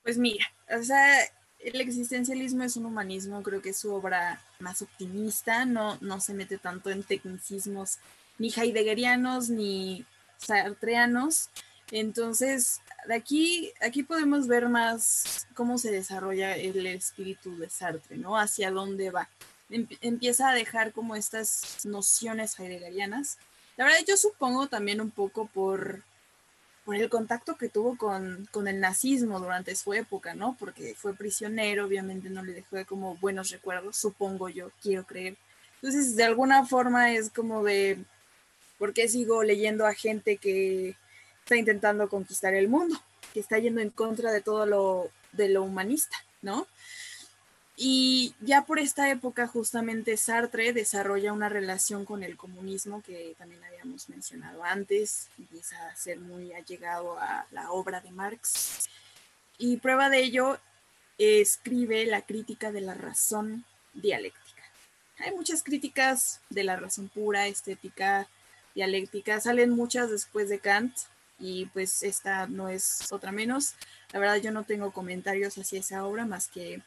Pues 0.03 0.19
mira, 0.19 0.47
o 0.79 0.83
sea, 0.83 1.21
el 1.59 1.81
existencialismo 1.81 2.65
es 2.65 2.77
un 2.77 2.87
humanismo, 2.87 3.43
creo 3.43 3.61
que 3.61 3.71
es 3.71 3.77
su 3.77 3.93
obra 3.93 4.43
más 4.59 4.83
optimista, 4.83 5.65
no, 5.65 5.99
no 6.01 6.21
se 6.21 6.35
mete 6.35 6.59
tanto 6.59 6.91
en 6.91 7.03
tecnicismos 7.03 7.99
ni 8.39 8.51
heideggerianos 8.51 9.51
ni 9.51 10.07
sartreanos. 10.39 11.51
Entonces, 11.91 12.81
aquí, 13.15 13.73
aquí 13.81 14.03
podemos 14.03 14.47
ver 14.47 14.69
más 14.69 15.47
cómo 15.55 15.79
se 15.79 15.91
desarrolla 15.91 16.57
el 16.57 16.87
espíritu 16.87 17.57
de 17.57 17.71
Sartre, 17.71 18.17
¿no? 18.17 18.37
Hacia 18.37 18.71
dónde 18.71 19.11
va. 19.11 19.29
Empieza 19.71 20.51
a 20.51 20.55
dejar 20.55 20.93
como 20.93 21.15
estas 21.15 21.85
nociones 21.85 22.59
heideggerianas. 22.59 23.39
La 23.77 23.85
verdad, 23.85 24.01
yo 24.07 24.17
supongo 24.17 24.67
también 24.67 25.01
un 25.01 25.11
poco 25.11 25.47
por 25.47 26.03
por 26.85 26.97
el 26.97 27.09
contacto 27.09 27.57
que 27.57 27.69
tuvo 27.69 27.97
con, 27.97 28.49
el 28.67 28.81
nazismo 28.81 29.39
durante 29.39 29.77
su 29.77 29.93
época, 29.93 30.35
¿no? 30.35 30.57
Porque 30.59 30.95
fue 30.97 31.15
prisionero, 31.15 31.87
obviamente 31.87 32.31
no 32.31 32.43
le 32.43 32.53
dejó 32.53 32.85
como 32.87 33.17
buenos 33.17 33.51
recuerdos, 33.51 33.97
supongo 33.97 34.49
yo, 34.49 34.71
quiero 34.83 35.05
creer. 35.05 35.37
Entonces, 35.77 36.17
de 36.17 36.25
alguna 36.25 36.67
forma 36.67 37.13
es 37.13 37.31
como 37.31 37.63
de, 37.63 37.99
¿por 38.79 38.93
qué 38.93 39.09
sigo 39.09 39.43
leyendo 39.43 39.87
a 39.87 39.95
gente 39.95 40.37
que 40.37 40.97
está 41.51 41.59
intentando 41.59 42.09
conquistar 42.09 42.55
el 42.55 42.69
mundo? 42.69 42.97
Que 43.35 43.41
está 43.41 43.59
yendo 43.59 43.81
en 43.81 43.91
contra 43.91 44.31
de 44.31 44.41
todo 44.41 44.67
lo, 44.67 45.63
humanista, 45.65 46.17
¿no? 46.43 46.69
Y 47.77 48.35
ya 48.41 48.63
por 48.67 48.79
esta 48.79 49.11
época 49.11 49.49
justamente 49.49 50.17
Sartre 50.17 50.73
desarrolla 50.73 51.33
una 51.33 51.49
relación 51.49 52.05
con 52.05 52.23
el 52.23 52.37
comunismo 52.37 53.03
que 53.03 53.35
también 53.37 53.65
habíamos 53.65 54.09
mencionado 54.11 54.63
antes, 54.63 55.29
empieza 55.39 55.89
a 55.89 55.97
ser 55.97 56.21
muy 56.21 56.53
allegado 56.53 57.19
a 57.19 57.47
la 57.51 57.73
obra 57.73 58.01
de 58.01 58.13
Marx 58.13 58.89
y 59.59 59.79
prueba 59.79 60.09
de 60.09 60.23
ello 60.23 60.59
escribe 61.19 62.07
la 62.07 62.23
crítica 62.23 62.71
de 62.71 62.83
la 62.83 62.95
razón 62.95 63.65
dialéctica. 63.95 64.63
Hay 65.19 65.35
muchas 65.35 65.65
críticas 65.65 66.41
de 66.49 66.63
la 66.63 66.77
razón 66.77 67.09
pura, 67.09 67.49
estética, 67.49 68.29
dialéctica, 68.75 69.41
salen 69.41 69.71
muchas 69.71 70.11
después 70.11 70.49
de 70.49 70.61
Kant 70.61 70.95
y 71.41 71.67
pues 71.67 72.03
esta 72.03 72.47
no 72.47 72.69
es 72.69 73.11
otra 73.11 73.33
menos. 73.33 73.75
La 74.13 74.21
verdad 74.21 74.37
yo 74.37 74.53
no 74.53 74.65
tengo 74.65 74.93
comentarios 74.93 75.57
hacia 75.57 75.81
esa 75.81 76.05
obra 76.05 76.27
más 76.27 76.49
que 76.49 76.83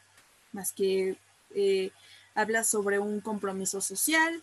más 0.52 0.72
que 0.72 1.16
eh, 1.54 1.90
habla 2.34 2.64
sobre 2.64 2.98
un 2.98 3.20
compromiso 3.20 3.80
social, 3.80 4.42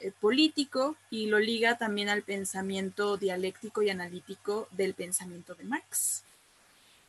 eh, 0.00 0.12
político, 0.20 0.96
y 1.10 1.26
lo 1.26 1.38
liga 1.38 1.78
también 1.78 2.08
al 2.08 2.22
pensamiento 2.22 3.16
dialéctico 3.16 3.82
y 3.82 3.90
analítico 3.90 4.68
del 4.72 4.94
pensamiento 4.94 5.54
de 5.54 5.64
Marx, 5.64 6.24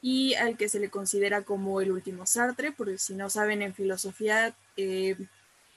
y 0.01 0.33
al 0.35 0.57
que 0.57 0.69
se 0.69 0.79
le 0.79 0.89
considera 0.89 1.43
como 1.43 1.81
el 1.81 1.91
último 1.91 2.25
Sartre, 2.25 2.71
porque 2.71 2.97
si 2.97 3.15
no 3.15 3.29
saben, 3.29 3.61
en 3.61 3.73
filosofía 3.73 4.53
eh, 4.77 5.15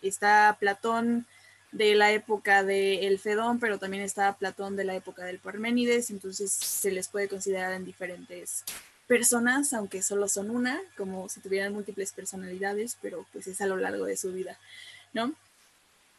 está 0.02 0.56
Platón 0.58 1.26
de 1.76 1.94
la 1.94 2.10
época 2.12 2.62
del 2.62 3.18
Fedón, 3.18 3.60
pero 3.60 3.78
también 3.78 4.02
está 4.02 4.32
Platón 4.34 4.76
de 4.76 4.84
la 4.84 4.94
época 4.94 5.24
del 5.24 5.38
Parménides, 5.38 6.10
entonces 6.10 6.50
se 6.50 6.90
les 6.90 7.08
puede 7.08 7.28
considerar 7.28 7.74
en 7.74 7.84
diferentes 7.84 8.64
personas, 9.06 9.74
aunque 9.74 10.02
solo 10.02 10.26
son 10.26 10.50
una, 10.50 10.80
como 10.96 11.28
si 11.28 11.40
tuvieran 11.40 11.74
múltiples 11.74 12.12
personalidades, 12.12 12.96
pero 13.02 13.26
pues 13.30 13.46
es 13.46 13.60
a 13.60 13.66
lo 13.66 13.76
largo 13.76 14.06
de 14.06 14.16
su 14.16 14.32
vida, 14.32 14.58
¿no? 15.12 15.34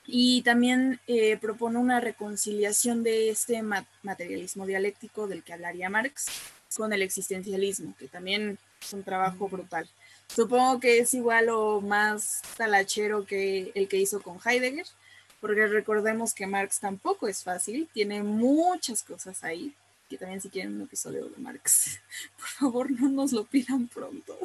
Y 0.05 0.43
también 0.43 0.99
eh, 1.08 1.38
propone 1.38 1.80
una 1.80 1.99
reconciliación 1.99 3.01
de 3.03 3.30
este 3.30 3.62
materialismo 4.03 4.68
dialéctico 4.68 5.28
del 5.28 5.43
que 5.43 5.53
hablaría 5.53 5.89
Marx 5.89 6.28
con 6.76 6.93
el 6.93 7.01
existencialismo, 7.01 7.95
que 7.97 8.08
también 8.08 8.60
es 8.80 8.93
un 8.93 9.03
trabajo 9.03 9.49
brutal. 9.49 9.89
Supongo 10.28 10.80
que 10.80 10.99
es 10.99 11.14
igual 11.16 11.49
o 11.49 11.82
más 11.82 12.43
talachero 12.58 13.26
que 13.26 13.72
el 13.74 13.88
que 13.88 13.97
hizo 13.97 14.22
con 14.22 14.39
Heidegger, 14.45 14.86
porque 15.39 15.67
recordemos 15.67 16.33
que 16.33 16.47
Marx 16.47 16.79
tampoco 16.79 17.27
es 17.27 17.43
fácil, 17.43 17.88
tiene 17.93 18.23
muchas 18.23 19.03
cosas 19.03 19.43
ahí, 19.43 19.73
que 20.09 20.17
también 20.17 20.41
si 20.41 20.49
quieren 20.49 20.75
un 20.75 20.83
episodio 20.83 21.25
de 21.25 21.38
Marx, 21.38 21.99
por 22.38 22.47
favor 22.47 22.91
no 22.91 23.09
nos 23.09 23.31
lo 23.31 23.43
pidan 23.43 23.88
pronto. 23.88 24.38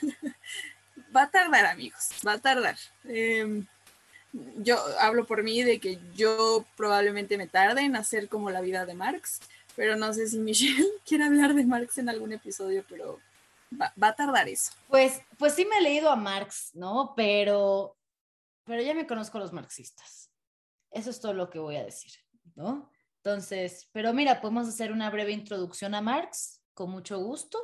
va 1.16 1.22
a 1.22 1.30
tardar, 1.30 1.66
amigos, 1.66 2.08
va 2.26 2.32
a 2.32 2.38
tardar. 2.38 2.76
Em, 3.04 3.66
yo 4.58 4.78
hablo 4.98 5.26
por 5.26 5.42
mí 5.42 5.62
de 5.62 5.78
que 5.78 5.98
yo 6.16 6.64
probablemente 6.76 7.36
me 7.36 7.46
tarde 7.46 7.82
en 7.82 7.96
hacer 7.96 8.28
como 8.28 8.50
la 8.50 8.60
vida 8.60 8.86
de 8.86 8.94
Marx, 8.94 9.40
pero 9.76 9.96
no 9.96 10.12
sé 10.12 10.26
si 10.28 10.38
Michelle 10.38 10.88
quiere 11.06 11.24
hablar 11.24 11.54
de 11.54 11.64
Marx 11.64 11.98
en 11.98 12.08
algún 12.08 12.32
episodio, 12.32 12.84
pero 12.88 13.20
va, 13.78 13.92
va, 14.02 14.08
a 14.08 14.16
tardar 14.16 14.48
eso. 14.48 14.72
Pues, 14.88 15.20
pues 15.38 15.54
sí 15.54 15.64
me 15.66 15.78
he 15.78 15.82
leído 15.82 16.10
a 16.10 16.16
Marx, 16.16 16.70
¿no? 16.74 17.12
Pero, 17.14 17.94
pero 18.64 18.82
ya 18.82 18.94
me 18.94 19.06
conozco 19.06 19.38
a 19.38 19.40
los 19.40 19.52
marxistas. 19.52 20.30
Eso 20.90 21.10
es 21.10 21.20
todo 21.20 21.34
lo 21.34 21.50
que 21.50 21.58
voy 21.58 21.76
a 21.76 21.84
decir, 21.84 22.12
¿no? 22.54 22.90
Entonces, 23.16 23.88
pero 23.92 24.12
mira, 24.12 24.40
podemos 24.40 24.68
hacer 24.68 24.92
una 24.92 25.08
breve 25.10 25.32
introducción 25.32 25.94
a 25.94 26.00
Marx, 26.00 26.62
con 26.74 26.90
mucho 26.90 27.18
gusto. 27.18 27.58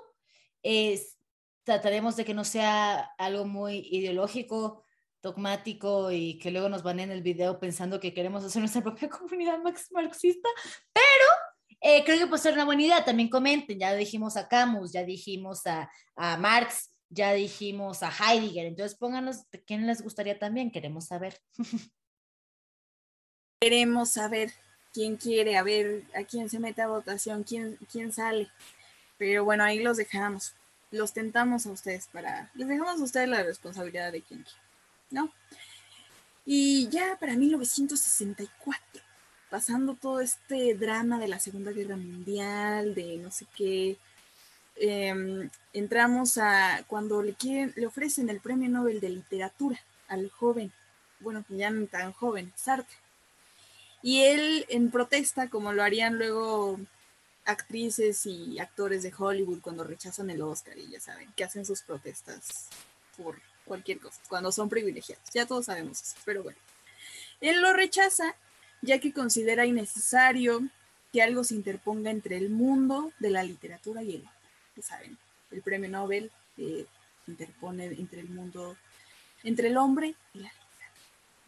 Es, 0.63 1.19
trataremos 1.65 2.17
de 2.17 2.25
que 2.25 2.35
no 2.35 2.45
sea 2.45 3.01
algo 3.19 3.45
muy 3.45 3.89
ideológico, 3.91 4.85
dogmático 5.21 6.13
y 6.13 6.39
que 6.39 6.51
luego 6.51 6.69
nos 6.69 6.83
van 6.83 7.01
en 7.01 7.11
el 7.11 7.23
video 7.23 7.59
pensando 7.59 7.99
que 7.99 8.15
queremos 8.15 8.45
hacer 8.45 8.61
nuestra 8.61 8.83
propia 8.85 9.09
comunidad 9.09 9.59
marxista, 9.91 10.49
pero 10.93 11.05
eh, 11.81 12.05
creo 12.05 12.19
que 12.19 12.27
puede 12.27 12.43
ser 12.43 12.55
una 12.55 12.65
buena 12.65 12.83
idea. 12.83 13.05
También 13.05 13.29
comenten, 13.29 13.79
ya 13.79 13.95
dijimos 13.95 14.37
a 14.37 14.49
Camus, 14.49 14.93
ya 14.93 15.05
dijimos 15.05 15.67
a, 15.67 15.91
a 16.17 16.37
Marx, 16.37 16.93
ya 17.11 17.33
dijimos 17.33 18.03
a 18.03 18.11
Heidegger, 18.11 18.67
entonces 18.67 18.97
pónganos 18.97 19.45
quién 19.67 19.87
les 19.87 20.03
gustaría 20.03 20.39
también, 20.39 20.71
queremos 20.71 21.07
saber. 21.07 21.41
Queremos 23.61 24.11
saber 24.11 24.53
quién 24.93 25.17
quiere, 25.17 25.57
a 25.57 25.63
ver 25.63 26.05
a 26.15 26.23
quién 26.23 26.49
se 26.49 26.61
mete 26.61 26.83
a 26.83 26.87
votación, 26.87 27.43
quién, 27.43 27.77
quién 27.91 28.13
sale. 28.13 28.49
Pero 29.17 29.45
bueno, 29.45 29.65
ahí 29.65 29.83
los 29.83 29.97
dejamos, 29.97 30.55
los 30.91 31.13
tentamos 31.13 31.67
a 31.67 31.71
ustedes 31.71 32.07
para, 32.09 32.53
les 32.55 32.69
dejamos 32.69 33.01
a 33.01 33.05
ustedes 33.05 33.29
la 33.29 33.43
responsabilidad 33.43 34.13
de 34.13 34.23
quién 34.23 34.45
quiere, 34.45 34.61
¿no? 35.11 35.33
Y 36.45 36.89
ya 36.89 37.17
para 37.19 37.37
1964, 37.37 39.03
pasando 39.51 39.95
todo 39.95 40.21
este 40.21 40.75
drama 40.75 41.19
de 41.19 41.29
la 41.29 41.41
Segunda 41.41 41.73
Guerra 41.73 41.97
Mundial, 41.97 42.95
de 42.95 43.17
no 43.19 43.31
sé 43.31 43.47
qué, 43.57 43.99
em, 44.81 45.51
entramos 45.73 46.39
a 46.39 46.85
cuando 46.87 47.23
le 47.23 47.35
quieren, 47.35 47.73
le 47.77 47.87
ofrecen 47.87 48.31
el 48.31 48.41
premio 48.41 48.69
Nobel 48.69 49.01
de 49.01 49.11
Literatura 49.11 49.79
al 50.09 50.31
joven, 50.31 50.73
bueno, 51.21 51.45
ya 51.49 51.71
no 51.71 51.87
tan 51.87 52.13
joven, 52.13 52.53
Sartre 52.57 52.97
y 54.03 54.23
él 54.23 54.65
en 54.69 54.91
protesta, 54.91 55.49
como 55.49 55.73
lo 55.73 55.83
harían 55.83 56.19
luego 56.19 56.79
actrices 57.45 58.27
y 58.27 58.59
actores 58.59 59.03
de 59.03 59.13
Hollywood 59.17 59.61
cuando 59.61 59.85
rechazan 59.85 60.31
el 60.31 60.43
Oscar 60.43 60.79
y 60.79 60.89
ya 60.89 61.01
saben, 61.01 61.33
que 61.35 61.45
hacen 61.45 61.65
sus 61.65 61.83
protestas 61.83 62.69
por 63.17 63.41
cualquier 63.65 63.99
cosa, 63.99 64.21
cuando 64.29 64.53
son 64.53 64.69
privilegiados. 64.69 65.25
Ya 65.35 65.47
todos 65.47 65.67
sabemos 65.67 66.01
eso, 66.01 66.17
pero 66.25 66.43
bueno. 66.43 66.59
Él 67.41 67.61
lo 67.61 67.73
rechaza 67.73 68.35
ya 68.83 69.01
que 69.01 69.13
considera 69.13 69.67
innecesario 69.67 70.63
que 71.13 71.23
algo 71.23 71.43
se 71.43 71.55
interponga 71.55 72.11
entre 72.11 72.37
el 72.37 72.51
mundo 72.51 73.13
de 73.19 73.31
la 73.31 73.43
literatura 73.43 74.03
y 74.03 74.17
el 74.17 74.17
hombre. 74.23 74.38
Saben, 74.83 75.19
el 75.51 75.63
premio 75.63 75.89
Nobel 75.89 76.31
eh, 76.57 76.87
interpone 77.27 77.87
entre 77.87 78.21
el 78.21 78.29
mundo, 78.29 78.77
entre 79.45 79.69
el 79.69 79.77
hombre 79.77 80.15
y 80.35 80.39
la 80.39 80.49
literatura. 80.49 80.91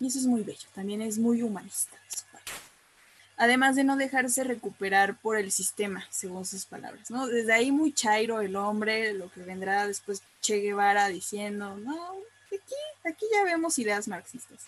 Y 0.00 0.06
eso 0.06 0.18
es 0.18 0.26
muy 0.26 0.42
bello, 0.42 0.68
también 0.74 1.02
es 1.02 1.18
muy 1.18 1.42
humanista 1.42 1.98
además 3.40 3.74
de 3.74 3.84
no 3.84 3.96
dejarse 3.96 4.44
recuperar 4.44 5.18
por 5.18 5.38
el 5.38 5.50
sistema, 5.50 6.06
según 6.10 6.44
sus 6.44 6.66
palabras, 6.66 7.10
¿no? 7.10 7.26
Desde 7.26 7.54
ahí 7.54 7.72
muy 7.72 7.90
chairo 7.90 8.42
el 8.42 8.54
hombre, 8.54 9.14
lo 9.14 9.32
que 9.32 9.40
vendrá 9.40 9.86
después 9.86 10.22
Che 10.42 10.58
Guevara 10.58 11.08
diciendo, 11.08 11.74
no, 11.78 12.12
aquí, 12.48 12.74
aquí 13.02 13.24
ya 13.32 13.42
vemos 13.44 13.78
ideas 13.78 14.08
marxistas. 14.08 14.58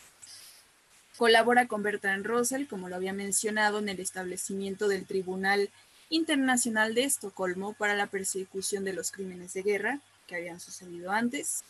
Colabora 1.19 1.69
con 1.69 1.83
Bertrand 1.83 2.25
Russell, 2.25 2.67
como 2.67 2.89
lo 2.89 2.97
había 2.97 3.13
mencionado, 3.13 3.79
en 3.79 3.91
el 3.91 4.01
establecimiento 4.01 4.89
del 4.89 5.05
Tribunal 5.05 5.69
Internacional 6.13 6.95
de 6.95 7.05
Estocolmo 7.05 7.73
para 7.73 7.97
la 7.97 8.07
persecución 8.07 8.85
de 8.85 8.93
los 8.93 9.11
crímenes 9.11 9.55
de 9.55 9.63
guerra 9.63 10.01
que 10.27 10.37
habían 10.37 10.61
sucedido 10.61 11.11
antes 11.11 11.65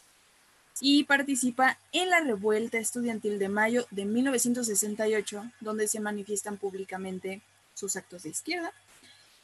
y 0.81 1.05
participa 1.05 1.79
en 1.93 2.11
la 2.11 2.21
revuelta 2.21 2.79
estudiantil 2.79 3.39
de 3.39 3.49
mayo 3.49 3.87
de 3.93 4.05
1968, 4.05 5.45
donde 5.61 5.87
se 5.87 6.01
manifiestan 6.01 6.57
públicamente 6.57 7.41
sus 7.73 7.95
actos 7.95 8.25
de 8.25 8.31
izquierda 8.31 8.73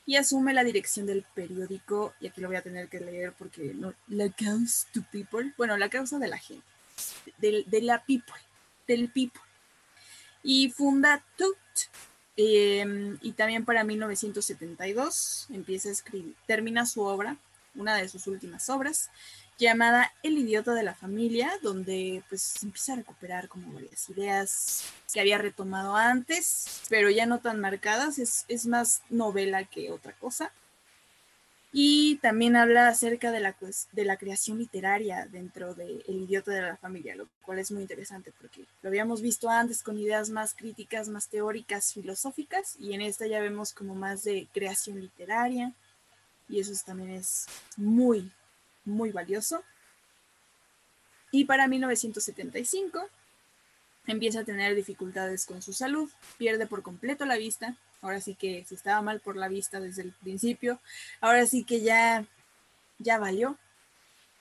y 0.05 0.17
asume 0.17 0.53
la 0.53 0.65
dirección 0.65 1.07
del 1.07 1.23
periódico, 1.35 2.15
y 2.19 2.27
aquí 2.27 2.41
lo 2.41 2.49
voy 2.49 2.57
a 2.57 2.63
tener 2.63 2.89
que 2.89 2.99
leer 2.99 3.35
porque 3.39 3.73
no, 3.75 3.95
la 4.09 4.29
causa 4.31 4.89
to 4.93 5.05
people, 5.13 5.53
la 5.59 5.89
causa 5.91 6.19
de 6.19 6.27
la 6.27 6.39
gente, 6.39 6.67
de, 7.37 7.63
de 7.67 7.83
la 7.83 8.03
people, 8.03 8.35
del 8.89 9.11
people. 9.11 9.43
Y 10.43 10.71
funda 10.71 11.23
TUT, 11.37 11.57
em, 12.39 13.19
y 13.21 13.33
también 13.33 13.65
para 13.65 13.83
1972 13.83 15.49
empieza 15.51 15.89
a 15.89 15.93
escribir, 15.93 16.37
termina 16.47 16.87
su 16.87 17.03
obra, 17.03 17.37
una 17.75 17.97
de 17.97 18.09
sus 18.09 18.29
últimas 18.29 18.71
obras, 18.71 19.11
llamada 19.59 20.13
El 20.23 20.39
idiota 20.39 20.73
de 20.73 20.85
la 20.85 20.95
familia, 20.95 21.51
donde 21.63 22.23
pues 22.29 22.63
empieza 22.63 22.93
a 22.93 22.97
recuperar 22.97 23.49
como 23.49 23.73
varias 23.73 24.09
ideas 24.09 24.85
que 25.13 25.21
había 25.21 25.39
retomado 25.39 25.97
antes, 25.97 26.83
pero 26.89 27.11
ya 27.11 27.27
no 27.27 27.41
tan 27.41 27.61
marcadas, 27.61 28.19
es, 28.19 28.45
es 28.47 28.67
más 28.67 29.03
novela 29.11 29.65
que 29.65 29.91
otra 29.91 30.13
cosa. 30.13 30.53
Y 31.71 32.17
también 32.17 32.57
habla 32.57 32.89
acerca 32.89 33.31
de 33.31 33.41
la, 33.41 33.55
de 33.93 34.05
la 34.05 34.17
creación 34.17 34.59
literaria 34.59 35.27
dentro 35.31 35.75
de 35.75 36.03
El 36.09 36.23
idiota 36.23 36.51
de 36.51 36.63
la 36.63 36.77
familia, 36.79 37.15
lo 37.15 37.29
cual 37.43 37.59
es 37.59 37.71
muy 37.71 37.83
interesante 37.83 38.33
porque 38.41 38.65
lo 38.81 38.89
habíamos 38.89 39.21
visto 39.21 39.51
antes 39.51 39.83
con 39.83 39.99
ideas 39.99 40.31
más 40.31 40.55
críticas, 40.55 41.09
más 41.11 41.29
teóricas, 41.29 41.93
filosóficas, 41.93 42.77
y 42.79 42.95
en 42.95 43.03
esta 43.03 43.27
ya 43.27 43.41
vemos 43.41 43.75
como 43.75 43.95
más 43.95 44.25
de 44.25 44.49
creación 44.55 44.99
literaria, 45.01 45.75
y 46.49 46.61
eso 46.61 46.73
también 46.87 47.11
es 47.11 47.47
muy, 47.77 48.33
muy 48.87 49.13
valioso. 49.13 49.63
Y 51.31 51.45
para 51.45 51.69
1975 51.69 53.11
empieza 54.07 54.41
a 54.41 54.45
tener 54.45 54.75
dificultades 54.75 55.45
con 55.45 55.61
su 55.61 55.75
salud, 55.75 56.11
pierde 56.39 56.67
por 56.67 56.83
completo 56.83 57.27
la 57.27 57.37
vista, 57.37 57.77
ahora 58.01 58.21
sí 58.21 58.35
que 58.35 58.65
estaba 58.71 59.03
mal 59.03 59.21
por 59.21 59.37
la 59.37 59.49
vista 59.49 59.81
desde 59.81 60.03
el 60.03 60.13
principio, 60.13 60.81
ahora 61.21 61.47
sí 61.47 61.65
que 61.65 61.81
ya, 61.81 62.27
ya 62.99 63.19
valió. 63.19 63.57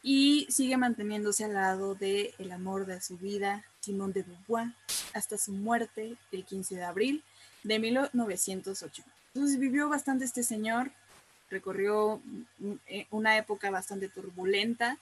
Y 0.04 0.48
sigue 0.50 0.78
manteniéndose 0.78 1.44
al 1.44 1.54
lado 1.54 1.96
del 1.96 2.34
el 2.38 2.52
amor 2.52 2.86
de 2.86 3.02
su 3.02 3.18
vida, 3.18 3.66
Simón 3.82 4.14
de 4.14 4.24
Beauvoir, 4.24 4.74
hasta 5.14 5.38
su 5.38 5.52
muerte 5.52 6.16
el 6.32 6.46
15 6.46 6.76
de 6.76 6.84
abril 6.84 7.24
de 7.64 7.80
1908. 7.80 9.04
Entonces 9.34 9.60
vivió 9.60 9.90
bastante 9.90 10.24
este 10.24 10.44
señor, 10.44 10.92
recorrió 11.50 12.22
eh, 12.88 13.08
una 13.12 13.38
época 13.38 13.70
bastante 13.70 14.08
turbulenta 14.08 14.98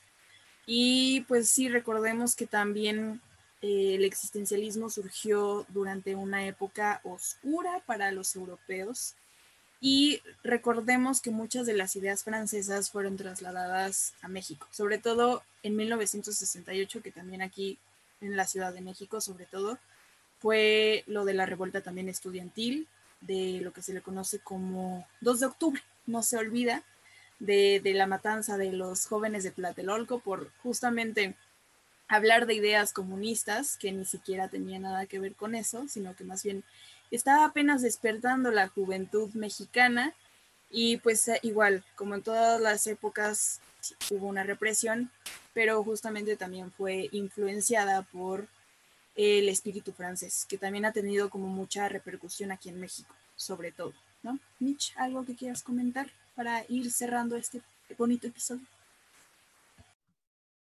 y 0.66 1.22
pues 1.28 1.50
sí, 1.50 1.70
recordemos 1.70 2.36
que 2.36 2.48
también 2.48 3.22
el 3.66 4.04
existencialismo 4.04 4.90
surgió 4.90 5.66
durante 5.70 6.16
una 6.16 6.46
época 6.46 7.02
oscura 7.04 7.82
para 7.86 8.12
los 8.12 8.36
europeos 8.36 9.16
y 9.82 10.22
recordemos 10.44 11.22
que 11.22 11.32
muchas 11.32 11.66
de 11.66 11.74
las 11.74 11.96
ideas 11.96 12.24
francesas 12.24 12.90
fueron 12.90 13.18
trasladadas 13.18 14.14
a 14.22 14.28
México, 14.28 14.68
sobre 14.72 14.98
todo 14.98 15.44
en 15.64 15.76
1968, 15.76 17.02
que 17.02 17.12
también 17.12 17.42
aquí 17.42 17.78
en 18.22 18.36
la 18.36 18.48
Ciudad 18.48 18.74
de 18.74 18.82
México, 18.82 19.22
sobre 19.22 19.46
todo, 19.46 19.78
fue 20.40 21.04
lo 21.08 21.26
de 21.26 21.34
la 21.34 21.46
revuelta 21.46 21.82
también 21.82 22.10
estudiantil, 22.10 22.88
de 23.22 23.60
lo 23.62 23.74
que 23.74 23.82
se 23.82 23.94
le 23.94 24.02
conoce 24.02 24.40
como 24.40 25.08
2 25.22 25.40
de 25.40 25.46
octubre, 25.46 25.82
no 26.06 26.24
se 26.24 26.38
olvida, 26.38 26.84
de, 27.40 27.82
de 27.84 27.94
la 27.94 28.08
matanza 28.08 28.58
de 28.58 28.72
los 28.72 29.08
jóvenes 29.08 29.44
de 29.44 29.52
Tlatelolco 29.52 30.20
por 30.20 30.52
justamente 30.64 31.36
hablar 32.08 32.46
de 32.46 32.54
ideas 32.54 32.94
comunistas 32.94 33.78
que 33.78 33.92
ni 33.92 34.06
siquiera 34.06 34.48
tenía 34.48 34.80
nada 34.80 35.06
que 35.06 35.20
ver 35.20 35.36
con 35.36 35.56
eso, 35.56 35.88
sino 35.88 36.16
que 36.16 36.24
más 36.24 36.44
bien 36.44 36.64
estaba 37.12 37.46
apenas 37.46 37.82
despertando 37.82 38.52
la 38.52 38.68
juventud 38.68 39.34
mexicana 39.34 40.14
y 40.70 40.98
pues 40.98 41.28
eh, 41.28 41.40
igual, 41.44 41.84
como 41.96 42.16
en 42.16 42.24
todas 42.24 42.60
las 42.60 42.86
épocas 42.88 43.62
hubo 44.10 44.28
una 44.28 44.44
represión, 44.44 45.12
pero 45.54 45.84
justamente 45.84 46.36
también 46.38 46.72
fue 46.72 47.10
influenciada 47.12 48.02
por 48.02 48.48
el 49.16 49.48
espíritu 49.48 49.94
francés, 49.94 50.46
que 50.48 50.58
también 50.58 50.86
ha 50.86 50.92
tenido 50.92 51.30
como 51.30 51.48
mucha 51.48 51.88
repercusión 51.88 52.52
aquí 52.52 52.70
en 52.70 52.80
México, 52.80 53.16
sobre 53.36 53.72
todo, 53.72 53.94
¿no? 54.24 54.40
Mitch, 54.60 54.94
¿algo 54.98 55.26
que 55.26 55.36
quieras 55.36 55.64
comentar 55.64 56.12
para 56.36 56.66
ir 56.68 56.92
cerrando 56.92 57.38
este 57.38 57.62
bonito 57.98 58.28
episodio? 58.28 58.66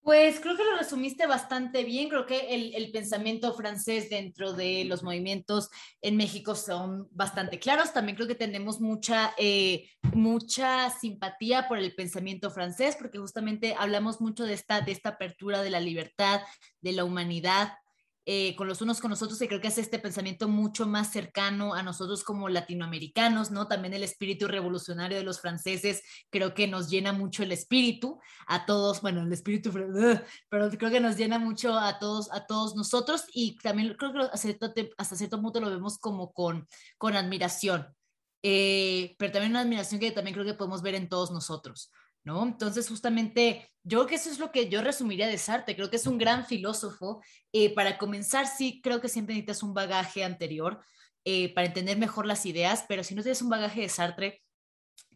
Pues 0.04 0.38
creo 0.38 0.54
que 0.54 0.64
lo 0.64 0.76
resumiste 0.76 1.26
bastante 1.26 1.82
bien. 1.82 2.10
Creo 2.10 2.26
que 2.26 2.54
el, 2.54 2.92
pensamiento 2.92 3.54
francés 3.54 4.10
dentro 4.10 4.52
de 4.52 4.84
los 4.84 5.02
movimientos 5.02 5.70
en 6.02 6.18
México 6.18 6.54
son 6.54 7.08
bastante 7.10 7.58
claros. 7.58 7.94
También 7.94 8.14
creo 8.14 8.28
que 8.28 8.34
tenemos 8.34 8.82
mucha, 8.82 9.32
eh, 9.38 9.88
mucha 10.12 10.90
simpatía 10.90 11.68
por 11.68 11.78
el 11.78 11.94
pensamiento 11.94 12.50
francés, 12.50 12.96
porque 13.00 13.18
justamente 13.18 13.74
hablamos 13.78 14.20
mucho 14.20 14.44
de 14.44 14.52
esta, 14.52 14.82
de 14.82 14.92
esta 14.92 15.08
apertura 15.10 15.62
de 15.62 15.70
la 15.70 15.80
libertad, 15.80 16.42
de 16.82 16.92
la 16.92 17.04
humanidad, 17.04 17.72
eh, 18.26 18.56
con 18.56 18.68
los 18.68 18.80
unos 18.80 19.00
con 19.00 19.10
nosotros 19.10 19.40
y 19.42 19.48
creo 19.48 19.60
que 19.60 19.68
hace 19.68 19.82
este 19.82 19.98
pensamiento 19.98 20.48
mucho 20.48 20.86
más 20.86 21.12
cercano 21.12 21.74
a 21.74 21.82
nosotros 21.82 22.24
como 22.24 22.48
latinoamericanos, 22.48 23.50
¿no? 23.50 23.68
También 23.68 23.92
el 23.92 24.02
espíritu 24.02 24.48
revolucionario 24.48 25.18
de 25.18 25.24
los 25.24 25.42
franceses 25.42 26.02
creo 26.30 26.54
que 26.54 26.66
nos 26.66 26.88
llena 26.88 27.12
mucho 27.12 27.42
el 27.42 27.52
espíritu 27.52 28.18
a 28.46 28.64
todos, 28.64 29.02
bueno, 29.02 29.22
el 29.22 29.32
espíritu, 29.32 29.70
pero 30.48 30.70
creo 30.70 30.90
que 30.90 31.00
nos 31.00 31.18
llena 31.18 31.38
mucho 31.38 31.78
a 31.78 31.98
todos, 31.98 32.32
a 32.32 32.46
todos 32.46 32.74
nosotros 32.76 33.24
y 33.32 33.56
también 33.58 33.94
creo 33.98 34.12
que 34.14 34.90
hasta 34.96 35.16
cierto 35.16 35.42
punto 35.42 35.60
lo 35.60 35.68
vemos 35.68 35.98
como 35.98 36.32
con, 36.32 36.66
con 36.96 37.16
admiración, 37.16 37.94
eh, 38.42 39.16
pero 39.18 39.32
también 39.32 39.52
una 39.52 39.60
admiración 39.60 40.00
que 40.00 40.12
también 40.12 40.34
creo 40.34 40.46
que 40.46 40.54
podemos 40.54 40.80
ver 40.80 40.94
en 40.94 41.10
todos 41.10 41.30
nosotros. 41.30 41.90
¿No? 42.24 42.42
Entonces, 42.42 42.88
justamente, 42.88 43.68
yo 43.82 43.98
creo 43.98 44.06
que 44.06 44.14
eso 44.16 44.30
es 44.30 44.38
lo 44.38 44.50
que 44.50 44.68
yo 44.68 44.82
resumiría 44.82 45.28
de 45.28 45.38
Sartre. 45.38 45.76
Creo 45.76 45.90
que 45.90 45.96
es 45.96 46.06
un 46.06 46.18
gran 46.18 46.46
filósofo. 46.46 47.22
Eh, 47.52 47.74
para 47.74 47.98
comenzar, 47.98 48.46
sí, 48.46 48.80
creo 48.82 49.00
que 49.00 49.08
siempre 49.08 49.34
necesitas 49.34 49.62
un 49.62 49.74
bagaje 49.74 50.24
anterior 50.24 50.80
eh, 51.24 51.54
para 51.54 51.66
entender 51.66 51.98
mejor 51.98 52.26
las 52.26 52.46
ideas, 52.46 52.84
pero 52.88 53.04
si 53.04 53.14
no 53.14 53.22
tienes 53.22 53.42
un 53.42 53.50
bagaje 53.50 53.82
de 53.82 53.88
Sartre, 53.88 54.42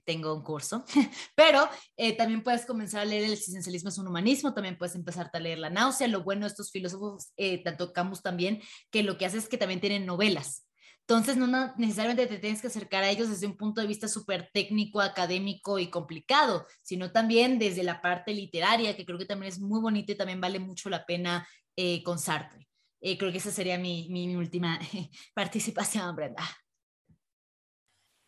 tengo 0.04 0.34
un 0.34 0.42
curso, 0.42 0.84
pero 1.34 1.68
eh, 1.98 2.16
también 2.16 2.42
puedes 2.42 2.64
comenzar 2.64 3.02
a 3.02 3.04
leer 3.04 3.24
el 3.24 3.32
existencialismo 3.34 3.90
es 3.90 3.98
un 3.98 4.08
humanismo, 4.08 4.54
también 4.54 4.78
puedes 4.78 4.94
empezar 4.94 5.30
a 5.30 5.38
leer 5.38 5.58
La 5.58 5.68
náusea, 5.68 6.08
lo 6.08 6.22
bueno 6.22 6.42
de 6.42 6.48
estos 6.48 6.70
filósofos, 6.70 7.32
tanto 7.62 7.92
Camus 7.92 8.22
también, 8.22 8.62
que 8.90 9.02
lo 9.02 9.18
que 9.18 9.26
hace 9.26 9.36
es 9.36 9.50
que 9.50 9.58
también 9.58 9.80
tienen 9.80 10.06
novelas, 10.06 10.67
entonces, 11.08 11.38
no 11.38 11.46
necesariamente 11.78 12.26
te 12.26 12.36
tienes 12.36 12.60
que 12.60 12.66
acercar 12.66 13.02
a 13.02 13.08
ellos 13.08 13.30
desde 13.30 13.46
un 13.46 13.56
punto 13.56 13.80
de 13.80 13.86
vista 13.86 14.08
súper 14.08 14.50
técnico, 14.52 15.00
académico 15.00 15.78
y 15.78 15.88
complicado, 15.88 16.66
sino 16.82 17.12
también 17.12 17.58
desde 17.58 17.82
la 17.82 18.02
parte 18.02 18.34
literaria, 18.34 18.94
que 18.94 19.06
creo 19.06 19.16
que 19.16 19.24
también 19.24 19.50
es 19.50 19.58
muy 19.58 19.80
bonito 19.80 20.12
y 20.12 20.16
también 20.16 20.38
vale 20.38 20.58
mucho 20.58 20.90
la 20.90 21.06
pena 21.06 21.48
eh, 21.76 22.02
con 22.02 22.18
Sartre. 22.18 22.68
Eh, 23.00 23.16
creo 23.16 23.32
que 23.32 23.38
esa 23.38 23.50
sería 23.50 23.78
mi, 23.78 24.06
mi, 24.10 24.36
última 24.36 24.78
participación, 25.34 26.14
Brenda. 26.14 26.46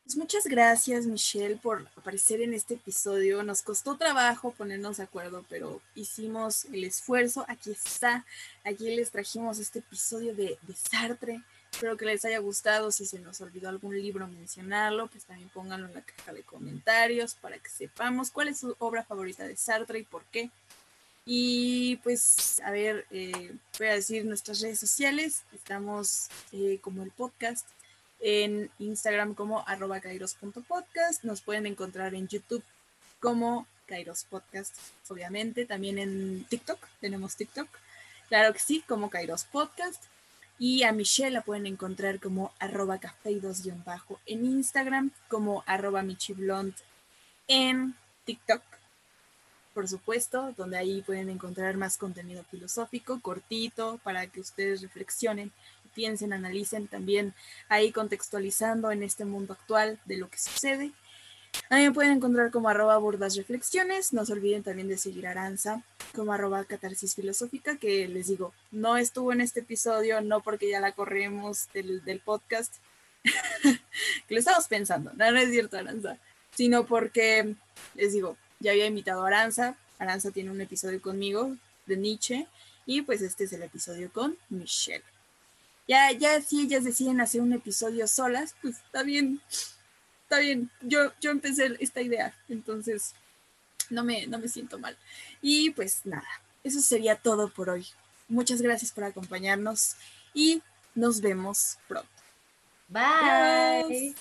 Pues 0.03 0.17
muchas 0.17 0.47
gracias, 0.47 1.05
Michelle, 1.05 1.57
por 1.57 1.87
aparecer 1.97 2.41
en 2.41 2.55
este 2.55 2.75
episodio. 2.75 3.43
Nos 3.43 3.61
costó 3.61 3.99
trabajo 3.99 4.53
ponernos 4.53 4.97
de 4.97 5.03
acuerdo, 5.03 5.45
pero 5.51 5.83
hicimos 5.95 6.65
el 6.65 6.85
esfuerzo. 6.85 7.45
Aquí 7.47 7.73
está. 7.73 8.25
Aquí 8.65 8.85
les 8.97 9.11
trajimos 9.11 9.59
este 9.59 9.81
episodio 9.81 10.35
de, 10.35 10.57
de 10.63 10.75
Sartre 10.75 11.43
Espero 11.73 11.97
que 11.97 12.05
les 12.05 12.25
haya 12.25 12.39
gustado. 12.39 12.91
Si 12.91 13.07
se 13.07 13.21
nos 13.21 13.41
olvidó 13.41 13.69
algún 13.69 13.97
libro 13.97 14.27
mencionarlo, 14.27 15.07
pues 15.07 15.25
también 15.25 15.49
pónganlo 15.49 15.87
en 15.87 15.95
la 15.95 16.03
caja 16.03 16.33
de 16.33 16.43
comentarios 16.43 17.35
para 17.35 17.59
que 17.59 17.71
sepamos 17.71 18.31
cuál 18.31 18.49
es 18.49 18.59
su 18.59 18.75
obra 18.79 19.05
favorita 19.05 19.47
de 19.47 19.57
Sartre 19.57 20.01
y 20.01 20.05
por 20.05 20.25
qué. 20.27 20.51
Y 21.25 21.97
pues, 22.03 22.61
a 22.65 22.71
ver, 22.71 23.07
eh, 23.11 23.55
voy 23.79 23.89
a 23.89 23.95
decir 23.95 24.25
nuestras 24.25 24.61
redes 24.61 24.81
sociales. 24.81 25.43
Estamos 25.55 26.29
eh, 26.53 26.79
como 26.83 27.03
el 27.03 27.13
podcast 27.13 27.67
en 28.21 28.71
Instagram 28.79 29.35
como 29.35 29.67
arroba 29.67 30.01
kairos.podcast. 30.01 31.25
Nos 31.25 31.41
pueden 31.41 31.67
encontrar 31.67 32.15
en 32.15 32.29
YouTube 32.29 32.65
como 33.21 33.67
Kairos 33.87 34.25
Podcast, 34.25 34.77
obviamente. 35.09 35.67
También 35.67 35.99
en 35.99 36.45
TikTok, 36.45 36.79
tenemos 37.01 37.37
TikTok. 37.37 37.69
Claro 38.29 38.53
que 38.53 38.61
sí, 38.61 38.85
como 38.87 39.11
Kairos 39.11 39.45
Podcast. 39.45 40.03
Y 40.63 40.83
a 40.83 40.93
Michelle 40.93 41.31
la 41.31 41.41
pueden 41.41 41.65
encontrar 41.65 42.21
como 42.21 42.53
arroba 42.59 42.99
cafeidos-bajo 42.99 44.21
en 44.27 44.45
Instagram, 44.45 45.11
como 45.29 45.65
arroba 45.67 46.03
michiblond 46.03 46.75
en 47.49 47.95
TikTok, 48.27 48.63
por 49.73 49.89
supuesto, 49.89 50.53
donde 50.59 50.77
ahí 50.77 51.01
pueden 51.01 51.31
encontrar 51.31 51.79
más 51.79 51.97
contenido 51.97 52.45
filosófico, 52.45 53.21
cortito, 53.23 53.99
para 54.05 54.27
que 54.27 54.41
ustedes 54.41 54.83
reflexionen, 54.83 55.51
piensen, 55.95 56.35
analicen 56.35 56.89
también 56.89 57.33
ahí 57.71 57.91
contextualizando 57.91 58.91
en 58.91 59.03
este 59.03 59.25
mundo 59.25 59.55
actual 59.55 59.99
de 60.05 60.19
lo 60.19 60.29
que 60.29 60.37
sucede. 60.37 60.93
Ahí 61.69 61.85
me 61.85 61.93
pueden 61.93 62.13
encontrar 62.13 62.51
como 62.51 62.69
arroba 62.69 62.99
burdas 62.99 63.37
reflexiones. 63.37 64.13
No 64.13 64.27
se 64.27 64.33
olviden 64.33 64.63
también 64.63 64.89
de 64.89 64.99
seguir 64.99 65.27
a 65.27 65.31
Aranza 65.31 65.83
como 66.15 66.33
arroba 66.33 66.65
catarsis 66.65 67.15
filosófica, 67.15 67.77
que 67.77 68.09
les 68.09 68.27
digo, 68.27 68.53
no 68.71 68.97
estuvo 68.97 69.33
en 69.33 69.41
este 69.41 69.61
episodio, 69.61 70.21
no 70.21 70.41
porque 70.41 70.69
ya 70.69 70.81
la 70.81 70.93
corremos 70.93 71.69
del, 71.73 72.05
del 72.05 72.21
podcast, 72.21 72.77
que 73.63 74.35
lo 74.35 74.39
estamos 74.39 74.67
pensando, 74.67 75.13
no, 75.15 75.31
no 75.31 75.39
es 75.39 75.51
cierto 75.51 75.79
Aranza, 75.79 76.19
sino 76.55 76.87
porque, 76.87 77.55
les 77.95 78.13
digo, 78.13 78.37
ya 78.59 78.73
había 78.73 78.87
invitado 78.87 79.25
a 79.25 79.29
Aranza, 79.29 79.77
Aranza 79.99 80.31
tiene 80.31 80.51
un 80.51 80.61
episodio 80.61 81.01
conmigo 81.01 81.57
de 81.87 81.97
Nietzsche, 81.97 82.47
y 82.87 83.03
pues 83.03 83.23
este 83.23 83.45
es 83.45 83.53
el 83.53 83.63
episodio 83.63 84.13
con 84.13 84.37
Michelle. 84.49 85.05
Ya, 85.87 86.13
ya 86.13 86.41
si 86.41 86.63
ellas 86.63 86.85
deciden 86.85 87.21
hacer 87.21 87.41
un 87.41 87.53
episodio 87.53 88.07
solas, 88.07 88.55
pues 88.63 88.77
está 88.77 89.03
bien, 89.03 89.41
está 90.31 90.39
bien, 90.39 90.71
yo, 90.81 91.13
yo 91.21 91.33
empecé 91.33 91.77
esta 91.81 92.01
idea, 92.01 92.33
entonces 92.49 93.15
no 93.91 94.05
me, 94.05 94.29
no 94.29 94.39
me 94.39 94.49
siento 94.49 94.79
mal. 94.79 94.97
Y 95.43 95.71
pues 95.71 96.03
nada, 96.07 96.29
eso 96.63 96.81
sería 96.81 97.17
todo 97.17 97.49
por 97.49 97.69
hoy. 97.69 97.85
Muchas 98.29 98.63
gracias 98.63 98.93
por 98.93 99.03
acompañarnos 99.03 99.97
y 100.33 100.63
nos 100.95 101.21
vemos 101.21 101.79
pronto. 101.89 102.09
Bye. 102.89 104.15